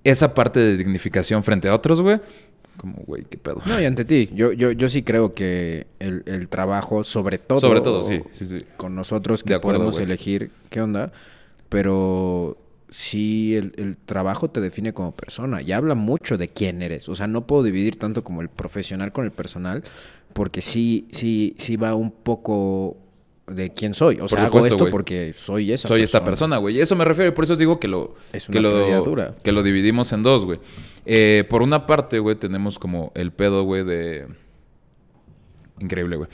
Esa 0.05 0.35
parte 0.35 0.61
de 0.61 0.77
dignificación 0.77 1.43
frente 1.43 1.69
a 1.69 1.75
otros, 1.75 2.01
güey, 2.01 2.21
como, 2.77 3.03
güey, 3.07 3.25
qué 3.29 3.39
pedo. 3.39 3.61
No, 3.67 3.81
y 3.81 3.87
ante 3.87 4.05
ti, 4.05 4.31
yo, 4.33 4.53
yo, 4.53 4.71
yo 4.71 4.87
sí 4.89 5.03
creo 5.03 5.35
que 5.35 5.89
el, 5.99 6.23
el 6.27 6.49
trabajo, 6.49 7.03
sobre 7.03 7.39
todo, 7.39 7.59
Sobre 7.59 7.81
todo, 7.81 8.05
sí, 8.05 8.23
sí, 8.31 8.47
sí. 8.47 8.65
con 8.77 8.95
nosotros 8.95 9.43
que 9.43 9.55
acuerdo, 9.55 9.81
podemos 9.81 9.99
elegir 9.99 10.53
qué 10.71 10.81
onda, 10.81 11.11
pero 11.69 12.57
sí 12.91 13.57
el, 13.57 13.73
el 13.77 13.97
trabajo 13.97 14.51
te 14.51 14.61
define 14.61 14.93
como 14.93 15.15
persona 15.15 15.63
y 15.63 15.73
habla 15.73 15.95
mucho 15.95 16.37
de 16.37 16.49
quién 16.49 16.83
eres. 16.83 17.09
O 17.09 17.15
sea, 17.15 17.27
no 17.27 17.47
puedo 17.47 17.63
dividir 17.63 17.97
tanto 17.97 18.23
como 18.25 18.43
el 18.43 18.49
profesional 18.49 19.13
con 19.13 19.25
el 19.25 19.31
personal, 19.33 19.85
porque 20.33 20.61
sí, 20.61 21.09
sí, 21.13 21.55
sí 21.59 21.77
va 21.77 21.95
un 21.95 22.11
poco 22.11 22.97
de 23.47 23.71
quién 23.73 23.95
soy. 23.95 24.17
O 24.17 24.21
Por 24.21 24.31
sea, 24.31 24.41
hago 24.43 24.59
supuesto, 24.59 24.75
esto 24.75 24.85
güey. 24.85 24.93
porque 24.93 25.33
soy 25.33 25.73
esa 25.73 25.89
Soy 25.89 26.03
esta 26.03 26.25
persona, 26.25 26.59
güey. 26.59 26.77
Y 26.77 26.81
eso 26.81 26.97
me 26.97 27.05
refiero, 27.05 27.31
y 27.31 27.35
por 27.35 27.45
eso 27.45 27.57
digo 27.57 27.81
que 27.81 27.89
lo, 27.89 28.15
Es 28.33 28.47
que 28.47 28.61
lo, 28.61 29.05
que 29.43 29.53
lo 29.53 29.63
dividimos 29.63 30.13
en 30.13 30.23
dos, 30.23 30.45
güey. 30.45 30.61
Eh, 31.07 31.45
por 31.49 31.63
una 31.63 31.87
parte, 31.87 32.19
güey, 32.19 32.37
tenemos 32.37 32.79
como 32.79 33.13
el 33.15 33.33
pedo, 33.33 33.65
güey, 33.65 33.85
de... 33.85 34.27
Increíble, 35.81 36.17
güey. 36.17 36.29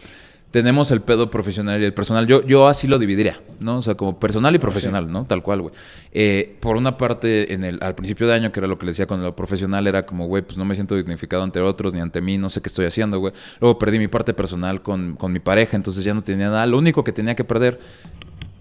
Tenemos 0.56 0.90
el 0.90 1.02
pedo 1.02 1.28
profesional 1.28 1.82
y 1.82 1.84
el 1.84 1.92
personal. 1.92 2.26
Yo, 2.26 2.42
yo 2.42 2.66
así 2.66 2.86
lo 2.86 2.98
dividiría, 2.98 3.42
¿no? 3.60 3.76
O 3.76 3.82
sea, 3.82 3.94
como 3.94 4.18
personal 4.18 4.54
y 4.54 4.58
profesional, 4.58 5.12
¿no? 5.12 5.26
Tal 5.26 5.42
cual, 5.42 5.60
güey. 5.60 5.74
Eh, 6.12 6.56
por 6.60 6.76
una 6.76 6.96
parte, 6.96 7.52
en 7.52 7.62
el, 7.62 7.78
al 7.82 7.94
principio 7.94 8.26
de 8.26 8.32
año, 8.32 8.50
que 8.50 8.60
era 8.60 8.66
lo 8.66 8.78
que 8.78 8.86
le 8.86 8.92
decía 8.92 9.06
con 9.06 9.22
lo 9.22 9.36
profesional, 9.36 9.86
era 9.86 10.06
como, 10.06 10.26
güey, 10.28 10.42
pues 10.42 10.56
no 10.56 10.64
me 10.64 10.74
siento 10.74 10.96
dignificado 10.96 11.42
ante 11.42 11.60
otros 11.60 11.92
ni 11.92 12.00
ante 12.00 12.22
mí, 12.22 12.38
no 12.38 12.48
sé 12.48 12.62
qué 12.62 12.70
estoy 12.70 12.86
haciendo, 12.86 13.18
güey. 13.18 13.34
Luego 13.60 13.78
perdí 13.78 13.98
mi 13.98 14.08
parte 14.08 14.32
personal 14.32 14.80
con, 14.80 15.16
con 15.16 15.30
mi 15.30 15.40
pareja, 15.40 15.76
entonces 15.76 16.04
ya 16.04 16.14
no 16.14 16.22
tenía 16.22 16.48
nada. 16.48 16.64
Lo 16.64 16.78
único 16.78 17.04
que 17.04 17.12
tenía 17.12 17.34
que 17.34 17.44
perder 17.44 17.78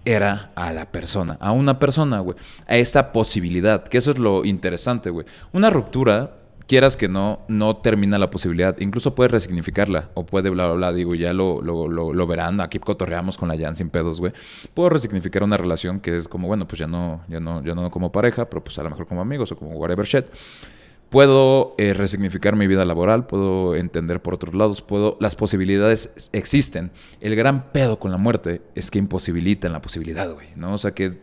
era 0.03 0.51
a 0.53 0.73
la 0.73 0.91
persona, 0.91 1.37
a 1.39 1.53
una 1.53 1.79
persona, 1.79 2.19
güey, 2.19 2.35
a 2.67 2.75
esa 2.75 3.13
posibilidad, 3.13 3.85
que 3.85 3.99
eso 3.99 4.11
es 4.11 4.19
lo 4.19 4.43
interesante, 4.43 5.11
güey. 5.11 5.25
Una 5.53 5.69
ruptura, 5.69 6.39
quieras 6.67 6.97
que 6.97 7.07
no, 7.07 7.41
no 7.47 7.77
termina 7.77 8.17
la 8.17 8.29
posibilidad, 8.29 8.77
incluso 8.79 9.15
puedes 9.15 9.31
resignificarla, 9.31 10.09
o 10.13 10.25
puede 10.25 10.49
bla, 10.49 10.67
bla, 10.67 10.75
bla, 10.75 10.93
digo, 10.93 11.15
ya 11.15 11.33
lo, 11.33 11.61
lo, 11.61 11.87
lo, 11.87 12.13
lo 12.13 12.27
verán, 12.27 12.61
aquí 12.61 12.79
cotorreamos 12.79 13.37
con 13.37 13.47
la 13.47 13.57
Jan 13.57 13.75
sin 13.75 13.89
pedos, 13.89 14.19
güey. 14.19 14.33
Puedo 14.73 14.89
resignificar 14.89 15.43
una 15.43 15.57
relación 15.57 15.99
que 15.99 16.15
es 16.17 16.27
como, 16.27 16.47
bueno, 16.47 16.67
pues 16.67 16.79
ya 16.79 16.87
no, 16.87 17.21
ya 17.27 17.39
no, 17.39 17.63
ya 17.63 17.75
no 17.75 17.89
como 17.91 18.11
pareja, 18.11 18.49
pero 18.49 18.63
pues 18.63 18.77
a 18.79 18.83
lo 18.83 18.89
mejor 18.89 19.05
como 19.05 19.21
amigos 19.21 19.51
o 19.51 19.55
como 19.55 19.71
whatever 19.71 20.05
shit. 20.05 20.25
Puedo 21.09 21.75
eh, 21.77 21.93
resignificar 21.93 22.55
mi 22.55 22.65
vida 22.65 22.83
laboral, 22.83 23.27
puedo 23.27 23.75
entender 23.75 24.21
por 24.21 24.33
otros 24.33 24.55
lados, 24.55 24.81
puedo, 24.81 25.17
las 25.21 25.35
posibilidades 25.35 26.29
existen. 26.33 26.91
El 27.21 27.35
gran 27.35 27.71
pedo 27.71 27.99
con 27.99 28.11
la 28.11 28.17
muerte 28.17 28.63
es 28.73 28.89
que 28.89 28.97
imposibilitan 28.97 29.71
la 29.71 29.81
posibilidad, 29.81 30.33
güey, 30.33 30.47
¿no? 30.55 30.73
O 30.73 30.77
sea 30.79 30.93
que, 30.93 31.21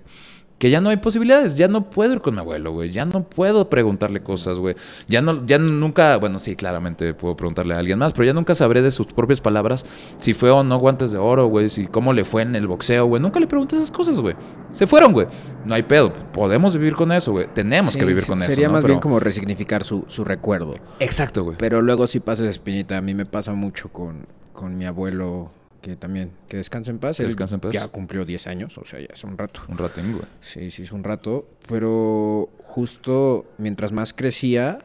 que 0.62 0.70
ya 0.70 0.80
no 0.80 0.90
hay 0.90 0.96
posibilidades, 0.98 1.56
ya 1.56 1.66
no 1.66 1.90
puedo 1.90 2.12
ir 2.12 2.20
con 2.20 2.34
mi 2.34 2.40
abuelo, 2.40 2.70
güey, 2.70 2.92
ya 2.92 3.04
no 3.04 3.24
puedo 3.24 3.68
preguntarle 3.68 4.22
cosas, 4.22 4.58
güey, 4.60 4.76
ya 5.08 5.20
no, 5.20 5.44
ya 5.44 5.58
nunca, 5.58 6.16
bueno, 6.18 6.38
sí, 6.38 6.54
claramente 6.54 7.14
puedo 7.14 7.34
preguntarle 7.34 7.74
a 7.74 7.78
alguien 7.78 7.98
más, 7.98 8.12
pero 8.12 8.26
ya 8.26 8.32
nunca 8.32 8.54
sabré 8.54 8.80
de 8.80 8.92
sus 8.92 9.08
propias 9.08 9.40
palabras 9.40 9.84
si 10.18 10.34
fue 10.34 10.52
o 10.52 10.62
no 10.62 10.78
guantes 10.78 11.10
de 11.10 11.18
oro, 11.18 11.46
güey, 11.48 11.68
si 11.68 11.88
cómo 11.88 12.12
le 12.12 12.24
fue 12.24 12.42
en 12.42 12.54
el 12.54 12.68
boxeo, 12.68 13.06
güey, 13.06 13.20
nunca 13.20 13.40
le 13.40 13.48
pregunté 13.48 13.74
esas 13.74 13.90
cosas, 13.90 14.20
güey. 14.20 14.36
Se 14.70 14.86
fueron, 14.86 15.12
güey. 15.12 15.26
No 15.66 15.74
hay 15.74 15.82
pedo, 15.82 16.12
podemos 16.12 16.74
vivir 16.74 16.94
con 16.94 17.10
eso, 17.10 17.32
güey. 17.32 17.48
Tenemos 17.52 17.96
que 17.96 18.04
vivir 18.04 18.22
sí, 18.22 18.28
con 18.28 18.38
eso. 18.38 18.48
Sería 18.48 18.68
¿no? 18.68 18.74
más 18.74 18.82
Pero- 18.82 18.94
bien 18.94 19.00
como 19.00 19.18
resignificar 19.18 19.82
su, 19.82 20.04
su 20.06 20.22
recuerdo. 20.22 20.74
Exacto, 21.00 21.42
güey. 21.42 21.56
Pero 21.58 21.82
luego 21.82 22.06
sí 22.06 22.20
pasa 22.20 22.44
esa 22.44 22.50
espinita. 22.50 22.96
A 22.96 23.00
mí 23.00 23.14
me 23.14 23.26
pasa 23.26 23.52
mucho 23.52 23.88
con, 23.88 24.28
con 24.52 24.78
mi 24.78 24.86
abuelo, 24.86 25.50
que 25.82 25.96
también, 25.96 26.30
que 26.48 26.56
descansa 26.56 26.90
en 26.90 26.98
paz. 26.98 27.16
Que 27.18 27.24
descanse 27.24 27.56
en 27.56 27.60
paz. 27.60 27.72
Ya 27.72 27.86
cumplió 27.88 28.24
10 28.24 28.46
años, 28.46 28.78
o 28.78 28.84
sea, 28.84 29.00
ya 29.00 29.08
es 29.12 29.24
un 29.24 29.36
rato. 29.36 29.60
Un 29.68 29.76
ratín, 29.76 30.12
güey. 30.12 30.24
Sí, 30.40 30.70
sí, 30.70 30.84
es 30.84 30.92
un 30.92 31.02
rato. 31.04 31.48
Pero 31.68 32.48
justo 32.62 33.44
mientras 33.58 33.92
más 33.92 34.12
crecía, 34.14 34.78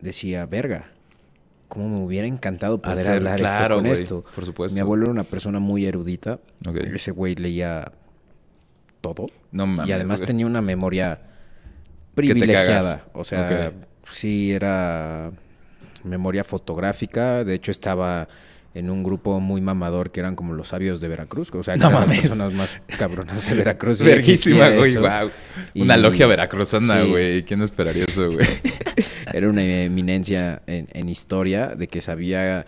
decía, 0.00 0.46
verga, 0.46 0.86
cómo 1.68 1.88
me 2.00 2.04
hubiera 2.04 2.26
encantado 2.26 2.80
poder 2.82 2.98
Hacer- 2.98 3.16
hablar 3.16 3.40
esto 3.40 3.56
claro, 3.56 3.74
con 3.76 3.84
güey, 3.86 4.02
esto. 4.02 4.24
por 4.34 4.44
supuesto. 4.44 4.74
Mi 4.74 4.80
abuelo 4.80 5.04
era 5.04 5.12
una 5.12 5.24
persona 5.24 5.58
muy 5.60 5.84
erudita. 5.86 6.40
Ese 6.94 7.10
güey 7.12 7.34
leía 7.34 7.92
todo. 9.02 9.26
No 9.50 9.66
mames. 9.66 9.88
y 9.88 9.92
además 9.92 10.20
tenía 10.22 10.46
una 10.46 10.62
memoria 10.62 11.20
privilegiada. 12.14 13.04
O 13.12 13.24
sea, 13.24 13.72
sí 14.10 14.52
era 14.52 15.32
memoria 16.04 16.44
fotográfica. 16.44 17.44
De 17.44 17.54
hecho, 17.54 17.70
estaba 17.70 18.28
en 18.74 18.88
un 18.90 19.02
grupo 19.02 19.38
muy 19.40 19.60
mamador 19.60 20.10
que 20.10 20.20
eran 20.20 20.34
como 20.34 20.54
los 20.54 20.68
sabios 20.68 21.00
de 21.00 21.08
Veracruz. 21.08 21.50
O 21.54 21.62
sea, 21.62 21.74
que 21.74 21.80
No 21.80 21.88
eran 21.90 22.08
las 22.08 22.20
personas 22.20 22.54
más 22.54 22.80
cabronas 22.98 23.48
de 23.48 23.54
Veracruz. 23.56 24.00
Verguísima, 24.02 24.70
güey, 24.70 24.96
wow. 24.96 25.30
Y- 25.74 25.82
Una 25.82 25.96
logia 25.96 26.26
veracruzana, 26.26 27.02
sí. 27.04 27.10
güey. 27.10 27.42
¿Quién 27.42 27.62
esperaría 27.62 28.04
eso, 28.08 28.30
güey? 28.30 28.46
Era 29.32 29.48
una 29.48 29.62
eminencia 29.62 30.62
en, 30.66 30.88
en 30.92 31.08
historia 31.08 31.68
de 31.68 31.86
que 31.88 32.00
sabía 32.00 32.64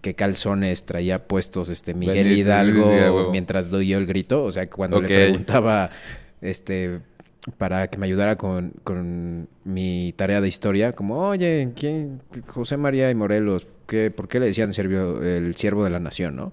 qué 0.00 0.14
calzones 0.14 0.86
traía 0.86 1.26
puestos 1.26 1.68
este 1.70 1.92
Miguel 1.94 2.30
Hidalgo 2.32 2.88
sí, 2.90 3.30
mientras 3.32 3.68
doy 3.70 3.88
yo 3.88 3.98
el 3.98 4.06
grito. 4.06 4.44
O 4.44 4.50
sea, 4.52 4.68
cuando 4.68 5.00
le 5.00 5.08
preguntaba 5.08 5.90
este 6.40 7.00
para 7.56 7.88
que 7.88 7.98
me 7.98 8.06
ayudara 8.06 8.36
con, 8.36 8.72
con 8.84 9.48
mi 9.64 10.12
tarea 10.16 10.40
de 10.40 10.48
historia, 10.48 10.92
como, 10.92 11.28
oye, 11.28 11.72
¿quién? 11.74 12.20
José 12.46 12.76
María 12.76 13.10
y 13.10 13.14
Morelos, 13.14 13.66
¿qué, 13.86 14.10
¿por 14.10 14.28
qué 14.28 14.40
le 14.40 14.46
decían 14.46 14.70
el 14.70 15.54
siervo 15.54 15.84
de 15.84 15.90
la 15.90 16.00
nación, 16.00 16.36
no? 16.36 16.52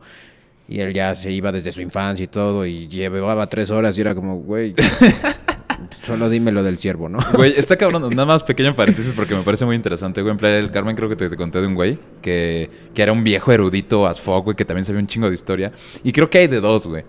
Y 0.67 0.79
él 0.79 0.93
ya 0.93 1.13
se 1.13 1.31
iba 1.31 1.51
desde 1.51 1.71
su 1.71 1.81
infancia 1.81 2.23
y 2.23 2.27
todo, 2.27 2.65
y 2.65 2.87
llevaba 2.87 3.47
tres 3.47 3.69
horas 3.69 3.97
y 3.97 4.01
era 4.01 4.15
como, 4.15 4.37
güey, 4.37 4.73
solo 6.03 6.29
dime 6.29 6.51
lo 6.51 6.63
del 6.63 6.77
siervo, 6.77 7.09
¿no? 7.09 7.19
Güey, 7.33 7.53
está 7.55 7.75
cabrón. 7.75 8.09
Nada 8.09 8.25
más 8.25 8.43
pequeño 8.43 8.75
paréntesis 8.75 9.13
porque 9.15 9.35
me 9.35 9.41
parece 9.41 9.65
muy 9.65 9.75
interesante, 9.75 10.21
güey. 10.21 10.31
En 10.31 10.37
Playa 10.37 10.71
Carmen 10.71 10.95
creo 10.95 11.09
que 11.09 11.15
te, 11.15 11.29
te 11.29 11.35
conté 11.35 11.61
de 11.61 11.67
un 11.67 11.75
güey 11.75 11.99
que, 12.21 12.69
que 12.93 13.01
era 13.01 13.11
un 13.11 13.23
viejo 13.23 13.51
erudito 13.51 14.07
as 14.07 14.19
fuck, 14.19 14.43
güey, 14.43 14.55
que 14.55 14.65
también 14.65 14.85
sabía 14.85 15.01
un 15.01 15.07
chingo 15.07 15.29
de 15.29 15.35
historia. 15.35 15.71
Y 16.03 16.11
creo 16.11 16.29
que 16.29 16.39
hay 16.39 16.47
de 16.47 16.59
dos, 16.59 16.87
güey. 16.87 17.03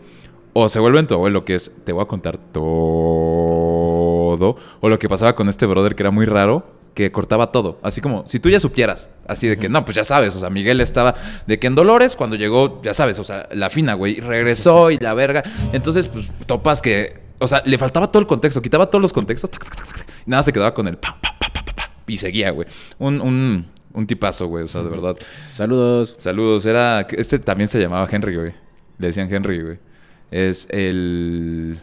O 0.53 0.69
se 0.69 0.79
vuelve 0.79 0.99
en 0.99 1.07
tu 1.07 1.15
abuelo, 1.15 1.45
que 1.45 1.55
es, 1.55 1.71
te 1.85 1.93
voy 1.93 2.03
a 2.03 2.07
contar 2.07 2.39
todo. 2.39 3.46
O 4.39 4.89
lo 4.89 4.99
que 4.99 5.09
pasaba 5.09 5.35
con 5.35 5.49
este 5.49 5.67
brother 5.67 5.95
que 5.95 6.03
era 6.03 6.11
muy 6.11 6.27
raro, 6.27 6.65
que 6.97 7.13
cortaba 7.13 7.53
todo. 7.53 7.79
Así 7.83 8.01
como, 8.01 8.27
si 8.27 8.41
tú 8.41 8.49
ya 8.49 8.59
supieras, 8.59 9.11
así 9.29 9.47
de 9.47 9.59
que, 9.59 9.69
no, 9.69 9.85
pues 9.85 9.97
ya 9.97 10.03
sabes, 10.03 10.35
o 10.35 10.39
sea, 10.39 10.49
Miguel 10.49 10.81
estaba 10.81 11.15
de 11.47 11.59
que 11.59 11.67
en 11.67 11.75
Dolores, 11.75 12.17
cuando 12.17 12.37
llegó, 12.37 12.81
ya 12.83 12.95
sabes, 12.95 13.19
o 13.19 13.25
sea, 13.25 13.47
la 13.53 13.69
fina, 13.69 13.93
güey, 13.93 14.19
regresó 14.21 14.91
y 14.91 14.97
la 14.97 15.13
verga. 15.13 15.43
Entonces, 15.75 16.09
pues 16.09 16.33
topas 16.47 16.81
que, 16.81 17.21
o 17.39 17.47
sea, 17.47 17.63
le 17.67 17.77
faltaba 17.77 18.11
todo 18.11 18.21
el 18.21 18.27
contexto, 18.27 18.63
quitaba 18.63 18.87
todos 18.87 19.03
los 19.03 19.13
contextos, 19.13 19.51
tac, 19.51 19.63
tac, 19.63 19.77
tac, 19.77 19.87
tac, 19.87 20.09
y 20.27 20.31
nada 20.31 20.43
se 20.43 20.55
quedaba 20.55 20.73
con 20.73 20.89
el 20.89 20.97
pa, 20.97 21.19
pa, 21.21 21.37
pa, 21.39 21.53
pa, 21.53 21.63
pa, 21.65 21.91
y 22.07 22.17
seguía, 22.17 22.51
güey. 22.51 22.67
Un, 22.99 23.21
un, 23.21 23.67
un 23.93 24.07
tipazo, 24.07 24.47
güey, 24.47 24.65
o 24.65 24.69
sea, 24.69 24.83
de 24.83 24.89
verdad. 24.89 25.17
Saludos. 25.51 26.17
Saludos, 26.19 26.65
era, 26.65 27.07
este 27.11 27.39
también 27.39 27.69
se 27.69 27.79
llamaba 27.79 28.09
Henry, 28.11 28.37
güey. 28.37 28.55
Le 28.97 29.09
decían 29.09 29.31
Henry, 29.31 29.61
güey. 29.61 29.79
Es 30.31 30.67
el, 30.71 31.79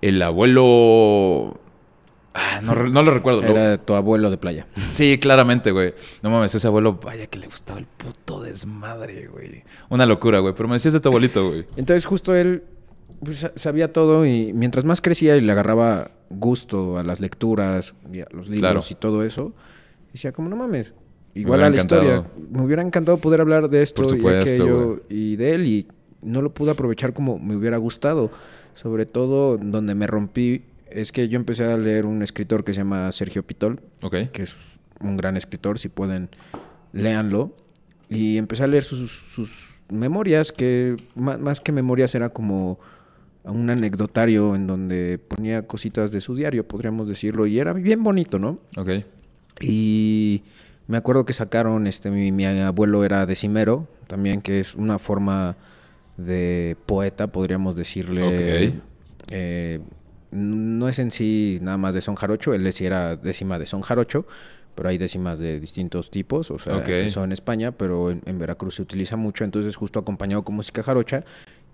el 0.00 0.20
abuelo... 0.20 1.60
Ah, 2.34 2.60
no, 2.62 2.74
lo 3.02 3.10
recuerdo. 3.12 3.42
Era 3.42 3.76
tu 3.78 3.94
abuelo 3.94 4.30
de 4.30 4.38
playa. 4.38 4.66
Sí, 4.92 5.18
claramente, 5.18 5.70
güey. 5.70 5.94
No 6.22 6.30
mames, 6.30 6.54
ese 6.54 6.66
abuelo, 6.66 6.94
vaya 7.02 7.26
que 7.26 7.38
le 7.38 7.46
gustaba 7.46 7.78
el 7.78 7.86
puto 7.86 8.40
desmadre, 8.42 9.26
güey. 9.26 9.64
Una 9.90 10.06
locura, 10.06 10.38
güey. 10.38 10.54
Pero 10.54 10.68
me 10.68 10.74
decías 10.76 10.94
de 10.94 11.00
tu 11.00 11.08
abuelito, 11.10 11.48
güey. 11.48 11.66
Entonces 11.76 12.06
justo 12.06 12.34
él 12.34 12.62
pues, 13.22 13.38
sa- 13.40 13.52
sabía 13.56 13.92
todo 13.92 14.24
y 14.26 14.52
mientras 14.54 14.84
más 14.84 15.00
crecía 15.02 15.36
y 15.36 15.40
le 15.42 15.52
agarraba 15.52 16.10
gusto 16.30 16.98
a 16.98 17.04
las 17.04 17.20
lecturas 17.20 17.94
y 18.12 18.20
a 18.20 18.26
los 18.32 18.48
libros 18.48 18.60
Claro. 18.60 18.80
y 18.88 18.94
todo 18.94 19.22
eso, 19.24 19.52
decía 20.12 20.32
como 20.32 20.48
no 20.48 20.56
mames, 20.56 20.94
Me 21.34 21.40
igual 21.42 21.62
a 21.62 21.68
la 21.70 21.76
historia. 21.76 22.24
Me 22.50 22.62
hubiera 22.62 22.80
encantado 22.82 23.18
poder 23.18 23.42
hablar 23.42 23.68
de 23.68 23.82
esto 23.82 24.02
Por 24.02 24.06
y 24.14 24.16
supuesto, 24.18 24.62
aquello 24.64 25.02
y 25.10 25.36
de 25.36 25.52
él 25.54 25.66
y 25.66 25.86
no 26.22 26.40
lo 26.40 26.52
pude 26.54 26.70
aprovechar 26.70 27.12
como 27.12 27.38
me 27.38 27.54
hubiera 27.54 27.76
gustado. 27.76 28.30
Sobre 28.74 29.04
todo 29.04 29.58
donde 29.58 29.94
me 29.94 30.06
rompí 30.06 30.62
es 30.94 31.12
que 31.12 31.28
yo 31.28 31.36
empecé 31.36 31.64
a 31.64 31.76
leer 31.76 32.06
un 32.06 32.22
escritor 32.22 32.64
que 32.64 32.72
se 32.72 32.78
llama 32.78 33.10
Sergio 33.12 33.42
Pitol, 33.46 33.80
Ok. 34.02 34.16
que 34.32 34.42
es 34.42 34.56
un 35.00 35.16
gran 35.16 35.36
escritor, 35.36 35.78
si 35.78 35.88
pueden, 35.88 36.30
léanlo. 36.92 37.54
Y 38.08 38.36
empecé 38.38 38.64
a 38.64 38.66
leer 38.66 38.82
sus, 38.82 39.10
sus 39.10 39.70
memorias, 39.90 40.52
que 40.52 40.96
más, 41.14 41.60
que 41.60 41.72
memorias 41.72 42.14
era 42.14 42.28
como 42.28 42.78
un 43.44 43.68
anecdotario 43.70 44.54
en 44.54 44.66
donde 44.66 45.18
ponía 45.18 45.66
cositas 45.66 46.12
de 46.12 46.20
su 46.20 46.34
diario, 46.34 46.66
podríamos 46.68 47.08
decirlo, 47.08 47.46
y 47.46 47.58
era 47.58 47.72
bien 47.72 48.02
bonito, 48.02 48.38
¿no? 48.38 48.60
Ok. 48.76 48.90
Y 49.60 50.42
me 50.86 50.96
acuerdo 50.96 51.24
que 51.24 51.32
sacaron, 51.32 51.86
este, 51.86 52.10
mi, 52.10 52.32
mi 52.32 52.44
abuelo 52.46 53.04
era 53.04 53.26
decimero, 53.26 53.88
también 54.06 54.40
que 54.42 54.60
es 54.60 54.74
una 54.74 54.98
forma 54.98 55.56
de 56.16 56.76
poeta, 56.86 57.28
podríamos 57.28 57.74
decirle. 57.74 58.22
Ok. 58.22 58.82
Eh, 59.30 59.80
no 60.32 60.88
es 60.88 60.98
en 60.98 61.10
sí 61.10 61.58
nada 61.62 61.76
más 61.76 61.94
de 61.94 62.00
son 62.00 62.14
jarocho, 62.16 62.54
él 62.54 62.70
sí 62.72 62.84
era 62.86 63.16
décima 63.16 63.58
de 63.58 63.66
son 63.66 63.82
jarocho, 63.82 64.26
pero 64.74 64.88
hay 64.88 64.96
décimas 64.98 65.38
de 65.38 65.60
distintos 65.60 66.10
tipos, 66.10 66.50
o 66.50 66.58
sea, 66.58 66.76
Ok. 66.76 66.88
empezó 66.88 67.22
en 67.24 67.32
España, 67.32 67.72
pero 67.72 68.10
en, 68.10 68.22
en 68.24 68.38
Veracruz 68.38 68.76
se 68.76 68.82
utiliza 68.82 69.16
mucho, 69.16 69.44
entonces 69.44 69.76
justo 69.76 70.00
acompañado 70.00 70.42
con 70.44 70.54
música 70.54 70.82
jarocha 70.82 71.24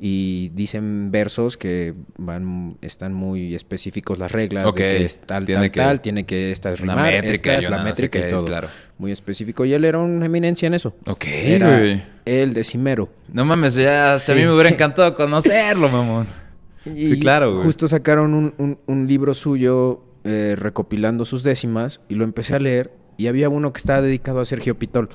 y 0.00 0.50
dicen 0.50 1.10
versos 1.10 1.56
que 1.56 1.92
van 2.18 2.76
están 2.82 3.14
muy 3.14 3.54
específicos 3.56 4.18
las 4.18 4.30
reglas 4.30 4.72
de 4.74 4.80
que 4.80 5.04
es 5.04 5.18
tal 5.20 5.44
tiene 5.44 5.60
tal 5.62 5.70
que- 5.72 5.80
tal 5.80 6.00
tiene 6.00 6.24
que 6.26 6.50
esta 6.52 6.70
es 6.70 6.80
rimar, 6.80 6.98
métrica 6.98 7.54
esta 7.54 7.64
es 7.64 7.70
la 7.70 7.82
métrica 7.82 8.18
y 8.18 8.22
es, 8.22 8.28
todo 8.30 8.44
claro. 8.44 8.68
muy 8.98 9.10
específico 9.10 9.64
y 9.64 9.72
él 9.72 9.84
era 9.84 9.98
una 9.98 10.26
eminencia 10.26 10.66
en 10.68 10.74
eso 10.74 10.94
Ok, 11.06 11.24
era 11.26 11.82
el 12.24 12.54
decimero 12.54 13.08
No 13.32 13.44
mames, 13.44 13.74
ya 13.74 14.12
hasta 14.12 14.32
a 14.32 14.34
mí 14.36 14.42
me 14.42 14.52
hubiera 14.52 14.68
encantado 14.70 15.14
conocerlo, 15.14 15.88
mamón. 15.88 16.26
Y 16.96 17.06
Sí, 17.06 17.18
claro, 17.20 17.52
güey. 17.52 17.64
Justo 17.64 17.88
sacaron 17.88 18.34
un, 18.34 18.54
un- 18.58 18.78
un 18.86 19.06
libro 19.06 19.34
suyo 19.34 20.02
eh, 20.24 20.56
recopilando 20.58 21.24
sus 21.24 21.42
décimas 21.42 22.00
y 22.08 22.14
lo 22.14 22.24
empecé 22.24 22.54
a 22.54 22.58
leer 22.58 22.92
y 23.16 23.26
había 23.28 23.48
uno 23.48 23.72
que 23.72 23.78
estaba 23.78 24.00
dedicado 24.02 24.40
a 24.40 24.44
Sergio 24.44 24.78
Pitol. 24.78 25.08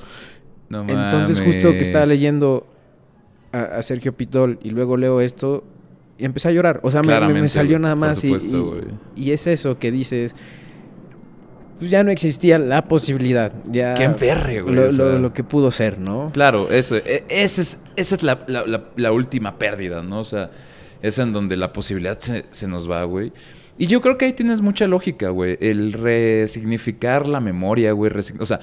No 0.70 0.82
Entonces 0.82 1.40
justo 1.42 1.72
que 1.72 1.82
estaba 1.82 2.06
leyendo 2.06 2.66
a, 3.52 3.60
a 3.78 3.82
Sergio 3.84 4.14
Pitol 4.14 4.60
y 4.64 4.72
luego 4.72 4.98
leo 4.98 5.22
esto 5.22 5.64
y 6.18 6.26
empecé 6.26 6.48
a 6.48 6.52
llorar. 6.52 6.80
O 6.84 6.90
sea, 6.92 7.02
me- 7.04 7.42
me, 7.42 7.50
salió 7.50 7.78
nada 7.80 7.96
más 7.96 8.24
y- 8.24 8.28
supuesto, 8.28 8.78
y, 9.16 9.24
y 9.30 9.32
es 9.32 9.46
eso 9.48 9.78
que 9.78 9.92
dices. 9.92 10.36
Pues 11.80 11.92
ya 11.92 12.04
no 12.04 12.12
existía 12.12 12.60
la 12.60 12.86
posibilidad. 12.86 13.52
Ya 13.70 13.94
Qué 13.96 14.04
emperre, 14.04 14.62
güey, 14.62 14.74
Lo, 14.76 14.88
o 14.88 14.92
sea. 14.92 15.06
lo- 15.06 15.20
lo 15.20 15.34
que 15.34 15.44
pudo 15.44 15.70
ser, 15.72 16.00
¿no? 16.00 16.30
Claro, 16.34 16.70
eso, 16.72 16.96
e- 16.96 17.26
ese 17.30 17.62
es, 17.62 17.84
esa 17.96 18.16
es 18.16 18.24
la, 18.24 18.40
la- 18.48 18.66
la- 18.66 18.84
la 18.96 19.12
última 19.12 19.58
pérdida, 19.58 20.02
¿no? 20.02 20.20
O 20.20 20.24
sea, 20.24 20.50
es 21.04 21.20
en 21.20 21.34
donde 21.34 21.58
la 21.58 21.74
posibilidad 21.74 22.18
se, 22.20 22.68
nos 22.68 22.90
va, 22.90 23.04
güey. 23.04 23.32
Y 23.78 23.88
yo 23.88 24.02
creo 24.02 24.18
que 24.18 24.26
ahí 24.26 24.34
tienes 24.34 24.62
mucha 24.62 24.88
lógica, 24.88 25.30
güey. 25.30 25.58
El 25.60 25.94
resignificar 25.94 27.28
la 27.28 27.42
memoria, 27.42 27.92
güey. 27.92 28.12
O 28.40 28.46
sea, 28.46 28.62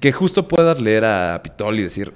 que 0.00 0.10
justo 0.10 0.48
puedas 0.48 0.80
leer 0.80 1.04
a 1.04 1.42
Pitol 1.42 1.78
y 1.78 1.82
decir, 1.82 2.14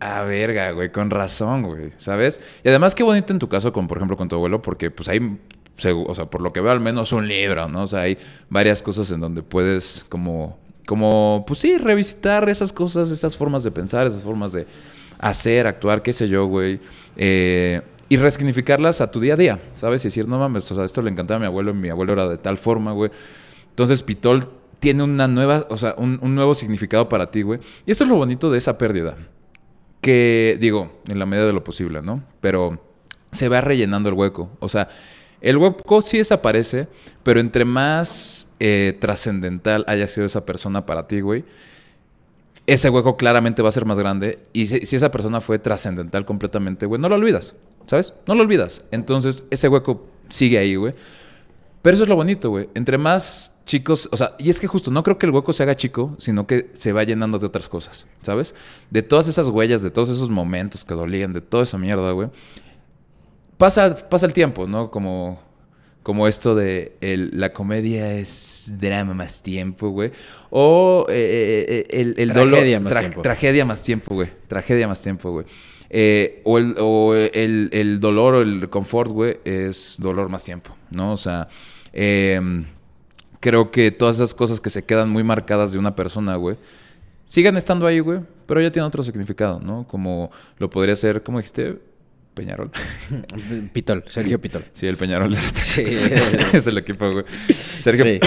ah, 0.00 0.22
verga, 0.24 0.70
güey, 0.72 0.92
con 0.92 1.08
razón, 1.08 1.62
güey, 1.62 1.92
¿sabes? 1.96 2.42
Y 2.62 2.68
además, 2.68 2.94
qué 2.94 3.02
bonito 3.02 3.32
en 3.32 3.38
tu 3.38 3.48
caso, 3.48 3.72
con, 3.72 3.86
por 3.86 3.96
ejemplo, 3.96 4.18
con 4.18 4.28
tu 4.28 4.36
abuelo, 4.36 4.60
porque 4.60 4.90
pues 4.90 5.08
hay, 5.08 5.18
o 5.18 6.14
sea, 6.14 6.26
por 6.26 6.42
lo 6.42 6.52
que 6.52 6.60
veo, 6.60 6.70
al 6.70 6.80
menos 6.80 7.12
un 7.12 7.26
libro, 7.26 7.66
¿no? 7.68 7.84
O 7.84 7.86
sea, 7.86 8.00
hay 8.00 8.18
varias 8.50 8.82
cosas 8.82 9.10
en 9.10 9.20
donde 9.20 9.42
puedes 9.42 10.04
como, 10.10 10.58
como, 10.86 11.44
pues 11.46 11.60
sí, 11.60 11.78
revisitar 11.78 12.50
esas 12.50 12.70
cosas, 12.72 13.10
esas 13.10 13.34
formas 13.34 13.64
de 13.64 13.70
pensar, 13.70 14.06
esas 14.06 14.22
formas 14.22 14.52
de 14.52 14.66
hacer, 15.18 15.66
actuar, 15.66 16.02
qué 16.02 16.12
sé 16.12 16.28
yo, 16.28 16.46
güey. 16.46 16.80
Eh, 17.16 17.80
y 18.08 18.16
resignificarlas 18.16 19.00
a 19.00 19.10
tu 19.10 19.20
día 19.20 19.34
a 19.34 19.36
día, 19.36 19.60
¿sabes? 19.72 20.04
Y 20.04 20.08
decir, 20.08 20.28
no 20.28 20.38
mames, 20.38 20.70
o 20.70 20.74
sea, 20.74 20.84
esto 20.84 21.02
le 21.02 21.10
encantaba 21.10 21.36
a 21.36 21.40
mi 21.40 21.46
abuelo 21.46 21.70
y 21.70 21.74
mi 21.74 21.88
abuelo 21.88 22.12
era 22.12 22.28
de 22.28 22.38
tal 22.38 22.58
forma, 22.58 22.92
güey. 22.92 23.10
Entonces, 23.70 24.02
Pitol 24.02 24.48
tiene 24.78 25.02
una 25.02 25.26
nueva, 25.28 25.66
o 25.70 25.76
sea, 25.76 25.94
un, 25.96 26.18
nuevo 26.34 26.54
significado 26.54 27.08
para 27.08 27.30
ti, 27.30 27.42
güey. 27.42 27.60
Y 27.86 27.92
eso 27.92 28.04
es 28.04 28.10
lo 28.10 28.16
bonito 28.16 28.50
de 28.50 28.58
esa 28.58 28.78
pérdida 28.78 29.16
que 30.00 30.58
digo, 30.60 31.00
en 31.08 31.18
la 31.18 31.24
medida 31.24 31.46
de 31.46 31.54
lo 31.54 31.64
posible, 31.64 32.02
¿no? 32.02 32.22
Pero 32.42 32.78
se 33.30 33.48
va 33.48 33.62
rellenando 33.62 34.10
el 34.10 34.14
hueco. 34.14 34.50
O 34.60 34.68
sea, 34.68 34.88
el 35.40 35.56
hueco 35.56 36.02
sí 36.02 36.18
desaparece, 36.18 36.88
pero 37.22 37.40
entre 37.40 37.64
más 37.64 38.48
eh, 38.60 38.96
trascendental 39.00 39.84
haya 39.88 40.06
sido 40.06 40.26
esa 40.26 40.44
persona 40.44 40.84
para 40.84 41.08
ti, 41.08 41.22
güey, 41.22 41.44
ese 42.66 42.88
hueco 42.90 43.16
claramente 43.16 43.62
va 43.62 43.68
a 43.68 43.72
ser 43.72 43.84
más 43.84 43.98
grande. 43.98 44.38
Y 44.52 44.66
si, 44.66 44.96
esa 44.96 45.10
persona 45.10 45.40
fue 45.40 45.58
trascendental 45.58 46.24
completamente, 46.24 46.86
güey, 46.86 47.00
no 47.00 47.08
lo 47.08 47.16
olvidas, 47.16 47.54
¿sabes? 47.86 48.14
No 48.26 48.34
lo 48.34 48.42
olvidas. 48.42 48.84
Entonces, 48.90 49.44
ese 49.50 49.68
hueco 49.68 50.06
sigue 50.28 50.58
ahí, 50.58 50.76
güey. 50.76 50.94
Pero 51.82 51.94
eso 51.94 52.04
es 52.04 52.08
lo 52.08 52.16
bonito, 52.16 52.48
güey. 52.48 52.70
Entre 52.74 52.96
más 52.96 53.54
chicos, 53.66 54.08
o 54.10 54.16
sea, 54.16 54.34
y 54.38 54.48
es 54.48 54.58
que 54.58 54.66
justo 54.66 54.90
no 54.90 55.02
creo 55.02 55.18
que 55.18 55.26
el 55.26 55.32
hueco 55.32 55.52
se 55.52 55.62
haga 55.62 55.74
chico, 55.74 56.14
sino 56.18 56.46
que 56.46 56.70
se 56.72 56.92
va 56.92 57.04
llenando 57.04 57.38
de 57.38 57.46
otras 57.46 57.68
cosas, 57.68 58.06
¿sabes? 58.22 58.54
De 58.90 59.02
todas 59.02 59.28
esas 59.28 59.48
huellas, 59.48 59.82
de 59.82 59.90
todos 59.90 60.08
esos 60.08 60.30
momentos 60.30 60.84
que 60.84 60.94
dolían, 60.94 61.34
de 61.34 61.42
toda 61.42 61.64
esa 61.64 61.76
mierda, 61.76 62.12
güey. 62.12 62.30
Pasa, 63.58 63.94
pasa 64.08 64.24
el 64.24 64.32
tiempo, 64.32 64.66
¿no? 64.66 64.90
Como, 64.90 65.40
como 66.04 66.28
esto 66.28 66.54
de 66.54 66.92
el- 67.00 67.30
la 67.32 67.50
comedia 67.52 68.12
es 68.12 68.74
drama 68.78 69.12
más 69.14 69.42
tiempo, 69.42 69.88
güey. 69.88 70.12
O 70.50 71.06
eh, 71.08 71.64
eh, 71.68 71.86
el, 71.90 72.14
el 72.18 72.28
dolor- 72.32 72.50
Tragedia 72.50 72.78
más 72.80 72.92
tiempo. 73.00 73.22
Tragedia 73.22 73.64
más 73.64 73.82
tiempo, 73.82 74.14
güey. 74.14 74.28
Tragedia 74.46 74.86
más 74.86 75.02
tiempo, 75.02 75.32
güey. 75.32 75.46
Eh, 75.90 76.40
o 76.44 76.58
el, 76.58 76.76
o 76.78 77.14
el, 77.14 77.68
el 77.72 77.98
dolor 78.00 78.34
o 78.34 78.42
el 78.42 78.68
confort, 78.70 79.10
güey, 79.10 79.38
es 79.44 79.96
dolor 79.98 80.28
más 80.28 80.44
tiempo, 80.44 80.76
¿no? 80.90 81.12
O 81.12 81.16
sea, 81.16 81.48
em, 81.92 82.64
creo 83.40 83.70
que 83.70 83.90
todas 83.90 84.16
esas 84.16 84.34
cosas 84.34 84.60
que 84.60 84.70
se 84.70 84.84
quedan 84.84 85.08
muy 85.10 85.22
marcadas 85.24 85.72
de 85.72 85.78
una 85.78 85.94
persona, 85.96 86.36
güey, 86.36 86.56
sigan 87.26 87.56
estando 87.56 87.86
ahí, 87.86 88.00
güey, 88.00 88.20
pero 88.46 88.60
ya 88.60 88.70
tiene 88.72 88.86
otro 88.88 89.02
significado, 89.02 89.60
¿no? 89.60 89.86
Como 89.86 90.30
lo 90.58 90.68
podría 90.68 90.96
ser, 90.96 91.22
¿cómo 91.22 91.38
dijiste? 91.38 91.78
Peñarol. 92.34 92.70
Pitol, 93.72 94.04
Sergio 94.06 94.40
Pitol. 94.40 94.64
Sí, 94.72 94.86
el 94.86 94.96
Peñarol 94.96 95.32
es, 95.34 95.78
es 96.54 96.66
el 96.66 96.78
equipo, 96.78 97.10
güey. 97.10 97.24
Sergio. 97.48 98.04
Sí, 98.04 98.20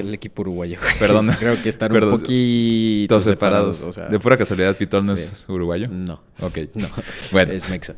el 0.00 0.14
equipo 0.14 0.42
uruguayo. 0.42 0.78
Perdón. 0.98 1.30
Creo 1.38 1.60
que 1.62 1.68
están 1.68 1.92
un 1.92 2.10
poquito 2.10 3.14
Todos 3.14 3.24
separados. 3.24 3.82
o 3.82 3.92
sea, 3.92 4.08
de 4.08 4.18
pura 4.18 4.36
casualidad, 4.36 4.76
Pitol 4.76 5.04
no 5.04 5.16
sí. 5.16 5.24
es 5.24 5.44
uruguayo. 5.48 5.88
No, 5.88 6.22
Ok. 6.40 6.58
no. 6.74 6.88
Bueno. 7.32 7.52
Es 7.52 7.68
mexa. 7.68 7.94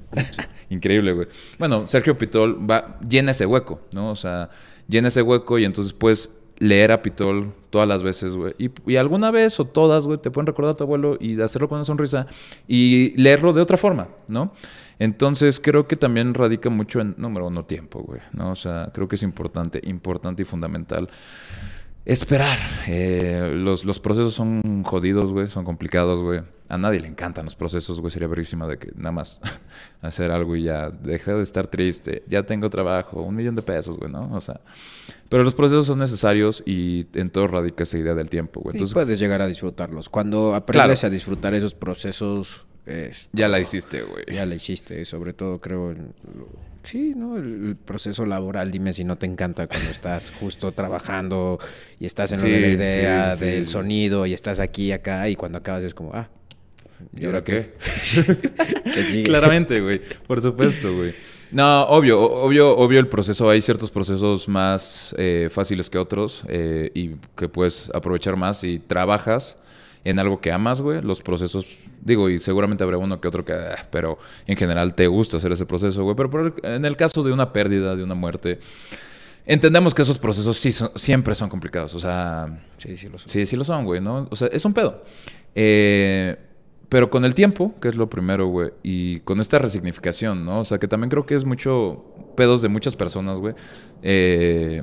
Increíble, 0.68 1.12
güey. 1.12 1.28
Bueno, 1.59 1.86
Sergio 1.86 2.16
Pitol 2.18 2.68
va, 2.68 2.98
llena 3.09 3.30
ese 3.30 3.47
hueco, 3.47 3.80
¿no? 3.93 4.10
O 4.10 4.16
sea, 4.16 4.51
llena 4.89 5.09
ese 5.09 5.22
hueco 5.22 5.59
y 5.59 5.64
entonces 5.64 5.93
puedes 5.93 6.30
leer 6.59 6.93
a 6.93 7.02
Pitol 7.02 7.52
todas 7.70 7.89
las 7.89 8.02
veces, 8.02 8.34
güey. 8.34 8.55
Y, 8.59 8.70
y 8.86 8.97
alguna 8.97 9.30
vez 9.30 9.59
o 9.59 9.64
todas, 9.64 10.06
güey, 10.06 10.18
te 10.18 10.30
pueden 10.30 10.47
recordar 10.47 10.72
a 10.74 10.76
tu 10.76 10.84
abuelo 10.84 11.16
y 11.20 11.40
hacerlo 11.40 11.68
con 11.68 11.76
una 11.78 11.84
sonrisa 11.84 12.26
y 12.68 13.14
leerlo 13.20 13.52
de 13.52 13.60
otra 13.60 13.76
forma, 13.76 14.09
¿no? 14.28 14.52
Entonces 15.03 15.59
creo 15.59 15.89
que 15.89 15.97
también 15.97 16.33
radica 16.33 16.70
mucho 16.70 17.01
en, 17.01 17.16
número 17.19 17.49
uno, 17.49 17.65
tiempo, 17.65 18.03
güey, 18.03 18.20
¿no? 18.33 18.53
O 18.53 18.55
sea, 18.55 18.91
creo 18.95 19.09
que 19.09 19.16
es 19.16 19.24
importante, 19.24 19.81
importante 19.83 20.43
y 20.43 20.45
fundamental 20.45 21.11
esperar. 22.05 22.57
Eh, 22.87 23.53
los, 23.53 23.85
los 23.85 23.99
procesos 23.99 24.35
son 24.35 24.85
jodidos, 24.85 25.33
güey, 25.33 25.49
son 25.49 25.65
complicados, 25.65 26.23
güey. 26.23 26.43
A 26.69 26.79
nadie 26.79 27.01
le 27.01 27.09
encantan 27.09 27.47
los 27.47 27.57
procesos, 27.57 28.01
güey. 28.01 28.12
Sería 28.12 28.29
verísima 28.29 28.69
de 28.69 28.79
que 28.79 28.93
nada 28.95 29.11
más 29.11 29.41
hacer 30.03 30.31
algo 30.31 30.55
y 30.55 30.62
ya 30.62 30.91
deja 30.91 31.35
de 31.35 31.43
estar 31.43 31.66
triste. 31.66 32.23
Ya 32.29 32.45
tengo 32.45 32.70
trabajo, 32.70 33.23
un 33.23 33.35
millón 33.35 33.57
de 33.57 33.62
pesos, 33.62 33.99
güey, 33.99 34.11
¿no? 34.11 34.31
O 34.33 34.41
sea, 34.41 34.61
pero 35.29 35.43
los 35.43 35.55
procesos 35.57 35.87
son 35.87 35.99
necesarios 35.99 36.62
y 36.65 37.09
en 37.15 37.29
todo 37.31 37.49
radica 37.49 37.83
esa 37.83 37.99
idea 37.99 38.15
del 38.15 38.31
tiempo, 38.31 38.61
güey. 38.61 38.74
Y 38.74 38.79
Entonces, 38.79 38.95
puedes 38.95 39.19
llegar 39.19 39.43
a 39.43 39.49
disfrutarlos. 39.49 40.09
Cuando 40.09 40.55
aprendes 40.55 41.01
Claro. 41.01 41.11
a 41.11 41.12
disfrutar 41.12 41.55
esos 41.55 41.74
procesos, 41.74 42.66
es- 42.86 43.28
ya 43.32 43.48
la 43.48 43.60
hiciste, 43.60 44.02
güey. 44.02 44.24
ya 44.32 44.44
la 44.46 44.54
hiciste. 44.54 45.04
Sobre 45.04 45.32
todo 45.32 45.60
creo 45.60 45.90
en... 45.92 46.14
lo- 46.36 46.72
Sí, 46.84 47.14
¿no? 47.16 47.36
El, 47.36 47.68
el 47.68 47.76
proceso 47.76 48.26
laboral, 48.26 48.72
dime 48.72 48.92
si 48.92 49.04
no 49.04 49.16
te 49.16 49.24
encanta 49.26 49.68
cuando 49.68 49.88
estás 49.88 50.32
justo 50.40 50.72
trabajando 50.72 51.60
y 52.00 52.06
estás 52.06 52.32
en 52.32 52.40
Sí, 52.40 52.48
la 52.50 52.66
idea, 52.66 53.36
sí, 53.36 53.38
sí. 53.38 53.44
del 53.52 53.66
sonido 53.68 54.26
y 54.26 54.32
estás 54.32 54.59
aquí 54.59 54.86
y 54.86 54.92
acá 54.92 55.28
y 55.28 55.36
cuando 55.36 55.59
acabas 55.59 55.84
es 55.84 55.94
como, 55.94 56.12
ah, 56.12 56.28
¿Y 57.16 57.24
ahora 57.24 57.44
qué? 57.44 57.72
¿Qué? 58.94 59.22
Claramente, 59.24 59.80
güey. 59.80 60.00
Por 60.26 60.40
supuesto, 60.40 60.94
güey. 60.94 61.14
No, 61.50 61.82
obvio, 61.84 62.20
obvio, 62.20 62.76
obvio 62.76 62.98
el 62.98 63.09
proceso. 63.09 63.48
Hay 63.50 63.60
ciertos 63.60 63.90
procesos 63.90 64.48
más 64.48 65.14
eh, 65.18 65.48
fáciles 65.52 65.90
que 65.90 65.98
otros 65.98 66.42
eh, 66.48 66.90
y 66.94 67.10
que 67.36 67.48
puedes 67.48 67.90
aprovechar 67.94 68.36
más 68.36 68.59
si 68.60 68.78
trabajas 68.78 69.59
en 70.05 70.19
algo 70.19 70.41
que 70.41 70.51
amas, 70.53 70.81
güey. 70.81 71.01
Los 71.03 71.23
procesos, 71.23 71.79
digo, 72.01 72.29
y 72.29 72.39
seguramente 72.41 72.83
habrá 72.85 72.99
uno 72.99 73.20
que 73.20 73.29
otro 73.29 73.45
que, 73.45 73.53
ah, 73.53 73.77
pero 73.91 74.19
en 74.47 74.57
general 74.57 74.95
te 74.95 75.07
gusta 75.07 75.37
hacer 75.37 75.53
ese 75.53 75.66
proceso, 75.66 76.03
güey. 76.05 76.16
Pero 76.16 76.31
por 76.31 76.41
el- 76.62 76.70
en 76.74 76.85
el 76.85 76.97
caso 76.97 77.23
de 77.23 77.33
una 77.33 77.53
pérdida, 77.53 77.95
de 77.97 78.03
una 78.05 78.15
muerte, 78.15 78.59
entendemos 79.47 79.95
que 79.95 80.03
esos 80.03 80.19
procesos 80.19 80.59
sí 80.59 80.73
son- 80.73 80.91
siempre 80.97 81.35
son 81.35 81.49
complicados. 81.49 81.95
O 81.95 81.99
sea, 82.01 82.61
Sí, 82.79 82.97
sí 82.97 83.09
lo 83.09 83.19
sé. 83.19 83.29
Sí, 83.29 83.47
sí 83.47 83.57
lo 83.57 83.65
son, 83.65 83.85
güey, 83.85 84.01
¿no? 84.01 84.27
O 84.31 84.37
sea, 84.37 84.49
es 84.49 84.65
un 84.65 84.73
pedo. 84.74 85.05
Eh, 85.55 86.37
pero 86.89 87.09
con 87.11 87.24
el 87.24 87.35
tiempo, 87.35 87.73
que 87.81 87.89
es 87.89 87.95
lo 87.95 88.11
primero, 88.11 88.47
güey, 88.49 88.70
y 88.83 89.20
con 89.20 89.41
esta 89.41 89.59
resignificación, 89.59 90.45
¿no? 90.45 90.61
O 90.61 90.65
sea, 90.65 90.79
que 90.79 90.89
también 90.89 91.09
creo 91.11 91.24
que 91.24 91.35
es 91.35 91.45
mucho 91.45 92.05
pedos 92.37 92.61
de 92.61 92.69
muchas 92.69 92.97
personas, 92.97 93.39
güey. 93.39 93.55
Eh, 94.03 94.83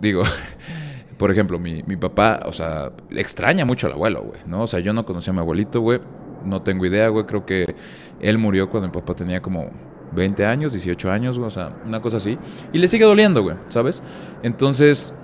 digo, 0.00 0.22
por 1.22 1.30
ejemplo, 1.30 1.60
mi, 1.60 1.84
mi 1.84 1.94
papá, 1.94 2.40
o 2.46 2.52
sea, 2.52 2.90
le 3.08 3.20
extraña 3.20 3.64
mucho 3.64 3.86
al 3.86 3.92
abuelo, 3.92 4.24
güey, 4.24 4.40
¿no? 4.44 4.64
O 4.64 4.66
sea, 4.66 4.80
yo 4.80 4.92
no 4.92 5.04
conocí 5.04 5.30
a 5.30 5.32
mi 5.32 5.38
abuelito, 5.38 5.80
güey. 5.80 6.00
No 6.44 6.62
tengo 6.62 6.84
idea, 6.84 7.06
güey. 7.10 7.26
Creo 7.26 7.46
que 7.46 7.76
él 8.18 8.38
murió 8.38 8.68
cuando 8.68 8.88
mi 8.88 8.92
papá 8.92 9.14
tenía 9.14 9.40
como 9.40 9.70
20 10.16 10.44
años, 10.44 10.72
18 10.72 11.12
años, 11.12 11.38
güey. 11.38 11.46
O 11.46 11.50
sea, 11.52 11.76
una 11.86 12.02
cosa 12.02 12.16
así. 12.16 12.36
Y 12.72 12.78
le 12.78 12.88
sigue 12.88 13.04
doliendo, 13.04 13.40
güey, 13.40 13.54
¿sabes? 13.68 14.02
Entonces, 14.42 15.14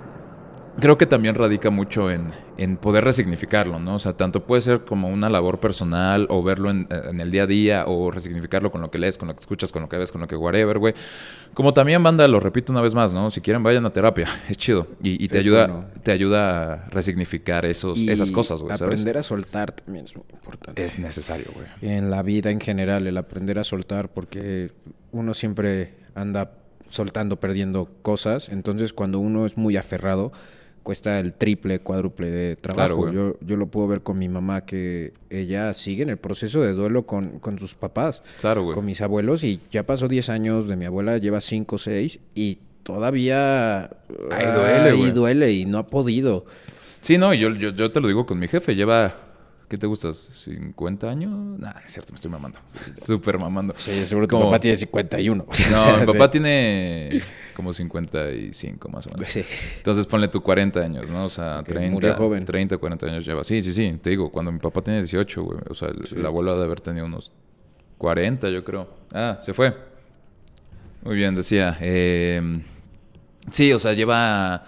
creo 0.79 0.97
que 0.97 1.05
también 1.05 1.35
radica 1.35 1.69
mucho 1.69 2.11
en, 2.11 2.31
en 2.57 2.77
poder 2.77 3.03
resignificarlo, 3.03 3.79
¿no? 3.79 3.95
O 3.95 3.99
sea, 3.99 4.13
tanto 4.13 4.43
puede 4.45 4.61
ser 4.61 4.85
como 4.85 5.09
una 5.09 5.29
labor 5.29 5.59
personal 5.59 6.27
o 6.29 6.43
verlo 6.43 6.69
en, 6.69 6.87
en 6.89 7.21
el 7.21 7.31
día 7.31 7.43
a 7.43 7.47
día 7.47 7.83
o 7.87 8.11
resignificarlo 8.11 8.71
con 8.71 8.81
lo 8.81 8.91
que 8.91 8.99
lees, 8.99 9.17
con 9.17 9.27
lo 9.27 9.35
que 9.35 9.41
escuchas, 9.41 9.71
con 9.71 9.81
lo 9.81 9.89
que 9.89 9.97
ves, 9.97 10.11
con 10.11 10.21
lo 10.21 10.27
que 10.27 10.35
whatever, 10.35 10.79
güey. 10.79 10.93
Como 11.53 11.73
también, 11.73 12.03
banda, 12.03 12.27
lo 12.27 12.39
repito 12.39 12.71
una 12.71 12.81
vez 12.81 12.93
más, 12.93 13.13
¿no? 13.13 13.29
Si 13.31 13.41
quieren, 13.41 13.63
vayan 13.63 13.85
a 13.85 13.93
terapia. 13.93 14.27
Es 14.49 14.57
chido. 14.57 14.87
Y, 15.03 15.23
y 15.23 15.27
te, 15.27 15.37
Es 15.37 15.45
ayuda, 15.45 15.67
bueno. 15.67 15.85
te 16.03 16.11
ayuda 16.11 16.73
a 16.73 16.89
resignificar 16.89 17.65
esos, 17.65 17.97
Y 17.97 18.09
esas 18.09 18.31
cosas, 18.31 18.61
güey. 18.61 18.73
Aprender 18.73 19.17
a 19.17 19.23
soltar 19.23 19.71
también 19.71 20.05
es 20.05 20.15
muy 20.15 20.25
importante. 20.31 20.83
Es 20.83 20.99
necesario, 20.99 21.47
güey. 21.53 21.67
En 21.81 22.09
la 22.09 22.23
vida 22.23 22.51
en 22.51 22.59
general, 22.59 23.07
el 23.07 23.17
aprender 23.17 23.59
a 23.59 23.63
soltar, 23.63 24.09
porque 24.09 24.71
uno 25.11 25.33
siempre 25.33 25.93
anda 26.15 26.51
soltando, 26.87 27.39
perdiendo 27.39 27.89
cosas. 28.01 28.49
Entonces, 28.49 28.93
cuando 28.93 29.19
uno 29.19 29.45
es 29.45 29.57
muy 29.57 29.77
aferrado, 29.77 30.31
cuesta 30.89 31.19
el 31.19 31.35
triple, 31.35 31.81
cuádruple 31.81 32.31
de 32.31 32.55
Claro, 32.59 32.75
trabajo. 32.75 32.95
güey. 33.03 33.13
yo, 33.13 33.35
yo 33.41 33.57
lo 33.57 33.67
puedo 33.67 33.87
ver 33.87 34.01
con 34.01 34.17
mi 34.17 34.27
mamá, 34.27 34.65
que 34.65 35.13
ella 35.29 35.71
sigue 35.75 36.01
en 36.01 36.09
el 36.09 36.17
proceso 36.17 36.61
de 36.61 36.73
duelo 36.73 37.05
con, 37.05 37.37
con 37.37 37.59
sus 37.59 37.75
papás, 37.75 38.23
Claro, 38.41 38.63
güey. 38.63 38.73
con 38.73 38.85
mis 38.85 38.99
abuelos, 39.01 39.43
y 39.43 39.61
ya 39.69 39.83
pasó 39.83 40.07
10 40.07 40.29
años 40.29 40.67
de 40.67 40.75
mi 40.77 40.85
abuela, 40.85 41.19
lleva 41.19 41.41
5 41.41 41.75
o 41.75 41.77
6, 41.77 42.19
y 42.33 42.57
todavía 42.81 43.83
Ahí 44.31 44.45
duele, 44.55 44.89
ahí 44.89 45.11
duele 45.11 45.51
y 45.53 45.65
no 45.65 45.77
ha 45.77 45.85
podido. 45.85 46.45
Sí, 47.01 47.19
no, 47.19 47.35
yo, 47.35 47.51
yo, 47.51 47.69
yo 47.69 47.91
te 47.91 48.01
lo 48.01 48.07
digo 48.07 48.25
con 48.25 48.39
mi 48.39 48.47
jefe. 48.47 48.73
Lleva, 48.75 49.15
¿qué 49.69 49.77
te 49.77 49.87
gustas? 49.87 50.47
¿50 50.47 51.07
años? 51.07 51.31
Nah, 51.59 51.71
es 51.85 51.93
cierto, 51.93 52.11
me 52.11 52.15
estoy 52.15 52.29
mamando. 52.31 52.59
Súper 53.01 53.37
mamando. 53.39 53.73
Sí, 53.77 53.93
seguro 54.05 54.27
tu 54.27 54.35
Como- 54.35 54.49
papá 54.49 54.59
tiene 54.59 54.75
51. 54.75 55.45
No, 55.45 55.49
mi 55.99 56.05
sí. 56.05 56.11
papá 56.11 56.29
tiene 56.31 57.21
como 57.55 57.71
55 57.71 58.89
más 58.89 59.07
o 59.07 59.11
menos. 59.11 59.27
Sí. 59.29 59.43
Entonces 59.77 60.05
ponle 60.07 60.27
tú 60.27 60.41
40 60.41 60.79
años, 60.81 61.09
¿no? 61.09 61.25
O 61.25 61.29
sea, 61.29 61.59
Ok, 61.59 61.67
30, 61.67 61.91
murió 61.93 62.15
joven. 62.15 62.43
30, 62.45 62.77
40 62.77 63.05
años 63.05 63.25
lleva. 63.25 63.43
Sí, 63.43 63.61
sí, 63.61 63.71
sí. 63.71 63.97
Te 64.01 64.09
digo, 64.09 64.29
cuando 64.31 64.51
mi 64.51 64.59
papá 64.59 64.81
tenía 64.81 64.99
18, 64.99 65.43
güey. 65.43 65.59
O 65.69 65.73
sea, 65.75 65.89
el, 65.89 65.99
el 66.17 66.25
abuelo 66.25 66.51
ha 66.51 66.57
de 66.57 66.63
haber 66.65 66.81
tenido 66.81 67.05
unos 67.05 67.31
40, 67.97 68.49
yo 68.49 68.63
creo. 68.63 68.89
Ah, 69.13 69.37
se 69.41 69.53
fue. 69.53 69.75
Muy 71.03 71.15
bien, 71.15 71.35
decía. 71.35 71.77
eh, 71.79 72.61
sí, 73.51 73.71
o 73.71 73.79
sea, 73.79 73.93
lleva... 73.93 74.63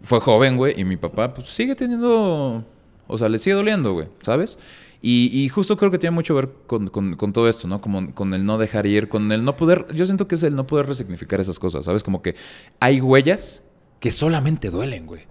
Fue 0.00 0.20
joven, 0.20 0.56
güey. 0.56 0.80
Y 0.80 0.84
mi 0.84 0.96
papá, 0.96 1.34
pues, 1.34 1.48
sigue 1.48 1.74
teniendo... 1.74 2.64
O 3.08 3.18
sea, 3.18 3.28
le 3.28 3.38
sigue 3.38 3.54
doliendo, 3.56 3.92
güey. 3.94 4.06
¿Sabes? 4.20 4.58
Y, 5.02 5.30
y 5.32 5.48
justo 5.48 5.76
creo 5.76 5.90
que 5.90 5.98
tiene 5.98 6.14
mucho 6.14 6.34
que 6.34 6.40
ver 6.42 6.50
con, 6.66 6.88
con- 6.88 7.16
con 7.16 7.32
todo 7.32 7.48
esto, 7.48 7.66
¿no? 7.68 7.80
Como 7.80 8.14
con 8.14 8.34
el 8.34 8.44
no 8.44 8.58
dejar 8.58 8.86
ir, 8.86 9.08
con 9.08 9.30
el 9.32 9.44
no 9.44 9.56
poder... 9.56 9.86
Yo 9.94 10.04
siento 10.06 10.26
que 10.28 10.34
es 10.34 10.42
el 10.42 10.54
no 10.56 10.66
poder 10.66 10.86
resignificar 10.86 11.40
esas 11.40 11.58
cosas, 11.58 11.84
¿sabes? 11.84 12.02
Como 12.02 12.20
que 12.22 12.34
hay 12.80 13.00
huellas 13.00 13.62
que 14.00 14.10
solamente 14.10 14.70
duelen, 14.70 15.06
güey. 15.06 15.22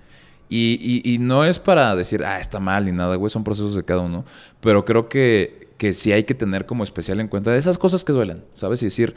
Y, 0.50 0.80
y- 1.06 1.14
y 1.14 1.18
no 1.18 1.44
es 1.44 1.60
para 1.60 1.96
decir, 1.98 2.24
ah, 2.24 2.40
está 2.40 2.60
mal 2.62 2.86
ni 2.86 2.92
nada, 2.94 3.16
güey, 3.18 3.30
son 3.30 3.44
procesos 3.44 3.76
de 3.76 3.84
cada 3.84 4.02
uno. 4.02 4.24
Pero 4.62 4.86
creo 4.86 5.10
que, 5.10 5.68
que 5.78 5.92
sí 5.92 6.14
hay 6.14 6.24
que 6.24 6.34
tener 6.34 6.66
como 6.66 6.84
especial 6.86 7.20
en 7.20 7.28
cuenta 7.28 7.56
esas 7.58 7.78
cosas 7.78 8.06
que 8.06 8.14
duelen, 8.14 8.46
¿sabes? 8.54 8.82
Y 8.82 8.86
decir, 8.86 9.14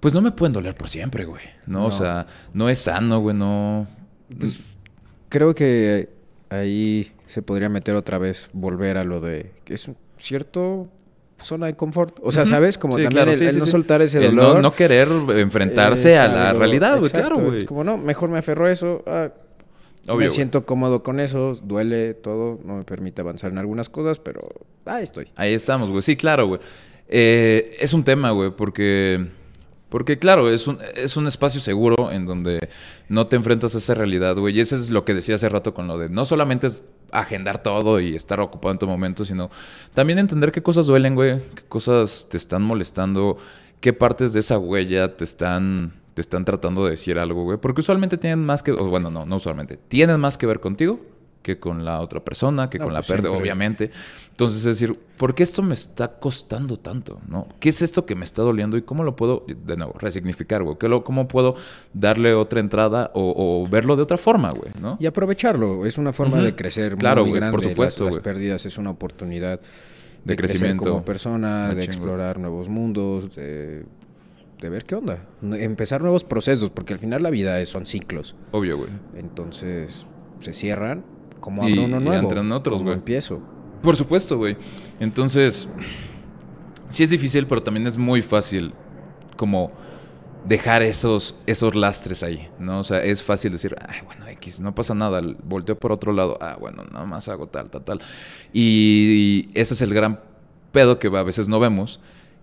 pues 0.00 0.12
no 0.12 0.20
me 0.20 0.32
pueden 0.32 0.52
doler 0.52 0.74
por 0.74 0.90
siempre, 0.90 1.24
güey. 1.24 1.44
¿no? 1.66 1.82
O 1.86 1.88
No. 1.88 1.90
sea, 1.92 2.26
no 2.52 2.68
es 2.68 2.78
sano, 2.80 3.20
güey, 3.20 3.34
no. 3.34 3.86
Pues, 4.38 4.58
creo 5.30 5.54
que 5.54 6.10
ahí 6.50 7.10
se 7.32 7.40
podría 7.40 7.70
meter 7.70 7.94
otra 7.94 8.18
vez, 8.18 8.50
volver 8.52 8.98
a 8.98 9.04
lo 9.04 9.20
de 9.20 9.52
que 9.64 9.72
es 9.74 9.88
un 9.88 9.96
cierto 10.18 10.88
zona 11.38 11.66
de 11.66 11.74
confort. 11.76 12.18
O 12.22 12.30
sea. 12.30 12.44
¿sabes? 12.44 12.76
Como 12.76 12.92
Sí, 12.92 13.04
también 13.04 13.10
claro, 13.10 13.30
el, 13.30 13.36
sí, 13.38 13.44
el 13.46 13.52
sí, 13.52 13.58
no 13.60 13.64
soltar 13.64 14.02
ese 14.02 14.18
El 14.24 14.36
dolor. 14.36 14.56
no, 14.56 14.62
no 14.62 14.72
querer 14.72 15.08
enfrentarse 15.38 16.18
a 16.18 16.28
la 16.28 16.52
realidad, 16.52 16.98
güey. 16.98 17.10
Claro, 17.10 17.38
güey. 17.38 17.60
Es 17.60 17.64
como, 17.64 17.82
no, 17.84 17.96
mejor 17.96 18.28
me 18.28 18.38
aferro 18.38 18.66
a 18.66 18.70
eso. 18.70 19.02
ah, 19.06 19.30
Obvio, 20.08 20.26
me 20.28 20.30
siento 20.30 20.66
cómodo 20.66 21.02
con 21.02 21.20
eso, 21.20 21.54
duele 21.62 22.12
todo, 22.14 22.60
no 22.64 22.76
me 22.76 22.84
permite 22.84 23.22
avanzar 23.22 23.50
en 23.52 23.58
algunas 23.58 23.88
cosas, 23.88 24.18
pero 24.18 24.46
ahí 24.84 25.04
estoy. 25.04 25.28
Ahí 25.36 25.54
estamos, 25.54 25.90
güey. 25.90 26.02
Sí, 26.02 26.16
claro, 26.16 26.48
güey. 26.48 26.60
Eh, 27.08 27.70
es 27.80 27.94
un 27.94 28.04
tema, 28.04 28.30
güey, 28.32 28.50
porque... 28.50 29.26
Porque, 29.92 30.18
claro, 30.18 30.48
es 30.48 30.68
un, 30.68 30.78
es 30.96 31.18
un 31.18 31.26
espacio 31.26 31.60
seguro 31.60 32.10
en 32.10 32.24
donde 32.24 32.70
no 33.10 33.26
te 33.26 33.36
enfrentas 33.36 33.74
a 33.74 33.78
esa 33.78 33.92
realidad, 33.92 34.34
güey. 34.38 34.56
Y 34.56 34.60
eso 34.60 34.74
es 34.74 34.88
lo 34.88 35.04
que 35.04 35.12
decía 35.12 35.34
hace 35.34 35.50
rato 35.50 35.74
con 35.74 35.86
lo 35.86 35.98
de 35.98 36.08
no 36.08 36.24
solamente 36.24 36.66
es 36.66 36.82
agendar 37.10 37.62
todo 37.62 38.00
y 38.00 38.16
estar 38.16 38.40
ocupado 38.40 38.72
en 38.72 38.78
tu 38.78 38.86
momento, 38.86 39.26
sino 39.26 39.50
también 39.92 40.18
entender 40.18 40.50
qué 40.50 40.62
cosas 40.62 40.86
duelen, 40.86 41.14
güey, 41.14 41.42
qué 41.54 41.64
cosas 41.68 42.26
te 42.30 42.38
están 42.38 42.62
molestando, 42.62 43.36
qué 43.80 43.92
partes 43.92 44.32
de 44.32 44.40
esa 44.40 44.56
huella 44.56 45.14
te 45.14 45.24
están, 45.24 45.92
te 46.14 46.22
están 46.22 46.46
tratando 46.46 46.86
de 46.86 46.92
decir 46.92 47.18
algo, 47.18 47.44
güey. 47.44 47.58
Porque 47.58 47.82
usualmente 47.82 48.16
tienen 48.16 48.46
más 48.46 48.62
que, 48.62 48.72
bueno, 48.72 49.10
no, 49.10 49.26
no 49.26 49.36
usualmente, 49.36 49.76
tienen 49.76 50.18
más 50.18 50.38
que 50.38 50.46
ver 50.46 50.60
contigo 50.60 51.00
que 51.42 51.58
con 51.58 51.84
la 51.84 52.00
otra 52.00 52.20
persona, 52.24 52.70
que 52.70 52.78
No, 52.78 52.84
con 52.84 52.94
la 52.94 53.00
pues 53.00 53.08
pérdida, 53.08 53.32
obviamente. 53.32 53.90
Entonces, 54.30 54.58
es 54.60 54.64
decir, 54.64 54.98
¿por 55.18 55.34
qué 55.34 55.42
esto 55.42 55.62
me 55.62 55.74
está 55.74 56.18
costando 56.18 56.78
tanto? 56.78 57.20
¿no? 57.28 57.48
¿Qué 57.60 57.68
es 57.68 57.82
esto 57.82 58.06
que 58.06 58.14
me 58.14 58.24
está 58.24 58.42
doliendo 58.42 58.76
y 58.76 58.82
cómo 58.82 59.02
lo 59.04 59.16
puedo, 59.16 59.44
de 59.46 59.76
nuevo, 59.76 59.94
resignificar, 59.98 60.62
güey? 60.62 60.78
¿Qué 60.78 60.88
lo- 60.88 61.02
¿Cómo 61.04 61.26
puedo 61.28 61.54
darle 61.92 62.32
otra 62.34 62.60
entrada 62.60 63.10
o, 63.14 63.34
o 63.64 63.68
verlo 63.68 63.96
de 63.96 64.02
otra 64.02 64.16
forma, 64.18 64.50
güey? 64.50 64.70
¿no? 64.80 64.96
Y 65.00 65.06
aprenderlo 65.06 65.84
es 65.84 65.98
una 65.98 66.12
forma 66.12 66.40
de 66.40 66.54
crecer 66.54 66.96
Claro, 66.96 67.22
muy 67.22 67.30
güey, 67.30 67.40
grande. 67.40 67.56
por 67.58 67.62
supuesto, 67.68 68.06
las, 68.06 68.18
pérdidas 68.18 68.64
es 68.66 68.78
una 68.78 68.90
oportunidad. 68.90 69.60
de, 70.24 70.36
crecer 70.36 70.58
crecimiento. 70.60 70.84
como 70.90 71.04
persona, 71.04 71.62
Machín, 71.64 71.78
de 71.78 71.84
explorar 71.84 72.38
nuevos 72.38 72.68
mundos, 72.68 73.34
de, 73.34 73.84
de 74.60 74.68
ver 74.68 74.84
qué 74.84 74.94
onda. 74.94 75.18
Empezar 75.42 76.00
nuevos 76.00 76.22
procesos, 76.22 76.70
porque 76.70 76.92
al 76.92 77.00
final 77.00 77.22
la 77.24 77.30
vida 77.30 77.58
es- 77.60 77.68
son 77.70 77.84
ciclos. 77.86 78.36
Obvio, 78.52 78.78
güey. 78.78 78.90
Entonces 79.16 80.06
se 80.40 80.52
cierran, 80.52 81.04
como 81.42 81.68
Y- 81.68 81.72
abro 81.72 81.84
uno 81.84 82.00
y 82.00 82.04
nuevo. 82.04 82.22
entran 82.22 82.50
otros, 82.52 82.78
como 82.78 82.84
güey. 82.90 82.96
empiezo. 82.96 83.40
Por 83.82 83.96
supuesto, 83.96 84.38
güey. 84.38 84.56
Entonces, 85.00 85.68
sí 86.88 87.02
es 87.02 87.10
difícil, 87.10 87.46
pero 87.46 87.62
también 87.62 87.86
es 87.86 87.98
muy 87.98 88.22
fácil 88.22 88.72
como 89.36 89.72
dejar 90.46 90.82
esos, 90.82 91.36
esos 91.46 91.74
lastres 91.74 92.22
ahí, 92.22 92.48
¿no? 92.58 92.80
O 92.80 92.84
sea, 92.84 93.02
es 93.04 93.22
fácil 93.22 93.52
decir, 93.52 93.76
ay, 93.88 93.98
bueno, 94.06 94.26
X, 94.28 94.60
no 94.60 94.74
pasa 94.74 94.94
nada, 94.94 95.20
volteo 95.44 95.76
por 95.78 95.92
otro 95.92 96.12
lado, 96.12 96.36
ah, 96.40 96.56
bueno, 96.60 96.82
nada 96.92 97.04
más 97.06 97.28
hago 97.28 97.46
tal, 97.48 97.70
tal, 97.70 97.82
tal. 97.84 98.00
Y 98.52 99.48
ese 99.54 99.74
es 99.74 99.80
el 99.82 99.94
gran 99.94 100.20
pedo 100.72 100.98
que 100.98 101.08
a 101.08 101.22
veces 101.22 101.48
no 101.48 101.60
vemos, 101.60 102.00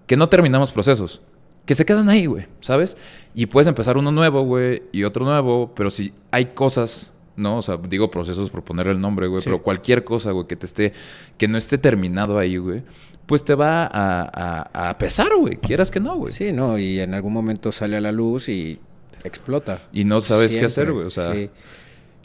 que 0.07 0.15
no 0.17 0.29
terminamos 0.29 0.71
procesos, 0.71 1.21
que 1.65 1.75
se 1.75 1.85
quedan 1.85 2.09
ahí, 2.09 2.25
güey, 2.25 2.47
¿sabes? 2.61 2.97
Y 3.35 3.45
puedes 3.47 3.67
empezar 3.67 3.97
uno 3.97 4.11
nuevo, 4.11 4.41
güey, 4.43 4.83
y 4.91 5.03
otro 5.03 5.25
nuevo, 5.25 5.73
pero 5.75 5.91
si 5.91 6.13
hay 6.31 6.45
cosas, 6.47 7.11
¿no? 7.39 7.57
O 7.57 7.61
sea, 7.61 7.77
digo 7.77 8.11
procesos 8.11 8.49
por 8.49 8.63
ponerle 8.63 8.91
el 8.91 9.01
nombre, 9.01 9.27
güey, 9.27 9.41
Sí. 9.41 9.45
pero 9.49 9.61
cualquier 9.63 10.03
cosa, 10.03 10.31
güey, 10.31 10.45
que 10.47 10.55
te 10.55 10.65
esté, 10.65 10.93
que 11.37 11.47
no 11.47 11.57
esté 11.57 11.77
terminado 11.77 12.37
ahí, 12.37 12.57
güey, 12.57 12.83
pues 13.25 13.43
te 13.43 13.55
va 13.55 13.83
a, 13.85 14.67
a, 14.73 14.89
a 14.89 14.97
pesar, 14.97 15.29
güey, 15.39 15.57
quieras 15.57 15.89
que 15.91 15.99
no, 15.99 16.15
güey. 16.17 16.33
Sí, 16.33 16.51
no, 16.51 16.77
y 16.77 16.99
en 16.99 17.13
algún 17.13 17.33
momento 17.33 17.71
sale 17.71 17.97
a 17.97 18.01
la 18.01 18.11
luz 18.11 18.49
y 18.49 18.79
explota. 19.23 19.79
Y 19.93 20.03
no 20.03 20.21
sabes 20.21 20.55
qué 20.57 20.65
hacer, 20.65 20.91
güey, 20.91 21.05
o 21.05 21.09
sea... 21.09 21.33
sí. 21.33 21.49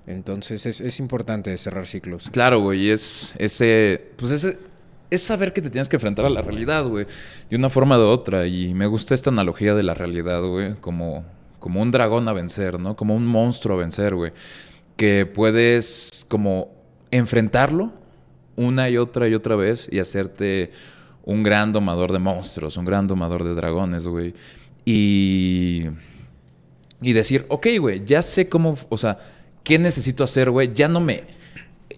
Entonces 0.06 0.66
es, 0.66 0.82
es 0.82 1.00
importante 1.00 1.56
cerrar 1.56 1.86
ciclos. 1.86 2.28
Claro, 2.30 2.60
güey, 2.60 2.84
y 2.86 2.90
es 2.90 3.34
ese, 3.38 4.10
pues 4.16 4.32
ese, 4.32 4.58
es 5.10 5.22
saber 5.22 5.54
que 5.54 5.62
te 5.62 5.70
tienes 5.70 5.88
que 5.88 5.96
enfrentar 5.96 6.26
a 6.26 6.28
la 6.28 6.42
realidad, 6.42 6.84
güey, 6.86 7.06
de 7.48 7.56
una 7.56 7.70
forma 7.70 7.96
o 7.96 8.00
de 8.00 8.04
otra. 8.04 8.46
Y 8.46 8.74
me 8.74 8.86
gusta 8.86 9.14
esta 9.14 9.30
analogía 9.30 9.74
de 9.74 9.82
la 9.82 9.94
realidad, 9.94 10.42
güey, 10.44 10.74
como, 10.74 11.24
como 11.58 11.80
un 11.80 11.90
dragón 11.90 12.28
a 12.28 12.34
vencer, 12.34 12.78
¿no? 12.78 12.96
Como 12.96 13.16
un 13.16 13.26
monstruo 13.26 13.78
a 13.78 13.80
vencer, 13.80 14.14
güey. 14.14 14.32
Que 14.96 15.26
puedes 15.26 16.26
como 16.28 16.72
enfrentarlo 17.10 17.92
una 18.56 18.88
y 18.88 18.96
otra 18.96 19.28
y 19.28 19.34
otra 19.34 19.56
vez 19.56 19.88
y 19.90 19.98
hacerte 19.98 20.70
un 21.24 21.42
gran 21.42 21.72
domador 21.72 22.12
de 22.12 22.18
monstruos, 22.18 22.76
un 22.76 22.84
gran 22.84 23.06
domador 23.06 23.44
de 23.44 23.54
dragones, 23.54 24.06
güey. 24.06 24.34
Y 24.84 25.88
y 27.04 27.12
decir, 27.12 27.44
ok, 27.48 27.66
güey, 27.78 28.04
ya 28.04 28.22
sé 28.22 28.48
cómo, 28.48 28.76
o 28.88 28.96
sea, 28.96 29.18
¿qué 29.62 29.78
necesito 29.78 30.24
hacer, 30.24 30.50
güey? 30.50 30.72
Ya 30.74 30.88
no 30.88 31.00
me 31.00 31.24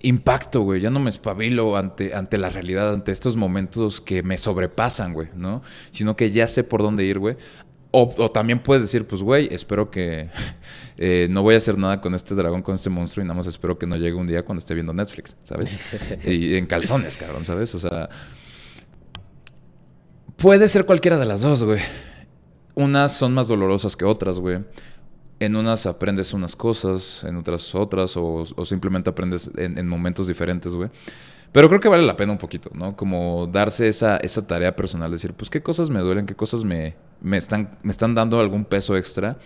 impacto, 0.03 0.63
güey, 0.63 0.81
ya 0.81 0.91
no 0.91 0.99
me 0.99 1.11
espabilo 1.11 1.77
ante, 1.77 2.13
ante 2.13 2.39
la 2.39 2.51
realidad, 2.51 2.93
ante 2.93 3.13
estos 3.13 3.37
momentos 3.37 4.01
que 4.01 4.25
me 4.25 4.37
sobrepasan, 4.37 5.15
güey, 5.15 5.29
¿no? 5.37 5.63
Sino 5.93 6.17
que 6.17 6.33
ya 6.33 6.49
sé 6.49 6.65
por 6.65 6.83
dónde 6.83 7.05
ir, 7.05 7.21
güey. 7.21 7.37
O, 7.99 8.15
o 8.19 8.31
también 8.31 8.59
puedes 8.59 8.83
decir, 8.83 9.07
pues, 9.07 9.23
güey, 9.23 9.49
espero 9.51 9.91
que 9.91 10.29
eh, 10.99 11.29
no 11.31 11.43
voy 11.43 11.55
a 11.55 11.57
hacer 11.57 11.79
nada 11.79 12.03
con 12.03 12.15
este 12.15 12.35
dragón, 12.35 12.61
con 12.61 12.75
este 12.75 12.91
monstruo, 12.91 13.25
y 13.25 13.27
nada 13.27 13.39
más 13.39 13.47
espero 13.47 13.79
que 13.79 13.87
no 13.87 13.97
llegue 13.97 14.13
un 14.13 14.27
día 14.27 14.45
cuando 14.45 14.59
esté 14.59 14.75
viendo 14.75 14.93
Netflix, 14.93 15.35
¿sabes? 15.43 15.81
y 16.27 16.57
en 16.57 16.67
calzones, 16.67 17.17
cabrón, 17.17 17.47
¿sabes? 17.47 17.75
O 17.75 17.79
sea, 17.79 18.11
puede 20.37 20.69
ser 20.69 20.85
cualquiera 20.85 21.17
de 21.17 21.25
las 21.25 21.41
dos, 21.41 21.65
güey. 21.65 21.81
Unas 22.75 23.17
son 23.17 23.33
más 23.33 23.49
dolorosas 23.49 23.97
que 23.97 24.05
otras, 24.05 24.41
güey. 24.41 24.63
En 25.41 25.57
unas 25.57 25.87
aprendes 25.87 26.35
unas 26.35 26.55
cosas, 26.55 27.25
en 27.25 27.37
otras 27.37 27.75
otras, 27.75 28.15
o, 28.19 28.45
o 28.55 28.65
simplemente 28.67 29.09
aprendes 29.09 29.51
en, 29.57 29.79
en 29.79 29.89
momentos 29.89 30.27
diferentes, 30.27 30.75
güey. 30.75 30.91
Pero 31.53 31.69
creo 31.69 31.81
que 31.81 31.89
vale 31.89 32.05
la 32.05 32.17
pena 32.17 32.33
un 32.33 32.39
poquito, 32.39 32.71
¿no? 32.75 32.97
Como 32.97 33.47
darse 33.47 33.89
esa, 33.89 34.19
esa 34.19 34.47
tarea 34.47 34.77
personal, 34.77 35.11
decir, 35.11 35.33
pues 35.33 35.49
qué 35.49 35.63
cosas 35.63 35.89
me 35.91 36.01
duelen, 36.01 36.27
qué 36.27 36.35
cosas 36.35 36.65
me, 36.65 36.95
me, 37.21 37.37
están, 37.39 37.71
me 37.83 37.91
están 37.91 38.15
dando 38.15 38.39
algún 38.41 38.65
peso 38.65 38.97
extra. 38.97 39.39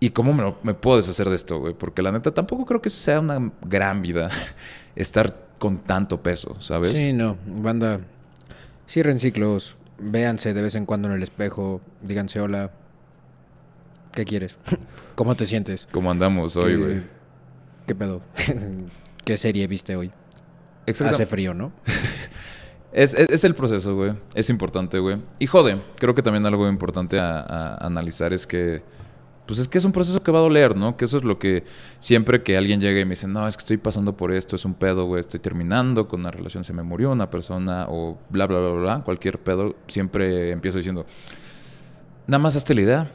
¿Y 0.00 0.10
cómo 0.10 0.32
me, 0.32 0.54
me 0.62 0.74
puedo 0.74 0.96
deshacer 0.96 1.28
de 1.28 1.34
esto, 1.34 1.58
güey? 1.58 1.74
Porque 1.74 2.02
la 2.02 2.12
neta 2.12 2.32
tampoco 2.32 2.64
creo 2.64 2.80
que 2.80 2.88
sea 2.90 3.20
una 3.20 3.52
gran 3.62 4.00
vida 4.00 4.30
estar 4.96 5.36
con 5.58 5.78
tanto 5.78 6.22
peso, 6.22 6.56
¿sabes? 6.60 6.92
Sí, 6.92 7.12
no, 7.12 7.36
banda, 7.46 8.00
cierren 8.88 9.18
ciclos, 9.18 9.76
véanse 9.98 10.54
de 10.54 10.62
vez 10.62 10.76
en 10.76 10.86
cuando 10.86 11.08
en 11.08 11.14
el 11.14 11.22
espejo, 11.22 11.80
díganse 12.00 12.40
hola, 12.40 12.70
¿qué 14.14 14.24
quieres? 14.24 14.56
¿Cómo 15.16 15.34
te 15.34 15.46
sientes? 15.46 15.88
Como 15.90 16.10
andamos 16.10 16.56
hoy, 16.56 16.72
¿Qué- 16.72 16.76
güey. 16.76 17.02
¿Qué 17.88 17.94
pedo? 17.94 18.20
¿Qué 19.24 19.36
serie 19.36 19.66
viste 19.66 19.96
hoy? 19.96 20.10
Hace 21.14 21.26
frío, 21.26 21.54
¿no? 21.54 21.72
Es, 22.90 23.12
es- 23.14 23.28
es 23.28 23.44
el 23.44 23.54
proceso, 23.54 23.94
güey. 23.94 24.12
Es 24.34 24.48
importante, 24.48 24.98
güey. 24.98 25.18
Y 25.38 25.46
jode, 25.46 25.78
creo 25.98 26.14
que 26.14 26.22
también 26.22 26.46
algo 26.46 26.66
importante 26.68 27.20
a, 27.20 27.40
a 27.40 27.86
analizar 27.86 28.32
es 28.32 28.46
que, 28.46 28.82
pues 29.46 29.58
es 29.58 29.68
que 29.68 29.76
es 29.76 29.84
un 29.84 29.92
proceso 29.92 30.22
que 30.22 30.32
va 30.32 30.38
a 30.38 30.42
doler, 30.42 30.74
¿no? 30.74 30.96
Que 30.96 31.04
eso 31.04 31.18
es 31.18 31.24
lo 31.24 31.38
que 31.38 31.64
siempre 32.00 32.42
que 32.42 32.56
alguien 32.56 32.80
llega 32.80 32.98
y 32.98 33.04
me 33.04 33.10
dice, 33.10 33.28
no, 33.28 33.46
es 33.46 33.56
que 33.56 33.60
estoy 33.60 33.76
pasando 33.76 34.16
por 34.16 34.32
esto, 34.32 34.56
es 34.56 34.64
un 34.64 34.72
pedo, 34.72 35.04
güey, 35.04 35.20
estoy 35.20 35.38
terminando 35.38 36.08
con 36.08 36.20
una 36.20 36.30
relación, 36.30 36.64
se 36.64 36.72
me 36.72 36.82
murió 36.82 37.12
una 37.12 37.28
persona 37.28 37.86
o 37.90 38.18
bla, 38.30 38.46
bla, 38.46 38.58
bla, 38.58 38.70
bla, 38.70 38.80
bla, 38.80 39.04
cualquier 39.04 39.38
pedo, 39.38 39.76
siempre 39.86 40.50
empiezo 40.50 40.78
diciendo, 40.78 41.04
nada 42.26 42.38
más 42.42 42.56
hazte 42.56 42.74
la 42.74 42.80
idea 42.80 43.10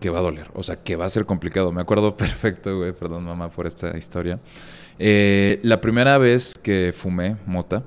que 0.00 0.10
va 0.10 0.18
a 0.18 0.22
doler, 0.22 0.50
o 0.52 0.62
sea, 0.62 0.76
que 0.82 0.96
va 0.96 1.06
a 1.06 1.10
ser 1.10 1.24
complicado. 1.24 1.72
Me 1.72 1.80
acuerdo 1.80 2.14
perfecto, 2.16 2.76
güey, 2.76 2.92
perdón 2.92 3.24
mamá 3.24 3.48
por 3.48 3.66
esta 3.66 3.96
historia. 3.96 4.38
Eh, 4.98 5.60
la 5.62 5.80
primera 5.80 6.18
vez 6.18 6.54
que 6.54 6.92
fumé 6.96 7.36
mota, 7.46 7.84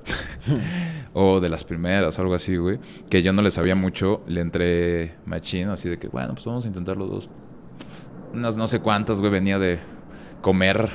o 1.14 1.40
de 1.40 1.48
las 1.48 1.64
primeras, 1.64 2.18
algo 2.18 2.34
así, 2.34 2.56
güey, 2.56 2.78
que 3.08 3.22
yo 3.22 3.32
no 3.32 3.42
le 3.42 3.50
sabía 3.50 3.74
mucho, 3.74 4.22
le 4.26 4.40
entré 4.40 5.14
machín, 5.24 5.68
así 5.68 5.88
de 5.88 5.98
que, 5.98 6.08
bueno, 6.08 6.34
pues 6.34 6.44
vamos 6.44 6.64
a 6.64 6.68
intentar 6.68 6.96
los 6.96 7.10
dos. 7.10 7.30
Unas 8.34 8.56
no 8.56 8.66
sé 8.66 8.80
cuántas, 8.80 9.20
güey, 9.20 9.32
venía 9.32 9.58
de 9.58 9.78
comer 10.42 10.90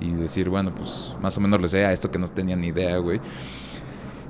y 0.00 0.12
decir, 0.12 0.48
bueno, 0.48 0.74
pues 0.74 1.16
más 1.20 1.36
o 1.36 1.40
menos 1.40 1.60
le 1.60 1.68
sé 1.68 1.84
a 1.84 1.92
esto 1.92 2.10
que 2.10 2.18
no 2.18 2.28
tenía 2.28 2.56
ni 2.56 2.68
idea, 2.68 2.96
güey. 2.98 3.20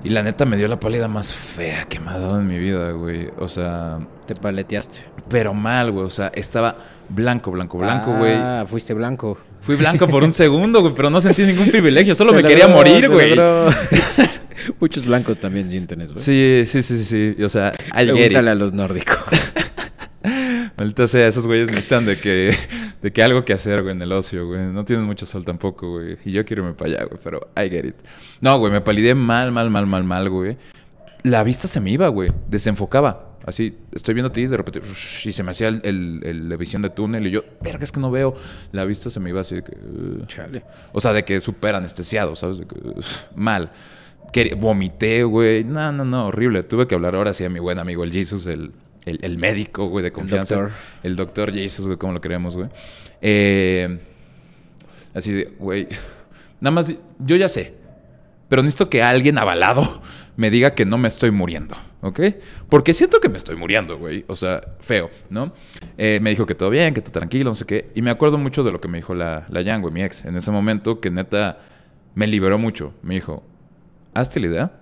Y 0.04 0.10
la 0.10 0.22
neta 0.22 0.44
me 0.44 0.56
dio 0.56 0.68
la 0.68 0.78
pálida 0.78 1.08
más 1.08 1.32
fea 1.32 1.84
que 1.86 1.98
me 1.98 2.10
ha 2.10 2.18
dado 2.18 2.38
en 2.38 2.46
mi 2.46 2.58
vida, 2.58 2.92
güey. 2.92 3.28
O 3.38 3.48
sea, 3.48 3.98
Te 4.26 4.34
paleteaste. 4.34 5.00
pero 5.28 5.54
mal, 5.54 5.90
güey. 5.90 6.06
O 6.06 6.10
sea, 6.10 6.30
estaba 6.34 6.76
blanco, 7.08 7.50
blanco, 7.50 7.78
blanco, 7.78 8.14
güey. 8.16 8.34
Ah, 8.34 8.64
fuiste 8.68 8.94
blanco. 8.94 9.38
Fui 9.60 9.74
blanco 9.76 10.06
por 10.06 10.22
un 10.22 10.32
segundo, 10.44 10.80
güey, 10.82 10.94
pero 10.94 11.10
no 11.10 11.20
sentí 11.20 11.42
ningún 11.42 11.68
privilegio. 11.70 12.14
Solo 12.14 12.30
Se 12.30 12.36
me 12.36 12.42
logró, 12.42 12.56
quería 12.56 12.68
morir, 12.74 13.08
güey. 13.08 13.34
Muchos 14.80 15.06
blancos 15.06 15.38
también 15.38 15.68
sienten 15.68 16.00
eso. 16.00 16.14
¿eh? 16.14 16.16
Sí, 16.16 16.62
sí, 16.66 16.82
sí, 16.82 17.04
sí, 17.04 17.34
sí. 17.36 17.42
O 17.42 17.48
sea. 17.48 17.72
Pregúntale 17.92 18.50
a 18.50 18.54
los 18.54 18.72
nórdicos. 18.72 19.54
Maldita 20.76 21.08
sea, 21.08 21.26
esos 21.26 21.46
güeyes 21.46 21.66
necesitan 21.68 22.06
de 22.06 22.18
que, 22.18 22.54
de 23.02 23.12
que 23.12 23.22
algo 23.22 23.44
que 23.44 23.52
hacer, 23.52 23.82
güey, 23.82 23.94
en 23.94 24.02
el 24.02 24.12
ocio, 24.12 24.46
güey. 24.46 24.60
No 24.66 24.84
tienen 24.84 25.04
mucho 25.06 25.24
sol 25.26 25.44
tampoco, 25.44 25.90
güey. 25.92 26.16
Y 26.24 26.32
yo 26.32 26.44
quiero 26.44 26.62
irme 26.64 26.74
para 26.74 26.90
allá, 26.92 27.04
güey, 27.04 27.20
pero 27.22 27.48
I 27.56 27.68
get 27.70 27.84
it. 27.84 27.94
No, 28.40 28.58
güey, 28.58 28.72
me 28.72 28.80
palidé 28.80 29.14
mal, 29.14 29.52
mal, 29.52 29.70
mal, 29.70 29.86
mal, 29.86 30.04
mal, 30.04 30.28
güey. 30.30 30.56
La 31.22 31.42
vista 31.42 31.68
se 31.68 31.80
me 31.80 31.90
iba, 31.90 32.08
güey. 32.08 32.30
Desenfocaba. 32.48 33.24
Así, 33.46 33.78
estoy 33.92 34.12
viendo 34.14 34.28
a 34.28 34.32
ti 34.32 34.42
y 34.42 34.46
de 34.46 34.56
repente, 34.58 34.82
y 35.24 35.32
se 35.32 35.42
me 35.42 35.52
hacía 35.52 35.68
el, 35.68 35.80
el- 35.84 36.20
el- 36.22 36.48
la 36.50 36.56
visión 36.56 36.82
de 36.82 36.90
túnel. 36.90 37.26
Y 37.26 37.30
yo, 37.30 37.44
verga, 37.62 37.82
es 37.84 37.92
que 37.92 38.00
no 38.00 38.10
veo. 38.10 38.34
La 38.72 38.84
vista 38.84 39.08
se 39.10 39.20
me 39.20 39.30
iba 39.30 39.40
así 39.40 39.54
de 39.54 39.62
que. 39.64 39.72
uh. 39.76 40.26
Chale. 40.26 40.64
O 40.92 41.00
sea, 41.00 41.12
de 41.12 41.24
que 41.24 41.40
súper 41.40 41.74
anestesiado, 41.74 42.36
¿sabes? 42.36 42.58
De 42.58 42.66
que, 42.66 42.74
uf, 42.88 43.06
mal. 43.34 43.70
Que, 44.32 44.54
vomité, 44.54 45.22
güey. 45.24 45.64
No, 45.64 45.90
no, 45.92 46.04
no, 46.04 46.26
horrible. 46.26 46.62
Tuve 46.62 46.86
que 46.86 46.94
hablar 46.94 47.14
ahora 47.14 47.32
sí 47.32 47.42
a 47.44 47.48
mi 47.48 47.58
buen 47.58 47.78
amigo, 47.78 48.04
el 48.04 48.12
Jesus, 48.12 48.46
el, 48.46 48.72
el, 49.08 49.18
el 49.22 49.38
médico, 49.38 49.88
güey, 49.88 50.02
de 50.02 50.12
confianza. 50.12 50.54
doctor. 50.56 50.72
El 51.02 51.16
doctor 51.16 51.52
Jesus, 51.52 51.86
güey, 51.86 51.98
como 51.98 52.12
lo 52.12 52.20
queremos, 52.20 52.56
güey. 52.56 52.68
Eh, 53.20 53.98
así 55.14 55.32
de, 55.32 55.44
güey. 55.58 55.88
Nada 56.60 56.72
más, 56.72 56.94
yo 57.18 57.36
ya 57.36 57.48
sé. 57.48 57.74
Pero 58.48 58.62
necesito 58.62 58.88
que 58.88 59.02
alguien 59.02 59.38
avalado 59.38 60.00
me 60.36 60.50
diga 60.50 60.74
que 60.74 60.86
no 60.86 60.98
me 60.98 61.08
estoy 61.08 61.30
muriendo, 61.30 61.76
¿ok? 62.00 62.20
Porque 62.68 62.94
siento 62.94 63.20
que 63.20 63.28
me 63.28 63.36
estoy 63.36 63.56
muriendo, 63.56 63.98
güey. 63.98 64.24
O 64.28 64.36
sea, 64.36 64.60
feo, 64.80 65.10
¿no? 65.30 65.52
Eh, 65.98 66.20
me 66.22 66.30
dijo 66.30 66.46
que 66.46 66.54
todo 66.54 66.70
bien, 66.70 66.94
que 66.94 67.02
todo 67.02 67.12
tranquilo, 67.12 67.50
no 67.50 67.54
sé 67.54 67.66
qué. 67.66 67.90
Y 67.94 68.02
me 68.02 68.10
acuerdo 68.10 68.38
mucho 68.38 68.64
de 68.64 68.72
lo 68.72 68.80
que 68.80 68.88
me 68.88 68.98
dijo 68.98 69.14
la, 69.14 69.46
la 69.50 69.60
Yang, 69.62 69.82
güey, 69.82 69.92
mi 69.92 70.02
ex, 70.02 70.24
en 70.24 70.36
ese 70.36 70.50
momento, 70.50 71.00
que 71.00 71.10
neta 71.10 71.58
me 72.14 72.26
liberó 72.26 72.58
mucho. 72.58 72.94
Me 73.02 73.14
dijo, 73.14 73.42
hazte 74.14 74.40
la 74.40 74.46
idea 74.46 74.72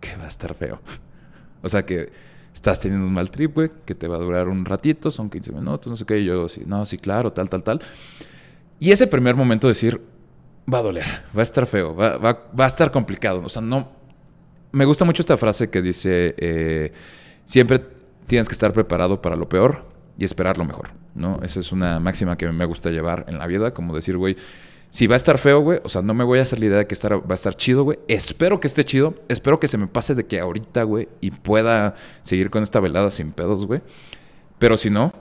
que 0.00 0.16
va 0.16 0.24
a 0.24 0.28
estar 0.28 0.54
feo. 0.54 0.80
O 1.60 1.68
sea, 1.68 1.84
que 1.84 2.12
estás 2.58 2.80
teniendo 2.80 3.06
un 3.06 3.14
mal 3.14 3.30
trip, 3.30 3.54
güey, 3.54 3.70
que 3.86 3.94
te 3.94 4.08
va 4.08 4.16
a 4.16 4.18
durar 4.18 4.48
un 4.48 4.64
ratito, 4.64 5.12
son 5.12 5.28
15 5.30 5.52
minutos, 5.52 5.86
no 5.88 5.96
sé 5.96 6.04
qué. 6.04 6.18
Y 6.18 6.24
yo, 6.24 6.48
sí, 6.48 6.62
no, 6.66 6.84
sí, 6.84 6.98
claro, 6.98 7.30
tal, 7.32 7.48
tal, 7.48 7.62
tal. 7.62 7.80
Y 8.80 8.90
ese 8.90 9.06
primer 9.06 9.36
momento 9.36 9.68
de 9.68 9.74
decir, 9.74 10.00
va 10.72 10.78
a 10.78 10.82
doler, 10.82 11.04
va 11.36 11.40
a 11.40 11.42
estar 11.42 11.66
feo, 11.66 11.94
va, 11.94 12.18
va- 12.18 12.44
va 12.58 12.64
a 12.64 12.66
estar 12.68 12.90
complicado. 12.90 13.42
O 13.44 13.48
sea, 13.48 13.62
no. 13.62 13.88
Me 14.72 14.84
gusta 14.84 15.04
mucho 15.04 15.22
esta 15.22 15.36
frase 15.36 15.70
que 15.70 15.80
dice: 15.82 16.34
eh, 16.36 16.92
siempre 17.44 17.78
tienes 18.26 18.48
que 18.48 18.54
estar 18.54 18.72
preparado 18.72 19.22
para 19.22 19.36
lo 19.36 19.48
peor 19.48 19.86
y 20.18 20.24
esperar 20.24 20.58
lo 20.58 20.64
mejor, 20.64 20.88
¿no? 21.14 21.38
Esa 21.42 21.60
es 21.60 21.70
una 21.70 22.00
máxima 22.00 22.36
que 22.36 22.50
me 22.50 22.64
gusta 22.64 22.90
llevar 22.90 23.24
en 23.28 23.38
la 23.38 23.46
vida, 23.46 23.72
como 23.72 23.94
decir, 23.94 24.16
güey, 24.16 24.36
Si 24.90 25.06
va 25.06 25.14
a 25.14 25.18
estar 25.18 25.36
feo, 25.38 25.60
güey, 25.60 25.80
o 25.84 25.88
sea, 25.88 26.00
no 26.02 26.14
me 26.14 26.24
voy 26.24 26.38
a 26.38 26.42
hacer 26.42 26.58
la 26.60 26.66
idea 26.66 26.78
de 26.78 26.86
que 26.86 26.94
estar, 26.94 27.12
va 27.14 27.32
a 27.32 27.34
estar 27.34 27.54
chido, 27.54 27.84
güey. 27.84 27.98
Espero 28.08 28.58
que 28.58 28.66
esté 28.66 28.84
chido. 28.84 29.14
Espero 29.28 29.60
que 29.60 29.68
se 29.68 29.76
me 29.76 29.86
pase 29.86 30.14
de 30.14 30.26
que 30.26 30.40
ahorita, 30.40 30.82
güey, 30.84 31.08
y 31.20 31.30
pueda 31.30 31.94
seguir 32.22 32.48
con 32.50 32.62
esta 32.62 32.80
velada 32.80 33.10
sin 33.10 33.32
pedos, 33.32 33.66
güey. 33.66 33.82
Pero 34.58 34.78
si 34.78 34.88
no, 34.88 35.12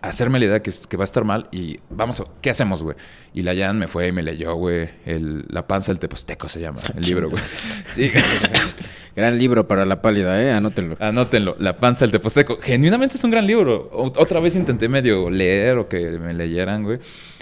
hacerme 0.00 0.38
la 0.38 0.46
idea 0.46 0.62
que, 0.62 0.72
que 0.88 0.96
va 0.96 1.04
a 1.04 1.04
estar 1.04 1.24
mal 1.24 1.46
y 1.52 1.78
vamos 1.90 2.20
a... 2.20 2.24
¿Qué 2.40 2.48
hacemos, 2.48 2.82
güey? 2.82 2.96
Y 3.34 3.42
la 3.42 3.54
Jan 3.54 3.78
me 3.78 3.86
fue 3.86 4.08
y 4.08 4.12
me 4.12 4.22
leyó, 4.22 4.54
güey, 4.54 4.88
el, 5.04 5.44
La 5.48 5.66
panza 5.66 5.92
del 5.92 5.98
teposteco 5.98 6.48
se 6.48 6.60
llama, 6.60 6.80
el 6.96 7.02
libro, 7.04 7.28
güey. 7.28 7.42
Sí. 7.86 8.10
Gran 9.16 9.38
libro 9.38 9.68
para 9.68 9.84
la 9.84 10.00
pálida, 10.02 10.42
¿eh? 10.42 10.52
Anótenlo. 10.52 10.96
Anótenlo, 11.00 11.54
La 11.58 11.76
panza 11.76 12.04
del 12.06 12.12
teposteco. 12.12 12.58
Genuinamente 12.60 13.16
es 13.16 13.22
un 13.24 13.30
gran 13.30 13.46
libro. 13.46 13.88
O- 13.92 14.06
otra 14.20 14.40
vez 14.40 14.56
intenté 14.56 14.88
medio 14.88 15.30
leer 15.30 15.78
o 15.78 15.88
que 15.88 16.18
me 16.18 16.32
leyeran, 16.34 16.82
güey. 16.82 16.98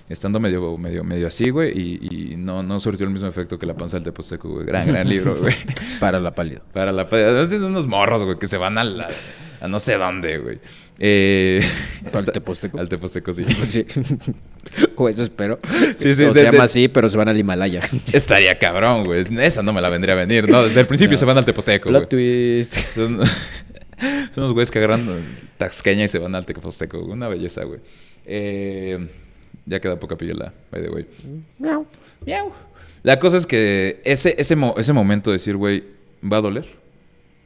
Estando 0.08 0.38
medio, 0.40 0.76
medio, 0.76 1.04
medio 1.04 1.26
así, 1.26 1.48
güey, 1.50 1.72
y, 1.78 2.32
y 2.32 2.36
no, 2.36 2.62
no 2.62 2.80
surtió 2.80 3.06
el 3.06 3.12
mismo 3.12 3.28
efecto 3.28 3.58
que 3.58 3.64
La 3.66 3.74
panza 3.74 3.96
del 3.96 4.04
teposteco, 4.04 4.48
güey. 4.50 4.66
Gran, 4.66 4.86
gran 4.88 5.08
libro, 5.08 5.34
güey. 5.40 5.54
Para 6.00 6.20
la 6.20 6.34
pálida. 6.34 6.60
Para 6.72 6.92
la 6.92 7.06
pálida. 7.06 7.46
Son 7.48 7.64
unos 7.64 7.86
morros, 7.86 8.22
güey, 8.22 8.38
que 8.38 8.46
se 8.46 8.58
van 8.58 8.76
a 8.78 8.84
la... 8.84 9.08
A 9.60 9.68
no 9.68 9.78
sé 9.78 9.94
dónde, 9.94 10.38
güey. 10.38 10.58
Eh, 10.98 11.62
¿Al 12.12 12.24
Teposteco? 12.32 12.80
Al 12.80 12.88
teposteco, 12.88 13.32
sí. 13.32 13.44
Sí. 13.64 13.86
o 14.96 15.08
eso 15.08 15.22
espero. 15.22 15.60
Sí, 15.96 16.14
sí, 16.16 16.24
o 16.24 16.32
de- 16.32 16.40
se 16.40 16.42
llama 16.46 16.58
de- 16.58 16.64
así, 16.64 16.88
pero 16.88 17.08
se 17.08 17.16
van 17.16 17.28
al 17.28 17.38
Himalaya. 17.38 17.80
Estaría 18.12 18.58
cabrón, 18.58 19.04
güey. 19.04 19.24
Esa 19.40 19.62
no 19.62 19.72
me 19.72 19.80
la 19.80 19.88
vendría 19.88 20.14
a 20.14 20.18
venir, 20.18 20.48
¿no? 20.48 20.64
Desde 20.64 20.80
el 20.80 20.86
principio 20.88 21.12
No. 21.12 21.18
se 21.18 21.24
van 21.26 21.38
al 21.38 21.44
teposteco, 21.44 21.90
güey. 21.90 22.06
Twist. 22.08 22.74
Son, 22.92 23.20
son 23.24 24.30
unos 24.36 24.52
güeyes 24.52 24.70
que 24.72 24.78
agarran 24.78 25.06
taxqueña 25.58 26.04
y 26.04 26.08
se 26.08 26.18
van 26.18 26.34
al 26.34 26.44
teposteco. 26.44 26.98
Una 26.98 27.28
belleza, 27.28 27.62
güey. 27.62 27.78
Eh, 28.26 29.08
ya 29.66 29.80
queda 29.80 29.98
poca 29.98 30.16
pillola, 30.16 30.52
by 30.70 30.82
the 30.82 30.90
way. 30.90 31.06
Miau. 31.58 31.86
Miau. 32.26 32.52
La 33.02 33.18
cosa 33.18 33.36
es 33.36 33.46
que 33.46 34.00
ese, 34.04 34.34
ese, 34.38 34.54
mo- 34.56 34.74
ese 34.76 34.92
momento 34.92 35.30
de 35.30 35.36
decir, 35.38 35.56
güey, 35.56 35.84
va 36.22 36.36
a 36.38 36.40
doler. 36.40 36.66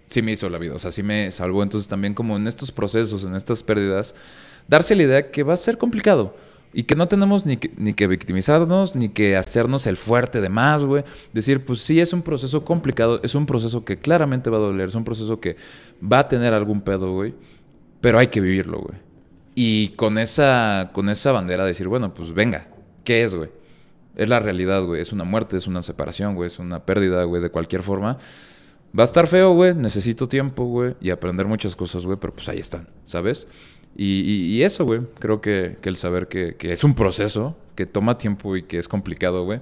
Sí 0.07 0.23
me 0.23 0.33
hizo 0.33 0.49
la 0.49 0.59
vida, 0.59 0.75
o 0.75 0.79
sea, 0.79 0.91
sí 0.93 1.03
me 1.03 1.31
salvó. 1.31 1.63
Entonces 1.63 1.89
también 1.89 2.15
como 2.15 2.37
en 2.37 2.47
estos 2.47 2.71
procesos, 2.71 3.25
en 3.25 3.35
estas 3.35 3.63
pérdidas, 3.63 4.15
darse 4.69 4.95
la 4.95 5.03
idea 5.03 5.31
que 5.31 5.43
va 5.43 5.55
a 5.55 5.57
ser 5.57 5.79
complicado. 5.79 6.37
Y 6.73 6.83
que 6.83 6.95
no 6.95 7.09
tenemos 7.09 7.47
ni 7.47 7.57
que, 7.57 7.71
ni 7.79 7.95
que 7.95 8.07
victimizarnos, 8.07 8.97
ni 8.97 9.09
que 9.09 9.35
hacernos 9.37 9.87
el 9.87 9.97
fuerte 9.97 10.43
de 10.43 10.51
más, 10.51 10.85
güey. 10.85 11.05
Decir, 11.33 11.65
pues 11.65 11.81
sí, 11.81 12.01
es 12.01 12.13
un 12.13 12.21
proceso 12.21 12.65
complicado, 12.67 13.19
es 13.23 13.35
un 13.35 13.47
proceso 13.47 13.83
que 13.85 13.97
claramente 13.99 14.51
va 14.51 14.59
a 14.59 14.61
doler, 14.61 14.89
es 14.91 14.95
un 14.95 15.05
proceso 15.05 15.41
que 15.41 15.57
va 16.03 16.19
a 16.19 16.29
tener 16.29 16.53
algún 16.53 16.83
pedo, 16.83 17.13
güey. 17.15 17.35
Pero 18.03 18.19
hay 18.19 18.27
que 18.27 18.43
vivirlo, 18.43 18.81
güey. 18.81 18.99
Y 19.59 19.89
con 19.97 20.19
esa, 20.19 20.91
con 20.93 21.09
esa 21.09 21.33
bandera 21.33 21.65
de 21.65 21.70
decir, 21.70 21.89
bueno, 21.89 22.12
pues 22.12 22.33
venga, 22.35 22.69
¿qué 23.05 23.24
es, 23.24 23.35
güey? 23.35 23.49
Es 24.15 24.28
la 24.28 24.39
realidad, 24.39 24.85
güey. 24.85 25.01
Es 25.01 25.12
una 25.12 25.24
muerte, 25.24 25.57
es 25.57 25.66
una 25.66 25.81
separación, 25.83 26.35
güey. 26.35 26.49
Es 26.49 26.59
una 26.59 26.85
pérdida, 26.85 27.24
güey, 27.24 27.41
de 27.43 27.51
cualquier 27.51 27.83
forma. 27.83 28.19
Va 28.99 29.03
a 29.03 29.05
estar 29.05 29.27
feo, 29.27 29.53
güey. 29.55 29.74
Necesito 29.74 30.28
tiempo, 30.28 30.65
güey. 30.66 30.95
Y 31.01 31.09
aprender 31.11 31.47
muchas 31.47 31.74
cosas, 31.74 32.05
güey. 32.05 32.19
Pero 32.20 32.35
pues 32.35 32.49
ahí 32.51 32.59
están, 32.59 32.89
¿sabes? 33.03 33.47
Y, 33.97 34.20
y- 34.20 34.57
y 34.57 34.62
eso, 34.62 34.85
güey. 34.85 35.01
Creo 35.19 35.41
que, 35.41 35.78
el 35.83 35.97
saber 35.97 36.28
que, 36.28 36.57
que 36.57 36.73
es 36.73 36.85
un 36.85 36.95
proceso, 36.95 37.57
que 37.74 37.87
toma 37.87 38.19
tiempo 38.19 38.57
y 38.57 38.62
que 38.65 38.77
es 38.78 38.89
complicado, 38.89 39.45
güey, 39.45 39.61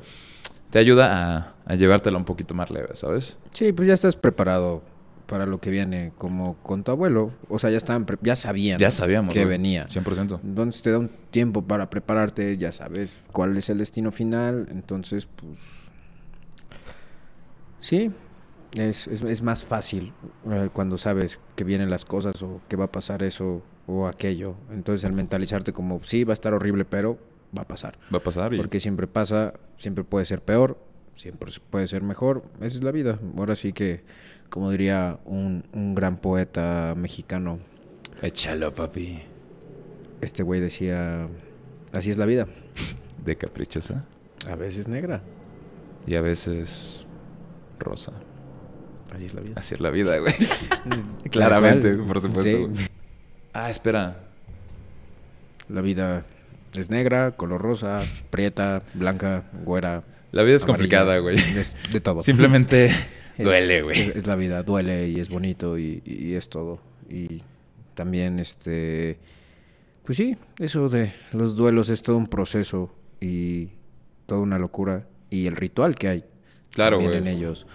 te 0.71 0.81
ayuda 0.81 1.37
a, 1.37 1.55
a 1.73 1.75
llevártela 1.77 2.19
un 2.19 2.25
poquito 2.25 2.53
más 2.55 2.71
leve, 2.71 2.89
¿sabes? 2.95 3.39
Sí, 3.53 3.73
pues 3.73 3.87
ya 3.87 3.95
estás 3.95 4.17
preparado 4.17 4.83
para 5.27 5.47
lo 5.47 5.61
que 5.61 5.71
viene, 5.71 6.13
como 6.19 6.55
con 6.63 6.85
tu 6.85 6.93
abuelo. 6.93 7.33
O 7.49 7.59
sea, 7.59 7.71
ya 7.71 7.77
estaban, 7.77 8.07
ya 8.23 8.37
sabían 8.37 8.79
Ya 8.79 8.91
sabíamos. 8.91 9.33
que 9.33 9.41
güey. 9.41 9.51
venía. 9.51 9.87
100%. 9.87 10.41
Entonces 10.43 10.83
te 10.83 10.91
da 10.91 10.99
un 10.99 11.11
tiempo 11.31 11.63
para 11.63 11.91
prepararte, 11.91 12.57
ya 12.57 12.73
sabes 12.73 13.17
cuál 13.33 13.57
es 13.57 13.71
el 13.71 13.79
destino 13.79 14.11
final, 14.11 14.69
entonces 14.71 15.27
pues 15.27 15.59
sí, 17.79 18.11
es, 18.75 19.09
es, 19.09 19.23
es 19.23 19.43
más 19.43 19.65
fácil 19.65 20.13
eh, 20.51 20.69
cuando 20.73 20.99
sabes 20.99 21.41
que 21.57 21.65
vienen 21.65 21.91
las 21.91 22.05
cosas 22.05 22.43
o 22.43 22.61
que 22.69 22.77
va 22.77 22.87
a 22.87 22.93
pasar 22.93 23.23
eso 23.23 23.63
o 23.87 24.07
aquello. 24.07 24.57
Entonces 24.71 25.05
al 25.05 25.13
mentalizarte 25.13 25.73
como 25.73 26.01
sí, 26.03 26.25
va 26.25 26.33
a 26.33 26.35
estar 26.35 26.55
horrible, 26.55 26.85
pero 26.85 27.19
va 27.57 27.63
a 27.63 27.69
pasar. 27.69 27.99
Va 28.13 28.19
a 28.19 28.23
pasar 28.23 28.55
y... 28.55 28.57
Porque 28.57 28.81
siempre 28.81 29.07
pasa, 29.07 29.55
siempre 29.77 30.05
puede 30.05 30.25
ser 30.25 30.43
peor, 30.43 30.79
siempre 31.15 31.51
puede 31.71 31.87
ser 31.87 32.03
mejor. 32.03 32.45
Esa 32.61 32.79
es 32.79 32.83
la 32.83 32.91
vida. 32.91 33.19
Ahora 33.37 33.57
sí 33.57 33.73
que, 33.73 34.05
como 34.55 34.71
diría 34.71 35.19
un, 35.25 35.65
un 35.73 35.97
gran 35.97 36.17
poeta 36.17 36.95
mexicano, 36.97 37.59
Échalo, 38.23 38.73
papi. 38.73 39.19
este 40.21 40.45
güey 40.45 40.61
decía, 40.61 41.27
así 41.93 42.13
es 42.13 42.19
la 42.19 42.25
vida. 42.25 42.47
De 43.25 43.35
caprichosa. 43.35 44.05
A 44.49 44.55
veces 44.55 44.87
negra. 44.87 45.23
Y 46.07 46.15
a 46.15 46.21
veces 46.21 47.05
rosa. 47.81 48.13
Así 49.13 49.25
es 49.25 49.35
la 49.35 49.41
vida. 49.41 49.55
Así 49.57 49.75
es 49.75 49.81
la 49.81 49.91
vida, 49.91 50.17
güey. 50.21 50.35
Claramente, 51.33 51.93
por 51.95 52.21
supuesto. 52.21 52.71
Sí. 52.77 52.87
Ah, 53.55 53.71
espera. 53.71 54.21
La 55.69 55.81
vida 55.81 56.27
es 56.75 56.91
negra, 56.91 57.33
color 57.33 57.61
rosa, 57.61 58.03
prieta, 58.31 58.85
blanca, 58.95 59.51
güera. 59.65 60.05
La 60.31 60.45
vida 60.45 60.55
es 60.55 60.63
amarilla, 60.63 60.77
complicada, 60.77 61.19
güey. 61.19 61.39
Es 61.39 61.75
de 61.91 62.01
todo. 62.01 62.23
Simplemente 62.23 62.93
Es- 63.39 63.45
duele, 63.45 63.83
güey. 63.83 64.01
Es, 64.01 64.09
es 64.17 64.27
la 64.27 64.37
vida, 64.37 64.63
duele 64.63 65.09
y 65.09 65.21
es 65.21 65.29
bonito 65.29 65.79
y, 65.79 66.03
y 66.05 66.35
es 66.35 66.49
todo. 66.49 66.81
Y 67.09 67.43
también, 67.95 68.39
este. 68.41 69.19
Pues 70.05 70.19
sí, 70.19 70.37
eso 70.59 70.89
de 70.89 71.13
los 71.33 71.57
duelos 71.57 71.89
es 71.89 72.03
todo 72.03 72.17
un 72.17 72.27
proceso 72.27 72.95
y 73.21 73.71
toda 74.27 74.41
una 74.41 74.59
locura. 74.59 75.07
Y 75.31 75.47
el 75.47 75.57
ritual 75.57 75.95
que 75.95 76.09
hay 76.09 76.25
Claro, 76.71 77.01
güey. 77.01 77.17
en 77.17 77.27
ellos. 77.27 77.67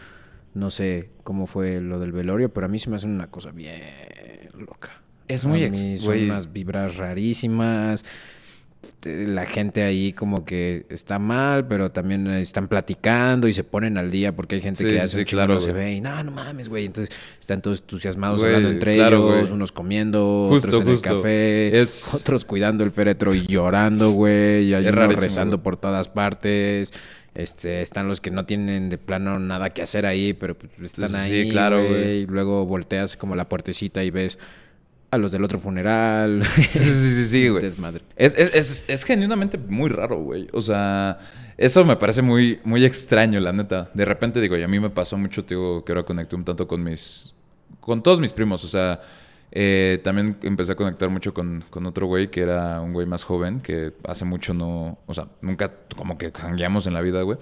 No 0.53 0.69
sé 0.71 1.09
cómo 1.23 1.45
fue 1.47 1.79
lo 1.81 1.99
del 1.99 2.11
velorio, 2.11 2.53
pero 2.53 2.65
a 2.65 2.69
mí 2.69 2.79
se 2.79 2.89
me 2.89 2.95
hace 2.97 3.07
una 3.07 3.29
cosa 3.31 3.51
bien 3.51 3.83
loca. 4.57 5.01
Es 5.27 5.45
muy 5.45 5.63
A 5.63 5.67
ex- 5.67 5.83
mí 5.85 5.97
son 5.97 6.05
güey. 6.07 6.25
unas 6.25 6.51
vibras 6.53 6.97
rarísimas. 6.97 8.03
La 9.05 9.45
gente 9.45 9.83
ahí 9.83 10.11
como 10.11 10.43
que 10.43 10.85
está 10.89 11.19
mal, 11.19 11.67
pero 11.67 11.91
también 11.91 12.27
están 12.27 12.67
platicando 12.67 13.47
y 13.47 13.53
se 13.53 13.63
ponen 13.63 13.97
al 13.97 14.11
día 14.11 14.35
porque 14.35 14.55
hay 14.55 14.61
gente 14.61 14.79
Sí, 14.79 14.83
que 14.85 14.91
sí, 14.91 14.97
hace 14.97 15.09
sí, 15.09 15.19
un 15.19 15.25
claro, 15.25 15.53
no 15.55 15.59
se 15.61 15.71
ve 15.71 15.93
y 15.93 16.01
no, 16.01 16.21
no 16.23 16.31
mames, 16.31 16.67
güey. 16.67 16.85
Entonces 16.85 17.15
están 17.39 17.61
todos 17.61 17.79
entusiasmados 17.79 18.39
Güey, 18.41 18.49
hablando 18.55 18.69
entre 18.73 18.95
claro, 18.95 19.17
ellos, 19.29 19.41
güey. 19.43 19.53
unos 19.53 19.71
comiendo, 19.71 20.47
Justo, 20.49 20.67
otros 20.67 20.81
en 20.81 20.87
justo. 20.87 21.09
el 21.09 21.15
café, 21.17 21.79
Es- 21.81 22.13
otros 22.13 22.43
cuidando 22.43 22.83
el 22.83 22.91
féretro 22.91 23.33
y 23.33 23.45
llorando, 23.47 24.11
güey, 24.11 24.65
y 24.65 24.73
hay 24.73 24.85
unos 24.87 25.15
rezando 25.19 25.57
güey. 25.57 25.63
por 25.63 25.77
todas 25.77 26.09
partes. 26.09 26.91
Este, 27.35 27.81
están 27.81 28.07
los 28.09 28.19
que 28.19 28.31
no 28.31 28.45
tienen 28.45 28.89
de 28.89 28.97
plano 28.97 29.39
nada 29.39 29.69
que 29.69 29.81
hacer 29.81 30.05
ahí, 30.05 30.33
pero 30.33 30.57
pues, 30.57 30.71
están 30.81 31.09
Sí, 31.09 31.15
ahí, 31.15 31.49
claro, 31.49 31.77
güey, 31.77 31.89
güey. 31.89 32.17
y 32.21 32.25
luego 32.25 32.65
volteas 32.65 33.15
como 33.15 33.35
la 33.35 33.47
puertecita 33.47 34.03
y 34.03 34.09
ves 34.09 34.39
a 35.11 35.17
los 35.17 35.31
del 35.31 35.43
otro 35.43 35.59
funeral. 35.59 36.43
Sí, 36.55 36.63
sí, 36.71 37.13
sí, 37.15 37.27
sí, 37.27 37.49
güey. 37.49 37.63
Desmadre. 37.63 38.03
Es, 38.15 38.37
es, 38.37 38.53
es, 38.53 38.85
es 38.87 39.03
genuinamente 39.03 39.57
muy 39.57 39.89
raro, 39.89 40.17
güey. 40.17 40.47
O 40.53 40.61
sea, 40.61 41.19
eso 41.57 41.83
me 41.85 41.95
parece 41.95 42.21
muy, 42.21 42.59
muy 42.63 42.85
extraño, 42.85 43.39
la 43.39 43.51
neta. 43.51 43.89
De 43.93 44.05
repente, 44.05 44.39
digo, 44.41 44.55
y 44.57 44.63
a 44.63 44.67
mí 44.67 44.79
me 44.79 44.89
pasó 44.89 45.17
mucho, 45.17 45.43
te 45.43 45.55
digo, 45.55 45.83
que 45.83 45.91
ahora 45.91 46.03
conecté 46.03 46.35
un 46.35 46.45
tanto 46.45 46.67
con 46.67 46.83
mis... 46.83 47.33
Con 47.79 48.03
todos 48.03 48.19
mis 48.19 48.33
primos, 48.33 48.63
o 48.63 48.67
sea... 48.67 49.01
eh, 49.51 49.99
también 50.03 50.37
empecé 50.43 50.73
a 50.73 50.75
conectar 50.75 51.09
mucho 51.09 51.33
con, 51.33 51.63
con 51.71 51.85
otro 51.87 52.05
güey 52.05 52.29
que 52.29 52.41
era 52.41 52.79
un 52.81 52.93
güey 52.93 53.07
más 53.07 53.23
joven, 53.23 53.61
que 53.61 53.93
hace 54.07 54.25
mucho 54.25 54.53
no... 54.53 54.99
O 55.07 55.13
sea, 55.13 55.27
nunca 55.41 55.71
como 55.95 56.17
que 56.17 56.31
jangueamos 56.31 56.85
en 56.85 56.93
la 56.93 57.01
vida, 57.01 57.23
güey. 57.23 57.39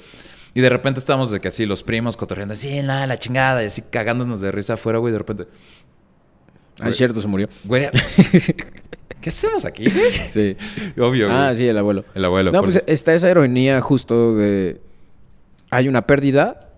Y 0.53 0.61
de 0.61 0.69
repente 0.69 0.99
estábamos 0.99 1.30
de 1.30 1.39
que 1.39 1.49
así, 1.49 1.65
los 1.65 1.84
primos 1.84 2.18
cotorreando, 2.18 2.53
así, 2.53 2.81
nada, 2.81 3.06
la 3.06 3.19
chingada, 3.19 3.61
y 3.61 3.68
así 3.68 3.84
cagándonos 3.84 4.41
de 4.41 4.52
risa 4.52 4.73
afuera, 4.73 4.98
güey. 4.99 5.11
De 5.11 5.19
repente, 5.19 5.48
Ah, 6.80 6.90
es 6.90 6.98
cierto, 6.98 7.20
se 7.22 7.28
murió. 7.28 7.48
güey, 7.66 7.90
¿qué 9.22 9.30
hacemos 9.30 9.66
aquí? 9.66 9.90
Sí. 9.90 10.56
Obvio, 10.99 11.28
güey. 11.28 11.38
Ah, 11.38 11.54
sí, 11.56 11.68
el 11.68 11.78
abuelo. 11.78 12.06
El 12.14 12.26
abuelo. 12.26 12.52
No, 12.52 12.60
por 12.62 12.72
pues 12.72 12.84
está 12.88 13.14
esa 13.14 13.30
ironía 13.30 13.82
justo 13.82 14.36
de... 14.36 14.80
Hay 15.70 15.88
una 15.88 16.06
pérdida, 16.08 16.70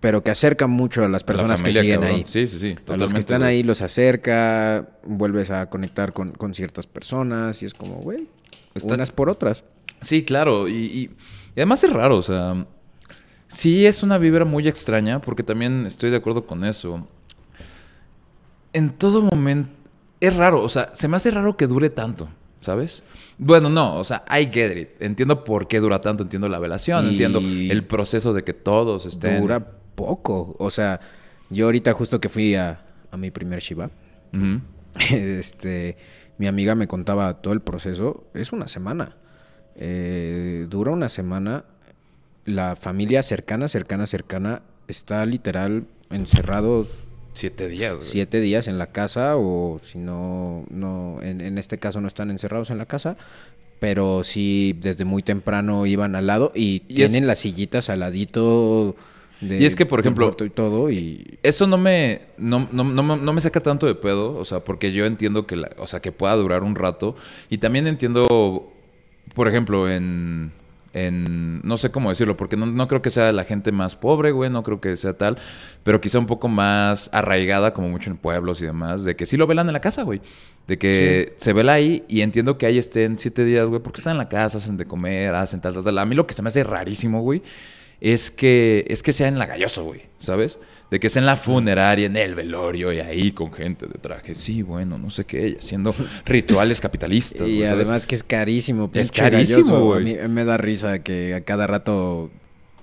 pero 0.00 0.22
que 0.24 0.30
acerca 0.30 0.66
mucho 0.66 1.04
a 1.04 1.08
las 1.08 1.22
La 1.22 1.26
personas 1.26 1.62
que 1.62 1.72
siguen 1.72 2.00
cabrón. 2.00 2.16
ahí. 2.16 2.24
Sí, 2.26 2.48
sí, 2.48 2.58
sí. 2.58 2.76
A 2.88 2.96
los 2.96 3.12
que 3.12 3.20
están 3.20 3.40
güey. 3.42 3.50
ahí 3.56 3.62
los 3.62 3.80
acerca, 3.82 4.88
vuelves 5.04 5.50
a 5.50 5.68
conectar 5.70 6.12
con, 6.12 6.32
con 6.32 6.54
ciertas 6.54 6.86
personas 6.86 7.62
y 7.62 7.66
es 7.66 7.74
como, 7.74 7.96
güey, 7.96 8.26
Está- 8.74 8.94
unas 8.94 9.10
por 9.10 9.28
otras. 9.28 9.64
Sí, 10.00 10.24
claro. 10.24 10.68
Y, 10.68 10.72
y- 10.74 11.10
y 11.54 11.60
además 11.60 11.82
es 11.84 11.92
raro, 11.92 12.16
o 12.16 12.22
sea. 12.22 12.66
Sí 13.48 13.86
es 13.86 14.02
una 14.02 14.18
vibra 14.18 14.44
muy 14.44 14.68
extraña, 14.68 15.20
porque 15.20 15.42
también 15.42 15.86
estoy 15.86 16.10
de 16.10 16.16
acuerdo 16.16 16.46
con 16.46 16.64
eso. 16.64 17.06
En 18.78 18.90
todo 18.90 19.22
momento. 19.22 19.70
Es 20.20 20.34
raro, 20.36 20.62
o 20.62 20.68
sea, 20.68 20.90
se 20.94 21.08
me 21.08 21.16
hace 21.16 21.30
raro 21.30 21.56
que 21.56 21.66
dure 21.66 21.90
tanto, 21.90 22.28
¿sabes? 22.60 23.04
Bueno, 23.38 23.68
no, 23.70 23.96
o 23.96 24.04
sea, 24.04 24.24
I 24.30 24.46
get 24.52 24.76
it. 24.76 24.88
Entiendo 25.00 25.44
por 25.44 25.68
qué 25.68 25.80
dura 25.80 26.00
tanto, 26.00 26.22
entiendo 26.24 26.48
la 26.48 26.58
velación, 26.58 27.06
Y- 27.06 27.08
entiendo 27.10 27.40
el 27.40 27.84
proceso 27.84 28.32
de 28.32 28.42
que 28.42 28.52
todos 28.52 29.06
estén. 29.06 29.40
Dura 29.40 29.64
poco. 29.94 30.56
O 30.58 30.70
sea, 30.70 31.00
yo 31.50 31.66
ahorita 31.66 31.92
justo 31.92 32.20
que 32.20 32.28
fui 32.28 32.54
a, 32.56 32.84
a 33.10 33.16
mi 33.16 33.30
primer 33.30 33.60
Shiva, 33.60 33.90
este, 35.10 35.96
mi 36.38 36.46
amiga 36.46 36.74
me 36.74 36.86
contaba 36.88 37.34
todo 37.42 37.52
el 37.54 37.60
proceso. 37.60 38.24
Es 38.34 38.52
una 38.52 38.68
semana. 38.68 39.16
Eh, 39.76 40.66
dura 40.68 40.90
una 40.90 41.08
semana, 41.08 41.64
la 42.44 42.74
familia 42.76 43.22
cercana, 43.22 43.68
cercana, 43.68 44.06
cercana, 44.06 44.62
está 44.88 45.24
literal 45.26 45.86
encerrados 46.10 47.04
Siete 47.38 47.68
días, 47.68 47.94
güey. 47.96 48.04
siete 48.08 48.40
días 48.40 48.66
en 48.66 48.78
la 48.78 48.88
casa 48.88 49.36
o 49.36 49.80
si 49.84 49.98
no, 49.98 50.64
no 50.70 51.18
en, 51.22 51.40
en 51.40 51.56
este 51.58 51.78
caso 51.78 52.00
no 52.00 52.08
están 52.08 52.30
encerrados 52.30 52.70
en 52.70 52.78
la 52.78 52.86
casa, 52.86 53.16
pero 53.78 54.24
sí 54.24 54.76
desde 54.80 55.04
muy 55.04 55.22
temprano 55.22 55.86
iban 55.86 56.16
al 56.16 56.26
lado 56.26 56.50
y, 56.54 56.82
Y 56.88 57.02
es- 57.02 57.12
tienen 57.12 57.28
las 57.28 57.38
sillitas 57.38 57.90
al 57.90 58.00
ladito. 58.00 58.96
de- 59.40 59.60
Y 59.60 59.64
es 59.66 59.76
que, 59.76 59.86
por 59.86 60.00
ejemplo, 60.00 60.34
y 60.44 60.50
todo 60.50 60.90
y 60.90 61.38
Eso 61.44 61.68
no 61.68 61.78
me, 61.78 62.22
no, 62.38 62.68
no, 62.72 62.82
no, 62.82 63.02
me- 63.04 63.16
no 63.18 63.32
me 63.32 63.40
saca 63.40 63.60
tanto 63.60 63.86
de 63.86 63.94
pedo, 63.94 64.36
o 64.36 64.44
sea, 64.44 64.64
porque 64.64 64.90
yo 64.90 65.06
entiendo 65.06 65.46
que, 65.46 65.54
la- 65.54 65.70
o 65.78 65.86
sea, 65.86 66.00
que 66.00 66.10
pueda 66.10 66.34
durar 66.34 66.64
un 66.64 66.74
rato. 66.74 67.14
Y 67.50 67.58
también 67.58 67.86
entiendo, 67.86 68.72
por 69.34 69.46
ejemplo, 69.46 69.88
en, 69.88 70.50
en 70.92 71.60
no 71.62 71.76
sé 71.76 71.90
cómo 71.90 72.10
decirlo, 72.10 72.36
porque 72.36 72.56
no, 72.56 72.66
no 72.66 72.88
creo 72.88 73.02
que 73.02 73.10
sea 73.10 73.32
la 73.32 73.44
gente 73.44 73.72
más 73.72 73.96
pobre, 73.96 74.30
güey, 74.30 74.50
no 74.50 74.62
creo 74.62 74.80
que 74.80 74.96
sea 74.96 75.14
tal, 75.14 75.38
pero 75.82 76.00
quizá 76.00 76.18
un 76.18 76.26
poco 76.26 76.48
más 76.48 77.10
arraigada, 77.12 77.72
como 77.72 77.88
mucho 77.88 78.10
en 78.10 78.16
pueblos 78.16 78.62
y 78.62 78.66
demás, 78.66 79.04
de 79.04 79.16
que 79.16 79.26
sí 79.26 79.36
lo 79.36 79.46
velan 79.46 79.66
en 79.68 79.74
la 79.74 79.80
casa, 79.80 80.02
güey. 80.02 80.20
De 80.66 80.78
que 80.78 81.34
se 81.38 81.52
vela 81.52 81.72
ahí 81.72 82.04
y 82.08 82.20
entiendo 82.20 82.58
que 82.58 82.66
ahí 82.66 82.78
estén 82.78 83.18
siete 83.18 83.44
días, 83.44 83.66
güey, 83.66 83.80
porque 83.82 84.00
están 84.00 84.12
en 84.12 84.18
la 84.18 84.28
casa, 84.28 84.58
hacen 84.58 84.76
de 84.76 84.84
comer, 84.84 85.34
hacen 85.34 85.60
tal, 85.60 85.74
tal, 85.74 85.84
tal. 85.84 85.98
A 85.98 86.04
mí 86.04 86.14
lo 86.14 86.26
que 86.26 86.34
se 86.34 86.42
me 86.42 86.48
hace 86.48 86.62
rarísimo, 86.64 87.22
güey, 87.22 87.42
es 88.00 88.30
que, 88.30 88.84
es 88.88 89.02
que 89.02 89.12
sea 89.12 89.28
en 89.28 89.38
la 89.38 89.46
galloso, 89.46 89.84
güey, 89.84 90.02
¿sabes? 90.18 90.60
De 90.90 90.98
que 90.98 91.08
sea 91.10 91.20
en 91.20 91.26
la 91.26 91.36
funeraria, 91.36 92.06
en 92.06 92.16
el 92.16 92.34
velorio 92.34 92.92
y 92.92 93.00
ahí 93.00 93.32
con 93.32 93.52
gente 93.52 93.86
de 93.86 93.98
traje. 93.98 94.34
Sí, 94.34 94.62
bueno, 94.62 94.96
no 94.96 95.10
sé 95.10 95.24
qué, 95.24 95.58
haciendo 95.60 95.94
rituales 96.24 96.80
capitalistas. 96.80 97.50
Y 97.50 97.64
además 97.64 98.06
que 98.06 98.14
es 98.14 98.22
carísimo. 98.22 98.90
Es 98.94 99.12
carísimo, 99.12 99.80
güey. 99.80 100.28
Me 100.28 100.44
da 100.44 100.56
risa 100.56 101.00
que 101.00 101.34
a 101.34 101.42
cada 101.42 101.66
rato, 101.66 102.30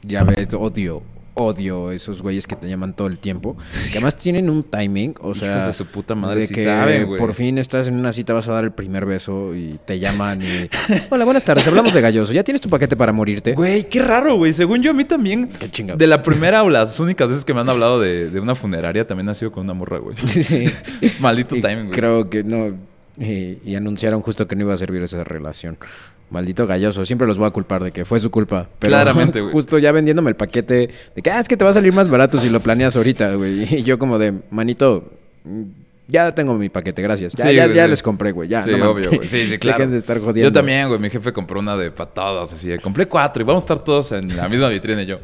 ya 0.04 0.24
ves, 0.24 0.54
odio, 0.54 1.02
odio 1.36 1.92
esos 1.92 2.22
güeyes 2.22 2.48
que 2.48 2.56
te 2.56 2.68
llaman 2.68 2.96
todo 2.96 3.08
el 3.08 3.20
tiempo. 3.20 3.56
Que 3.92 3.98
además 3.98 4.18
tienen 4.18 4.50
un 4.50 4.64
timing, 4.64 5.16
o 5.22 5.36
sea... 5.36 5.52
Hijos 5.52 5.68
de 5.68 5.74
su 5.74 5.86
puta 5.86 6.16
madre, 6.16 6.42
de 6.42 6.48
que 6.48 6.64
saben, 6.64 7.16
por 7.18 7.34
fin 7.34 7.58
estás 7.58 7.88
en 7.88 8.00
una 8.00 8.12
cita, 8.12 8.34
vas 8.34 8.50
a 8.50 8.54
dar 8.54 8.64
el 8.64 8.72
primer 8.72 9.06
beso 9.06 9.54
y 9.54 9.80
te 9.86 10.00
llaman 10.00 10.42
y... 10.42 10.70
Hola, 11.10 11.26
buenas 11.26 11.44
tardes, 11.44 11.68
hablamos 11.68 11.94
de 11.94 12.02
galloso. 12.02 12.34
¿Ya 12.34 12.44
tienes 12.44 12.62
tu 12.62 12.70
paquete 12.70 12.96
para 12.96 13.12
morirte? 13.12 13.54
Güey, 13.54 13.88
qué 13.88 14.02
raro, 14.02 14.38
güey. 14.38 14.54
Según 14.54 14.82
yo, 14.82 14.92
a 14.92 14.94
mí 14.94 15.06
también. 15.06 15.48
Qué 15.60 15.70
chingado. 15.70 15.98
De 15.98 16.08
la 16.08 16.22
primera 16.22 16.64
o 16.64 16.70
las 16.70 17.00
únicas 17.00 17.30
veces 17.30 17.46
que 17.46 17.54
me 17.54 17.62
han 17.62 17.70
hablado 17.70 18.00
de, 18.00 18.30
de 18.30 18.40
una 18.40 18.56
funeraria, 18.56 19.06
también 19.06 19.30
ha 19.30 19.34
sido 19.34 19.52
con 19.52 19.64
una 19.64 19.74
morra, 19.74 20.00
güey. 20.00 20.18
Sí, 20.26 20.44
sí. 20.44 20.66
Maldito 21.20 21.56
Y 21.56 21.62
timing, 21.62 21.88
güey. 21.88 21.92
Creo 21.92 22.30
que 22.30 22.44
no. 22.44 22.95
Y, 23.18 23.60
y 23.64 23.76
anunciaron 23.76 24.22
justo 24.22 24.48
que 24.48 24.56
no 24.56 24.64
iba 24.64 24.74
a 24.74 24.78
servir 24.78 25.02
esa 25.04 25.24
relación. 25.24 25.78
Maldito 26.30 26.66
galloso. 26.66 27.06
Siempre 27.06 27.28
los 27.28 27.38
voy 27.38 27.48
a 27.48 27.52
culpar 27.52 27.84
de 27.84 27.92
que 27.92 28.04
fue 28.04 28.20
su 28.20 28.32
culpa. 28.32 28.68
Pero 28.80 28.92
Claramente, 28.92 29.42
güey. 29.42 29.54
Justo 29.54 29.78
ya 29.78 29.92
vendiéndome 29.92 30.30
el 30.32 30.36
paquete 30.36 30.90
de 31.16 31.22
que, 31.22 31.32
ah, 31.32 31.40
es 31.40 31.48
que 31.48 31.56
te 31.56 31.64
va 31.64 31.70
a 31.70 31.74
salir 31.74 31.94
más 31.94 32.10
barato 32.10 32.38
si 32.40 32.50
lo 32.50 32.60
planeas 32.60 32.96
ahorita, 32.96 33.36
güey. 33.36 33.64
Y 33.76 33.84
yo 33.84 34.00
como 34.00 34.18
de, 34.18 34.34
manito, 34.50 35.12
ya 36.08 36.34
tengo 36.34 36.56
mi 36.56 36.70
paquete, 36.70 37.02
gracias. 37.02 37.34
Ya, 37.34 37.50
Sí, 37.50 37.56
ya, 37.56 37.88
les 37.88 38.02
compré, 38.02 38.32
güey. 38.32 38.50
Ya, 38.50 38.64
Sí, 38.64 38.72
no 38.72 38.92
obvio, 38.92 39.12
güey. 39.12 39.28
Sí, 39.28 39.46
sí, 39.48 39.58
claro. 39.60 39.78
Dejen 39.80 39.92
de 39.92 39.98
estar 39.98 40.20
jodiendo. 40.20 40.50
Yo 40.50 40.52
también, 40.52 40.88
güey. 40.88 41.00
Mi 41.00 41.10
jefe 41.10 41.32
compró 41.32 41.60
una 41.60 41.78
de 41.78 41.92
patadas, 41.92 42.52
así 42.52 42.70
de, 42.70 42.80
compré 42.80 43.08
cuatro 43.08 43.44
y 43.44 43.46
vamos 43.46 43.64
a 43.64 43.66
estar 43.66 43.84
todos 43.84 44.12
en 44.12 44.36
la 44.36 44.50
misma 44.50 44.70
vitrina 44.70 45.04
y 45.04 45.06
yo. 45.06 45.20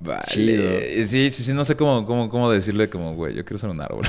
Vale. 0.00 0.24
Chido. 0.28 1.06
Sí, 1.06 1.30
sí, 1.30 1.42
sí, 1.42 1.52
no 1.52 1.64
sé 1.64 1.76
cómo, 1.76 2.06
cómo, 2.06 2.30
cómo 2.30 2.50
decirle 2.50 2.88
como, 2.88 3.14
güey, 3.14 3.34
yo 3.34 3.44
quiero 3.44 3.58
ser 3.58 3.68
un 3.68 3.80
árbol. 3.80 4.06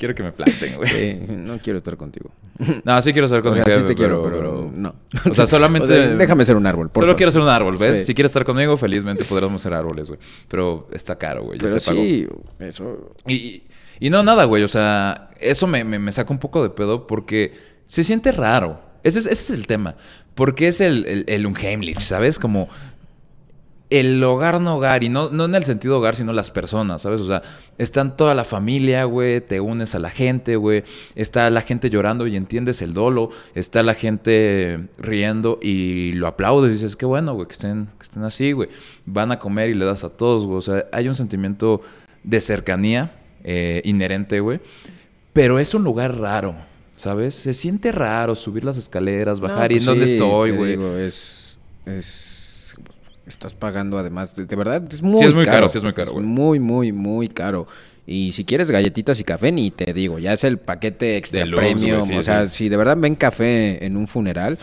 Quiero 0.00 0.14
que 0.16 0.24
me 0.24 0.32
planten, 0.32 0.74
güey. 0.76 0.88
Sí, 0.90 1.20
no 1.28 1.58
quiero 1.58 1.76
estar 1.76 1.96
contigo. 1.96 2.30
No, 2.84 3.00
sí 3.02 3.12
quiero 3.12 3.28
ser 3.28 3.42
con 3.42 3.52
O 3.52 3.54
sea, 3.54 3.64
sí 3.80 3.84
te 3.84 3.94
quiero, 3.94 4.24
pero, 4.24 4.68
no. 4.74 4.94
O 5.30 5.34
sea, 5.34 5.46
solamente... 5.46 5.92
O 5.92 5.94
sea, 5.94 6.16
déjame 6.16 6.44
ser 6.44 6.56
un 6.56 6.66
árbol, 6.66 6.88
por 6.88 7.02
Solo 7.02 7.06
favor. 7.12 7.16
quiero 7.16 7.30
ser 7.32 7.42
un 7.42 7.48
árbol, 7.48 7.76
¿ves? 7.78 7.98
Sí. 8.00 8.04
Si 8.06 8.14
quieres 8.14 8.30
estar 8.30 8.44
conmigo, 8.44 8.76
felizmente 8.76 9.24
podremos 9.24 9.62
ser 9.62 9.74
árboles, 9.74 10.08
güey. 10.08 10.18
Pero 10.48 10.88
está 10.92 11.16
caro, 11.16 11.44
güey. 11.44 11.58
Ya 11.60 11.66
Pero 11.68 11.78
se 11.78 11.86
pagó. 11.86 12.00
sí, 12.02 12.26
eso... 12.58 13.12
Y, 13.26 13.34
y- 13.34 13.66
y 14.02 14.08
no, 14.10 14.22
nada, 14.22 14.44
güey. 14.44 14.62
O 14.62 14.68
sea, 14.68 15.28
eso 15.38 15.66
me, 15.66 15.84
me, 15.84 15.98
me 15.98 16.10
saca 16.10 16.32
un 16.32 16.38
poco 16.38 16.62
de 16.62 16.70
pedo 16.70 17.06
porque 17.06 17.52
se 17.86 18.02
siente 18.02 18.32
raro. 18.32 18.80
Ese 19.02 19.18
es, 19.18 19.26
ese 19.26 19.52
es 19.52 19.58
el 19.58 19.66
tema. 19.66 19.96
Porque 20.34 20.68
es 20.68 20.80
el, 20.80 21.04
el, 21.06 21.24
el 21.28 21.46
Unheimlich, 21.46 22.00
¿sabes? 22.00 22.38
Como 22.38 22.68
el 23.90 24.22
hogar 24.22 24.60
no 24.60 24.76
hogar. 24.76 25.02
Y 25.02 25.08
no, 25.08 25.28
no 25.30 25.44
en 25.44 25.54
el 25.54 25.64
sentido 25.64 25.98
hogar, 25.98 26.16
sino 26.16 26.32
las 26.32 26.50
personas, 26.50 27.02
¿sabes? 27.02 27.20
O 27.20 27.26
sea, 27.26 27.42
están 27.76 28.16
toda 28.16 28.34
la 28.34 28.44
familia, 28.44 29.04
güey. 29.04 29.40
Te 29.40 29.60
unes 29.60 29.94
a 29.94 29.98
la 29.98 30.10
gente, 30.10 30.56
güey. 30.56 30.84
Está 31.16 31.50
la 31.50 31.62
gente 31.62 31.90
llorando 31.90 32.26
y 32.26 32.36
entiendes 32.36 32.80
el 32.82 32.94
dolo. 32.94 33.30
Está 33.54 33.82
la 33.82 33.94
gente 33.94 34.88
riendo 34.98 35.58
y 35.60 36.12
lo 36.12 36.28
aplaudes. 36.28 36.70
Y 36.70 36.72
dices, 36.74 36.96
qué 36.96 37.04
bueno, 37.04 37.34
güey, 37.34 37.48
que 37.48 37.54
estén, 37.54 37.88
que 37.98 38.04
estén 38.04 38.22
así, 38.22 38.52
güey. 38.52 38.68
Van 39.06 39.32
a 39.32 39.38
comer 39.38 39.70
y 39.70 39.74
le 39.74 39.84
das 39.84 40.04
a 40.04 40.08
todos, 40.08 40.46
güey. 40.46 40.58
O 40.58 40.62
sea, 40.62 40.86
hay 40.92 41.08
un 41.08 41.16
sentimiento 41.16 41.82
de 42.22 42.40
cercanía 42.40 43.12
eh, 43.42 43.82
inherente, 43.84 44.40
güey. 44.40 44.60
Pero 45.32 45.58
es 45.58 45.74
un 45.74 45.84
lugar 45.84 46.16
raro, 46.18 46.54
¿sabes? 46.96 47.34
Se 47.34 47.54
siente 47.54 47.92
raro 47.92 48.34
subir 48.34 48.64
las 48.64 48.76
escaleras, 48.76 49.40
bajar 49.40 49.70
No, 49.70 49.76
y 49.76 49.78
pues 49.78 49.80
en 49.80 49.86
dónde 49.86 50.04
estoy, 50.04 50.50
güey. 50.52 50.78
es. 51.06 51.58
Estás 53.30 53.54
pagando 53.54 53.98
además. 53.98 54.34
De, 54.34 54.44
de 54.44 54.56
verdad, 54.56 54.82
es 54.92 55.02
muy 55.02 55.18
Sí, 55.18 55.24
es 55.24 55.34
muy 55.34 55.44
caro. 55.44 55.56
caro, 55.56 55.68
sí 55.70 55.78
es 55.78 55.84
muy 55.84 55.92
caro, 55.94 56.12
güey. 56.12 56.24
muy, 56.26 56.60
muy, 56.60 56.92
muy 56.92 57.28
caro. 57.28 57.66
Y 58.06 58.32
si 58.32 58.44
quieres 58.44 58.70
galletitas 58.70 59.18
y 59.20 59.24
café, 59.24 59.52
ni 59.52 59.70
te 59.70 59.92
digo. 59.92 60.18
Ya 60.18 60.32
es 60.32 60.44
el 60.44 60.58
paquete 60.58 61.16
extra 61.16 61.40
Deluxe, 61.40 61.60
premium. 61.60 62.02
sí, 62.02 62.16
o 62.16 62.22
sea, 62.22 62.48
si 62.48 62.68
de 62.68 62.76
verdad 62.76 62.96
ven 62.98 63.14
café 63.14 63.84
en 63.84 63.96
un 63.96 64.06
funeral. 64.06 64.58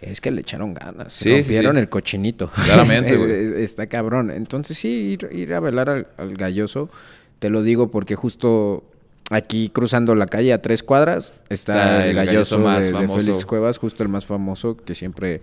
Es 0.00 0.20
que 0.20 0.30
le 0.30 0.42
echaron 0.42 0.74
ganas. 0.74 1.12
Sí, 1.14 1.30
rompieron 1.32 1.76
sí. 1.76 1.80
el 1.80 1.88
cochinito. 1.88 2.50
Claramente, 2.64 3.10
Es- 3.14 3.18
güey. 3.18 3.30
es- 3.32 3.70
Está 3.70 3.86
cabrón. 3.86 4.30
Entonces, 4.30 4.76
sí, 4.78 4.88
ir, 4.88 5.28
ir 5.32 5.54
a 5.54 5.60
velar 5.60 5.88
al, 5.88 6.06
al 6.18 6.34
galloso. 6.36 6.90
Te 7.38 7.48
lo 7.50 7.62
digo 7.62 7.90
porque 7.90 8.14
justo 8.14 8.84
aquí 9.30 9.70
cruzando 9.70 10.14
la 10.14 10.26
calle 10.26 10.52
a 10.52 10.60
tres 10.60 10.82
cuadras 10.82 11.32
está, 11.48 11.72
Está 11.94 12.04
el, 12.04 12.10
el 12.10 12.16
galloso, 12.16 12.58
galloso 12.58 12.58
más 12.58 12.84
de, 12.84 12.92
de 12.92 12.92
famoso. 12.98 13.20
Félix 13.24 13.46
Cuevas, 13.46 13.78
justo 13.78 14.02
el 14.02 14.10
más 14.10 14.26
famoso, 14.26 14.76
que 14.76 14.94
siempre 14.94 15.40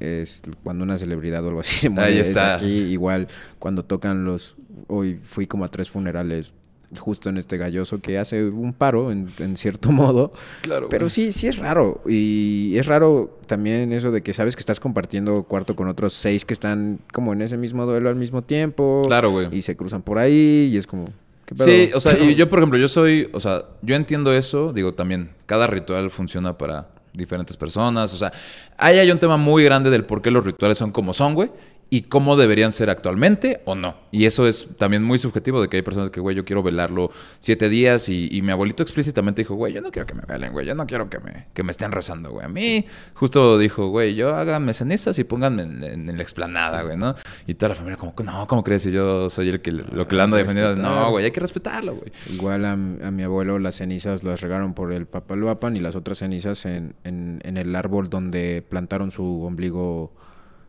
es 0.00 0.42
cuando 0.62 0.84
una 0.84 0.96
celebridad 0.98 1.44
o 1.44 1.48
algo 1.48 1.60
así 1.60 1.76
se 1.80 1.90
muere. 1.90 2.12
Ahí 2.12 2.18
es 2.18 2.28
está. 2.28 2.54
aquí 2.54 2.66
igual 2.66 3.28
cuando 3.58 3.84
tocan 3.84 4.24
los... 4.24 4.56
Hoy 4.86 5.18
fui 5.22 5.46
como 5.46 5.64
a 5.64 5.68
tres 5.68 5.90
funerales 5.90 6.52
justo 6.96 7.28
en 7.28 7.36
este 7.36 7.58
galloso 7.58 8.00
que 8.00 8.18
hace 8.18 8.44
un 8.44 8.72
paro 8.72 9.12
en, 9.12 9.28
en 9.38 9.56
cierto 9.56 9.92
modo. 9.92 10.32
Claro, 10.62 10.88
Pero 10.88 11.06
güey. 11.06 11.10
sí, 11.10 11.32
sí 11.32 11.46
es 11.46 11.58
raro. 11.58 12.00
Y 12.06 12.74
es 12.76 12.86
raro 12.86 13.38
también 13.46 13.92
eso 13.92 14.10
de 14.10 14.22
que 14.22 14.32
sabes 14.32 14.56
que 14.56 14.60
estás 14.60 14.80
compartiendo 14.80 15.42
cuarto 15.42 15.76
con 15.76 15.88
otros 15.88 16.12
seis 16.14 16.44
que 16.44 16.54
están 16.54 17.00
como 17.12 17.32
en 17.32 17.42
ese 17.42 17.56
mismo 17.56 17.84
duelo 17.86 18.08
al 18.08 18.16
mismo 18.16 18.42
tiempo. 18.42 19.02
Claro, 19.06 19.30
güey. 19.30 19.48
Y 19.52 19.62
se 19.62 19.76
cruzan 19.76 20.02
por 20.02 20.18
ahí 20.18 20.70
y 20.72 20.76
es 20.76 20.86
como... 20.86 21.06
¿qué 21.44 21.54
pedo? 21.54 21.66
Sí, 21.66 21.90
o 21.94 22.00
sea, 22.00 22.18
y 22.18 22.34
yo, 22.36 22.48
por 22.48 22.58
ejemplo, 22.60 22.78
yo 22.78 22.88
soy, 22.88 23.28
o 23.32 23.40
sea, 23.40 23.64
yo 23.82 23.94
entiendo 23.94 24.32
eso, 24.32 24.72
digo, 24.72 24.94
también, 24.94 25.30
cada 25.46 25.66
ritual 25.66 26.10
funciona 26.10 26.56
para 26.58 26.88
diferentes 27.18 27.56
personas, 27.56 28.14
o 28.14 28.16
sea, 28.16 28.32
ahí 28.78 28.98
hay 28.98 29.10
un 29.10 29.18
tema 29.18 29.36
muy 29.36 29.64
grande 29.64 29.90
del 29.90 30.04
por 30.04 30.22
qué 30.22 30.30
los 30.30 30.44
rituales 30.44 30.78
son 30.78 30.92
como 30.92 31.12
son, 31.12 31.34
güey, 31.34 31.50
y 31.90 32.02
cómo 32.02 32.36
deberían 32.36 32.72
ser 32.72 32.90
actualmente 32.90 33.62
o 33.64 33.74
no. 33.74 33.96
Y 34.10 34.26
eso 34.26 34.46
es 34.46 34.68
también 34.76 35.02
muy 35.02 35.18
subjetivo 35.18 35.62
de 35.62 35.68
que 35.68 35.78
hay 35.78 35.82
personas 35.82 36.10
que, 36.10 36.20
güey, 36.20 36.36
yo 36.36 36.44
quiero 36.44 36.62
velarlo 36.62 37.10
siete 37.38 37.68
días 37.70 38.08
y, 38.10 38.28
y 38.30 38.42
mi 38.42 38.52
abuelito 38.52 38.82
explícitamente 38.82 39.40
dijo, 39.42 39.54
güey, 39.54 39.72
yo 39.72 39.80
no 39.80 39.90
quiero 39.90 40.06
que 40.06 40.14
me 40.14 40.22
velen, 40.28 40.52
güey, 40.52 40.66
yo 40.66 40.74
no 40.74 40.86
quiero 40.86 41.08
que 41.08 41.18
me, 41.18 41.46
que 41.54 41.62
me 41.62 41.70
estén 41.70 41.90
rezando, 41.92 42.30
güey. 42.30 42.44
A 42.44 42.48
mí 42.48 42.84
justo 43.14 43.58
dijo, 43.58 43.88
güey, 43.88 44.14
yo 44.14 44.34
háganme 44.36 44.74
cenizas 44.74 45.18
y 45.18 45.24
pónganme 45.24 45.62
en, 45.62 45.82
en- 45.84 46.10
en 46.10 46.16
la 46.16 46.22
explanada, 46.22 46.82
güey, 46.82 46.96
¿no? 46.98 47.14
Y 47.46 47.54
toda 47.54 47.70
la 47.70 47.74
familia 47.74 47.96
como, 47.96 48.14
no, 48.22 48.46
¿cómo 48.46 48.62
crees? 48.62 48.84
Y 48.86 48.90
yo 48.92 49.30
soy 49.30 49.48
el 49.48 49.60
que 49.62 49.72
lo 49.72 50.06
que 50.06 50.14
le 50.16 50.22
ando 50.22 50.36
defendiendo. 50.36 50.82
No, 50.82 51.10
güey, 51.10 51.24
hay 51.24 51.30
que 51.30 51.40
respetarlo, 51.40 51.94
güey. 51.96 52.12
Igual 52.32 52.64
a, 52.66 52.72
a 52.72 53.10
mi 53.10 53.22
abuelo 53.22 53.58
las 53.58 53.76
cenizas 53.76 54.24
las 54.24 54.40
regaron 54.42 54.74
por 54.74 54.92
el 54.92 55.06
Papaloapan 55.06 55.76
y 55.76 55.80
las 55.80 55.96
otras 55.96 56.18
cenizas 56.18 56.66
en, 56.66 56.94
en, 57.04 57.40
en 57.44 57.56
el 57.56 57.74
árbol 57.74 58.10
donde 58.10 58.62
plantaron 58.68 59.10
su 59.10 59.42
ombligo, 59.44 60.12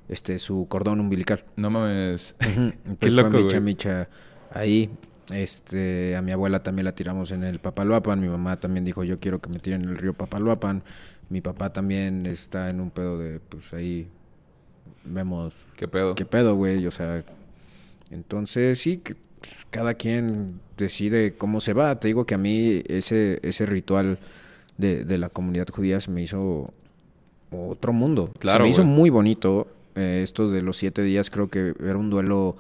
este, 0.10 0.40
su 0.40 0.65
cordón 0.68 0.99
umbilical. 0.99 1.45
No 1.56 1.69
mames. 1.69 2.36
Qué 2.40 2.73
Pues 2.99 3.14
loco, 3.14 3.31
fue 3.31 3.44
micha 3.44 3.60
micha 3.60 4.10
ahí. 4.52 4.90
Este, 5.31 6.15
a 6.15 6.22
mi 6.23 6.31
abuela 6.31 6.64
también 6.64 6.86
la 6.86 6.95
tiramos 6.95 7.31
en 7.31 7.44
el 7.44 7.60
Papaloapan. 7.60 8.19
Mi 8.19 8.27
mamá 8.27 8.60
también 8.60 8.84
dijo, 8.84 9.03
yo 9.03 9.19
quiero 9.19 9.40
que 9.40 9.49
me 9.49 9.60
tiren 9.60 9.84
en 9.84 9.90
el 9.90 9.98
río 9.98 10.14
Papaloapan. 10.14 10.84
Mi 11.30 11.41
papá 11.41 11.72
también 11.72 12.26
está 12.26 12.69
en 12.72 12.81
un 12.81 12.90
pedo 12.90 13.19
de, 13.19 13.40
pues 13.40 13.72
ahí 13.73 14.07
vemos 15.06 15.53
¿Qué 15.77 15.88
pedo? 15.88 16.15
qué 16.15 16.26
pedo, 16.26 16.56
güey. 16.56 16.88
O 16.88 16.91
sea, 16.91 17.23
entonces 18.10 18.80
sí, 18.80 18.98
que 18.98 19.15
cada 19.69 19.94
quien 19.94 20.60
decide 20.76 21.36
cómo 21.36 21.61
se 21.61 21.73
va. 21.73 21.99
Te 21.99 22.07
digo 22.07 22.26
que 22.26 22.34
a 22.34 22.40
mí 22.40 22.81
ese, 22.88 23.40
ese 23.44 23.68
ritual 23.68 24.18
de, 24.77 25.06
de 25.06 25.18
la 25.19 25.30
comunidad 25.30 25.68
judía 25.68 25.99
se 25.99 26.10
me 26.10 26.23
hizo 26.23 26.72
otro 27.52 27.94
mundo. 27.94 28.31
se 28.34 28.40
Claro, 28.40 28.64
me 28.64 28.72
hizo 28.72 28.84
muy 28.84 29.11
bonito. 29.11 29.68
Eh, 30.00 30.22
esto 30.24 30.50
de 30.50 30.62
los 30.62 30.78
siete 30.78 31.02
días 31.04 31.30
creo 31.30 31.50
que 31.50 31.74
era 31.84 31.98
un 31.98 32.10
duelo... 32.10 32.56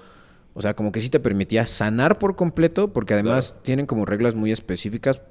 O 0.53 0.61
sea, 0.61 0.73
como 0.75 0.91
que 0.91 0.99
sí 0.99 1.09
te 1.09 1.19
permitía 1.19 1.65
sanar 1.65 2.17
por 2.19 2.35
completo, 2.35 2.91
porque 2.91 3.13
además 3.13 3.55
tienen 3.61 3.85
como 3.85 4.05
reglas 4.05 4.35
muy 4.35 4.51
específicas. 4.51 5.21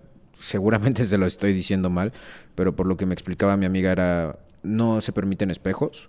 Seguramente 0.40 1.04
se 1.04 1.18
lo 1.18 1.26
estoy 1.26 1.52
diciendo 1.52 1.90
mal, 1.90 2.12
pero 2.54 2.74
por 2.74 2.86
lo 2.86 2.96
que 2.96 3.04
me 3.04 3.14
explicaba 3.14 3.56
mi 3.56 3.66
amiga 3.66 3.92
era 3.92 4.38
no 4.62 5.00
se 5.00 5.12
permiten 5.12 5.50
espejos. 5.50 6.08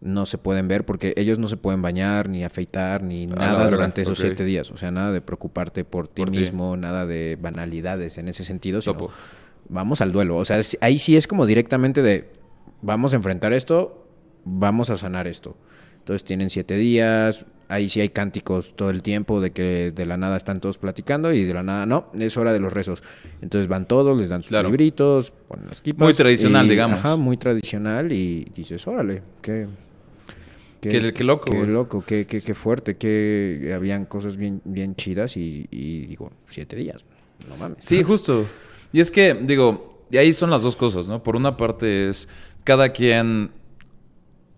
No 0.00 0.24
se 0.24 0.38
pueden 0.38 0.66
ver 0.66 0.86
porque 0.86 1.12
ellos 1.18 1.38
no 1.38 1.46
se 1.46 1.58
pueden 1.58 1.82
bañar, 1.82 2.30
ni 2.30 2.42
afeitar, 2.42 3.02
ni 3.02 3.26
la 3.28 3.36
nada 3.36 3.68
durante 3.68 4.00
esos 4.00 4.18
siete 4.18 4.44
días. 4.44 4.70
O 4.70 4.78
sea, 4.78 4.90
nada 4.90 5.12
de 5.12 5.20
preocuparte 5.20 5.84
por 5.84 6.08
ti 6.08 6.22
Por 6.22 6.30
mismo, 6.30 6.74
nada 6.78 7.04
de 7.04 7.36
banalidades 7.40 8.16
en 8.16 8.28
ese 8.28 8.42
sentido. 8.44 8.80
sino 8.80 8.94
Topo. 8.94 9.12
vamos 9.68 10.00
al 10.00 10.10
duelo. 10.10 10.38
O 10.38 10.44
sea, 10.46 10.58
es- 10.58 10.78
ahí 10.80 10.98
sí 10.98 11.16
es 11.18 11.26
como 11.26 11.44
directamente 11.44 12.00
de 12.00 12.30
vamos 12.80 13.12
a 13.12 13.16
enfrentar 13.16 13.52
esto, 13.52 14.06
vamos 14.44 14.90
a 14.90 14.96
sanar 14.96 15.26
esto. 15.26 15.56
Entonces 15.98 16.24
tienen 16.24 16.50
siete 16.50 16.76
días, 16.76 17.44
ahí 17.68 17.88
sí 17.88 18.00
hay 18.00 18.08
cánticos 18.08 18.74
todo 18.74 18.90
el 18.90 19.02
tiempo 19.02 19.40
de 19.40 19.52
que 19.52 19.92
de 19.94 20.06
la 20.06 20.16
nada 20.16 20.36
están 20.36 20.60
todos 20.60 20.78
platicando 20.78 21.32
y 21.32 21.44
de 21.44 21.54
la 21.54 21.62
nada 21.62 21.86
no, 21.86 22.06
es 22.18 22.36
hora 22.36 22.52
de 22.52 22.58
los 22.60 22.72
rezos. 22.72 23.02
Entonces 23.42 23.68
van 23.68 23.86
todos, 23.86 24.18
les 24.18 24.28
dan 24.30 24.40
sus 24.40 24.48
Claro. 24.48 24.68
libritos, 24.70 25.30
ponen 25.46 25.66
las 25.68 25.82
kipas. 25.82 26.04
Muy 26.06 26.14
tradicional, 26.14 26.66
y- 26.66 26.70
digamos. 26.70 26.98
Ajá, 27.00 27.16
muy 27.16 27.36
tradicional 27.36 28.10
y 28.12 28.44
dices, 28.56 28.86
órale, 28.86 29.22
qué... 29.42 29.66
Qué- 30.80 31.12
qué 31.12 31.24
loco, 31.24 31.50
Qué 31.50 31.66
loco, 31.66 32.02
qué, 32.06 32.26
qué, 32.26 32.40
qué 32.40 32.54
fuerte, 32.54 32.94
que 32.94 33.72
habían 33.76 34.06
cosas 34.06 34.38
bien, 34.38 34.62
bien 34.64 34.94
chidas 34.96 35.36
y, 35.36 35.66
y 35.70 36.06
digo, 36.06 36.30
siete 36.46 36.74
días, 36.74 37.04
no 37.46 37.56
mames. 37.58 37.84
Sí, 37.84 38.02
justo. 38.02 38.46
Y 38.90 39.00
es 39.00 39.10
que, 39.10 39.34
digo, 39.34 40.06
y 40.10 40.16
ahí 40.16 40.32
son 40.32 40.48
las 40.50 40.62
dos 40.62 40.76
cosas, 40.76 41.06
¿no? 41.06 41.22
Por 41.22 41.36
una 41.36 41.54
parte 41.58 42.08
es 42.08 42.28
cada 42.64 42.88
quien 42.94 43.50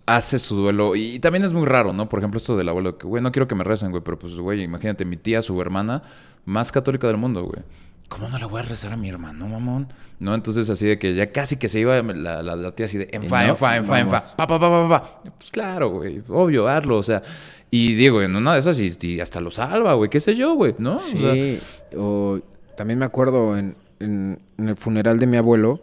hace 0.07 0.39
su 0.39 0.57
duelo. 0.57 0.97
Y, 0.97 1.19
también 1.19 1.45
es 1.45 1.53
muy 1.53 1.67
raro, 1.67 1.93
¿no? 1.93 2.09
Por 2.09 2.19
ejemplo, 2.21 2.39
esto 2.39 2.57
del 2.57 2.69
abuelo, 2.69 2.99
que, 2.99 3.07
güey, 3.07 3.23
no 3.23 3.33
quiero 3.33 3.47
que 3.49 3.55
me 3.55 3.65
recen, 3.65 3.91
güey, 3.91 4.03
pero 4.03 4.19
pues, 4.19 4.35
güey, 4.35 4.63
imagínate, 4.63 5.05
mi 5.05 5.17
tía, 5.17 5.43
su 5.43 5.61
hermana, 5.61 6.03
más 6.45 6.73
católica 6.73 7.07
del 7.07 7.17
mundo, 7.17 7.43
güey. 7.45 7.63
¿Cómo 8.09 8.29
no 8.29 8.39
le 8.39 8.45
voy 8.45 8.61
a 8.61 8.63
rezar 8.65 8.93
a 8.93 8.97
mi 8.99 9.09
hermano, 9.09 9.49
mamón? 9.49 9.89
¿No? 10.19 10.35
Entonces, 10.35 10.69
así 10.69 10.87
de 10.87 10.99
que 10.99 11.15
ya 11.15 11.33
casi 11.33 11.57
que 11.57 11.69
se 11.71 11.81
iba 11.81 12.03
la, 12.03 12.43
la- 12.43 12.57
la 12.57 12.73
tía 12.73 12.85
así 12.87 12.99
de 12.99 13.09
enfa, 13.11 13.43
no, 13.45 13.51
enfa, 13.51 13.77
enfa, 13.77 14.01
enfa, 14.01 14.21
pa, 14.37 14.47
pa, 14.47 14.59
pa, 14.61 14.89
pa. 14.89 15.23
Pues 15.39 15.51
claro, 15.51 15.89
güey, 15.89 16.23
obvio, 16.29 16.69
hazlo, 16.69 16.99
o 16.99 17.03
sea. 17.03 17.23
Y 17.71 17.95
digo, 17.95 18.21
en 18.21 18.37
una 18.37 18.53
de 18.53 18.59
esas, 18.61 18.79
y, 18.79 19.19
hasta 19.21 19.41
lo 19.41 19.51
salva, 19.51 19.95
güey, 19.95 20.11
qué 20.11 20.21
sé 20.21 20.37
yo, 20.37 20.55
güey, 20.57 20.75
¿no? 20.79 20.99
Sí, 20.99 21.59
o 21.97 22.39
también 22.77 22.99
me 22.99 23.07
acuerdo 23.07 23.57
en- 23.57 23.77
en 23.99 24.39
el 24.59 24.77
funeral 24.77 25.19
de 25.19 25.27
mi 25.27 25.39
abuelo, 25.39 25.83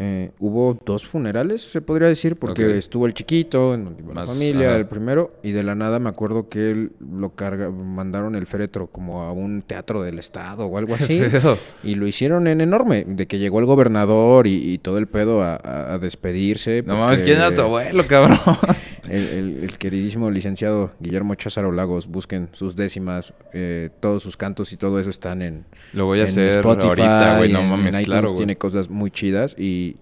eh, 0.00 0.30
hubo 0.38 0.78
dos 0.86 1.04
funerales, 1.04 1.60
se 1.60 1.80
podría 1.80 2.06
decir, 2.06 2.36
porque 2.36 2.78
estuvo 2.78 3.04
el 3.06 3.14
chiquito, 3.14 3.74
en 3.74 3.84
donde 3.84 4.02
iba 4.04 4.14
la 4.14 4.26
familia, 4.28 4.68
ajá. 4.68 4.76
el 4.76 4.86
primero, 4.86 5.32
y 5.42 5.50
de 5.50 5.64
la 5.64 5.74
nada 5.74 5.98
me 5.98 6.08
acuerdo 6.08 6.48
que 6.48 6.70
él 6.70 6.92
lo 7.00 7.30
carga, 7.34 7.68
mandaron 7.70 8.36
el 8.36 8.46
féretro 8.46 8.86
como 8.86 9.22
a 9.22 9.32
un 9.32 9.62
teatro 9.62 10.02
del 10.02 10.20
estado 10.20 10.66
o 10.66 10.78
algo 10.78 10.94
así, 11.00 11.20
y 11.82 11.96
lo 11.96 12.06
hicieron 12.06 12.46
en 12.46 12.60
enorme, 12.60 13.04
de 13.08 13.26
que 13.26 13.40
llegó 13.40 13.58
el 13.58 13.66
gobernador 13.66 14.46
y, 14.46 14.72
y 14.74 14.78
todo 14.78 14.98
el 14.98 15.08
pedo 15.08 15.42
a, 15.42 15.56
a- 15.56 15.94
a 15.94 15.98
despedirse. 15.98 16.84
No 16.86 16.96
mames, 16.96 17.22
¿quién 17.24 17.38
era 17.38 17.52
tu 17.52 17.62
abuelo, 17.62 18.06
cabrón? 18.06 18.38
El, 19.10 19.38
el- 19.38 19.64
el 19.64 19.78
queridísimo 19.78 20.30
licenciado 20.30 20.92
Guillermo 21.00 21.34
Cházaro 21.34 21.72
Lagos, 21.72 22.06
busquen 22.06 22.48
sus 22.52 22.76
décimas, 22.76 23.34
eh, 23.52 23.90
todos 24.00 24.22
sus 24.22 24.36
cantos 24.36 24.72
y 24.72 24.76
todo 24.76 24.98
eso 25.00 25.10
están 25.10 25.42
en, 25.42 25.64
Lo 25.92 26.04
voy 26.06 26.18
a 26.20 26.22
en 26.22 26.28
hacer 26.28 26.64
ahorita, 26.64 27.38
güey, 27.38 27.52
no 27.52 27.62
mames, 27.62 27.94
en 27.94 28.00
iTunes 28.00 28.04
claro, 28.06 28.28
güey. 28.28 28.36
Tiene 28.38 28.56
cosas 28.56 28.88
muy 28.90 29.10
chidas 29.10 29.54
y 29.58 29.96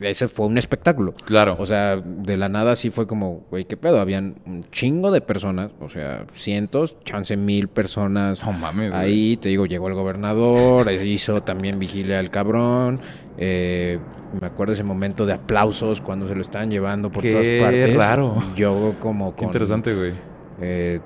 ese 0.00 0.28
fue 0.28 0.46
un 0.46 0.58
espectáculo. 0.58 1.14
Claro. 1.24 1.56
O 1.58 1.66
sea, 1.66 1.96
de 1.96 2.36
la 2.36 2.48
nada 2.48 2.76
sí 2.76 2.90
fue 2.90 3.06
como, 3.06 3.46
güey, 3.50 3.64
qué 3.64 3.76
pedo. 3.76 4.00
Habían 4.00 4.36
un 4.46 4.64
chingo 4.70 5.10
de 5.10 5.20
personas, 5.20 5.70
o 5.80 5.88
sea, 5.88 6.24
cientos, 6.32 6.96
chance 7.04 7.36
mil 7.36 7.68
personas. 7.68 8.44
No 8.44 8.52
mames, 8.52 8.90
güey. 8.90 9.00
Ahí, 9.02 9.36
te 9.36 9.48
digo, 9.48 9.66
llegó 9.66 9.88
el 9.88 9.94
gobernador, 9.94 10.90
hizo 10.92 11.42
también 11.42 11.78
vigilia 11.78 12.18
al 12.18 12.30
cabrón. 12.30 13.00
eh, 13.36 13.98
me 14.40 14.46
acuerdo 14.46 14.74
ese 14.74 14.84
momento 14.84 15.24
de 15.24 15.32
aplausos 15.32 16.02
cuando 16.02 16.28
se 16.28 16.34
lo 16.34 16.42
estaban 16.42 16.70
llevando 16.70 17.10
por 17.10 17.22
Qué 17.22 17.30
todas 17.30 17.46
partes. 17.62 17.96
raro. 17.96 18.42
Yo 18.54 18.94
como 19.00 19.30
Qué 19.30 19.38
con 19.38 19.46
interesante, 19.46 19.94
güey. 19.94 20.12
eh, 20.60 21.00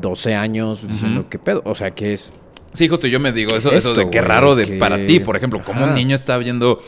12 0.00 0.34
años 0.34 0.86
diciendo, 0.86 1.26
¿qué 1.30 1.38
pedo? 1.38 1.62
O 1.64 1.74
sea, 1.74 1.92
que 1.92 2.12
es... 2.12 2.32
Sí, 2.72 2.86
justo 2.88 3.06
yo 3.06 3.18
me 3.18 3.32
digo 3.32 3.52
¿Qué 3.52 3.56
eso, 3.56 3.70
es 3.70 3.84
eso 3.86 3.94
de 3.94 4.10
qué 4.10 4.18
güey? 4.18 4.28
raro 4.28 4.54
de 4.54 4.66
Que- 4.66 4.74
para 4.76 5.06
ti, 5.06 5.20
por 5.20 5.36
ejemplo, 5.38 5.62
como 5.64 5.84
un 5.86 5.94
niño 5.94 6.14
está 6.14 6.36
viendo 6.36 6.78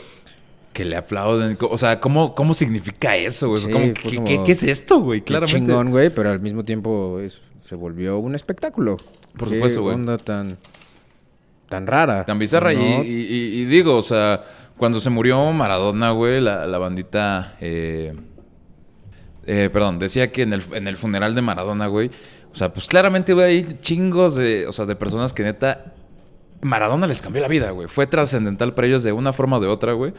que 0.79 0.85
le 0.85 0.95
aplauden, 0.95 1.57
o 1.59 1.77
sea, 1.77 1.99
¿cómo, 1.99 2.33
cómo 2.33 2.53
significa 2.53 3.13
eso, 3.17 3.49
güey? 3.49 3.61
Sí, 3.61 3.69
¿Cómo- 3.69 3.83
fue 3.87 3.93
qué, 4.11 4.15
como- 4.15 4.27
qué- 4.27 4.43
qué 4.45 4.51
es 4.53 4.63
esto, 4.63 5.01
güey? 5.01 5.19
Claramente. 5.19 5.59
chingón, 5.67 5.89
güey, 5.91 6.09
pero 6.09 6.29
al 6.31 6.39
mismo 6.39 6.63
tiempo 6.63 7.19
es- 7.19 7.41
se 7.67 7.75
volvió 7.75 8.17
un 8.19 8.33
espectáculo. 8.33 8.95
Por 9.37 9.49
Qué 9.49 9.55
supuesto, 9.55 9.81
güey. 9.81 9.95
onda 9.95 10.17
tan, 10.17 10.57
tan 11.67 11.85
rara. 11.85 12.23
Tan 12.25 12.39
bizarra. 12.39 12.73
Y- 12.73 12.77
¿no? 12.77 13.03
Y, 13.03 13.07
y- 13.09 13.59
y 13.61 13.65
digo, 13.65 13.97
o 13.97 14.01
sea, 14.01 14.41
cuando 14.77 15.01
se 15.01 15.09
murió 15.09 15.51
Maradona, 15.51 16.11
güey, 16.11 16.39
la, 16.39 16.65
la 16.65 16.77
bandita. 16.77 17.57
eh, 17.59 18.13
eh, 19.45 19.69
perdón, 19.73 19.99
decía 19.99 20.31
que 20.31 20.43
en 20.43 20.53
el, 20.53 20.61
en 20.73 20.87
el 20.87 20.95
funeral 20.95 21.35
de 21.35 21.41
Maradona, 21.41 21.87
güey. 21.87 22.09
O 22.53 22.55
sea, 22.55 22.71
pues 22.71 22.87
claramente, 22.87 23.33
güey, 23.33 23.45
hay 23.57 23.77
chingos 23.81 24.35
de, 24.35 24.65
o 24.65 24.71
sea, 24.71 24.85
de 24.85 24.95
personas 24.95 25.33
que 25.33 25.43
neta. 25.43 25.93
Maradona 26.61 27.07
les 27.07 27.21
cambió 27.21 27.41
la 27.41 27.47
vida, 27.47 27.71
güey. 27.71 27.87
Fue 27.87 28.05
trascendental 28.05 28.73
para 28.73 28.87
ellos 28.87 29.01
de 29.03 29.13
una 29.13 29.31
forma 29.31 29.57
o 29.57 29.59
de 29.61 29.67
otra, 29.67 29.93
güey. 29.93 30.13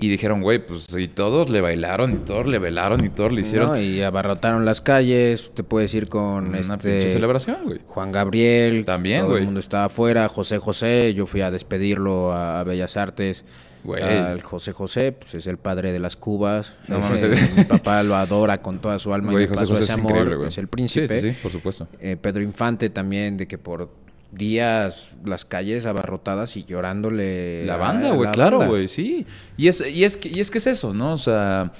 Y 0.00 0.08
dijeron, 0.08 0.40
güey, 0.40 0.64
pues 0.64 0.86
y 0.96 1.08
todos 1.08 1.50
le 1.50 1.60
bailaron, 1.60 2.12
y 2.12 2.16
todos 2.18 2.46
le 2.46 2.58
velaron, 2.58 3.04
y 3.04 3.08
todos 3.10 3.32
le 3.32 3.42
hicieron 3.42 3.68
No, 3.70 3.80
y 3.80 4.00
abarrotaron 4.02 4.64
las 4.64 4.80
calles, 4.80 5.50
te 5.54 5.62
puedes 5.62 5.94
ir 5.94 6.08
con 6.08 6.48
una 6.48 6.58
este 6.58 6.76
pinche 6.76 7.08
celebración, 7.10 7.56
güey. 7.64 7.80
Juan 7.86 8.10
Gabriel, 8.12 8.84
También, 8.84 9.20
todo 9.20 9.30
güey. 9.30 9.40
el 9.40 9.44
mundo 9.46 9.60
estaba 9.60 9.84
afuera, 9.84 10.28
José 10.28 10.58
José, 10.58 11.12
yo 11.14 11.26
fui 11.26 11.42
a 11.42 11.50
despedirlo 11.50 12.32
a, 12.32 12.64
Bellas 12.64 12.96
Artes. 12.96 13.44
Güey. 13.82 14.02
Al 14.02 14.42
José 14.42 14.72
José, 14.72 15.12
pues 15.12 15.34
es 15.34 15.46
el 15.46 15.56
padre 15.56 15.90
de 15.92 15.98
las 15.98 16.14
cubas. 16.14 16.76
No 16.86 16.96
Eh, 16.96 17.00
mames. 17.00 17.56
mi 17.56 17.64
papá 17.64 18.02
lo 18.02 18.14
adora 18.14 18.60
con 18.60 18.78
toda 18.78 18.98
su 18.98 19.14
alma 19.14 19.32
Güey, 19.32 19.44
y 19.44 19.48
José 19.48 19.60
pasó 19.60 19.70
José 19.72 19.84
ese 19.84 19.92
es 19.92 19.98
amor. 19.98 20.10
increíble, 20.12 20.36
güey. 20.36 20.48
es 20.48 20.58
el 20.58 20.68
príncipe. 20.68 21.08
Sí, 21.08 21.20
sí, 21.20 21.30
sí, 21.30 21.36
por 21.42 21.50
supuesto. 21.50 21.88
Eh, 21.98 22.16
Pedro 22.20 22.42
Infante 22.42 22.90
también, 22.90 23.38
de 23.38 23.48
que 23.48 23.56
por 23.56 23.88
días 24.32 25.16
las 25.24 25.44
calles 25.44 25.86
abarrotadas 25.86 26.56
y 26.56 26.64
llorándole. 26.64 27.64
La 27.66 27.76
banda, 27.76 28.12
güey, 28.12 28.26
la 28.26 28.32
claro, 28.32 28.66
güey, 28.66 28.88
sí. 28.88 29.26
Y 29.56 29.68
es, 29.68 29.80
y, 29.86 30.04
es 30.04 30.16
que, 30.16 30.28
y 30.28 30.40
es 30.40 30.50
que 30.50 30.58
es 30.58 30.66
eso, 30.66 30.94
¿no? 30.94 31.12
O 31.12 31.18
sea, 31.18 31.72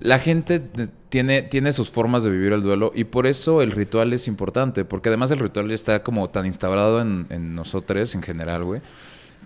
la 0.00 0.18
gente 0.18 0.60
tiene, 1.10 1.42
tiene 1.42 1.72
sus 1.72 1.90
formas 1.90 2.22
de 2.22 2.30
vivir 2.30 2.52
el 2.52 2.62
duelo 2.62 2.92
y 2.94 3.04
por 3.04 3.26
eso 3.26 3.62
el 3.62 3.70
ritual 3.72 4.12
es 4.12 4.28
importante, 4.28 4.84
porque 4.84 5.08
además 5.10 5.30
el 5.30 5.38
ritual 5.40 5.70
está 5.72 6.02
como 6.02 6.30
tan 6.30 6.46
instaurado 6.46 7.00
en, 7.00 7.26
en 7.30 7.54
nosotros 7.54 8.14
en 8.14 8.22
general, 8.22 8.64
güey. 8.64 8.80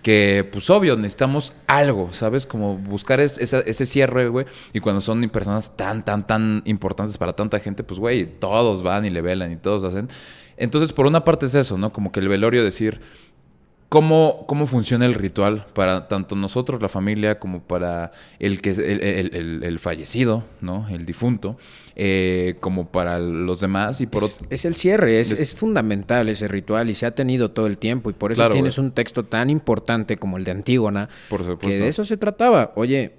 Que, 0.01 0.47
pues 0.51 0.69
obvio, 0.69 0.95
necesitamos 0.97 1.53
algo, 1.65 2.13
¿sabes? 2.13 2.45
Como 2.45 2.77
buscar 2.77 3.19
es- 3.19 3.39
esa- 3.39 3.61
ese 3.61 3.87
cierre, 3.87 4.27
güey. 4.27 4.45
Y 4.71 4.79
cuando 4.79 5.01
son 5.01 5.27
personas 5.29 5.75
tan, 5.75 6.05
tan, 6.05 6.27
tan 6.27 6.61
importantes 6.65 7.17
para 7.17 7.33
tanta 7.33 7.59
gente, 7.59 7.83
pues, 7.83 7.99
güey, 7.99 8.27
todos 8.27 8.83
van 8.83 9.05
y 9.05 9.09
le 9.09 9.21
velan 9.21 9.51
y 9.51 9.55
todos 9.55 9.83
hacen. 9.83 10.07
Entonces, 10.57 10.93
por 10.93 11.05
una 11.07 11.23
parte 11.23 11.45
es 11.47 11.55
eso, 11.55 11.77
¿no? 11.77 11.91
Como 11.91 12.11
que 12.11 12.19
el 12.19 12.27
velorio 12.27 12.63
decir, 12.63 12.99
¿Cómo, 13.87 14.45
¿Cómo 14.47 14.65
funciona 14.65 15.05
el 15.05 15.13
ritual 15.13 15.67
para 15.73 16.07
tanto 16.07 16.35
nosotros, 16.35 16.81
la 16.81 16.89
familia, 16.89 17.39
como 17.39 17.61
para 17.61 18.11
el 18.39 18.59
que 18.59 18.71
el, 18.71 18.81
el- 19.01 19.35
el- 19.35 19.63
el 19.63 19.79
fallecido, 19.79 20.43
¿no? 20.59 20.87
El 20.89 21.05
difunto, 21.05 21.55
eh, 21.95 22.55
como 22.61 22.87
para 22.87 23.19
los 23.19 23.59
demás 23.61 24.01
y 24.01 24.07
por 24.07 24.23
Es, 24.23 24.35
otro. 24.37 24.47
es 24.49 24.65
el 24.65 24.75
cierre, 24.75 25.19
es, 25.21 25.31
Es- 25.31 25.39
es 25.39 25.55
fundamental 25.55 26.27
ese 26.29 26.47
ritual 26.47 26.89
y 26.89 26.93
se 26.95 27.05
ha 27.05 27.11
tenido 27.11 27.51
todo 27.51 27.67
el 27.67 27.77
tiempo 27.77 28.09
y 28.09 28.13
por 28.13 28.31
eso 28.31 28.39
Claro, 28.39 28.53
tienes 28.53 28.79
un 28.79 28.91
texto 28.91 29.23
tan 29.23 29.49
importante 29.51 30.17
como 30.17 30.37
el 30.37 30.43
de 30.43 30.51
Antígona, 30.51 31.07
Por 31.29 31.57
que 31.59 31.77
de 31.77 31.87
eso 31.87 32.03
se 32.03 32.17
trataba. 32.17 32.73
Oye, 32.75 33.13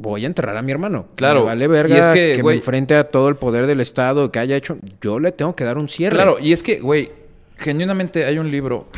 voy 0.00 0.24
a 0.24 0.26
enterrar 0.26 0.56
a 0.56 0.62
mi 0.62 0.72
hermano. 0.72 1.06
Claro, 1.16 1.40
Me 1.40 1.46
vale 1.46 1.68
verga 1.68 1.96
y 1.96 1.98
es 1.98 2.08
que, 2.08 2.32
que, 2.36 2.42
me 2.42 2.42
güey- 2.52 2.56
enfrente 2.56 2.94
a 2.96 3.04
todo 3.04 3.28
el 3.28 3.36
poder 3.36 3.66
del 3.66 3.80
Estado 3.80 4.30
que 4.32 4.38
haya 4.38 4.56
hecho. 4.56 4.78
Yo 5.00 5.18
le 5.20 5.32
tengo 5.32 5.54
que 5.54 5.64
dar 5.64 5.78
un 5.78 5.88
cierre. 5.88 6.16
Claro, 6.16 6.38
y 6.40 6.52
es 6.52 6.62
que, 6.62 6.80
güey, 6.80 7.10
genuinamente 7.56 8.24
hay 8.24 8.38
un 8.38 8.50
libro. 8.50 8.88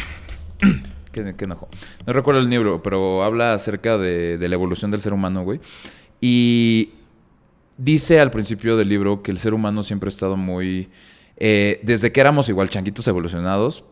que, 1.12 1.34
que 1.36 1.44
enojo. 1.44 1.68
No 2.06 2.12
recuerdo 2.12 2.40
el 2.40 2.48
libro, 2.48 2.82
pero 2.82 3.22
habla 3.22 3.52
acerca 3.54 3.98
de, 3.98 4.38
de 4.38 4.48
la 4.48 4.54
evolución 4.54 4.90
del 4.90 5.00
ser 5.00 5.12
humano, 5.12 5.42
güey. 5.44 5.60
Y 6.20 6.90
dice 7.76 8.20
al 8.20 8.30
principio 8.30 8.76
del 8.76 8.88
libro 8.88 9.22
que 9.22 9.30
el 9.30 9.38
ser 9.38 9.54
humano 9.54 9.82
siempre 9.82 10.08
ha 10.08 10.12
estado 10.12 10.36
muy. 10.36 10.88
eh, 11.36 11.80
desde 11.82 12.12
que 12.12 12.20
éramos 12.20 12.48
igual 12.48 12.68
changuitos 12.70 13.06
evolucionados, 13.08 13.84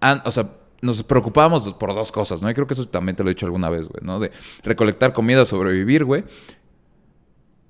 an- 0.00 0.22
o 0.24 0.30
sea, 0.32 0.50
nos 0.80 1.02
preocupábamos 1.02 1.74
por 1.74 1.94
dos 1.94 2.10
cosas, 2.12 2.42
¿no? 2.42 2.50
Y 2.50 2.54
creo 2.54 2.66
que 2.66 2.74
eso 2.74 2.88
también 2.88 3.16
te 3.16 3.22
lo 3.22 3.30
he 3.30 3.34
dicho 3.34 3.46
alguna 3.46 3.68
vez, 3.70 3.88
güey, 3.88 4.02
¿no? 4.02 4.18
De 4.20 4.30
recolectar 4.62 5.12
comida, 5.12 5.44
sobrevivir, 5.44 6.04
güey. 6.04 6.24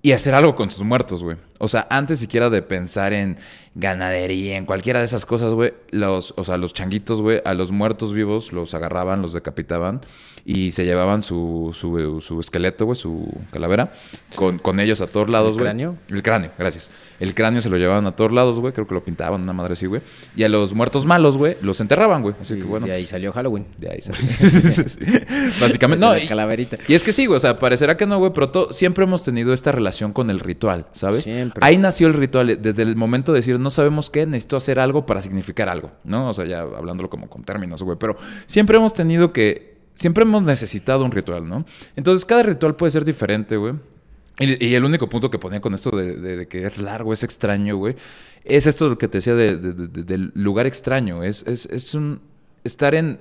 Y 0.02 0.12
hacer 0.12 0.34
algo 0.34 0.56
con 0.56 0.70
sus 0.70 0.82
muertos, 0.82 1.22
güey. 1.22 1.36
O 1.58 1.68
sea, 1.68 1.86
antes 1.90 2.18
siquiera 2.18 2.48
de 2.48 2.62
pensar 2.62 3.12
en 3.12 3.36
ganadería, 3.74 4.56
en 4.56 4.64
cualquiera 4.64 5.00
de 5.00 5.04
esas 5.04 5.26
cosas, 5.26 5.52
güey, 5.52 5.74
los, 5.90 6.32
o 6.38 6.44
sea, 6.44 6.56
los 6.56 6.72
changuitos, 6.72 7.20
güey, 7.20 7.42
a 7.44 7.52
los 7.52 7.70
muertos 7.70 8.14
vivos 8.14 8.52
los 8.52 8.72
agarraban, 8.72 9.20
los 9.20 9.34
decapitaban 9.34 10.00
y 10.52 10.72
se 10.72 10.84
llevaban 10.84 11.22
su, 11.22 11.70
su, 11.72 12.20
su 12.20 12.40
esqueleto, 12.40 12.84
güey, 12.86 12.96
su 12.96 13.28
calavera, 13.52 13.92
con, 14.34 14.58
con 14.58 14.80
ellos 14.80 15.00
a 15.00 15.06
todos 15.06 15.30
lados, 15.30 15.50
¿El 15.50 15.54
güey. 15.54 15.64
cráneo? 15.64 15.96
El 16.08 16.22
cráneo, 16.24 16.50
gracias. 16.58 16.90
El 17.20 17.34
cráneo 17.34 17.62
se 17.62 17.68
lo 17.68 17.76
llevaban 17.76 18.04
a 18.06 18.16
todos 18.16 18.32
lados, 18.32 18.58
güey, 18.58 18.72
creo 18.72 18.86
que 18.86 18.94
lo 18.94 19.04
pintaban, 19.04 19.42
una 19.42 19.52
madre 19.52 19.74
así, 19.74 19.86
güey. 19.86 20.02
Y 20.34 20.42
a 20.42 20.48
los 20.48 20.74
muertos 20.74 21.06
malos, 21.06 21.36
güey, 21.36 21.56
los 21.62 21.80
enterraban, 21.80 22.22
güey. 22.22 22.34
Así 22.40 22.54
Y 22.54 22.58
que 22.58 22.64
bueno. 22.64 22.86
de 22.86 22.92
ahí 22.92 23.06
salió 23.06 23.32
Halloween. 23.32 23.66
De 23.78 23.90
ahí 23.90 24.00
salió. 24.00 24.20
Básicamente, 25.60 26.04
no, 26.04 26.16
y, 26.16 26.26
calaverita. 26.26 26.78
y 26.88 26.94
es 26.94 27.04
que 27.04 27.12
sí, 27.12 27.26
güey, 27.26 27.36
o 27.36 27.40
sea, 27.40 27.58
parecerá 27.58 27.96
que 27.96 28.06
no, 28.06 28.18
güey, 28.18 28.32
pero 28.32 28.48
to- 28.50 28.72
siempre 28.72 29.04
hemos 29.04 29.22
tenido 29.22 29.52
esta 29.52 29.72
relación 29.72 30.12
con 30.12 30.30
el 30.30 30.40
ritual, 30.40 30.86
¿sabes? 30.92 31.24
Siempre. 31.24 31.64
Ahí 31.64 31.76
nació 31.78 32.06
el 32.08 32.14
ritual, 32.14 32.50
eh, 32.50 32.56
desde 32.56 32.82
el 32.82 32.96
momento 32.96 33.32
de 33.32 33.38
decir, 33.40 33.58
no 33.60 33.70
sabemos 33.70 34.10
qué, 34.10 34.26
necesito 34.26 34.56
hacer 34.56 34.78
algo 34.78 35.06
para 35.06 35.22
significar 35.22 35.68
algo, 35.68 35.92
¿no? 36.04 36.28
O 36.30 36.34
sea, 36.34 36.44
ya 36.46 36.60
hablándolo 36.62 37.08
como 37.10 37.28
con 37.28 37.44
términos, 37.44 37.82
güey, 37.82 37.96
pero 37.98 38.16
siempre 38.46 38.76
hemos 38.78 38.94
tenido 38.94 39.32
que, 39.32 39.79
siempre 40.00 40.22
hemos 40.24 40.42
necesitado 40.42 41.04
un 41.04 41.12
ritual, 41.12 41.46
¿no? 41.48 41.64
Entonces, 41.94 42.24
cada 42.24 42.42
ritual 42.42 42.74
puede 42.74 42.90
ser 42.90 43.04
diferente, 43.04 43.56
güey. 43.56 43.74
Y, 44.38 44.74
el 44.74 44.84
único 44.86 45.06
punto 45.10 45.30
que 45.30 45.38
ponía 45.38 45.60
con 45.60 45.74
esto 45.74 45.90
de, 45.90 46.16
de- 46.16 46.36
de 46.38 46.48
que 46.48 46.64
es 46.66 46.78
largo, 46.78 47.12
es 47.12 47.22
extraño, 47.22 47.76
güey, 47.76 47.94
es 48.44 48.66
esto 48.66 48.88
lo 48.88 48.96
que 48.96 49.06
te 49.06 49.18
decía 49.18 49.34
de- 49.34 49.58
de- 49.58 49.74
de- 49.74 50.02
del 50.02 50.32
lugar 50.34 50.66
extraño. 50.66 51.22
Es, 51.22 51.46
es, 51.46 51.66
es 51.66 51.94
un 51.94 52.20
estar 52.64 52.94
en. 52.94 53.20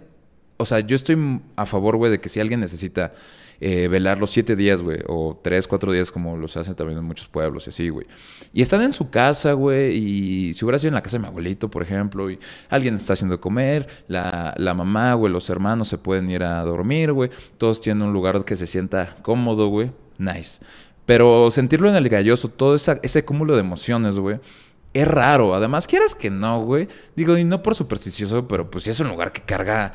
O 0.55 0.65
sea, 0.65 0.79
yo 0.79 0.95
estoy 0.95 1.41
a 1.57 1.65
favor, 1.65 1.97
güey, 1.97 2.09
de 2.11 2.21
que 2.21 2.29
si 2.29 2.39
alguien 2.39 2.61
necesita 2.61 3.11
eh, 3.61 3.87
velar 3.87 4.19
los 4.19 4.31
siete 4.31 4.55
días, 4.55 4.81
güey, 4.81 4.99
o 5.07 5.39
tres, 5.43 5.67
cuatro 5.67 5.91
días, 5.91 6.11
como 6.11 6.37
los 6.37 6.55
hacen 6.57 6.75
también 6.75 6.99
en 6.99 7.05
muchos 7.05 7.27
pueblos 7.27 7.67
y 7.67 7.69
así, 7.69 7.89
güey. 7.89 8.07
Y 8.53 8.61
están 8.61 8.81
en 8.81 8.93
su 8.93 9.09
casa, 9.09 9.53
güey, 9.53 9.95
y 9.95 10.53
si 10.53 10.65
hubiera 10.65 10.79
sido 10.79 10.89
en 10.89 10.95
la 10.95 11.03
casa 11.03 11.17
de 11.17 11.21
mi 11.21 11.27
abuelito, 11.27 11.69
por 11.69 11.83
ejemplo, 11.83 12.29
y 12.29 12.39
alguien 12.69 12.95
está 12.95 13.13
haciendo 13.13 13.39
comer, 13.41 13.87
la, 14.07 14.53
la 14.57 14.73
mamá, 14.73 15.13
güey, 15.13 15.31
los 15.31 15.49
hermanos 15.49 15.87
se 15.87 15.97
pueden 15.97 16.29
ir 16.29 16.43
a 16.43 16.63
dormir, 16.63 17.11
güey, 17.11 17.29
todos 17.57 17.81
tienen 17.81 18.03
un 18.03 18.13
lugar 18.13 18.43
que 18.45 18.55
se 18.55 18.67
sienta 18.67 19.17
cómodo, 19.21 19.67
güey, 19.67 19.91
nice. 20.17 20.61
Pero 21.05 21.49
sentirlo 21.49 21.89
en 21.89 21.95
el 21.95 22.07
galloso, 22.07 22.49
todo 22.49 22.75
ese 22.75 23.25
cúmulo 23.25 23.55
de 23.55 23.61
emociones, 23.61 24.19
güey, 24.19 24.39
es 24.93 25.07
raro. 25.07 25.53
Además, 25.53 25.87
quieras 25.87 26.15
que 26.15 26.29
no, 26.29 26.63
güey. 26.63 26.87
Digo, 27.15 27.37
y 27.37 27.43
no 27.43 27.61
por 27.61 27.75
supersticioso, 27.75 28.47
pero 28.47 28.69
pues 28.69 28.83
sí 28.83 28.89
es 28.89 28.99
un 28.99 29.07
lugar 29.07 29.31
que 29.31 29.41
carga 29.41 29.93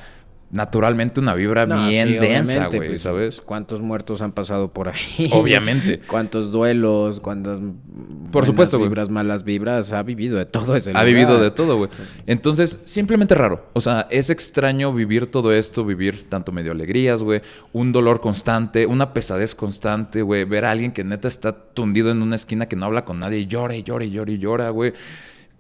naturalmente 0.55 1.21
una 1.21 1.35
vibra 1.35 1.67
No, 1.67 1.89
bien 1.89 2.09
sí, 2.09 2.15
densa, 2.15 2.69
güey, 2.69 2.91
pues, 2.91 3.03
¿sabes? 3.03 3.41
¿Cuántos 3.41 3.81
muertos 3.81 4.23
han 4.23 4.33
pasado 4.33 4.73
por 4.73 4.89
ahí? 4.89 5.29
Obviamente. 5.33 5.99
¿Cuántos 6.07 6.53
duelos? 6.53 7.19
¿Cuántas 7.19 7.59
buenas 7.61 8.47
supuesto, 8.47 8.79
vibras, 8.79 9.11
malas 9.11 9.43
vibras? 9.43 9.93
Ha 9.93 10.03
vivido 10.05 10.39
de 10.39 10.47
todo 10.47 10.77
ese 10.77 10.91
Ha 10.91 10.93
lugar. 10.93 11.07
vivido 11.07 11.43
de 11.43 11.51
todo, 11.51 11.77
güey. 11.77 11.91
Entonces, 12.27 12.81
simplemente 12.85 13.35
raro. 13.35 13.69
O 13.73 13.81
sea, 13.81 14.07
es 14.11 14.31
extraño 14.31 14.93
vivir 14.93 15.27
todo 15.27 15.53
esto, 15.53 15.85
vivir 15.85 16.31
tanto 16.31 16.53
medio 16.53 16.71
alegrías, 16.71 17.23
güey, 17.23 17.43
un 17.73 17.91
dolor 17.91 18.21
constante, 18.21 18.87
una 18.87 19.13
pesadez 19.13 19.57
constante, 19.57 20.23
güey, 20.23 20.45
ver 20.45 20.67
a 20.67 20.71
alguien 20.71 20.93
que 20.93 21.03
neta 21.03 21.27
está 21.27 21.53
tundido 21.53 22.13
en 22.13 22.23
una 22.23 22.37
esquina 22.37 22.67
que 22.67 22.77
no 22.77 22.87
habla 22.87 23.05
con 23.05 23.19
nadie 23.19 23.41
y 23.41 23.47
llora 23.47 23.75
y 23.75 23.83
llora 23.83 24.05
y 24.05 24.11
llora 24.13 24.31
y 24.31 24.39
llora, 24.39 24.71
güey. 24.71 24.93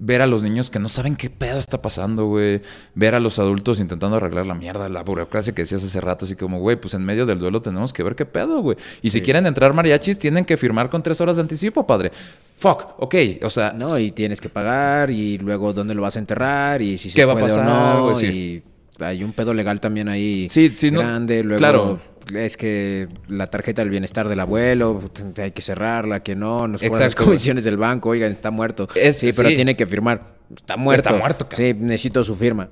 Ver 0.06 0.20
a 0.20 0.26
los 0.26 0.42
niños 0.42 0.68
que 0.68 0.78
no 0.78 0.90
saben 0.90 1.16
qué 1.16 1.30
pedo 1.30 1.58
está 1.58 1.80
pasando, 1.80 2.26
güey. 2.26 2.60
Ver 2.94 3.14
a 3.14 3.20
los 3.20 3.38
adultos 3.38 3.80
intentando 3.80 4.18
arreglar 4.18 4.44
la 4.44 4.54
mierda, 4.54 4.90
la 4.90 5.02
burocracia 5.02 5.54
que 5.54 5.62
decías 5.62 5.82
hace 5.82 5.98
rato, 5.98 6.26
así 6.26 6.36
como, 6.36 6.58
güey, 6.58 6.76
pues 6.76 6.92
en 6.92 7.04
medio 7.04 7.24
del 7.24 7.38
duelo 7.38 7.62
tenemos 7.62 7.94
que 7.94 8.02
ver 8.02 8.14
qué 8.14 8.26
pedo, 8.26 8.60
güey. 8.60 8.76
Y 9.00 9.08
si 9.08 9.22
quieren 9.22 9.46
entrar 9.46 9.72
mariachis, 9.72 10.18
tienen 10.18 10.44
que 10.44 10.58
firmar 10.58 10.90
con 10.90 11.02
tres 11.02 11.22
horas 11.22 11.36
de 11.36 11.42
anticipo, 11.42 11.86
padre. 11.86 12.12
Fuck, 12.56 12.96
ok, 12.98 13.14
o 13.42 13.50
sea, 13.50 13.72
No, 13.72 13.98
y 13.98 14.10
tienes 14.10 14.40
que 14.40 14.50
pagar 14.50 15.10
y 15.10 15.38
luego 15.38 15.72
dónde 15.72 15.94
lo 15.94 16.02
vas 16.02 16.16
a 16.16 16.18
enterrar 16.18 16.82
y 16.82 16.98
si 16.98 17.08
se 17.08 17.16
¿Qué 17.16 17.24
va 17.24 17.32
a 17.32 17.38
puede 17.38 17.54
pasar, 17.54 17.66
o 17.66 18.10
no. 18.10 18.16
Sí. 18.16 18.26
Y 18.26 18.73
hay 19.00 19.24
un 19.24 19.32
pedo 19.32 19.54
legal 19.54 19.80
también 19.80 20.08
ahí 20.08 20.48
Sí, 20.48 20.70
sí, 20.70 20.90
no- 20.90 21.00
grande. 21.00 21.42
Luego 21.42 21.58
claro. 21.58 22.00
es 22.34 22.56
que 22.56 23.08
la 23.28 23.46
tarjeta 23.46 23.82
del 23.82 23.90
bienestar 23.90 24.28
del 24.28 24.40
abuelo 24.40 25.00
hay 25.38 25.52
que 25.52 25.62
cerrarla, 25.62 26.22
que 26.22 26.34
no, 26.34 26.68
nos 26.68 26.82
cobran 26.82 27.00
las 27.00 27.14
comisiones 27.14 27.64
del 27.64 27.76
banco, 27.76 28.10
oigan, 28.10 28.32
está 28.32 28.50
muerto. 28.50 28.88
Es- 28.94 29.18
sí, 29.18 29.30
pero 29.36 29.48
sí. 29.48 29.56
tiene 29.56 29.76
que 29.76 29.86
firmar. 29.86 30.34
Está 30.54 30.76
muerto. 30.76 31.08
Está 31.08 31.18
muerto, 31.18 31.48
cabrón. 31.48 31.66
Sí, 31.66 31.74
necesito 31.78 32.22
su 32.22 32.36
firma. 32.36 32.68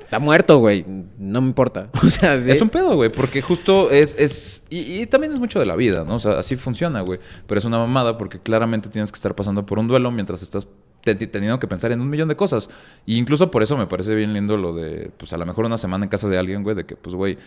Está 0.00 0.18
muerto, 0.18 0.58
güey. 0.58 0.84
No 1.18 1.40
me 1.40 1.46
importa. 1.48 1.88
O 2.04 2.10
sea, 2.10 2.36
sí. 2.38 2.50
Es 2.50 2.60
un 2.60 2.68
pedo, 2.68 2.96
güey, 2.96 3.10
porque 3.12 3.42
justo 3.42 3.90
es... 3.92 4.16
es 4.18 4.66
y, 4.68 5.00
y 5.02 5.06
también 5.06 5.32
es 5.32 5.38
mucho 5.38 5.60
de 5.60 5.66
la 5.66 5.76
vida, 5.76 6.04
¿no? 6.04 6.16
O 6.16 6.18
sea, 6.18 6.32
así 6.32 6.56
funciona, 6.56 7.00
güey. 7.00 7.20
Pero 7.46 7.58
es 7.60 7.64
una 7.64 7.78
mamada 7.78 8.18
porque 8.18 8.40
claramente 8.40 8.88
tienes 8.88 9.12
que 9.12 9.16
estar 9.16 9.34
pasando 9.36 9.64
por 9.64 9.78
un 9.78 9.86
duelo 9.86 10.10
mientras 10.10 10.42
estás 10.42 10.66
teniendo 11.02 11.58
que 11.58 11.66
pensar 11.66 11.92
en 11.92 12.00
un 12.00 12.10
millón 12.10 12.28
de 12.28 12.36
cosas. 12.36 12.70
Y 13.06 13.18
incluso 13.18 13.50
por 13.50 13.62
eso 13.62 13.76
me 13.76 13.86
parece 13.86 14.14
bien 14.14 14.32
lindo 14.32 14.56
lo 14.56 14.74
de, 14.74 15.10
pues 15.16 15.32
a 15.32 15.38
lo 15.38 15.46
mejor 15.46 15.64
una 15.66 15.78
semana 15.78 16.04
en 16.04 16.08
casa 16.08 16.28
de 16.28 16.38
alguien, 16.38 16.62
güey, 16.62 16.76
de 16.76 16.86
que, 16.86 16.96
pues, 16.96 17.14
güey... 17.14 17.38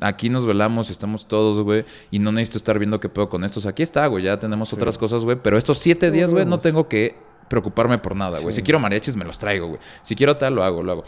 Aquí 0.00 0.28
nos 0.28 0.46
velamos 0.46 0.90
y 0.90 0.92
estamos 0.92 1.26
todos, 1.26 1.64
güey. 1.64 1.84
Y 2.12 2.20
no 2.20 2.30
necesito 2.30 2.58
estar 2.58 2.78
viendo 2.78 3.00
qué 3.00 3.08
pedo 3.08 3.28
con 3.28 3.42
estos. 3.42 3.66
Aquí 3.66 3.82
está, 3.82 4.06
güey. 4.06 4.22
Ya 4.22 4.38
tenemos 4.38 4.72
otras 4.72 4.96
cosas, 4.96 5.24
güey. 5.24 5.38
Pero 5.42 5.58
estos 5.58 5.78
siete 5.78 6.12
días, 6.12 6.32
güey, 6.32 6.46
no 6.46 6.58
tengo 6.58 6.86
que 6.86 7.16
preocuparme 7.48 7.98
por 7.98 8.14
nada, 8.14 8.38
güey. 8.38 8.52
Sí. 8.52 8.60
Si 8.60 8.62
quiero 8.62 8.78
mariachis, 8.78 9.16
me 9.16 9.24
los 9.24 9.40
traigo, 9.40 9.66
güey. 9.66 9.80
Si 10.02 10.14
quiero 10.14 10.36
tal, 10.36 10.54
lo 10.54 10.62
hago, 10.62 10.84
lo 10.84 10.92
hago. 10.92 11.04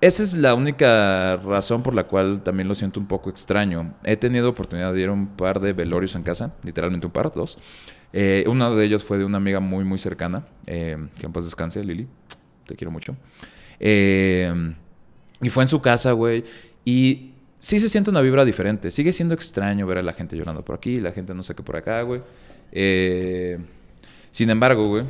Esa 0.00 0.22
es 0.22 0.34
la 0.34 0.54
única 0.54 1.36
razón 1.36 1.82
por 1.82 1.94
la 1.94 2.04
cual 2.04 2.42
también 2.42 2.68
lo 2.68 2.74
siento 2.74 3.00
un 3.00 3.06
poco 3.06 3.28
extraño. 3.28 3.94
He 4.04 4.16
tenido 4.16 4.48
oportunidad 4.48 4.94
de 4.94 5.00
ir 5.00 5.08
a 5.08 5.12
un 5.12 5.26
par 5.26 5.60
de 5.60 5.72
velorios 5.72 6.14
en 6.14 6.22
casa, 6.22 6.54
literalmente 6.62 7.06
un 7.06 7.12
par, 7.12 7.32
dos. 7.34 7.58
Eh, 8.12 8.44
uno 8.46 8.74
de 8.74 8.84
ellos 8.84 9.04
fue 9.04 9.18
de 9.18 9.24
una 9.24 9.38
amiga 9.38 9.60
muy, 9.60 9.84
muy 9.84 9.98
cercana, 9.98 10.46
eh, 10.66 10.96
que 11.18 11.26
en 11.26 11.32
paz 11.32 11.44
descanse, 11.44 11.84
Lili. 11.84 12.06
Te 12.66 12.74
quiero 12.74 12.90
mucho. 12.90 13.16
Eh, 13.78 14.52
y 15.40 15.50
fue 15.50 15.64
en 15.64 15.68
su 15.68 15.80
casa, 15.80 16.12
güey. 16.12 16.44
Y 16.84 17.32
sí 17.58 17.80
se 17.80 17.88
siente 17.88 18.10
una 18.10 18.20
vibra 18.20 18.44
diferente. 18.44 18.90
Sigue 18.90 19.12
siendo 19.12 19.34
extraño 19.34 19.86
ver 19.86 19.98
a 19.98 20.02
la 20.02 20.12
gente 20.12 20.36
llorando 20.36 20.64
por 20.64 20.76
aquí, 20.76 21.00
la 21.00 21.12
gente 21.12 21.34
no 21.34 21.42
sé 21.42 21.54
qué 21.54 21.62
por 21.62 21.76
acá, 21.76 22.02
güey. 22.02 22.22
Eh, 22.72 23.58
sin 24.30 24.50
embargo, 24.50 24.88
güey. 24.88 25.04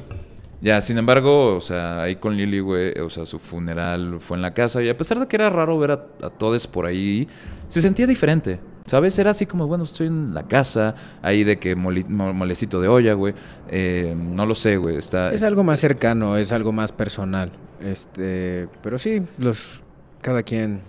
Ya, 0.63 0.81
sin 0.81 0.97
embargo, 0.97 1.55
o 1.55 1.61
sea, 1.61 2.03
ahí 2.03 2.17
con 2.17 2.35
Lili, 2.35 2.61
güey, 2.61 2.99
o 3.01 3.11
sea, 3.11 3.27
su 3.27 3.39
funeral 3.39 4.17
fue 4.21 4.39
en 4.39 4.43
la 4.43 4.55
casa 4.55 4.83
y 4.83 4.89
a 4.89 4.97
pesar 4.97 5.21
de 5.21 5.29
que 5.29 5.37
era 5.37 5.51
raro 5.51 5.79
ver 5.79 5.91
a, 5.91 6.07
a 6.23 6.31
todos 6.31 6.67
por 6.67 6.87
ahí, 6.87 7.29
se 7.69 7.83
sentía 7.83 8.07
diferente, 8.07 8.59
¿sabes? 8.87 9.19
Era 9.19 9.31
así 9.31 9.47
como, 9.47 9.67
bueno, 9.67 9.85
estoy 9.85 10.07
en 10.09 10.35
la 10.35 10.45
casa, 10.45 10.95
ahí 11.23 11.45
de 11.45 11.59
que 11.59 11.77
molecito 11.77 12.81
de 12.81 12.89
olla, 12.89 13.13
güey, 13.15 13.35
eh, 13.69 14.15
no 14.17 14.47
lo 14.47 14.55
sé, 14.55 14.77
güey, 14.77 14.97
está... 14.97 15.33
Es 15.33 15.43
algo 15.43 15.63
más 15.65 15.81
cercano, 15.81 16.37
es 16.37 16.53
algo 16.53 16.73
más 16.73 16.93
personal. 16.93 17.53
Este, 17.81 18.69
pero 18.83 18.99
sí, 18.99 19.23
los 19.39 19.83
cada 20.23 20.43
quien 20.43 20.81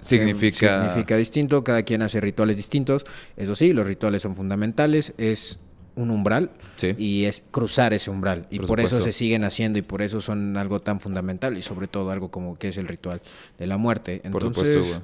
Significa... 0.00 0.80
significa 0.88 1.16
distinto, 1.16 1.62
cada 1.62 1.82
quien 1.82 2.02
hace 2.02 2.20
rituales 2.20 2.56
distintos. 2.56 3.04
Eso 3.36 3.54
sí, 3.54 3.72
los 3.72 3.86
rituales 3.86 4.22
son 4.22 4.34
fundamentales, 4.34 5.12
es 5.18 5.60
un 5.94 6.10
umbral 6.10 6.50
Sí. 6.76 6.94
y 6.98 7.24
es 7.24 7.42
cruzar 7.50 7.94
ese 7.94 8.10
umbral 8.10 8.46
y 8.50 8.58
Por 8.58 8.68
por, 8.68 8.80
eso 8.80 9.00
se 9.00 9.12
siguen 9.12 9.44
haciendo 9.44 9.78
y 9.78 9.82
por 9.82 10.02
eso 10.02 10.20
son 10.20 10.58
algo 10.58 10.78
tan 10.80 11.00
fundamental 11.00 11.56
y 11.56 11.62
sobre 11.62 11.88
todo 11.88 12.10
algo 12.10 12.30
como 12.30 12.58
que 12.58 12.68
es 12.68 12.76
el 12.76 12.86
ritual 12.86 13.22
de 13.58 13.66
la 13.66 13.78
muerte. 13.78 14.20
Por 14.30 14.44
Entonces, 14.44 14.74
supuesto, 14.74 15.02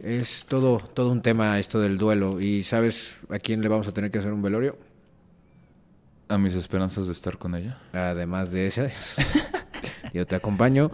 es 0.00 0.44
todo 0.48 0.78
todo 0.78 1.10
un 1.10 1.22
tema 1.22 1.58
esto 1.58 1.80
del 1.80 1.98
duelo 1.98 2.40
y 2.40 2.62
sabes 2.62 3.16
a 3.30 3.38
quién 3.38 3.62
le 3.62 3.68
vamos 3.68 3.88
a 3.88 3.92
tener 3.92 4.10
que 4.10 4.18
hacer 4.18 4.32
un 4.32 4.42
velorio 4.42 4.76
A 6.28 6.38
mis 6.38 6.54
esperanzas 6.54 7.06
de 7.06 7.12
estar 7.12 7.38
con 7.38 7.54
ella. 7.54 7.78
además 7.92 8.50
de 8.50 8.66
esas. 8.66 9.16
yo 10.12 10.26
te 10.26 10.34
acompaño. 10.36 10.90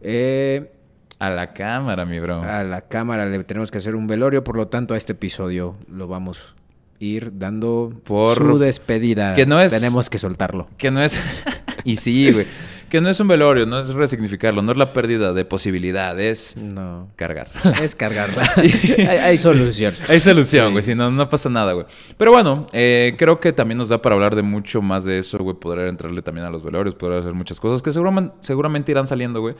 Eh, 0.00 0.72
A 1.18 1.30
la 1.30 1.52
cámara, 1.52 2.04
mi 2.06 2.18
bro. 2.18 2.42
a 2.42 2.64
la 2.64 2.80
cámara 2.82 3.26
le 3.26 3.42
tenemos 3.44 3.70
que 3.70 3.78
hacer 3.78 3.94
un 3.94 4.06
velorio, 4.06 4.42
por 4.42 4.56
lo 4.56 4.68
tanto 4.68 4.94
a 4.94 4.96
este 4.96 5.12
episodio 5.12 5.76
lo 5.88 6.08
vamos 6.08 6.54
a 7.00 7.04
ir 7.04 7.38
dando 7.38 7.92
Por- 8.04 8.36
su 8.36 8.58
despedida. 8.58 9.34
que 9.34 9.46
no 9.46 9.60
es- 9.60 9.70
Tenemos 9.72 10.08
que 10.10 10.18
soltarlo. 10.18 10.68
Que 10.76 10.90
no 10.90 11.02
es. 11.02 11.20
y 11.84 11.96
sí, 11.96 12.32
güey. 12.32 12.46
Que 12.90 13.00
no 13.00 13.08
es 13.08 13.20
un 13.20 13.28
velorio, 13.28 13.66
no 13.66 13.78
es 13.78 13.88
resignificarlo, 13.94 14.62
no 14.62 14.72
es 14.72 14.78
la 14.78 14.92
pérdida 14.92 15.32
de 15.32 15.44
posibilidad, 15.44 16.18
es 16.18 16.56
No. 16.56 17.08
cargar. 17.16 17.48
Es 17.82 17.94
cargarla. 17.94 18.42
hay, 18.56 19.06
hay 19.06 19.38
solución. 19.38 19.94
Hay 20.08 20.18
solución, 20.20 20.66
Sí. 20.66 20.72
güey, 20.72 20.82
si 20.82 20.94
no, 20.96 21.10
no 21.10 21.28
pasa 21.28 21.48
nada, 21.48 21.72
güey. 21.72 21.86
Pero 22.18 22.32
bueno, 22.32 22.66
eh, 22.72 23.14
creo 23.16 23.38
que 23.38 23.52
también 23.52 23.78
nos 23.78 23.88
da 23.90 24.02
para 24.02 24.16
hablar 24.16 24.34
de 24.34 24.42
mucho 24.42 24.82
más 24.82 25.04
de 25.04 25.18
eso, 25.20 25.38
güey. 25.38 25.56
Poder 25.56 25.86
entrarle 25.88 26.20
también 26.22 26.46
a 26.46 26.50
los 26.50 26.62
velorios, 26.64 26.94
poder 26.96 27.20
hacer 27.20 27.32
muchas 27.32 27.60
cosas 27.60 27.80
que 27.80 27.92
seguramente, 27.92 28.34
seguramente 28.40 28.90
irán 28.90 29.06
saliendo, 29.06 29.40
güey. 29.40 29.54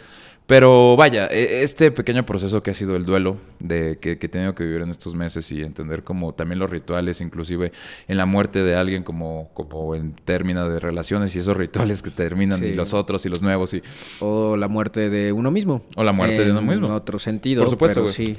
Pero 0.47 0.97
vaya, 0.97 1.29
e- 1.29 1.63
este 1.63 1.93
pequeño 1.93 2.27
proceso 2.27 2.61
que 2.63 2.73
ha 2.73 2.75
sido 2.75 2.97
el 2.97 3.05
duelo, 3.05 3.37
de 3.61 3.99
que, 4.01 4.19
que 4.19 4.27
he 4.27 4.29
tenido 4.29 4.53
que 4.57 4.65
vivir 4.65 4.83
en 4.83 4.91
estos 4.91 5.15
meses 5.15 5.51
y 5.53 5.63
entender 5.63 6.03
como 6.03 6.35
también 6.35 6.59
los 6.59 6.69
rituales, 6.69 7.21
inclusive 7.21 7.71
en 8.09 8.17
la 8.17 8.27
muerte 8.27 8.65
de 8.65 8.75
alguien, 8.75 9.05
como, 9.05 9.51
como 9.55 9.95
en 9.95 10.13
términos 10.13 10.69
de 10.69 10.81
relaciones 10.81 11.37
y 11.37 11.39
esos 11.39 11.57
rituales 11.57 12.03
que 12.03 12.11
terminan 12.11 12.65
y 12.65 12.75
los 12.75 12.95
otros 12.95 13.20
y 13.27 13.29
los 13.29 13.43
nuevos 13.43 13.75
y 13.75 13.83
O 14.21 14.57
la 14.57 14.69
muerte 14.69 15.11
de 15.11 15.33
uno 15.33 15.51
mismo. 15.51 15.83
O 15.97 16.05
la 16.05 16.13
muerte 16.13 16.45
de 16.45 16.51
uno 16.51 16.63
mismo. 16.63 16.87
En 16.87 16.93
otro 16.93 17.19
sentido. 17.19 17.63
Por 17.63 17.71
supuesto, 17.71 18.01
pero 18.01 18.13
sí. 18.13 18.37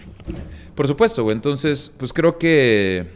Por 0.76 0.88
supuesto, 0.88 1.24
güey. 1.24 1.36
Entonces, 1.36 1.92
pues 1.98 2.14
creo 2.14 2.38
que. 2.38 3.08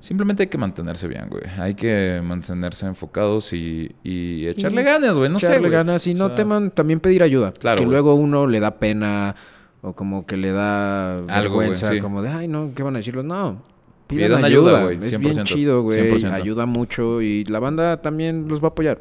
simplemente 0.00 0.44
hay 0.44 0.48
que 0.48 0.58
mantenerse 0.58 1.08
bien, 1.08 1.28
güey. 1.28 1.44
Hay 1.58 1.74
que 1.74 2.20
mantenerse 2.24 2.86
enfocados 2.86 3.52
y, 3.52 3.90
y 4.02 4.46
echarle 4.46 4.82
ganas, 4.82 5.16
güey. 5.16 5.30
No 5.30 5.38
sé, 5.38 5.46
echarle 5.46 5.70
ganas 5.70 6.06
y 6.06 6.12
O 6.12 6.14
no 6.14 6.26
sea, 6.28 6.36
teman 6.36 6.70
también 6.70 7.00
pedir 7.00 7.22
ayuda. 7.22 7.52
Claro, 7.52 7.78
que 7.78 7.84
güey. 7.84 7.92
luego 7.92 8.14
uno 8.14 8.46
le 8.46 8.60
da 8.60 8.78
pena 8.78 9.34
o 9.82 9.94
como 9.94 10.26
que 10.26 10.36
le 10.36 10.52
da 10.52 11.18
Algo, 11.18 11.54
güey, 11.54 11.68
vergüenza, 11.68 11.90
sí. 11.90 12.00
como 12.00 12.22
de, 12.22 12.28
ay, 12.28 12.48
no, 12.48 12.72
¿qué 12.74 12.82
van 12.82 12.96
a 12.96 12.98
decirlo? 12.98 13.22
No. 13.22 13.62
Pidan, 14.06 14.44
ayuda, 14.44 14.82
güey, 14.82 14.98
Es 15.00 15.18
bien 15.18 15.36
100%, 15.36 15.44
chido, 15.44 15.82
güey. 15.82 16.12
100%. 16.12 16.32
Ayuda 16.32 16.66
mucho 16.66 17.22
y 17.22 17.44
la 17.44 17.60
banda 17.60 18.02
también 18.02 18.46
los 18.48 18.60
va 18.60 18.66
a 18.66 18.70
apoyar. 18.70 19.00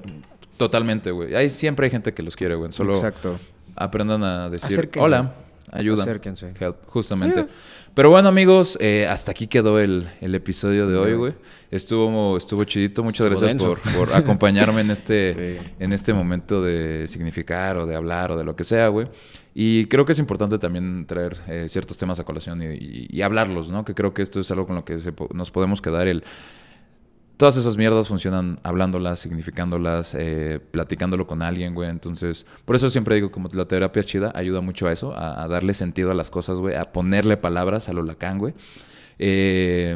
Totalmente, 0.59 1.09
güey. 1.11 1.33
Hay, 1.35 1.49
siempre 1.49 1.85
hay 1.85 1.91
gente 1.91 2.13
que 2.13 2.21
los 2.21 2.35
quiere, 2.35 2.53
güey. 2.55 2.71
Solo 2.71 2.93
Exacto. 2.95 3.39
aprendan 3.75 4.23
a 4.23 4.49
decir 4.49 4.67
Acérquense. 4.73 4.99
hola, 5.05 5.33
ayuda. 5.71 6.03
Acérquense. 6.03 6.53
Help, 6.59 6.85
justamente. 6.85 7.47
Pero 7.95 8.09
bueno, 8.11 8.29
amigos, 8.29 8.77
eh, 8.81 9.07
hasta 9.07 9.31
aquí 9.31 9.47
quedó 9.47 9.79
el, 9.79 10.07
el 10.21 10.35
episodio 10.35 10.85
de 10.87 10.97
hoy, 10.97 11.13
güey. 11.15 11.33
Estuvo, 11.71 12.37
estuvo 12.37 12.63
chidito. 12.65 13.03
Muchas 13.03 13.25
Estuvo 13.27 13.39
gracias 13.41 13.63
por, 13.63 13.79
por 14.07 14.15
acompañarme 14.15 14.81
en 14.81 14.91
este, 14.91 15.33
Sí. 15.59 15.67
en 15.79 15.93
este 15.93 16.13
momento 16.13 16.61
de 16.61 17.07
significar 17.07 17.77
o 17.77 17.85
de 17.87 17.95
hablar 17.95 18.31
o 18.31 18.37
de 18.37 18.43
lo 18.43 18.55
que 18.55 18.63
sea, 18.63 18.89
güey. 18.89 19.07
Y 19.55 19.85
creo 19.85 20.05
que 20.05 20.11
es 20.11 20.19
importante 20.19 20.59
también 20.59 21.05
traer 21.07 21.37
eh, 21.47 21.65
ciertos 21.67 21.97
temas 21.97 22.19
a 22.19 22.23
colación 22.25 22.61
y, 22.61 22.65
y- 22.75 23.07
y 23.09 23.21
hablarlos, 23.21 23.69
¿no? 23.69 23.83
Que 23.85 23.93
creo 23.95 24.13
que 24.13 24.21
esto 24.21 24.39
es 24.39 24.51
algo 24.51 24.67
con 24.67 24.75
lo 24.75 24.85
que 24.85 24.99
se 24.99 25.13
nos 25.33 25.51
podemos 25.51 25.81
quedar 25.81 26.07
el... 26.07 26.23
Todas 27.39 27.55
esas 27.55 27.77
mierdas 27.77 28.09
funcionan 28.09 28.59
hablándolas, 28.63 29.21
significándolas, 29.21 30.13
eh, 30.13 30.59
platicándolo 30.71 31.25
con 31.25 31.41
alguien, 31.41 31.73
güey. 31.73 31.89
Entonces, 31.89 32.45
por 32.65 32.75
eso 32.75 32.89
siempre 32.89 33.15
digo, 33.15 33.31
como 33.31 33.47
la 33.53 33.65
terapia 33.65 34.01
es 34.01 34.07
chida, 34.07 34.33
ayuda 34.35 34.59
mucho 34.59 34.87
a 34.87 34.91
eso, 34.91 35.13
a, 35.13 35.41
a 35.41 35.47
darle 35.47 35.73
sentido 35.73 36.11
a 36.11 36.13
las 36.13 36.29
cosas, 36.29 36.57
güey, 36.57 36.75
a 36.75 36.91
ponerle 36.91 37.37
palabras 37.37 37.87
a 37.87 37.93
lo 37.93 38.03
lacán, 38.03 38.39
güey. 38.39 38.55
Eh, 39.19 39.95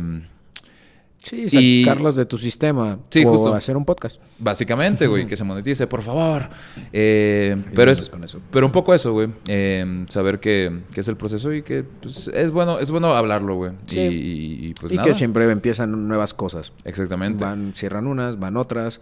Sí, 1.24 1.46
Y- 1.52 1.86
sacarlas 1.86 2.18
de 2.18 2.26
tu 2.26 2.38
sistema. 2.38 3.00
Sí, 3.10 3.24
o 3.26 3.32
justo. 3.32 3.56
hacer 3.56 3.78
un 3.78 3.86
podcast. 3.86 4.22
básicamente, 4.40 5.08
güey, 5.08 5.26
que 5.26 5.38
se 5.38 5.44
monetice, 5.46 5.88
por 5.88 6.02
favor. 6.02 6.50
Eh, 6.92 7.56
pero 7.74 7.92
es, 7.92 8.10
con 8.10 8.24
eso. 8.26 8.40
pero 8.52 8.66
un 8.66 8.72
poco 8.74 8.94
eso, 8.94 9.14
güey. 9.14 9.30
Eh, 9.48 10.06
saber 10.10 10.40
que, 10.42 10.82
que 10.94 11.00
es 11.00 11.08
el 11.08 11.16
proceso 11.16 11.54
y 11.54 11.62
que 11.64 11.84
pues, 11.84 12.28
es 12.28 12.52
bueno, 12.52 12.80
es 12.80 12.92
bueno 12.92 13.14
hablarlo, 13.14 13.56
güey. 13.56 13.72
Sí. 13.88 14.00
Y, 14.02 14.04
y- 14.04 14.68
y, 14.68 14.74
pues 14.74 14.92
y 14.92 14.96
nada. 14.98 15.08
que 15.08 15.14
siempre 15.14 15.50
empiezan 15.50 16.08
nuevas 16.10 16.34
cosas. 16.34 16.74
Exactamente. 16.84 17.44
Van, 17.46 17.74
cierran 17.74 18.06
unas, 18.08 18.38
van 18.38 18.58
otras. 18.58 19.00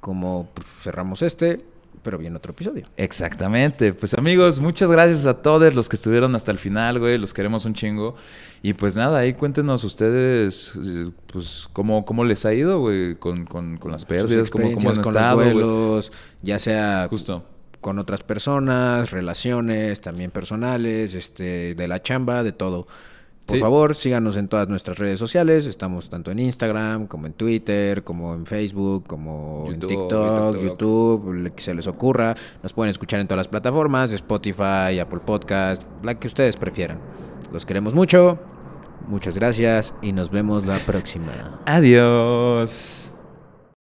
Como 0.00 0.50
pues, 0.52 0.66
cerramos 0.82 1.22
este, 1.22 1.64
pero 2.04 2.16
viene 2.18 2.36
otro 2.36 2.52
episodio. 2.52 2.84
Exactamente. 2.96 3.92
Pues 3.92 4.14
amigos, 4.14 4.60
muchas 4.60 4.88
gracias 4.88 5.26
a 5.26 5.42
todos 5.42 5.74
los 5.74 5.88
que 5.88 5.96
estuvieron 5.96 6.36
hasta 6.36 6.52
el 6.52 6.58
final, 6.58 7.00
güey. 7.00 7.18
Los 7.18 7.34
queremos 7.34 7.64
un 7.64 7.74
chingo. 7.74 8.14
Y 8.62 8.74
pues 8.74 8.96
nada, 8.96 9.18
ahí 9.18 9.34
cuéntenos 9.34 9.82
ustedes, 9.82 10.72
eh, 10.76 11.10
pues, 11.32 11.68
cómo, 11.72 12.04
cómo 12.04 12.24
les 12.24 12.46
ha 12.46 12.54
ido, 12.54 12.78
güey, 12.80 13.16
con, 13.16 13.44
con, 13.46 13.76
con 13.78 13.90
las 13.90 14.04
pérdidas, 14.04 14.50
cómo, 14.50 14.72
cómo 14.72 14.90
han 14.90 15.02
con 15.02 15.16
estado, 15.16 15.36
los 15.42 15.52
güey. 15.52 15.52
duelos, 15.54 16.12
ya 16.42 16.58
sea 16.60 17.06
Justo. 17.10 17.44
con 17.80 17.98
otras 17.98 18.22
personas, 18.22 19.10
relaciones 19.10 20.00
también 20.00 20.30
personales, 20.30 21.14
este, 21.14 21.74
de 21.74 21.88
la 21.88 22.00
chamba, 22.02 22.42
de 22.42 22.52
todo. 22.52 22.86
Por 23.46 23.56
Sí. 23.56 23.60
favor, 23.60 23.94
síganos 23.94 24.36
en 24.38 24.48
todas 24.48 24.68
nuestras 24.68 24.98
redes 24.98 25.18
sociales. 25.18 25.66
Estamos 25.66 26.08
tanto 26.08 26.30
en 26.30 26.38
Instagram, 26.38 27.06
como 27.06 27.26
en 27.26 27.34
Twitter, 27.34 28.02
como 28.02 28.32
en 28.34 28.46
Facebook, 28.46 29.06
como 29.06 29.64
en 29.66 29.74
YouTube, 29.74 29.88
TikTok, 29.88 30.52
TikTok. 30.56 30.64
YouTube, 30.64 31.32
lo 31.34 31.54
que 31.54 31.62
se 31.62 31.74
les 31.74 31.86
ocurra. 31.86 32.34
Nos 32.62 32.72
pueden 32.72 32.90
escuchar 32.90 33.20
en 33.20 33.26
todas 33.28 33.38
las 33.40 33.48
plataformas, 33.48 34.12
Spotify, 34.12 34.98
Apple 35.00 35.20
Podcast, 35.26 35.82
la 36.02 36.18
que 36.18 36.26
ustedes 36.26 36.56
prefieran. 36.56 36.98
Los 37.52 37.66
queremos 37.66 37.94
mucho. 37.94 38.38
Muchas 39.08 39.36
gracias 39.36 39.92
y 40.00 40.12
nos 40.12 40.30
vemos 40.30 40.64
la 40.64 40.78
próxima. 40.78 41.60
Adiós. 41.66 43.13